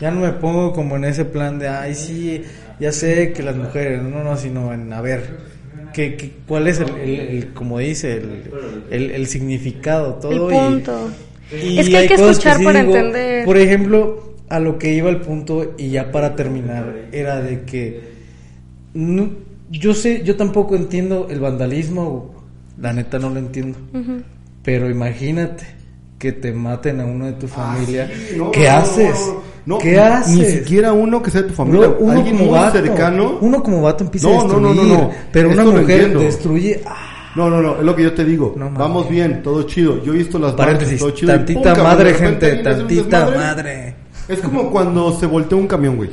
Ya 0.00 0.10
no 0.10 0.20
me 0.20 0.32
pongo 0.32 0.72
como 0.72 0.96
en 0.96 1.04
ese 1.04 1.24
plan 1.24 1.58
de, 1.58 1.68
ay, 1.68 1.94
sí, 1.94 2.42
ya 2.80 2.90
sé 2.92 3.32
que 3.32 3.42
las 3.42 3.56
mujeres, 3.56 4.02
no, 4.02 4.24
no, 4.24 4.36
sino 4.36 4.72
en, 4.72 4.92
a 4.92 5.00
ver, 5.00 5.51
que, 5.92 6.16
que- 6.16 6.32
cuál 6.46 6.66
es 6.68 6.80
el, 6.80 6.88
el- 6.90 7.20
el- 7.20 7.52
como 7.52 7.78
dice, 7.78 8.14
el, 8.16 8.42
el, 8.90 9.10
el 9.10 9.26
significado, 9.26 10.14
todo. 10.14 10.48
El 10.50 10.54
y- 10.54 10.58
punto. 10.58 11.10
y 11.52 11.78
Es 11.78 11.88
que 11.88 11.96
hay 11.96 12.08
que 12.08 12.14
cosas 12.16 12.30
escuchar 12.32 12.58
sí 12.58 12.64
para 12.64 12.80
digo, 12.82 12.96
entender. 12.96 13.44
Por 13.44 13.56
ejemplo, 13.58 14.34
a 14.48 14.58
lo 14.60 14.78
que 14.78 14.92
iba 14.94 15.10
el 15.10 15.20
punto 15.20 15.74
y 15.78 15.90
ya 15.90 16.10
para 16.12 16.34
terminar 16.36 17.06
era 17.12 17.40
de 17.40 17.62
que 17.62 18.00
no- 18.94 19.30
yo 19.70 19.94
sé, 19.94 20.22
yo 20.24 20.36
tampoco 20.36 20.76
entiendo 20.76 21.28
el 21.30 21.40
vandalismo, 21.40 22.34
la 22.80 22.92
neta 22.92 23.18
no 23.18 23.30
lo 23.30 23.38
entiendo. 23.38 23.78
Pero 24.62 24.90
imagínate 24.90 25.64
que 26.18 26.32
te 26.32 26.52
maten 26.52 27.00
a 27.00 27.06
uno 27.06 27.26
de 27.26 27.32
tu 27.32 27.48
familia. 27.48 28.08
Ah, 28.10 28.16
Sí, 28.30 28.36
no, 28.36 28.50
¿Qué 28.52 28.64
no, 28.64 28.70
haces? 28.70 29.32
No, 29.66 29.78
¿Qué 29.78 29.92
ni- 29.92 29.96
haces? 29.98 30.34
Ni 30.36 30.44
siquiera 30.44 30.92
uno 30.92 31.22
que 31.22 31.30
sea 31.30 31.42
de 31.42 31.48
tu 31.48 31.54
familia, 31.54 31.88
Bro, 31.88 31.96
uno 32.00 32.12
alguien 32.12 32.36
como 32.38 32.50
muy 32.50 32.58
vato, 32.58 32.72
cercano. 32.78 33.38
Uno 33.40 33.62
como 33.62 33.82
vato 33.82 34.04
empieza 34.04 34.28
No, 34.28 34.34
a 34.40 34.44
no, 34.44 34.48
destruir. 34.48 34.76
no, 34.76 34.82
no, 34.84 34.94
no. 35.02 35.10
Pero 35.32 35.48
una 35.50 35.62
Esto 35.62 35.72
lo 35.74 35.80
mujer 35.80 36.18
destruye. 36.18 36.80
ah, 36.86 37.30
No, 37.36 37.48
no, 37.48 37.62
no, 37.62 37.76
es 37.78 37.82
lo 37.84 37.96
que 37.96 38.02
yo 38.02 38.12
te 38.12 38.24
digo. 38.24 38.54
No. 38.56 38.70
Vamos 38.72 39.08
bien, 39.08 39.42
todo 39.42 39.62
chido. 39.62 40.02
Yo 40.04 40.12
he 40.12 40.18
visto 40.18 40.38
las 40.38 40.52
paréntesis, 40.52 40.98
todo 40.98 41.10
chido. 41.12 41.32
pum, 41.32 41.38
tantita 41.44 41.62
cabrón, 41.74 41.84
madre, 41.86 42.12
repente 42.12 42.50
gente, 42.50 42.62
tantita 42.62 43.30
madre. 43.34 43.94
Es 44.28 44.38
como 44.40 44.70
cuando 44.70 45.12
se 45.18 45.26
volteó 45.26 45.58
un 45.58 45.66
camión, 45.66 45.96
güey. 45.96 46.10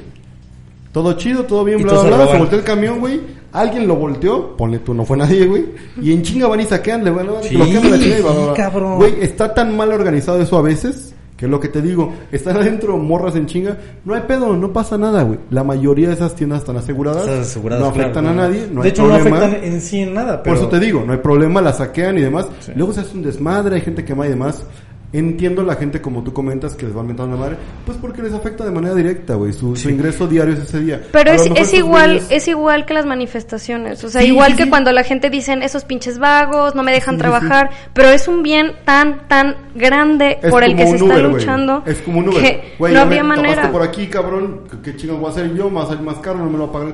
Todo 0.91 1.13
chido, 1.13 1.43
todo 1.43 1.63
bien, 1.63 1.81
bla, 1.83 1.93
bla, 1.93 2.01
se 2.01 2.07
bla. 2.07 2.27
Se 2.31 2.37
volteó 2.37 2.57
el 2.59 2.65
camión, 2.65 2.99
güey. 2.99 3.21
Alguien 3.51 3.87
lo 3.87 3.95
volteó, 3.95 4.55
ponle 4.55 4.79
tú, 4.79 4.93
no 4.93 5.05
fue 5.05 5.17
nadie, 5.17 5.45
güey. 5.45 5.65
Y 6.01 6.13
en 6.13 6.21
chinga 6.21 6.47
van 6.47 6.61
y 6.61 6.65
saquean, 6.65 7.03
le 7.03 7.09
van 7.11 7.29
a 7.29 7.41
Sí, 7.43 7.55
la 7.55 8.53
cabrón. 8.55 8.97
Güey, 8.97 9.15
está 9.21 9.53
tan 9.53 9.75
mal 9.75 9.91
organizado 9.91 10.39
eso 10.41 10.57
a 10.57 10.61
veces 10.61 11.13
Que 11.39 11.45
es 11.45 11.51
lo 11.51 11.57
que 11.61 11.69
te 11.69 11.81
digo, 11.81 12.11
están 12.33 12.57
adentro 12.57 12.97
morras 12.97 13.33
en 13.37 13.45
chinga, 13.45 13.77
no 14.03 14.13
hay 14.13 14.23
pedo, 14.27 14.57
no 14.57 14.73
pasa 14.73 14.97
nada, 14.97 15.23
güey. 15.23 15.39
La 15.51 15.63
mayoría 15.63 16.09
de 16.09 16.15
esas 16.15 16.35
tiendas 16.35 16.59
están 16.59 16.75
aseguradas, 16.75 17.21
Están 17.23 17.39
aseguradas, 17.39 17.81
no 17.81 17.87
afectan 17.87 18.25
claro, 18.25 18.27
a 18.27 18.33
no. 18.33 18.41
nadie, 18.41 18.67
no 18.69 18.81
de 18.81 18.87
hay 18.87 18.91
hecho, 18.91 19.03
problema. 19.07 19.29
no 19.29 19.45
afectan 19.45 19.63
en 19.63 19.79
sí 19.81 19.99
en 20.01 20.13
nada. 20.13 20.43
Pero... 20.43 20.55
Por 20.55 20.63
eso 20.65 20.69
te 20.69 20.79
digo, 20.85 21.01
no 21.07 21.13
hay 21.13 21.19
problema, 21.19 21.61
la 21.61 21.71
saquean 21.71 22.17
y 22.17 22.21
demás. 22.21 22.45
Sí. 22.59 22.73
Luego 22.75 22.91
se 22.91 22.99
hace 22.99 23.15
un 23.15 23.23
desmadre, 23.23 23.75
hay 23.75 23.81
gente 23.81 24.03
que 24.03 24.13
va 24.13 24.25
y 24.27 24.31
demás. 24.31 24.65
Entiendo 25.11 25.63
la 25.63 25.73
gente, 25.75 26.01
como 26.01 26.21
tú 26.23 26.33
comentas, 26.33 26.75
que 26.75 26.85
les 26.85 26.95
va 26.95 27.01
mentando 27.01 27.35
la 27.35 27.41
madre, 27.41 27.57
pues 27.83 27.97
porque 27.97 28.21
les 28.21 28.31
afecta 28.31 28.63
de 28.63 28.69
manera 28.69 28.93
directa, 28.93 29.33
güey. 29.33 29.51
Su, 29.53 29.75
su 29.75 29.89
ingreso 29.89 30.27
diario 30.27 30.53
es 30.53 30.59
ese 30.59 30.79
día. 30.81 31.01
Pero 31.11 31.31
A 31.31 31.35
es, 31.35 31.49
es 31.55 31.73
igual, 31.73 32.21
es 32.29 32.47
igual 32.47 32.85
que 32.85 32.93
las 32.93 33.07
manifestaciones. 33.07 34.03
O 34.03 34.09
sea, 34.09 34.21
Sí, 34.21 34.27
igual 34.27 34.51
sí, 34.51 34.57
que 34.57 34.63
sí. 34.65 34.69
cuando 34.69 34.91
la 34.91 35.03
gente 35.03 35.31
dicen 35.31 35.63
esos 35.63 35.83
pinches 35.83 36.19
vagos, 36.19 36.75
no 36.75 36.83
me 36.83 36.91
dejan 36.91 37.15
Sí, 37.15 37.17
sí, 37.17 37.21
trabajar, 37.21 37.71
pero 37.95 38.09
es 38.09 38.27
un 38.27 38.43
bien 38.43 38.73
tan, 38.85 39.27
tan 39.27 39.55
grande 39.73 40.37
Es 40.43 40.51
por 40.51 40.63
el 40.63 40.75
que 40.75 40.85
se 40.85 40.95
está 40.97 41.17
luchando 41.17 41.81
Es 41.87 41.97
como 42.01 42.19
un 42.19 42.29
Uber. 42.29 42.43
que 42.43 42.73
Güey, 42.77 42.93
no 42.93 42.99
tapaste 42.99 43.23
manera. 43.23 43.71
por 43.71 43.81
aquí, 43.81 44.05
cabrón. 44.07 44.61
¿Qué, 44.83 44.95
chingados 44.95 45.21
voy 45.21 45.29
a 45.29 45.33
hacer 45.33 45.55
yo? 45.55 45.79
A 45.79 45.87
salir 45.87 46.03
más 46.03 46.17
caro, 46.19 46.37
no 46.37 46.51
me 46.51 46.57
lo 46.59 46.71
va 46.71 46.81
a 46.81 46.83
pagar. 46.83 46.93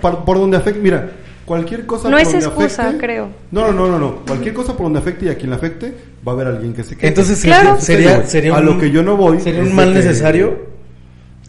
Por, 0.00 0.24
por 0.24 0.38
donde 0.38 0.56
afecte, 0.56 0.80
mira, 0.80 1.10
cualquier 1.48 1.86
cosa 1.86 2.08
No 2.08 2.16
por 2.16 2.20
es 2.20 2.30
donde 2.32 2.46
excusa, 2.46 2.90
afecte- 2.90 2.98
creo. 3.00 3.28
No, 3.50 3.62
no, 3.66 3.72
no, 3.72 3.88
no, 3.88 3.98
no. 3.98 4.16
Cualquier 4.26 4.54
cosa 4.54 4.74
por 4.76 4.84
donde 4.84 5.00
afecte 5.00 5.24
y 5.24 5.28
a 5.30 5.36
quien 5.36 5.50
le 5.50 5.56
afecte, 5.56 5.92
va 6.26 6.32
a 6.32 6.34
haber 6.34 6.46
alguien 6.48 6.74
que 6.74 6.84
se 6.84 6.96
quede. 6.96 7.08
Entonces 7.08 7.42
Claro. 7.42 7.80
sería, 7.80 8.24
sería 8.24 8.54
A 8.54 8.60
un, 8.60 8.66
lo 8.66 8.78
que 8.78 8.90
yo 8.90 9.02
no 9.02 9.16
voy 9.16 9.40
Sería 9.40 9.62
un 9.62 9.74
mal 9.74 9.88
que- 9.88 9.94
necesario. 9.98 10.66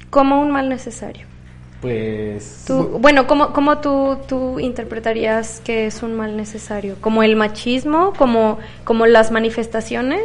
Como 0.09 0.41
un 0.41 0.49
mal 0.51 0.69
necesario. 0.69 1.27
Pues. 1.81 2.63
Tú, 2.67 2.97
bueno, 2.99 3.25
¿cómo, 3.27 3.53
cómo 3.53 3.77
tú, 3.77 4.17
tú 4.27 4.59
interpretarías 4.59 5.61
que 5.63 5.85
es 5.85 6.03
un 6.03 6.15
mal 6.15 6.35
necesario? 6.35 6.95
¿Como 6.99 7.23
el 7.23 7.35
machismo? 7.35 8.13
¿Como, 8.17 8.57
¿Como 8.83 9.05
las 9.05 9.31
manifestaciones? 9.31 10.21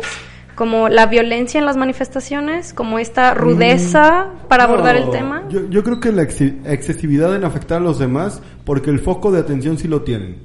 ¿Como 0.55 0.89
la 0.89 1.07
violencia 1.07 1.59
en 1.59 1.67
las 1.67 1.77
manifestaciones? 1.77 2.73
¿Como 2.73 2.99
esta 2.99 3.35
rudeza 3.35 4.27
para 4.49 4.65
abordar 4.65 4.97
el 4.97 5.07
No, 5.07 5.11
tema? 5.11 5.43
Yo, 5.49 5.69
yo 5.69 5.83
creo 5.83 5.99
que 6.01 6.13
la 6.13 6.23
excesividad 6.23 7.35
en 7.35 7.45
afectar 7.45 7.79
a 7.79 7.85
los 7.85 7.99
demás, 7.99 8.41
porque 8.65 8.91
el 8.91 9.01
foco 9.01 9.33
de 9.33 9.41
atención 9.41 9.79
sí 9.79 9.89
lo 9.89 10.03
tienen. 10.03 10.37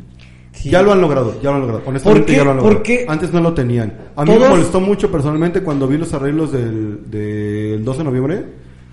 Sí. 0.51 0.69
Ya 0.71 0.81
lo 0.81 0.91
han 0.91 0.99
logrado, 0.99 1.35
ya 1.41 1.51
lo 1.51 1.55
han 1.55 1.61
logrado. 1.61 1.83
Honestamente, 1.85 2.21
¿Por 2.21 2.25
qué? 2.31 2.37
ya 2.37 2.43
lo 2.43 2.51
han 2.51 2.57
logrado. 2.57 2.75
Porque 2.77 3.05
Antes 3.07 3.31
no 3.31 3.39
lo 3.39 3.53
tenían. 3.53 3.93
A 4.15 4.25
mí 4.25 4.31
me 4.37 4.49
molestó 4.49 4.81
mucho 4.81 5.11
personalmente 5.11 5.61
cuando 5.61 5.87
vi 5.87 5.97
los 5.97 6.13
arreglos 6.13 6.51
del, 6.51 7.09
del 7.09 7.85
12 7.85 7.97
de 7.99 8.03
noviembre. 8.03 8.45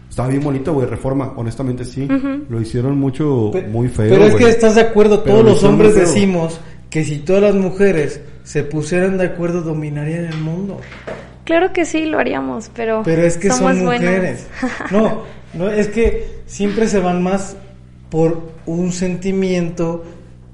Estaba 0.08 0.28
bien 0.28 0.42
bonito, 0.42 0.72
güey, 0.74 0.86
reforma. 0.86 1.32
Honestamente, 1.36 1.84
sí. 1.84 2.06
Lo 2.48 2.60
hicieron 2.60 2.98
mucho, 2.98 3.50
Pe- 3.52 3.62
muy 3.66 3.88
feo. 3.88 4.08
Pero 4.10 4.24
es 4.26 4.32
güey. 4.32 4.44
que 4.44 4.50
estás 4.50 4.74
de 4.76 4.82
acuerdo, 4.82 5.22
Pero 5.24 5.36
todos 5.36 5.44
lo 5.44 5.50
los 5.52 5.64
hombres 5.64 5.94
decimos 5.94 6.60
que 6.90 7.04
si 7.04 7.18
todas 7.18 7.42
las 7.42 7.54
mujeres 7.54 8.20
se 8.46 8.62
pusieran 8.62 9.18
de 9.18 9.26
acuerdo 9.26 9.60
dominarían 9.62 10.26
el 10.26 10.38
mundo. 10.38 10.80
Claro 11.42 11.72
que 11.72 11.84
sí, 11.84 12.04
lo 12.06 12.20
haríamos, 12.20 12.70
pero, 12.72 13.02
Pero 13.04 13.22
es 13.22 13.36
que 13.36 13.50
somos 13.50 13.74
son 13.76 13.86
buenas. 13.86 14.08
mujeres. 14.08 14.46
No, 14.92 15.22
no, 15.52 15.68
es 15.68 15.88
que 15.88 16.42
siempre 16.46 16.86
se 16.86 17.00
van 17.00 17.24
más 17.24 17.56
por 18.08 18.40
un 18.66 18.92
sentimiento 18.92 20.04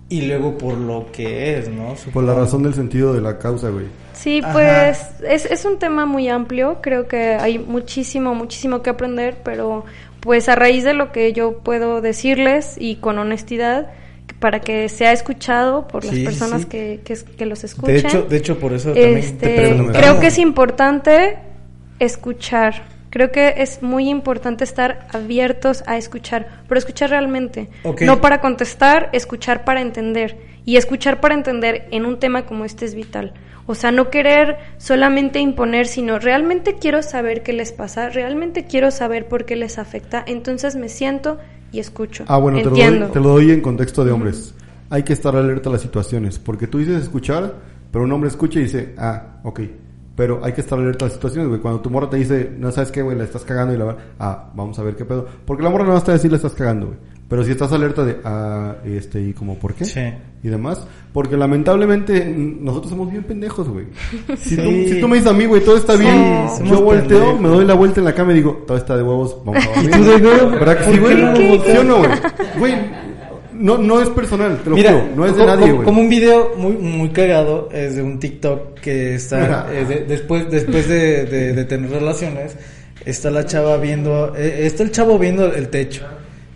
y 0.09 0.23
luego 0.23 0.57
por 0.57 0.79
lo 0.79 1.13
que 1.13 1.59
es, 1.59 1.69
¿no? 1.69 1.95
Por 2.15 2.25
la 2.25 2.35
razón 2.35 2.63
del 2.63 2.73
sentido 2.73 3.13
de 3.13 3.21
la 3.21 3.39
causa, 3.39 3.69
güey. 3.69 3.87
Sí, 4.15 4.41
Ajá. 4.43 4.53
pues 4.55 5.01
es, 5.29 5.45
es 5.45 5.67
un 5.67 5.79
tema 5.79 6.07
muy 6.07 6.31
amplio, 6.31 6.79
creo 6.81 7.07
que 7.07 7.35
hay 7.35 7.59
muchísimo, 7.59 8.35
muchísimo 8.35 8.81
que 8.81 8.89
aprender, 8.89 9.37
pero 9.45 9.85
pues 10.21 10.49
a 10.49 10.55
raíz 10.55 10.83
de 10.85 10.95
lo 10.95 11.13
que 11.13 11.35
yo 11.35 11.59
puedo 11.59 12.01
decirles 12.01 12.77
y 12.79 12.97
con 12.97 13.19
honestidad, 13.19 13.91
para 14.43 14.59
que 14.59 14.89
sea 14.89 15.13
escuchado 15.13 15.87
por 15.87 16.05
las 16.05 16.13
Sí, 16.15 16.25
personas 16.25 16.63
sí. 16.63 16.67
Que, 16.67 17.01
que, 17.05 17.15
que 17.15 17.47
los 17.47 17.63
escuchen. 17.63 17.95
De 17.95 18.01
hecho, 18.01 18.23
de 18.23 18.37
hecho 18.37 18.59
por 18.59 18.73
eso 18.73 18.89
también 18.93 19.39
te 19.39 19.71
Este, 19.71 19.87
creo 19.93 20.19
que 20.19 20.27
es 20.27 20.39
importante 20.39 21.39
escuchar. 22.01 22.83
Creo 23.11 23.31
que 23.31 23.55
es 23.59 23.83
muy 23.83 24.09
importante 24.09 24.65
estar 24.65 25.07
abiertos 25.13 25.85
a 25.87 25.97
escuchar, 25.97 26.49
pero 26.67 26.77
escuchar 26.79 27.11
realmente. 27.11 27.69
No 28.01 28.21
para 28.21 28.41
contestar, 28.41 29.11
escuchar 29.13 29.65
para 29.65 29.81
entender. 29.81 30.37
Y 30.65 30.77
escuchar 30.77 31.21
para 31.21 31.35
entender 31.35 31.87
en 31.93 32.05
un 32.05 32.19
tema 32.19 32.45
como 32.45 32.65
este 32.65 32.85
es 32.85 32.95
vital. 32.97 33.35
O 33.67 33.77
sea, 33.77 33.93
no 33.93 34.11
querer 34.11 34.57
solamente 34.79 35.39
imponer, 35.39 35.87
sino 35.87 36.19
realmente 36.19 36.79
quiero 36.81 37.03
saber 37.03 37.45
qué 37.45 37.53
les 37.53 37.71
pasa, 37.71 38.09
realmente 38.09 38.65
quiero 38.65 38.91
saber 38.91 39.27
por 39.27 39.45
qué 39.45 39.55
les 39.55 39.79
afecta. 39.79 40.25
Entonces 40.27 40.75
me 40.75 40.89
siento 40.89 41.39
y 41.73 41.81
escucho. 41.81 42.25
Ah, 42.29 42.37
bueno, 42.37 42.59
te 42.59 42.65
lo, 42.65 42.71
doy, 42.71 43.11
te 43.13 43.21
lo 43.21 43.29
doy 43.31 43.51
en 43.51 43.61
contexto 43.61 44.05
de 44.05 44.13
hombres. 44.13 44.55
Hay 44.91 45.03
que 45.03 45.15
estar 45.15 45.35
alerta 45.35 45.71
a 45.71 45.73
las 45.73 45.81
situaciones, 45.81 46.39
porque 46.39 46.67
tú 46.67 46.79
dices 46.79 47.03
escuchar, 47.03 47.55
pero 47.91 48.05
un 48.05 48.13
hombre 48.13 48.29
escucha 48.29 48.61
y 48.61 48.65
dice, 48.65 48.95
ah, 48.99 49.41
ok. 49.43 49.61
Pero 50.15 50.45
hay 50.45 50.53
que 50.53 50.61
estar 50.61 50.79
alerta 50.79 51.07
a 51.07 51.09
las 51.09 51.15
situaciones, 51.15 51.49
güey. 51.49 51.61
Cuando 51.61 51.81
tu 51.81 51.89
morra 51.89 52.11
te 52.11 52.19
dice, 52.19 52.53
no 52.59 52.71
sabes 52.71 52.93
qué, 52.93 53.01
güey, 53.01 53.17
la 53.17 53.25
estás 53.25 53.45
cagando 53.45 53.75
y 53.75 53.79
la 53.79 53.87
va, 53.87 53.97
ah, 54.19 54.51
vamos 54.55 54.79
a 54.79 54.83
ver 54.83 54.95
qué 54.95 55.07
pedo. 55.07 55.27
Porque 55.47 55.63
la 55.63 55.71
morra 55.71 55.85
no 55.85 55.91
va 55.91 55.97
a 55.97 55.99
estar 55.99 56.13
a 56.13 56.19
decir 56.19 56.31
la 56.31 56.37
estás 56.37 56.53
cagando, 56.53 56.89
güey. 56.89 56.99
Pero 57.33 57.45
si 57.45 57.53
estás 57.53 57.73
alerta 57.73 58.05
de, 58.05 58.19
ah, 58.25 58.75
este, 58.85 59.19
y 59.23 59.33
como, 59.33 59.57
¿por 59.59 59.73
qué? 59.73 59.87
Sí. 59.87 60.01
Y 60.45 60.49
demás. 60.49 60.87
Porque 61.15 61.35
lamentablemente 61.35 62.27
nosotros 62.27 62.91
somos 62.91 63.11
bien 63.11 63.23
pendejos, 63.23 63.67
güey. 63.71 63.87
Si, 64.37 64.55
tú, 64.57 64.63
Sí. 64.69 64.89
si 64.91 65.01
tú 65.01 65.09
me 65.09 65.17
dices 65.17 65.31
a 65.31 65.35
mí, 65.35 65.47
güey, 65.47 65.65
todo 65.65 65.79
está 65.79 65.97
bien, 65.97 66.47
yo 66.67 66.83
volteo, 66.83 67.07
pendejos. 67.19 67.41
me 67.41 67.49
doy 67.49 67.65
la 67.65 67.73
vuelta 67.73 68.01
en 68.01 68.05
la 68.05 68.15
cama 68.15 68.33
y 68.33 68.35
digo, 68.35 68.63
todo 68.67 68.77
está 68.77 68.99
de 68.99 69.03
huevos, 69.03 69.35
vamos 69.47 69.65
a 69.65 69.69
dormir. 69.81 69.91
tú 69.93 70.59
que 70.59 70.59
¿Por 70.59 70.85
sí, 70.85 70.99
güey? 70.99 71.17
no 71.85 71.99
güey? 71.99 72.11
Güey, 72.59 72.75
no, 73.55 73.79
no 73.79 74.01
es 74.03 74.11
personal, 74.11 74.59
te 74.63 74.69
lo 74.71 74.77
Mira, 74.77 74.93
juro, 74.93 75.05
no 75.17 75.25
es 75.27 75.37
de 75.37 75.47
nadie, 75.47 75.73
güey. 75.73 75.85
como 75.87 76.01
un 76.03 76.09
video 76.11 76.53
muy 76.59 76.73
muy 76.73 77.09
cagado 77.11 77.69
es 77.73 77.97
de 77.97 78.03
un 78.03 78.19
TikTok 78.19 78.75
que 78.81 79.15
está 79.15 79.73
eh, 79.73 79.85
de- 79.87 80.05
después 80.05 80.51
después 80.51 80.87
de, 80.89 81.25
de- 81.27 81.53
de 81.55 81.65
tener 81.65 81.91
relaciones 81.91 82.57
está 83.07 83.31
la 83.31 83.45
chava 83.47 83.77
viendo 83.79 84.35
eh, 84.37 84.67
está 84.67 84.83
el 84.83 84.91
chavo 84.91 85.19
viendo 85.19 85.47
el 85.53 85.69
techo. 85.69 86.05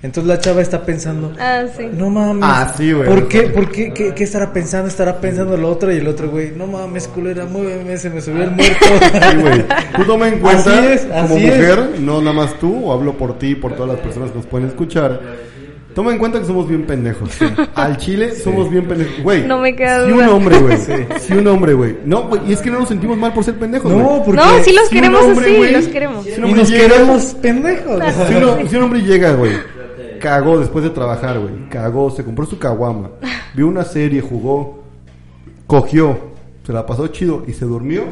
Entonces 0.07 0.29
la 0.29 0.39
chava 0.39 0.63
está 0.63 0.83
pensando, 0.85 1.33
Ah, 1.39 1.65
sí. 1.77 1.89
no 1.93 2.09
mames. 2.11 2.43
Ah, 2.47 2.73
sí, 2.77 2.93
güey. 2.93 3.09
¿Por 3.09 3.29
qué? 3.29 3.43
¿Por 3.43 3.71
qué? 3.71 3.93
¿Qué, 3.93 4.15
qué 4.15 4.25
estará 4.25 4.53
pensando? 4.53 4.89
Estará 4.89 5.21
pensando 5.21 5.55
el 5.57 5.65
otro 5.65 5.93
y 5.93 5.97
el 5.97 6.07
otro, 6.09 6.31
güey. 6.31 6.53
No 6.57 6.67
mames, 6.67 7.09
culera, 7.09 7.45
muéveme, 7.45 7.97
se 7.99 8.09
me 8.11 8.21
subió 8.21 8.45
el 8.45 8.53
muerto. 8.53 8.87
Sí, 9.31 9.37
güey. 9.41 9.65
Tú 9.97 10.05
toma 10.05 10.29
en 10.29 10.39
cuenta, 10.39 10.79
Así 10.79 10.87
es, 10.87 11.01
como 11.03 11.37
es. 11.37 11.43
mujer, 11.43 11.91
no 12.01 12.21
nada 12.21 12.33
más 12.37 12.55
tú, 12.59 12.87
o 12.87 12.93
hablo 12.93 13.19
por 13.19 13.39
ti 13.39 13.49
y 13.49 13.55
por 13.57 13.75
todas 13.75 13.91
las 13.93 14.01
personas 14.01 14.31
que 14.31 14.37
nos 14.39 14.47
pueden 14.47 14.69
escuchar. 14.69 15.21
Toma 15.95 16.13
en 16.13 16.19
cuenta 16.19 16.39
que 16.39 16.45
somos 16.45 16.69
bien 16.69 16.85
pendejos. 16.85 17.31
Al 17.75 17.97
chile 17.97 18.35
somos 18.35 18.69
bien 18.71 18.85
pendejos. 18.87 19.19
Güey, 19.23 19.45
No 19.47 19.59
me 19.59 19.75
queda 19.75 20.05
si 20.05 20.13
un 20.13 20.29
hombre, 20.29 20.59
güey. 20.59 20.77
Si 21.19 21.33
un 21.33 21.47
hombre, 21.49 21.73
güey. 21.73 21.97
No, 22.05 22.29
güey, 22.29 22.43
y 22.47 22.53
es 22.53 22.61
que 22.61 22.71
no 22.71 22.81
nos 22.81 22.89
sentimos 22.91 23.17
mal 23.17 23.33
por 23.33 23.43
ser 23.43 23.55
pendejos, 23.55 23.91
No, 23.91 24.23
porque 24.23 24.43
No, 24.43 24.63
sí 24.63 24.73
los 24.75 24.89
queremos 24.91 25.23
hombre, 25.25 25.47
así, 25.47 25.57
güey, 25.57 25.73
los 25.73 25.87
queremos. 25.89 26.25
si 26.27 26.33
y 26.33 26.53
nos 26.53 26.69
llega- 26.71 26.83
queremos 26.89 27.23
pendejos. 27.41 28.03
Si, 28.29 28.35
uno- 28.35 28.57
si 28.69 28.77
un 28.77 28.83
hombre 28.83 29.01
llega, 29.05 29.33
güey, 29.33 29.53
cagó 30.19 30.59
después 30.59 30.85
de 30.85 30.91
trabajar, 30.91 31.39
güey, 31.39 31.69
cagó, 31.71 32.11
se 32.11 32.25
compró 32.25 32.47
su 32.47 32.59
caguama, 32.59 33.11
vio 33.55 33.69
una 33.69 33.85
serie, 33.85 34.21
jugó, 34.21 34.83
cogió, 35.67 36.19
se 36.67 36.73
la 36.73 36.85
pasó 36.87 37.07
chido 37.09 37.45
y 37.47 37.53
se 37.53 37.65
durmió. 37.65 38.03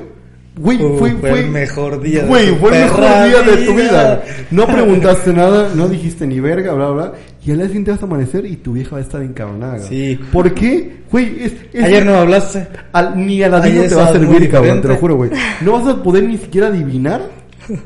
Güey, 0.56 0.80
Uh, 0.80 0.98
fue, 0.98 1.10
fue 1.14 1.40
el 1.40 1.50
mejor 1.50 2.00
día 2.00 2.22
de 2.22 2.28
Güey, 2.28 2.54
fue 2.54 2.76
el 2.78 2.84
mejor 2.84 3.00
día 3.02 3.42
de 3.42 3.66
tu 3.66 3.74
vida. 3.74 4.22
No 4.52 4.66
preguntaste 4.68 5.32
nada, 5.32 5.70
no 5.74 5.88
dijiste 5.88 6.28
ni 6.28 6.38
verga, 6.38 6.72
bla, 6.74 6.90
bla. 6.90 7.12
Y 7.44 7.50
al 7.50 7.56
día 7.56 7.66
siguiente 7.66 7.90
vas 7.90 8.00
a 8.02 8.06
amanecer 8.06 8.46
y 8.46 8.54
tu 8.58 8.74
vieja 8.74 8.92
va 8.92 8.98
a 8.98 9.00
estar 9.00 9.20
encabronada. 9.20 9.80
Sí. 9.80 10.16
¿Por 10.32 10.54
qué? 10.54 10.98
Güey, 11.10 11.42
es, 11.42 11.52
es- 11.72 11.82
Ayer 11.84 12.06
no 12.06 12.14
hablaste. 12.14 12.68
al- 12.92 13.26
ni 13.26 13.42
a 13.42 13.48
la 13.48 13.56
Ayer 13.64 13.88
te 13.88 13.96
va 13.96 14.04
a 14.06 14.12
servir, 14.12 14.48
cabrón, 14.48 14.80
te 14.80 14.86
lo 14.88 14.96
juro, 14.96 15.16
güey. 15.16 15.30
No 15.62 15.72
vas 15.72 15.88
a 15.88 16.00
poder 16.00 16.22
ni 16.22 16.38
siquiera 16.38 16.68
adivinar 16.68 17.22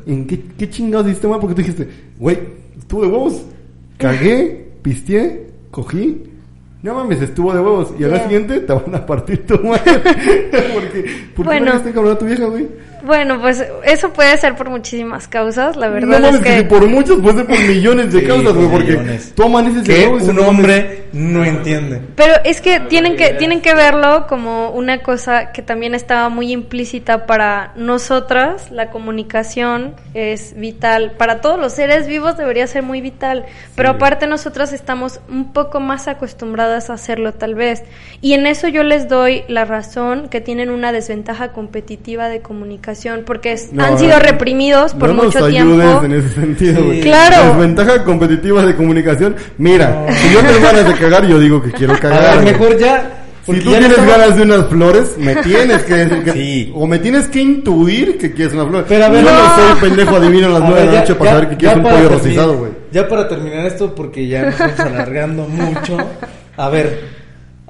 en 0.05 0.27
qué, 0.27 0.39
qué 0.55 0.69
chingados 0.69 1.07
hiciste 1.07 1.27
mal 1.27 1.39
porque 1.39 1.55
tú 1.55 1.61
dijiste, 1.61 1.89
güey, 2.19 2.37
estuvo 2.77 3.01
de 3.01 3.07
huevos. 3.07 3.41
Cagué, 3.99 4.65
pisteé, 4.81 5.47
cogí. 5.71 6.23
No 6.81 6.93
mames, 6.95 7.21
estuvo 7.21 7.53
de 7.53 7.59
huevos. 7.59 7.93
Y 7.99 8.05
al 8.05 8.11
día 8.11 8.23
siguiente 8.23 8.61
te 8.61 8.71
van 8.71 8.95
a 8.95 9.05
partir 9.05 9.45
tu 9.45 9.59
madre. 9.59 9.99
porque, 10.73 11.05
¿por 11.35 11.45
qué 11.45 11.59
Bueno. 11.59 11.73
no 11.73 11.93
cabrón 11.93 12.17
tu 12.17 12.25
vieja, 12.25 12.45
güey? 12.45 12.69
Bueno, 13.03 13.39
pues 13.39 13.63
eso 13.83 14.11
puede 14.13 14.37
ser 14.37 14.55
por 14.55 14.69
muchísimas 14.69 15.27
causas, 15.27 15.75
la 15.77 15.87
No 15.87 15.93
verdad 15.93 16.19
mames, 16.19 16.35
es 16.35 16.41
que 16.41 16.57
si 16.57 16.63
por 16.65 16.87
muchos 16.87 17.19
puede 17.21 17.37
ser 17.37 17.47
por 17.47 17.59
millones 17.59 18.11
de 18.11 18.19
Sí, 18.21 18.25
causas, 18.27 18.53
güey. 18.53 18.67
Porque 18.69 18.91
millones. 18.91 19.33
tú 19.35 19.43
amaneces 19.43 19.83
de 19.85 19.93
Que 19.93 20.07
un 20.07 20.35
no 20.35 20.47
hombre 20.47 21.03
no 21.13 21.43
entiende. 21.45 22.01
Pero 22.15 22.33
es 22.43 22.61
que 22.61 22.79
tienen 22.81 23.15
que 23.15 23.33
tienen 23.33 23.61
que 23.61 23.73
verlo 23.73 24.25
como 24.27 24.71
una 24.71 25.01
cosa 25.01 25.51
que 25.51 25.61
también 25.61 25.95
estaba 25.95 26.29
muy 26.29 26.51
implícita 26.51 27.25
para 27.25 27.71
nosotras. 27.75 28.71
La 28.71 28.89
comunicación 28.89 29.95
es 30.13 30.53
vital 30.55 31.13
para 31.17 31.41
todos 31.41 31.59
los 31.59 31.73
seres 31.73 32.07
vivos 32.07 32.37
debería 32.37 32.67
ser 32.67 32.83
muy 32.83 33.01
vital. 33.01 33.45
Pero 33.75 33.89
aparte 33.91 34.27
nosotras 34.27 34.73
estamos 34.73 35.19
un 35.29 35.53
poco 35.53 35.79
más 35.79 36.07
acostumbradas 36.07 36.89
a 36.89 36.93
hacerlo 36.93 37.33
tal 37.33 37.55
vez. 37.55 37.83
Y 38.21 38.33
en 38.33 38.45
eso 38.47 38.67
yo 38.67 38.83
les 38.83 39.07
doy 39.07 39.43
la 39.47 39.65
razón 39.65 40.27
que 40.29 40.41
tienen 40.41 40.69
una 40.69 40.91
desventaja 40.91 41.53
competitiva 41.53 42.27
de 42.29 42.41
comunicación 42.41 42.88
porque 43.25 43.53
es- 43.53 43.71
No, 43.73 43.83
han 43.85 43.99
sido 43.99 44.19
reprimidos 44.19 44.93
por 44.93 45.09
no 45.09 45.23
mucho 45.23 45.39
nos 45.39 45.49
tiempo. 45.49 46.03
en 46.03 46.11
ese 46.13 46.29
sentido, 46.29 46.75
Sí. 46.77 46.81
güey. 46.85 47.01
Claro. 47.01 47.47
Desventaja 47.53 48.03
competitiva 48.03 48.65
de 48.65 48.75
comunicación. 48.75 49.35
Mira, 49.57 50.05
si 50.11 50.33
yo 50.33 50.39
tengo 50.41 50.61
ganas 50.61 50.85
de 50.87 50.93
cagar, 50.95 51.25
yo 51.27 51.39
digo 51.39 51.61
que 51.61 51.71
quiero 51.71 51.93
A 51.93 51.97
cagar. 51.99 52.21
ver, 52.21 52.41
güey. 52.43 52.53
mejor 52.53 52.77
ya 52.79 53.15
Porque 53.45 53.61
si 53.61 53.65
tú 53.67 53.71
tienes 53.77 54.05
ganas 54.05 54.35
de 54.35 54.41
unas 54.43 54.65
flores, 54.67 55.15
me 55.17 55.35
tienes 55.37 55.81
que 55.83 55.93
decir 55.95 56.23
que... 56.23 56.31
Sí. 56.33 56.71
O 56.75 56.85
me 56.87 56.99
tienes 56.99 57.27
que 57.27 57.41
intuir 57.41 58.17
que 58.17 58.31
quieres 58.33 58.53
unas 58.53 58.67
flores. 58.67 58.85
Pero 58.87 59.05
a 59.05 59.09
ver, 59.09 59.23
Yo 59.23 59.31
no, 59.31 59.37
no. 59.43 59.55
soy 59.55 59.89
pendejo 59.89 60.15
adivino 60.17 60.47
a 60.47 60.49
las 60.51 60.61
A 60.61 60.65
nueve 60.65 60.79
de 60.81 60.85
ver, 60.85 60.87
la 60.87 60.93
ya- 60.93 60.99
noche 61.01 61.15
para 61.15 61.29
ya- 61.31 61.35
saber 61.35 61.49
que 61.49 61.57
quieres 61.57 61.77
un 61.77 61.83
pollo 61.83 62.09
rostizado, 62.09 62.57
güey. 62.57 62.71
Ya 62.91 63.07
para 63.07 63.27
terminar 63.27 63.65
esto, 63.65 63.95
porque 63.95 64.27
ya 64.27 64.41
nos 64.45 64.53
estamos 64.53 64.79
alargando 64.79 65.47
mucho. 65.47 65.97
A 66.57 66.69
ver, 66.69 67.19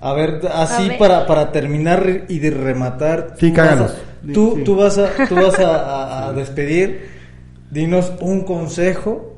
a 0.02 0.14
ver, 0.14 0.41
así 0.53 0.85
A 0.85 0.88
ver. 0.89 0.98
para 0.98 1.26
para 1.27 1.52
terminar 1.52 2.23
y 2.27 2.39
de 2.39 2.52
rematar. 2.52 3.35
Sí, 3.39 3.52
a- 3.52 3.53
cáganos. 3.53 3.94
Tú, 4.34 4.54
Sí. 4.58 4.64
tú 4.64 4.76
vas 4.76 4.98
a, 4.98 5.10
tú 5.28 5.36
vas 5.36 5.58
a, 5.60 5.76
a- 5.76 6.28
a 6.30 6.34
despedir. 6.34 7.08
Dinos 7.72 8.12
un 8.22 8.41
consejo 8.44 9.36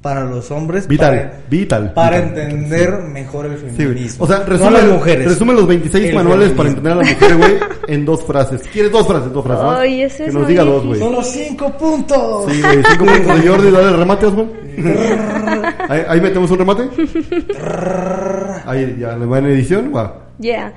para 0.00 0.24
los 0.24 0.50
hombres. 0.52 0.86
Vital, 0.86 1.16
para, 1.16 1.40
vital. 1.50 1.92
Para 1.92 2.20
vital. 2.20 2.38
entender 2.38 2.92
mejor 3.12 3.46
el 3.46 3.58
Sí, 3.58 3.66
feminismo. 3.76 4.24
O 4.24 4.28
sea, 4.28 4.38
No 4.38 4.44
resume, 4.46 4.70
las 4.70 4.84
mujeres. 4.84 5.28
resume 5.28 5.52
los 5.54 5.66
26 5.66 6.04
El 6.10 6.14
manuales 6.14 6.50
para 6.52 6.68
feminismo. 6.70 6.88
entender 6.90 6.92
a 6.92 6.96
la 6.96 7.36
mujer, 7.36 7.36
güey, 7.58 7.70
en 7.94 8.04
dos 8.04 8.22
frases. 8.24 8.62
¿Quieres 8.72 8.92
dos 8.92 9.04
frases? 9.06 9.32
Dos 9.32 9.44
frases. 9.44 9.64
¿no? 9.64 9.70
Ay, 9.72 10.02
ese 10.02 10.22
que 10.24 10.28
es 10.28 10.34
nos 10.34 10.46
diga 10.46 10.62
dos, 10.62 10.84
güey. 10.86 11.00
difícil. 11.00 11.06
Son 11.06 11.12
los 11.16 11.26
cinco 11.26 11.76
puntos. 11.76 12.52
Sí, 12.52 12.62
güey, 12.62 12.82
cinco 12.88 13.04
puntos 13.04 13.42
de 13.42 13.48
Jordi, 13.48 13.70
dale 13.72 13.88
el 13.88 13.96
remate, 13.96 14.26
Osman. 14.26 14.50
ahí, 15.88 16.02
ahí 16.08 16.20
metemos 16.20 16.50
un 16.52 16.58
remate. 16.58 16.82
Ahí 18.66 18.96
ya 18.98 19.16
le 19.16 19.26
va 19.26 19.38
en 19.38 19.46
edición, 19.46 19.92
va. 19.94 20.26
Yeah. 20.38 20.72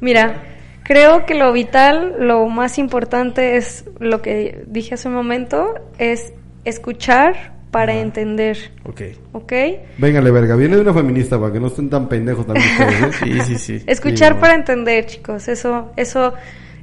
Mira, 0.00 0.42
creo 0.88 1.26
que 1.26 1.34
lo 1.34 1.52
vital, 1.52 2.14
lo 2.18 2.46
más 2.48 2.78
importante 2.78 3.58
es 3.58 3.84
lo 4.00 4.22
que 4.22 4.64
dije 4.66 4.94
hace 4.94 5.08
un 5.08 5.14
momento, 5.14 5.74
es 5.98 6.32
escuchar 6.64 7.52
para 7.70 7.94
entender, 7.94 8.56
Ok. 8.86 9.02
¿ok? 9.32 9.52
Véngale, 9.98 10.30
verga, 10.30 10.56
viene 10.56 10.76
de 10.76 10.80
una 10.80 10.94
feminista, 10.94 11.38
para 11.38 11.52
que 11.52 11.60
no 11.60 11.66
estén 11.66 11.90
tan 11.90 12.08
pendejos 12.08 12.46
también 12.46 12.66
ustedes, 12.80 13.02
¿eh? 13.02 13.18
Sí, 13.22 13.40
sí, 13.42 13.58
sí. 13.58 13.84
Escuchar 13.86 14.32
Sí, 14.32 14.38
para 14.40 14.54
entender, 14.54 15.04
chicos, 15.04 15.46
eso, 15.48 15.92
eso 15.96 16.32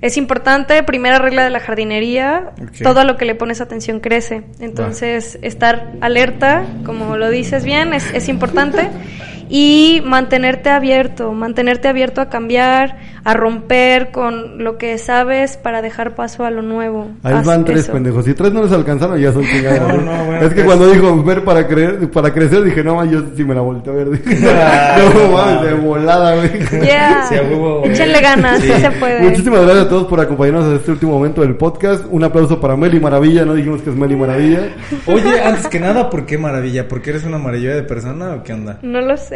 es 0.02 0.18
importante. 0.18 0.84
Primera 0.84 1.18
regla 1.18 1.44
de 1.44 1.50
la 1.50 1.60
jardinería, 1.60 2.52
Ok. 2.62 2.84
todo 2.84 3.04
lo 3.06 3.18
que 3.18 3.26
le 3.26 3.34
pones 3.34 3.60
atención 3.60 4.00
crece. 4.02 4.44
Entonces, 4.60 5.40
estar 5.42 5.94
alerta, 6.02 6.64
como 6.86 7.18
lo 7.18 7.32
dices 7.32 7.66
bien, 7.66 7.92
es, 7.92 8.14
es 8.14 8.30
importante. 8.30 8.88
Y 9.50 10.02
mantenerte 10.06 10.70
abierto, 10.70 11.32
mantenerte 11.34 11.88
abierto 11.88 12.22
a 12.22 12.30
cambiar, 12.30 12.98
a 13.24 13.34
romper 13.34 14.12
con 14.12 14.64
lo 14.64 14.78
que 14.78 14.98
sabes 14.98 15.58
para 15.58 15.82
dejar 15.82 16.16
paso 16.16 16.46
a 16.46 16.52
lo 16.52 16.62
nuevo. 16.62 17.08
Ahí 17.24 17.34
Haz 17.34 17.46
van 17.46 17.66
tres 17.66 17.80
eso. 17.82 17.94
pendejos. 17.94 18.26
Si 18.26 18.34
tres 18.34 18.52
no 18.54 18.64
les 18.64 18.72
alcanzaron, 18.72 19.20
ya 19.20 19.32
son 19.32 19.44
chingados. 19.52 19.88
No, 19.94 20.02
no, 20.02 20.26
bueno, 20.26 20.42
es 20.42 20.50
que 20.50 20.64
pues. 20.64 20.66
cuando 20.66 20.88
dijo 20.92 21.24
ver 21.24 21.44
para 21.44 21.68
creer, 21.68 22.10
para 22.12 22.34
crecer, 22.34 22.64
dije, 22.64 22.84
no, 22.84 23.04
yo 23.06 23.22
sí 23.36 23.44
me 23.44 23.56
la 23.56 23.62
volteé 23.62 23.94
a 23.94 23.96
ver. 23.96 24.08
Ah, 24.48 24.98
no, 25.14 25.32
mames, 25.32 25.62
de 25.64 25.74
volada, 25.74 26.36
güey. 26.36 26.52
Yeah. 26.86 27.26
Sí. 27.30 27.36
Échenle 27.86 28.22
ganas, 28.22 28.60
sí. 28.62 28.72
Sí. 28.72 28.82
se 28.82 28.92
puede. 28.92 29.22
Muchísimas 29.22 29.62
gracias 29.62 29.86
a 29.86 29.90
todos 29.90 30.08
por 30.08 30.20
acompañarnos 30.20 30.66
en 30.70 30.76
este 30.76 30.92
último 30.92 31.14
momento 31.14 31.42
del 31.42 31.56
podcast. 31.56 32.06
Un 32.10 32.24
aplauso 32.24 32.60
para 32.60 32.76
Meli 32.76 33.00
Maravilla. 33.00 33.46
No 33.46 33.54
dijimos 33.54 33.82
que 33.82 33.90
es 33.90 33.96
Meli 33.96 34.16
Maravilla. 34.16 34.70
Oye, 35.08 35.42
antes 35.42 35.68
que 35.68 35.80
nada, 35.80 36.10
¿por 36.10 36.26
qué 36.26 36.38
maravilla? 36.38 36.88
¿Porque 36.88 37.10
eres 37.12 37.24
una 37.24 37.38
maravilla 37.38 37.76
de 37.76 37.84
persona 37.84 38.34
o 38.36 38.44
qué 38.44 38.54
onda? 38.54 38.80
No 38.82 39.02
lo 39.02 39.18
sé. 39.18 39.35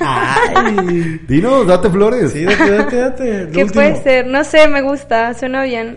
Ay. 0.00 1.20
Dinos, 1.28 1.66
date 1.66 1.90
flores. 1.90 2.32
Sí, 2.32 2.44
date, 2.44 2.70
date, 2.70 2.96
date. 2.96 3.48
¿Qué 3.52 3.64
último. 3.64 3.72
puede 3.72 4.02
ser? 4.02 4.26
No 4.26 4.44
sé, 4.44 4.68
me 4.68 4.82
gusta, 4.82 5.34
suena 5.34 5.62
bien. 5.62 5.96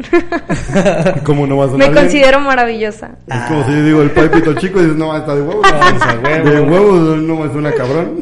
¿Cómo 1.23 1.47
no 1.47 1.57
vas 1.57 1.69
a 1.69 1.77
me 1.77 1.85
sonar 1.85 1.91
bien? 1.91 2.03
considero 2.05 2.39
maravillosa. 2.39 3.11
Es 3.27 3.41
como 3.47 3.65
si 3.65 3.72
yo 3.72 3.84
digo 3.85 4.01
el 4.01 4.11
papito 4.11 4.53
chico 4.55 4.80
y 4.80 4.84
dices, 4.84 4.97
no, 4.97 5.15
está 5.15 5.35
de 5.35 5.41
huevos. 5.41 5.65
No, 5.72 6.30
huevo. 6.30 6.49
De 6.49 6.61
huevos 6.61 7.18
no 7.18 7.35
me 7.35 7.51
suena 7.51 7.72
cabrón. 7.72 8.19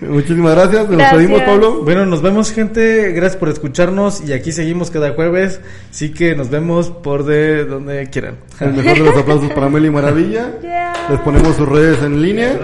Muchísimas 0.00 0.54
gracias. 0.54 0.88
Nos 0.88 0.98
despedimos, 0.98 1.42
Pablo. 1.42 1.82
Bueno, 1.82 2.06
nos 2.06 2.22
vemos 2.22 2.52
gente, 2.52 3.12
gracias 3.12 3.36
por 3.36 3.48
escucharnos 3.48 4.22
y 4.26 4.32
aquí 4.32 4.52
seguimos 4.52 4.90
cada 4.90 5.12
jueves, 5.12 5.60
así 5.90 6.12
que 6.12 6.34
nos 6.34 6.50
vemos 6.50 6.90
por 6.90 7.24
de 7.24 7.64
donde 7.64 8.08
quieran. 8.10 8.36
El 8.60 8.72
mejor 8.74 8.98
de 8.98 9.04
los 9.04 9.16
aplausos 9.16 9.52
para 9.52 9.68
Meli 9.68 9.90
Maravilla. 9.90 10.50
Yeah. 10.60 10.92
Les 11.10 11.20
ponemos 11.20 11.56
sus 11.56 11.68
redes 11.68 12.02
en 12.02 12.22
línea 12.22 12.58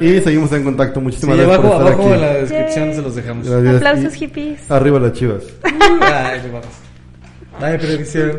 y 0.00 0.20
seguimos 0.20 0.52
en 0.52 0.64
contacto. 0.64 1.00
Sí, 1.00 1.04
Muchísimas 1.04 1.36
gracias 1.36 1.58
abajo, 1.58 1.78
por 1.78 1.86
estar 1.86 1.92
abajo 1.94 2.08
en 2.08 2.12
aquí. 2.14 2.22
la 2.22 2.34
descripción 2.40 2.84
Yay. 2.86 2.94
se 2.96 3.02
los 3.02 3.14
dejamos. 3.14 3.48
Gracias. 3.48 3.76
Aplausos 3.76 4.14
Y 4.14 4.18
hippies. 4.18 4.70
Arriba 4.70 5.00
las 5.00 5.12
chivas. 5.12 5.42
Ay, 6.00 6.40
nos 6.42 6.52
vamos. 6.52 6.68
Bye, 7.60 7.78
predicción. 7.78 8.38